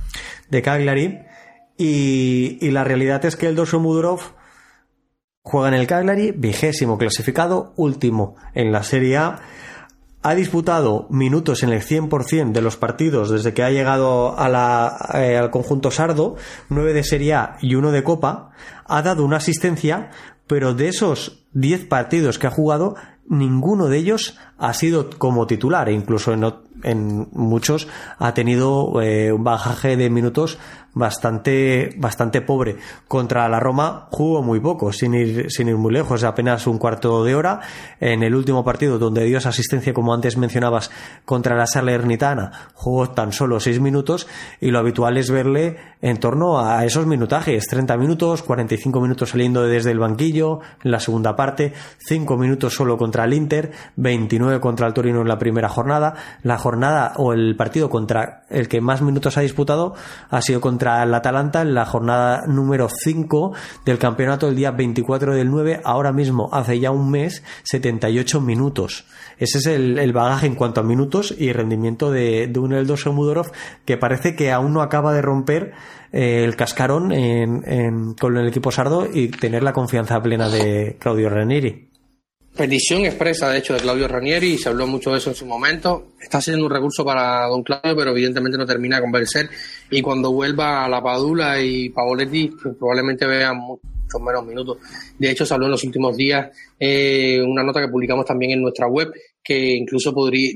de 0.49 0.63
Cagliari 0.63 1.19
y, 1.77 2.71
la 2.71 2.85
realidad 2.85 3.25
es 3.25 3.37
que 3.37 3.47
el 3.47 3.57
Dorso 3.57 3.81
Mudorov 3.81 4.21
juega 5.43 5.69
en 5.69 5.75
el 5.75 5.87
Cagliari, 5.87 6.31
vigésimo 6.31 6.99
clasificado, 6.99 7.73
último 7.77 8.37
en 8.55 8.73
la 8.73 8.83
Serie 8.83 9.17
A. 9.17 9.41
Ha 10.23 10.35
disputado 10.35 11.07
minutos 11.11 11.63
en 11.63 11.71
el 11.71 11.83
100% 11.83 12.53
de 12.53 12.63
los 12.63 12.77
partidos 12.77 13.29
desde 13.29 13.53
que 13.53 13.63
ha 13.63 13.71
llegado 13.71 14.39
a 14.39 14.49
la, 14.49 15.11
eh, 15.15 15.37
al 15.37 15.51
conjunto 15.51 15.91
sardo, 15.91 16.37
nueve 16.71 16.95
de 16.95 17.05
Serie 17.05 17.35
A 17.35 17.57
y 17.61 17.75
uno 17.75 17.93
de 17.93 18.05
Copa. 18.05 18.53
Ha 18.87 19.03
dado 19.03 19.25
una 19.25 19.37
asistencia, 19.37 20.11
pero 20.47 20.75
de 20.75 20.89
esos 20.89 21.45
10 21.53 21.87
partidos 21.87 22.39
que 22.39 22.47
ha 22.47 22.51
jugado, 22.51 22.97
ninguno 23.29 23.89
de 23.89 23.99
ellos 23.99 24.39
ha 24.57 24.73
sido 24.73 25.11
como 25.11 25.47
titular. 25.47 25.91
E 25.91 25.93
incluso 25.93 26.33
en, 26.33 26.45
en 26.85 27.29
muchos 27.33 27.89
ha 28.19 28.33
tenido 28.33 29.03
eh, 29.03 29.33
un 29.33 29.45
bajaje 29.45 29.97
de 29.97 30.09
minutos 30.09 30.59
bastante, 30.95 31.95
bastante 31.99 32.41
pobre. 32.41 32.77
Contra 33.09 33.49
la 33.49 33.61
Roma 33.61 34.09
jugó 34.11 34.43
muy 34.43 34.61
poco, 34.61 34.93
sin 34.93 35.15
ir, 35.15 35.51
sin 35.51 35.69
ir 35.69 35.77
muy 35.77 35.93
lejos, 35.93 36.25
apenas 36.25 36.67
un 36.67 36.79
cuarto 36.79 37.25
de 37.25 37.35
hora. 37.35 37.61
En 38.01 38.23
el 38.23 38.35
último 38.35 38.65
partido, 38.65 38.99
donde 38.99 39.25
dio 39.25 39.39
esa 39.39 39.51
asistencia, 39.51 39.93
como 39.93 40.15
antes 40.15 40.37
mencionabas, 40.37 40.91
contra 41.25 41.57
la 41.57 41.67
Salernitana, 41.67 42.71
jugó 42.75 43.11
tan 43.11 43.33
solo 43.33 43.61
seis 43.61 43.81
minutos 43.81 44.27
y 44.61 44.71
lo 44.71 44.79
habitual 44.79 45.17
es 45.19 45.31
verle 45.31 45.77
en 46.01 46.19
torno 46.19 46.61
a 46.61 46.85
esos 46.85 47.07
minutajes, 47.07 47.67
30 47.67 47.97
minutos, 47.97 48.43
45 48.43 49.01
minutos 49.01 49.31
saliendo 49.31 49.63
desde 49.63 49.91
el 49.91 49.99
banquillo 49.99 50.61
en 50.83 50.91
la 50.91 51.01
segunda 51.01 51.35
parte, 51.35 51.73
5 52.07 52.37
minutos 52.37 52.75
solo 52.75 52.97
contra 52.97 53.25
el 53.25 53.33
Inter, 53.33 53.73
29 53.97 54.61
contra 54.61 54.87
el 54.87 54.93
Torino 54.93 55.23
en 55.23 55.29
la 55.29 55.39
primera 55.39 55.69
jornada. 55.69 56.15
La 56.43 56.59
jornada 56.59 57.15
o 57.17 57.33
el 57.33 57.57
partido 57.57 57.89
contra 57.89 58.45
el 58.51 58.69
que 58.69 58.81
más 58.81 59.03
minutos 59.03 59.39
ha 59.39 59.41
disputado 59.41 59.95
ha 60.31 60.43
sido 60.43 60.61
contra 60.61 60.84
el 60.85 61.15
Atalanta 61.15 61.63
en 61.63 61.75
la 61.75 61.85
jornada 61.85 62.45
número 62.47 62.89
5 62.89 63.53
del 63.85 63.99
campeonato 63.99 64.49
el 64.49 64.57
día 64.57 64.71
24 64.71 65.35
del 65.35 65.51
9, 65.51 65.81
ahora 65.85 66.13
mismo 66.13 66.49
hace 66.53 66.79
ya 66.79 66.91
un 66.91 67.11
mes, 67.11 67.43
78 67.65 68.41
minutos. 68.41 69.07
Ese 69.39 69.59
es 69.59 69.67
el, 69.67 70.13
bagaje 70.13 70.47
en 70.47 70.55
cuanto 70.55 70.81
a 70.81 70.85
minutos 70.85 71.35
y 71.37 71.53
rendimiento 71.53 72.11
de, 72.11 72.47
de 72.47 72.61
un 72.61 72.75
Mudorov 73.15 73.51
que 73.85 73.97
parece 73.97 74.37
que 74.37 74.53
aún 74.53 74.73
no 74.73 74.83
acaba 74.83 75.13
de 75.13 75.23
romper 75.23 75.73
eh, 76.13 76.45
el 76.45 76.57
cascarón 76.57 77.09
con 78.21 78.37
el 78.37 78.49
equipo 78.49 78.71
sardo 78.71 79.09
y 79.13 79.29
tener 79.29 79.63
la 79.63 79.73
confianza 79.73 80.21
plena 80.23 80.49
de 80.49 80.97
Claudio 81.01 81.29
Ranieri. 81.29 81.94
Petición 82.57 83.05
expresa, 83.05 83.51
de 83.51 83.59
hecho, 83.59 83.75
de 83.75 83.81
Claudio 83.81 84.07
Ranieri, 84.07 84.53
y 84.53 84.59
se 84.59 84.69
habló 84.69 84.87
mucho 84.87 85.11
de 85.11 85.19
eso 85.19 85.31
en 85.31 85.35
su 85.35 85.45
momento. 85.45 86.13
Está 86.21 86.41
siendo 86.41 86.65
un 86.65 86.71
recurso 86.71 87.05
para 87.05 87.47
don 87.47 87.65
Claudio, 87.65 87.97
pero 87.97 88.13
evidentemente 88.13 88.57
no 88.57 88.65
termina 88.65 88.97
de 88.97 89.03
convencer. 89.03 89.51
Y 89.91 90.01
cuando 90.01 90.31
vuelva 90.31 90.85
a 90.85 90.89
la 90.89 91.03
Padula 91.03 91.61
y 91.61 91.89
Paoletti, 91.89 92.53
pues 92.63 92.77
probablemente 92.77 93.27
vean 93.27 93.57
muchos 93.57 94.21
menos 94.21 94.47
minutos. 94.47 94.79
De 95.19 95.33
hecho, 95.33 95.45
se 95.45 95.53
habló 95.53 95.67
en 95.67 95.73
los 95.73 95.83
últimos 95.83 96.17
días 96.17 96.49
eh, 96.79 97.43
una 97.43 97.65
nota 97.65 97.81
que 97.81 97.89
publicamos 97.89 98.25
también 98.25 98.53
en 98.53 98.63
nuestra 98.63 98.87
web, 98.87 99.13
que 99.43 99.75
incluso 99.75 100.15
podría 100.15 100.53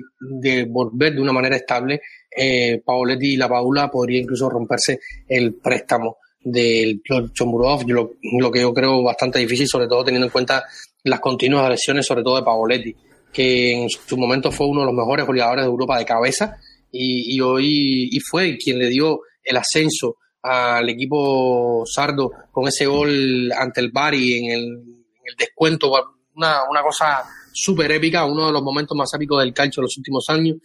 volver 0.69 1.15
de 1.15 1.21
una 1.21 1.33
manera 1.33 1.57
estable. 1.57 2.01
Eh, 2.31 2.81
y 3.21 3.37
la 3.37 3.49
Padula 3.49 3.91
podría 3.91 4.21
incluso 4.21 4.49
romperse 4.49 5.01
el 5.27 5.55
préstamo 5.55 6.19
del 6.41 7.03
Chomburov, 7.33 7.83
lo, 7.89 8.13
lo 8.39 8.51
que 8.51 8.61
yo 8.61 8.73
creo 8.73 9.03
bastante 9.03 9.41
difícil, 9.41 9.67
sobre 9.67 9.89
todo 9.89 10.05
teniendo 10.05 10.27
en 10.27 10.33
cuenta 10.33 10.65
las 11.05 11.21
continuas 11.21 11.69
lesiones, 11.69 12.07
sobre 12.07 12.23
todo 12.23 12.37
de 12.37 12.43
Pavoletti, 12.43 12.95
que 13.33 13.73
en 13.73 13.89
su 13.89 14.17
momento 14.17 14.51
fue 14.51 14.67
uno 14.67 14.81
de 14.81 14.87
los 14.87 14.95
mejores 14.95 15.27
goleadores 15.27 15.65
de 15.65 15.71
Europa 15.71 15.99
de 15.99 16.05
cabeza 16.05 16.57
y, 16.91 17.41
hoy 17.41 18.09
y 18.11 18.21
fue 18.21 18.57
quien 18.57 18.79
le 18.79 18.89
dio 18.89 19.21
el 19.43 19.57
ascenso 19.57 20.17
al 20.43 20.89
equipo 20.89 21.85
sardo 21.87 22.31
con 22.51 22.69
ese 22.69 22.87
gol 22.87 23.53
ante 23.53 23.81
el 23.81 23.91
Bari 23.91 24.39
en 24.39 24.51
el, 24.53 24.65
en 24.65 25.23
el 25.25 25.37
descuento, 25.37 25.91
una, 26.35 26.65
una 26.69 26.83
cosa 26.83 27.25
súper 27.53 27.91
épica, 27.93 28.25
uno 28.25 28.47
de 28.47 28.53
los 28.53 28.63
momentos 28.63 28.97
más 28.97 29.13
épicos 29.15 29.43
del 29.43 29.53
calcio 29.53 29.81
de 29.81 29.87
los 29.87 29.99
últimos 29.99 30.25
años. 30.29 30.57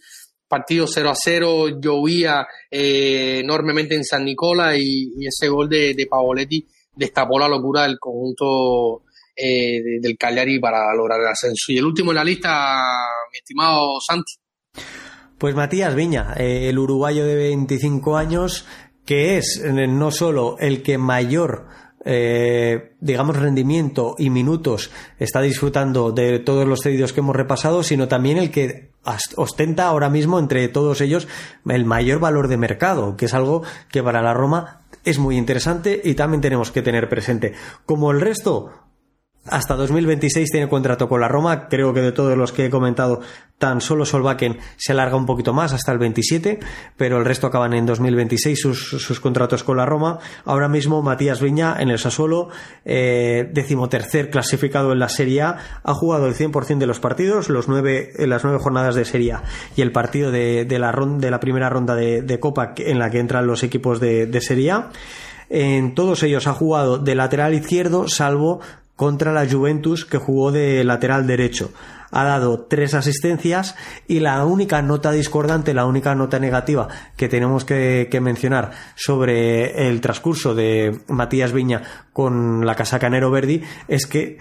Partido 0.46 0.86
0 0.86 1.10
a 1.10 1.14
0, 1.16 1.80
llovía 1.80 2.46
eh, 2.70 3.40
enormemente 3.42 3.94
en 3.94 4.04
San 4.04 4.24
Nicola 4.24 4.76
y, 4.76 5.10
ese 5.26 5.48
gol 5.48 5.68
de, 5.68 5.94
de 5.94 6.06
Pavoletti 6.06 6.64
destapó 6.94 7.38
la 7.38 7.48
locura 7.48 7.82
del 7.82 7.98
conjunto 7.98 9.03
eh, 9.36 9.98
del 10.00 10.16
Cagliari 10.16 10.60
para 10.60 10.94
lograr 10.94 11.20
el 11.20 11.26
ascenso. 11.26 11.72
Y 11.72 11.78
el 11.78 11.84
último 11.84 12.12
en 12.12 12.16
la 12.16 12.24
lista, 12.24 12.50
mi 13.32 13.38
estimado 13.38 14.00
Santi. 14.00 14.34
Pues 15.38 15.54
Matías 15.54 15.94
Viña, 15.94 16.34
eh, 16.36 16.68
el 16.68 16.78
uruguayo 16.78 17.26
de 17.26 17.34
25 17.34 18.16
años, 18.16 18.64
que 19.04 19.36
es 19.36 19.60
eh, 19.64 19.86
no 19.88 20.10
solo 20.10 20.56
el 20.58 20.82
que 20.82 20.98
mayor 20.98 21.66
digamos, 23.00 23.36
rendimiento 23.36 24.14
y 24.18 24.28
minutos 24.28 24.90
está 25.18 25.40
disfrutando 25.40 26.12
de 26.12 26.38
todos 26.38 26.68
los 26.68 26.82
cedidos 26.82 27.14
que 27.14 27.20
hemos 27.20 27.34
repasado, 27.34 27.82
sino 27.82 28.08
también 28.08 28.36
el 28.36 28.50
que 28.50 28.90
ostenta 29.36 29.86
ahora 29.86 30.10
mismo 30.10 30.38
entre 30.38 30.68
todos 30.68 31.00
ellos 31.00 31.28
el 31.66 31.86
mayor 31.86 32.20
valor 32.20 32.48
de 32.48 32.58
mercado, 32.58 33.16
que 33.16 33.24
es 33.24 33.32
algo 33.32 33.62
que 33.90 34.02
para 34.02 34.20
la 34.20 34.34
Roma 34.34 34.82
es 35.04 35.18
muy 35.18 35.36
interesante 35.36 36.00
y 36.02 36.14
también 36.14 36.40
tenemos 36.40 36.70
que 36.70 36.82
tener 36.82 37.08
presente. 37.08 37.52
Como 37.86 38.10
el 38.10 38.20
resto, 38.20 38.83
hasta 39.46 39.74
2026 39.74 40.50
tiene 40.50 40.68
contrato 40.68 41.08
con 41.08 41.20
la 41.20 41.28
Roma. 41.28 41.68
Creo 41.68 41.92
que 41.92 42.00
de 42.00 42.12
todos 42.12 42.36
los 42.36 42.52
que 42.52 42.66
he 42.66 42.70
comentado, 42.70 43.20
tan 43.58 43.80
solo 43.80 44.04
Solbakken 44.04 44.58
se 44.76 44.92
alarga 44.92 45.16
un 45.16 45.26
poquito 45.26 45.52
más 45.52 45.72
hasta 45.72 45.92
el 45.92 45.98
27, 45.98 46.60
pero 46.96 47.18
el 47.18 47.24
resto 47.24 47.46
acaban 47.46 47.74
en 47.74 47.86
2026 47.86 48.58
sus, 48.60 49.20
contratos 49.20 49.62
con 49.62 49.76
la 49.76 49.86
Roma. 49.86 50.18
Ahora 50.44 50.68
mismo 50.68 51.02
Matías 51.02 51.40
Viña 51.40 51.76
en 51.78 51.90
el 51.90 51.98
Sassuolo, 51.98 52.48
eh, 52.84 53.48
decimotercer 53.52 54.30
clasificado 54.30 54.92
en 54.92 54.98
la 54.98 55.08
Serie 55.08 55.42
A, 55.42 55.58
ha 55.82 55.94
jugado 55.94 56.26
el 56.26 56.34
100% 56.34 56.78
de 56.78 56.86
los 56.86 57.00
partidos, 57.00 57.48
los 57.48 57.68
nueve, 57.68 58.12
las 58.18 58.44
nueve 58.44 58.58
jornadas 58.58 58.94
de 58.94 59.04
Serie 59.04 59.32
A 59.32 59.42
y 59.76 59.82
el 59.82 59.92
partido 59.92 60.30
de, 60.30 60.66
la, 60.78 60.92
de 60.92 61.30
la 61.30 61.40
primera 61.40 61.68
ronda 61.68 61.94
de, 61.94 62.40
Copa 62.40 62.74
en 62.76 62.98
la 62.98 63.10
que 63.10 63.20
entran 63.20 63.46
los 63.46 63.62
equipos 63.62 64.00
de, 64.00 64.26
de 64.26 64.40
Serie 64.40 64.72
A. 64.72 64.90
En 65.48 65.94
todos 65.94 66.22
ellos 66.22 66.46
ha 66.46 66.52
jugado 66.52 66.98
de 66.98 67.14
lateral 67.14 67.54
izquierdo, 67.54 68.08
salvo 68.08 68.60
contra 68.96 69.32
la 69.32 69.48
Juventus 69.48 70.04
que 70.04 70.18
jugó 70.18 70.52
de 70.52 70.84
lateral 70.84 71.26
derecho. 71.26 71.72
Ha 72.10 72.24
dado 72.24 72.60
tres 72.60 72.94
asistencias 72.94 73.74
y 74.06 74.20
la 74.20 74.44
única 74.44 74.82
nota 74.82 75.10
discordante, 75.10 75.74
la 75.74 75.84
única 75.84 76.14
nota 76.14 76.38
negativa 76.38 76.86
que 77.16 77.28
tenemos 77.28 77.64
que, 77.64 78.08
mencionar 78.22 78.70
sobre 78.94 79.88
el 79.88 80.00
transcurso 80.00 80.54
de 80.54 81.00
Matías 81.08 81.52
Viña 81.52 81.82
con 82.12 82.64
la 82.64 82.76
casaca 82.76 83.10
Nero 83.10 83.32
Verdi 83.32 83.62
es 83.88 84.06
que 84.06 84.38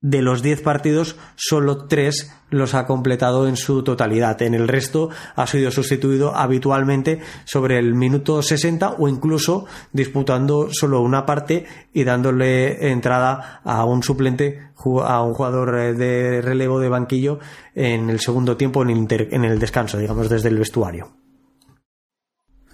de 0.00 0.22
los 0.22 0.42
10 0.42 0.62
partidos, 0.62 1.16
solo 1.34 1.86
3 1.86 2.32
los 2.50 2.74
ha 2.74 2.86
completado 2.86 3.48
en 3.48 3.56
su 3.56 3.82
totalidad. 3.82 4.40
En 4.42 4.54
el 4.54 4.68
resto 4.68 5.10
ha 5.34 5.46
sido 5.46 5.70
sustituido 5.70 6.34
habitualmente 6.36 7.20
sobre 7.44 7.78
el 7.78 7.94
minuto 7.94 8.40
60 8.40 8.94
o 8.98 9.08
incluso 9.08 9.66
disputando 9.92 10.68
solo 10.70 11.00
una 11.00 11.26
parte 11.26 11.66
y 11.92 12.04
dándole 12.04 12.90
entrada 12.90 13.60
a 13.64 13.84
un 13.84 14.02
suplente, 14.02 14.70
a 15.04 15.22
un 15.22 15.34
jugador 15.34 15.78
eh, 15.78 15.94
de 15.94 16.42
relevo 16.42 16.78
de 16.78 16.88
banquillo 16.88 17.40
en 17.74 18.08
el 18.08 18.20
segundo 18.20 18.56
tiempo, 18.56 18.82
en 18.82 18.90
el, 18.90 19.28
en 19.32 19.44
el 19.44 19.58
descanso, 19.58 19.98
digamos, 19.98 20.28
desde 20.28 20.48
el 20.48 20.58
vestuario. 20.58 21.27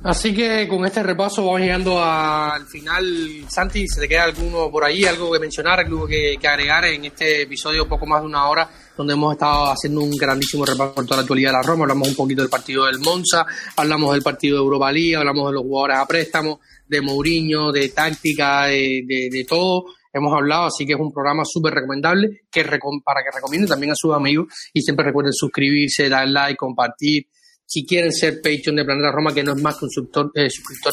Así 0.05 0.35
que 0.35 0.69
con 0.69 0.85
este 0.85 1.03
repaso 1.03 1.47
vamos 1.47 1.63
llegando 1.63 1.99
al 2.05 2.67
final. 2.67 3.47
Santi, 3.49 3.89
¿se 3.89 4.03
te 4.03 4.07
queda 4.07 4.25
alguno 4.25 4.71
por 4.71 4.85
ahí, 4.85 5.07
algo 5.07 5.33
que 5.33 5.39
mencionar, 5.39 5.81
algo 5.81 6.07
que, 6.07 6.37
agregar 6.47 6.85
en 6.85 7.07
este 7.07 7.41
episodio 7.41 7.89
poco 7.89 8.05
más 8.05 8.21
de 8.21 8.27
una 8.27 8.47
hora, 8.47 8.69
donde 8.95 9.15
hemos 9.15 9.33
estado 9.33 9.73
haciendo 9.73 10.03
un 10.03 10.11
grandísimo 10.11 10.67
repaso 10.67 10.95
por 10.95 11.07
toda 11.07 11.17
la 11.17 11.23
actualidad 11.23 11.53
de 11.53 11.57
la 11.57 11.63
Roma? 11.63 11.85
Hablamos 11.85 12.09
un 12.09 12.17
poquito 12.17 12.43
del 12.43 12.51
partido 12.51 12.85
del 12.85 12.99
Monza, 12.99 13.47
hablamos 13.77 14.13
del 14.13 14.23
partido 14.23 14.59
de 14.59 14.63
Europa 14.65 14.93
League, 14.93 15.17
hablamos 15.17 15.49
de 15.49 15.55
los 15.55 15.63
jugadores 15.63 15.97
a 15.97 16.07
préstamo, 16.07 16.61
de 16.87 17.01
Mourinho, 17.01 17.73
de 17.73 17.89
táctica, 17.89 18.67
de, 18.67 19.05
de, 19.07 19.47
todo 19.49 19.87
hemos 20.13 20.35
hablado, 20.35 20.65
así 20.65 20.85
que 20.85 20.93
es 20.93 21.01
un 21.01 21.15
programa 21.15 21.45
súper 21.47 21.73
recomendable 21.73 22.43
que 22.51 22.63
para 22.63 23.23
que 23.23 23.31
recomienden 23.35 23.71
también 23.71 23.93
a 23.93 23.97
sus 23.97 24.13
amigos 24.13 24.49
y 24.75 24.83
siempre 24.83 25.07
recuerden 25.07 25.33
suscribirse, 25.33 26.11
dar 26.11 26.29
like, 26.29 26.57
compartir, 26.57 27.27
si 27.67 27.87
quieren 27.87 28.13
ser 28.13 28.41
Patreon 28.43 28.77
de 28.77 28.85
Planeta 28.85 29.13
Roma, 29.13 29.33
que 29.33 29.43
no 29.43 29.53
es 29.53 29.63
más 29.63 29.79
que 29.79 29.87
un 29.87 29.91
suscriptor, 29.91 30.33
eh, 30.35 30.49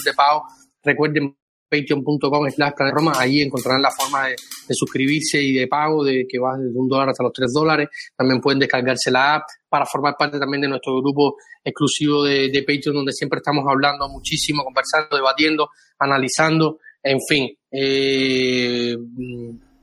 de 0.05 0.13
pago, 0.13 0.43
recuerden 0.83 1.35
patreon.com 1.71 2.49
slash 2.49 2.73
Roma, 2.91 3.13
ahí 3.15 3.41
encontrarán 3.41 3.81
la 3.81 3.91
forma 3.91 4.27
de, 4.27 4.35
suscribirse 4.69 5.41
y 5.41 5.53
de 5.53 5.67
pago, 5.67 6.03
de 6.03 6.25
que 6.27 6.37
va 6.37 6.57
desde 6.57 6.77
un 6.77 6.87
dólar 6.87 7.09
hasta 7.09 7.23
los 7.23 7.31
tres 7.31 7.51
dólares. 7.53 7.87
También 8.15 8.41
pueden 8.41 8.59
descargarse 8.59 9.09
la 9.09 9.35
app 9.35 9.43
para 9.69 9.85
formar 9.85 10.15
parte 10.17 10.37
también 10.37 10.61
de 10.61 10.67
nuestro 10.67 11.01
grupo 11.01 11.35
exclusivo 11.63 12.23
de, 12.23 12.63
Patreon, 12.67 12.95
donde 12.95 13.13
siempre 13.13 13.37
estamos 13.37 13.63
hablando 13.69 14.09
muchísimo, 14.09 14.63
conversando, 14.63 15.15
debatiendo, 15.15 15.69
analizando, 15.99 16.79
en 17.01 17.19
fin. 17.27 17.49
Eh, 17.71 18.97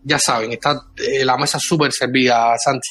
ya 0.04 0.18
saben, 0.18 0.52
está 0.52 0.78
eh, 0.96 1.24
la 1.24 1.36
mesa 1.38 1.58
súper 1.58 1.92
servida, 1.92 2.54
Santi. 2.62 2.88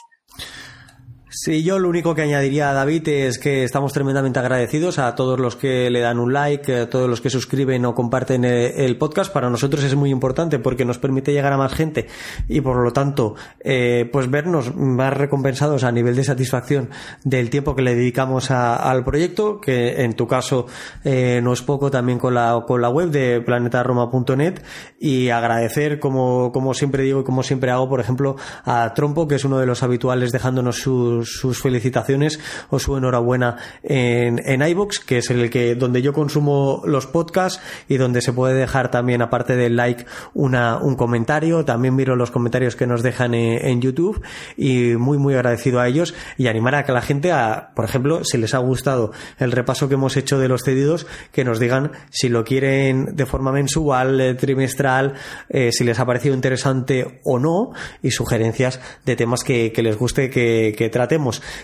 Sí, 1.39 1.61
yo 1.61 1.77
lo 1.77 1.87
único 1.87 2.15
que 2.15 2.23
añadiría 2.23 2.71
a 2.71 2.73
David 2.73 3.07
es 3.09 3.37
que 3.37 3.63
estamos 3.63 3.93
tremendamente 3.93 4.39
agradecidos 4.39 4.97
a 4.97 5.13
todos 5.13 5.39
los 5.39 5.55
que 5.55 5.87
le 5.91 5.99
dan 5.99 6.17
un 6.17 6.33
like, 6.33 6.75
a 6.75 6.89
todos 6.89 7.07
los 7.07 7.21
que 7.21 7.29
suscriben 7.29 7.85
o 7.85 7.93
comparten 7.93 8.43
eh, 8.43 8.85
el 8.85 8.97
podcast. 8.97 9.31
Para 9.31 9.47
nosotros 9.47 9.83
es 9.83 9.93
muy 9.93 10.09
importante 10.09 10.57
porque 10.57 10.83
nos 10.83 10.97
permite 10.97 11.33
llegar 11.33 11.53
a 11.53 11.57
más 11.57 11.75
gente 11.75 12.07
y 12.47 12.61
por 12.61 12.83
lo 12.83 12.91
tanto, 12.91 13.35
eh, 13.59 14.09
pues 14.11 14.31
vernos 14.31 14.75
más 14.75 15.13
recompensados 15.13 15.83
a 15.83 15.91
nivel 15.91 16.15
de 16.15 16.23
satisfacción 16.23 16.89
del 17.23 17.51
tiempo 17.51 17.75
que 17.75 17.83
le 17.83 17.93
dedicamos 17.93 18.49
al 18.49 19.03
proyecto, 19.03 19.61
que 19.61 20.01
en 20.03 20.15
tu 20.15 20.25
caso 20.25 20.65
eh, 21.03 21.39
no 21.43 21.53
es 21.53 21.61
poco 21.61 21.91
también 21.91 22.17
con 22.17 22.33
la, 22.33 22.63
con 22.65 22.81
la 22.81 22.89
web 22.89 23.11
de 23.11 23.41
planetaroma.net 23.41 24.63
y 24.99 25.29
agradecer, 25.29 25.99
como, 25.99 26.51
como 26.51 26.73
siempre 26.73 27.03
digo 27.03 27.21
y 27.21 27.23
como 27.23 27.43
siempre 27.43 27.69
hago, 27.69 27.87
por 27.87 27.99
ejemplo, 27.99 28.37
a 28.65 28.91
Trompo, 28.95 29.27
que 29.27 29.35
es 29.35 29.45
uno 29.45 29.59
de 29.59 29.67
los 29.67 29.83
habituales 29.83 30.31
dejándonos 30.31 30.77
sus 30.77 31.26
sus 31.27 31.61
felicitaciones 31.61 32.39
o 32.69 32.79
su 32.79 32.97
enhorabuena 32.97 33.57
en, 33.83 34.41
en 34.45 34.61
iBox, 34.61 34.99
que 34.99 35.19
es 35.19 35.29
el 35.29 35.49
que 35.49 35.75
donde 35.75 36.01
yo 36.01 36.13
consumo 36.13 36.81
los 36.85 37.07
podcasts 37.07 37.61
y 37.87 37.97
donde 37.97 38.21
se 38.21 38.33
puede 38.33 38.55
dejar 38.55 38.91
también, 38.91 39.21
aparte 39.21 39.55
del 39.55 39.75
like, 39.75 40.05
una, 40.33 40.77
un 40.77 40.95
comentario. 40.95 41.65
También 41.65 41.95
miro 41.95 42.15
los 42.15 42.31
comentarios 42.31 42.75
que 42.75 42.87
nos 42.87 43.03
dejan 43.03 43.33
en, 43.33 43.77
YouTube 43.77 44.23
y 44.55 44.95
muy, 44.95 45.19
muy 45.19 45.35
agradecido 45.35 45.79
a 45.79 45.87
ellos 45.87 46.15
y 46.37 46.47
animar 46.47 46.73
a 46.73 46.83
que 46.83 46.91
la 46.91 47.01
gente, 47.01 47.31
a, 47.31 47.71
por 47.75 47.85
ejemplo, 47.85 48.23
si 48.23 48.37
les 48.37 48.55
ha 48.55 48.57
gustado 48.57 49.11
el 49.37 49.51
repaso 49.51 49.87
que 49.87 49.93
hemos 49.93 50.17
hecho 50.17 50.39
de 50.39 50.47
los 50.47 50.63
cedidos, 50.63 51.05
que 51.31 51.43
nos 51.43 51.59
digan 51.59 51.91
si 52.09 52.29
lo 52.29 52.43
quieren 52.43 53.15
de 53.15 53.25
forma 53.25 53.51
mensual, 53.51 54.19
eh, 54.19 54.33
trimestral, 54.33 55.13
eh, 55.49 55.71
si 55.71 55.83
les 55.83 55.99
ha 55.99 56.05
parecido 56.05 56.33
interesante 56.33 57.21
o 57.23 57.37
no 57.37 57.71
y 58.01 58.11
sugerencias 58.11 58.79
de 59.05 59.15
temas 59.15 59.43
que, 59.43 59.71
les 59.75 59.97
guste 59.97 60.29
que, 60.29 60.73
que. 60.75 60.89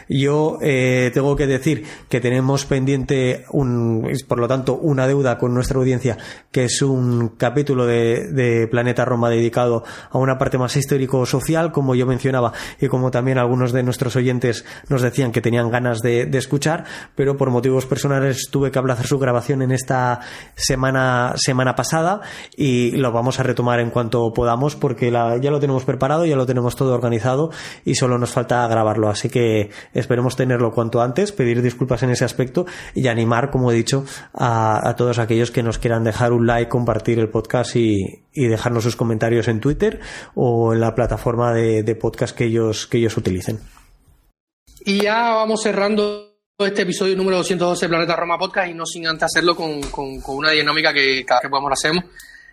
Yo 0.09 0.57
eh, 0.61 1.11
tengo 1.13 1.35
que 1.35 1.47
decir 1.47 1.85
que 2.09 2.19
tenemos 2.19 2.65
pendiente 2.65 3.45
un, 3.51 4.09
por 4.27 4.39
lo 4.39 4.47
tanto, 4.47 4.75
una 4.75 5.07
deuda 5.07 5.37
con 5.37 5.53
nuestra 5.53 5.77
audiencia, 5.77 6.17
que 6.51 6.65
es 6.65 6.81
un 6.81 7.29
capítulo 7.37 7.85
de, 7.85 8.67
Planeta 8.69 9.05
Roma 9.05 9.29
dedicado 9.29 9.83
a 10.11 10.17
una 10.17 10.37
parte 10.37 10.57
más 10.57 10.75
histórico-social, 10.75 11.71
como 11.71 11.95
yo 11.95 12.05
mencionaba, 12.05 12.53
y 12.79 12.87
como 12.87 13.11
también 13.11 13.37
algunos 13.37 13.71
de 13.71 13.83
nuestros 13.83 14.15
oyentes 14.15 14.65
nos 14.89 15.01
decían 15.01 15.31
que 15.31 15.41
tenían 15.41 15.69
ganas 15.69 15.99
de, 15.99 16.29
escuchar, 16.33 16.85
pero 17.15 17.37
por 17.37 17.51
motivos 17.51 17.85
personales 17.85 18.49
tuve 18.51 18.71
que 18.71 18.79
aplazar 18.79 19.07
su 19.07 19.19
grabación 19.19 19.61
en 19.61 19.71
esta 19.71 20.19
semana, 20.55 21.33
semana 21.35 21.75
pasada 21.75 22.21
y 22.57 22.91
lo 22.91 23.11
vamos 23.11 23.39
a 23.39 23.43
retomar 23.43 23.79
en 23.79 23.91
cuanto 23.91 24.33
podamos 24.33 24.75
porque 24.75 25.11
ya 25.11 25.51
lo 25.51 25.59
tenemos 25.59 25.85
preparado, 25.85 26.25
ya 26.25 26.35
lo 26.35 26.45
tenemos 26.45 26.75
todo 26.75 26.93
organizado 26.93 27.51
y 27.85 27.95
solo 27.95 28.17
nos 28.17 28.31
falta 28.31 28.67
grabarlo. 28.67 29.09
Así 29.09 29.29
que 29.29 29.42
esperemos 29.93 30.35
tenerlo 30.35 30.71
cuanto 30.71 31.01
antes, 31.01 31.31
pedir 31.31 31.61
disculpas 31.61 32.03
en 32.03 32.11
ese 32.11 32.25
aspecto 32.25 32.65
y 32.93 33.07
animar, 33.07 33.51
como 33.51 33.71
he 33.71 33.75
dicho, 33.75 34.05
a, 34.33 34.93
todos 34.97 35.19
aquellos 35.19 35.51
que 35.51 35.63
nos 35.63 35.79
quieran 35.79 36.03
dejar 36.03 36.33
un 36.33 36.47
like, 36.47 36.69
compartir 36.69 37.19
el 37.19 37.29
podcast 37.29 37.75
y, 37.75 38.23
dejarnos 38.33 38.83
sus 38.83 38.95
comentarios 38.95 39.47
en 39.47 39.59
Twitter 39.59 39.99
o 40.35 40.73
en 40.73 40.79
la 40.79 40.95
plataforma 40.95 41.53
de, 41.53 41.95
podcast 41.95 42.35
que 42.35 42.45
ellos, 42.45 42.87
que 42.87 42.97
ellos 42.97 43.15
utilicen. 43.17 43.59
Y 44.85 45.03
ya 45.03 45.33
vamos 45.33 45.61
cerrando 45.61 46.33
este 46.59 46.83
episodio 46.83 47.15
número 47.15 47.37
212 47.37 47.85
de 47.85 47.89
Planeta 47.89 48.15
Roma 48.15 48.37
Podcast 48.37 48.69
y 48.69 48.73
no 48.73 48.85
sin 48.85 49.07
antes 49.07 49.23
hacerlo 49.23 49.55
con, 49.55 49.81
con, 49.81 50.19
una 50.25 50.51
dinámica 50.51 50.93
que 50.93 51.23
cada 51.25 51.39
vez 51.39 51.43
que 51.43 51.49
podamos 51.49 51.69
lo 51.69 51.73
hacemos. 51.73 52.05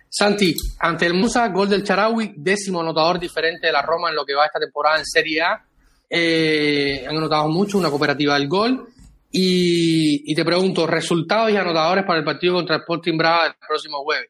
Santi, 0.09 0.53
ante 0.79 1.05
el 1.05 1.13
Musa, 1.13 1.47
gol 1.47 1.69
del 1.69 1.83
Charawi, 1.83 2.33
décimo 2.35 2.81
anotador 2.81 3.17
diferente 3.17 3.67
de 3.67 3.73
la 3.73 3.81
Roma 3.81 4.09
en 4.09 4.15
lo 4.15 4.25
que 4.25 4.33
va 4.33 4.45
esta 4.45 4.59
temporada 4.59 4.99
en 4.99 5.05
Serie 5.05 5.41
A. 5.41 5.65
Eh, 6.13 7.05
han 7.07 7.15
anotado 7.15 7.47
mucho, 7.47 7.77
una 7.77 7.89
cooperativa 7.89 8.33
del 8.37 8.49
gol. 8.49 8.87
Y, 9.31 10.29
y, 10.29 10.35
te 10.35 10.43
pregunto, 10.43 10.85
resultados 10.85 11.49
y 11.51 11.55
anotadores 11.55 12.03
para 12.05 12.19
el 12.19 12.25
partido 12.25 12.55
contra 12.55 12.75
Sporting 12.75 13.17
Braga 13.17 13.47
el 13.47 13.53
próximo 13.65 14.03
jueves. 14.03 14.29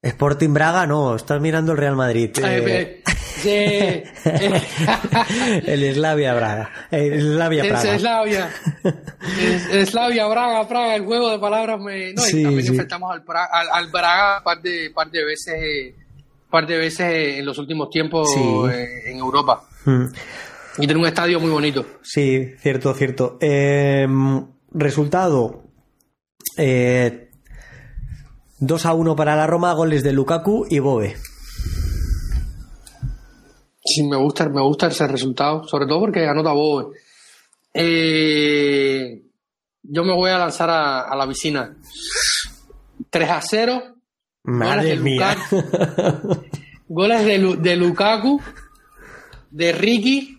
Sporting 0.00 0.54
Braga, 0.54 0.86
no, 0.86 1.14
estás 1.16 1.40
mirando 1.42 1.72
el 1.72 1.78
Real 1.78 1.94
Madrid. 1.96 2.30
Eh, 2.42 3.02
eh. 3.44 4.04
el 5.66 5.94
Slavia 5.94 6.34
Braga. 6.34 6.70
El 6.90 7.20
Slavia 7.20 7.64
Praga. 7.68 7.94
Es 7.94 8.00
Slavia. 8.00 8.50
Es, 9.72 9.88
Slavia 9.90 10.26
Braga, 10.26 10.66
Praga, 10.68 10.96
el 10.96 11.04
juego 11.04 11.30
de 11.30 11.38
palabras. 11.38 11.78
Me... 11.80 12.14
No, 12.14 12.22
Sí, 12.22 12.40
y 12.40 12.42
también 12.44 12.62
sí. 12.62 12.68
enfrentamos 12.70 13.12
al, 13.12 13.22
al, 13.52 13.68
al 13.72 13.90
Braga 13.90 14.38
un 14.38 14.44
par 14.44 14.62
de, 14.62 14.90
par 14.94 15.10
de 15.10 15.24
veces 15.24 15.94
par 16.48 16.66
de 16.66 16.78
veces 16.78 17.38
en 17.38 17.44
los 17.44 17.58
últimos 17.58 17.90
tiempos 17.90 18.32
Sí. 18.32 18.40
en 19.10 19.18
Europa. 19.18 19.64
Y 20.78 20.86
tiene 20.86 21.00
un 21.00 21.06
estadio 21.06 21.40
muy 21.40 21.50
bonito. 21.50 21.84
Sí, 22.02 22.54
cierto, 22.58 22.94
cierto. 22.94 23.36
Eh, 23.40 24.06
resultado. 24.72 25.64
Eh, 26.56 27.30
2 28.60 28.86
a 28.86 28.94
1 28.94 29.16
para 29.16 29.36
la 29.36 29.46
Roma, 29.46 29.72
goles 29.72 30.02
de 30.02 30.12
Lukaku 30.12 30.66
y 30.68 30.78
Bobe. 30.78 31.16
Sí, 33.84 34.02
me 34.02 34.16
gusta, 34.16 34.48
me 34.48 34.60
gusta 34.62 34.88
ese 34.88 35.06
resultado, 35.06 35.64
sobre 35.66 35.86
todo 35.86 36.00
porque 36.00 36.26
anota 36.26 36.52
Bobe. 36.52 36.96
Eh, 37.72 39.22
yo 39.82 40.04
me 40.04 40.12
voy 40.12 40.30
a 40.30 40.38
lanzar 40.38 40.68
a, 40.70 41.02
a 41.02 41.16
la 41.16 41.26
piscina. 41.26 41.76
3 43.10 43.30
a 43.30 43.40
0. 43.40 43.82
Madre 44.44 44.76
Goles 44.76 44.98
de 44.98 45.04
mía. 45.04 45.36
Goles 46.88 47.24
de, 47.24 47.56
de 47.56 47.76
Lukaku, 47.76 48.40
de 49.50 49.72
Ricky. 49.72 50.37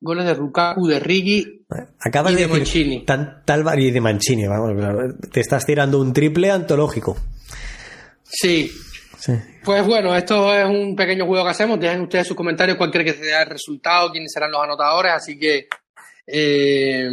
Goles 0.00 0.26
de 0.26 0.34
Lukaku, 0.36 0.86
de. 0.86 1.44
Acabas 2.00 2.32
Y 2.32 2.36
de, 2.36 2.40
de 2.42 2.48
Mancini. 2.48 3.04
tan- 3.04 3.42
tal 3.44 3.64
y 3.78 3.90
de 3.90 4.00
Mancini, 4.00 4.46
vamos, 4.46 4.72
claro. 4.76 5.14
Te 5.32 5.40
estás 5.40 5.66
tirando 5.66 6.00
un 6.00 6.12
triple 6.12 6.50
antológico. 6.50 7.16
Sí. 8.22 8.70
Sí. 9.18 9.32
Pues 9.64 9.84
bueno, 9.84 10.14
esto 10.14 10.54
es 10.54 10.64
un 10.66 10.94
pequeño 10.94 11.26
juego 11.26 11.44
que 11.44 11.50
hacemos. 11.50 11.80
Dejen 11.80 12.02
ustedes 12.02 12.26
sus 12.28 12.36
comentarios 12.36 12.76
cuál 12.78 12.90
cree 12.92 13.04
que 13.04 13.14
sea 13.14 13.42
el 13.42 13.50
resultado, 13.50 14.12
quiénes 14.12 14.30
serán 14.32 14.52
los 14.52 14.62
anotadores. 14.62 15.12
Así 15.12 15.36
que 15.38 15.66
eh, 16.26 17.10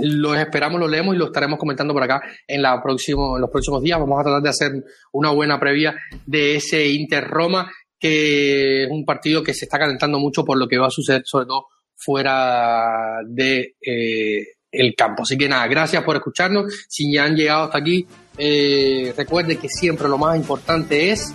los 0.00 0.36
esperamos, 0.36 0.80
los 0.80 0.90
leemos 0.90 1.14
y 1.14 1.18
los 1.18 1.28
estaremos 1.28 1.58
comentando 1.58 1.94
por 1.94 2.02
acá 2.02 2.20
en, 2.48 2.60
la 2.60 2.82
próximo, 2.82 3.36
en 3.36 3.42
los 3.42 3.50
próximos 3.50 3.80
días. 3.82 4.00
Vamos 4.00 4.18
a 4.20 4.24
tratar 4.24 4.42
de 4.42 4.48
hacer 4.48 4.72
una 5.12 5.30
buena 5.30 5.60
previa 5.60 5.94
de 6.26 6.56
ese 6.56 6.88
Inter-Roma, 6.88 7.70
que 7.98 8.82
es 8.84 8.90
un 8.90 9.04
partido 9.04 9.42
que 9.42 9.54
se 9.54 9.66
está 9.66 9.78
calentando 9.78 10.18
mucho 10.18 10.44
por 10.44 10.58
lo 10.58 10.66
que 10.66 10.78
va 10.78 10.88
a 10.88 10.90
suceder, 10.90 11.22
sobre 11.24 11.46
todo 11.46 11.66
fuera 12.04 13.20
de 13.26 13.74
eh, 13.80 14.46
el 14.70 14.94
campo. 14.94 15.22
Así 15.22 15.38
que 15.38 15.48
nada, 15.48 15.66
gracias 15.66 16.02
por 16.02 16.16
escucharnos. 16.16 16.86
Si 16.88 17.12
ya 17.12 17.24
han 17.24 17.36
llegado 17.36 17.64
hasta 17.64 17.78
aquí, 17.78 18.06
eh, 18.36 19.14
recuerde 19.16 19.56
que 19.56 19.68
siempre 19.68 20.08
lo 20.08 20.18
más 20.18 20.36
importante 20.36 21.10
es 21.10 21.32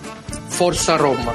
Forza 0.48 0.98
Roma. 0.98 1.34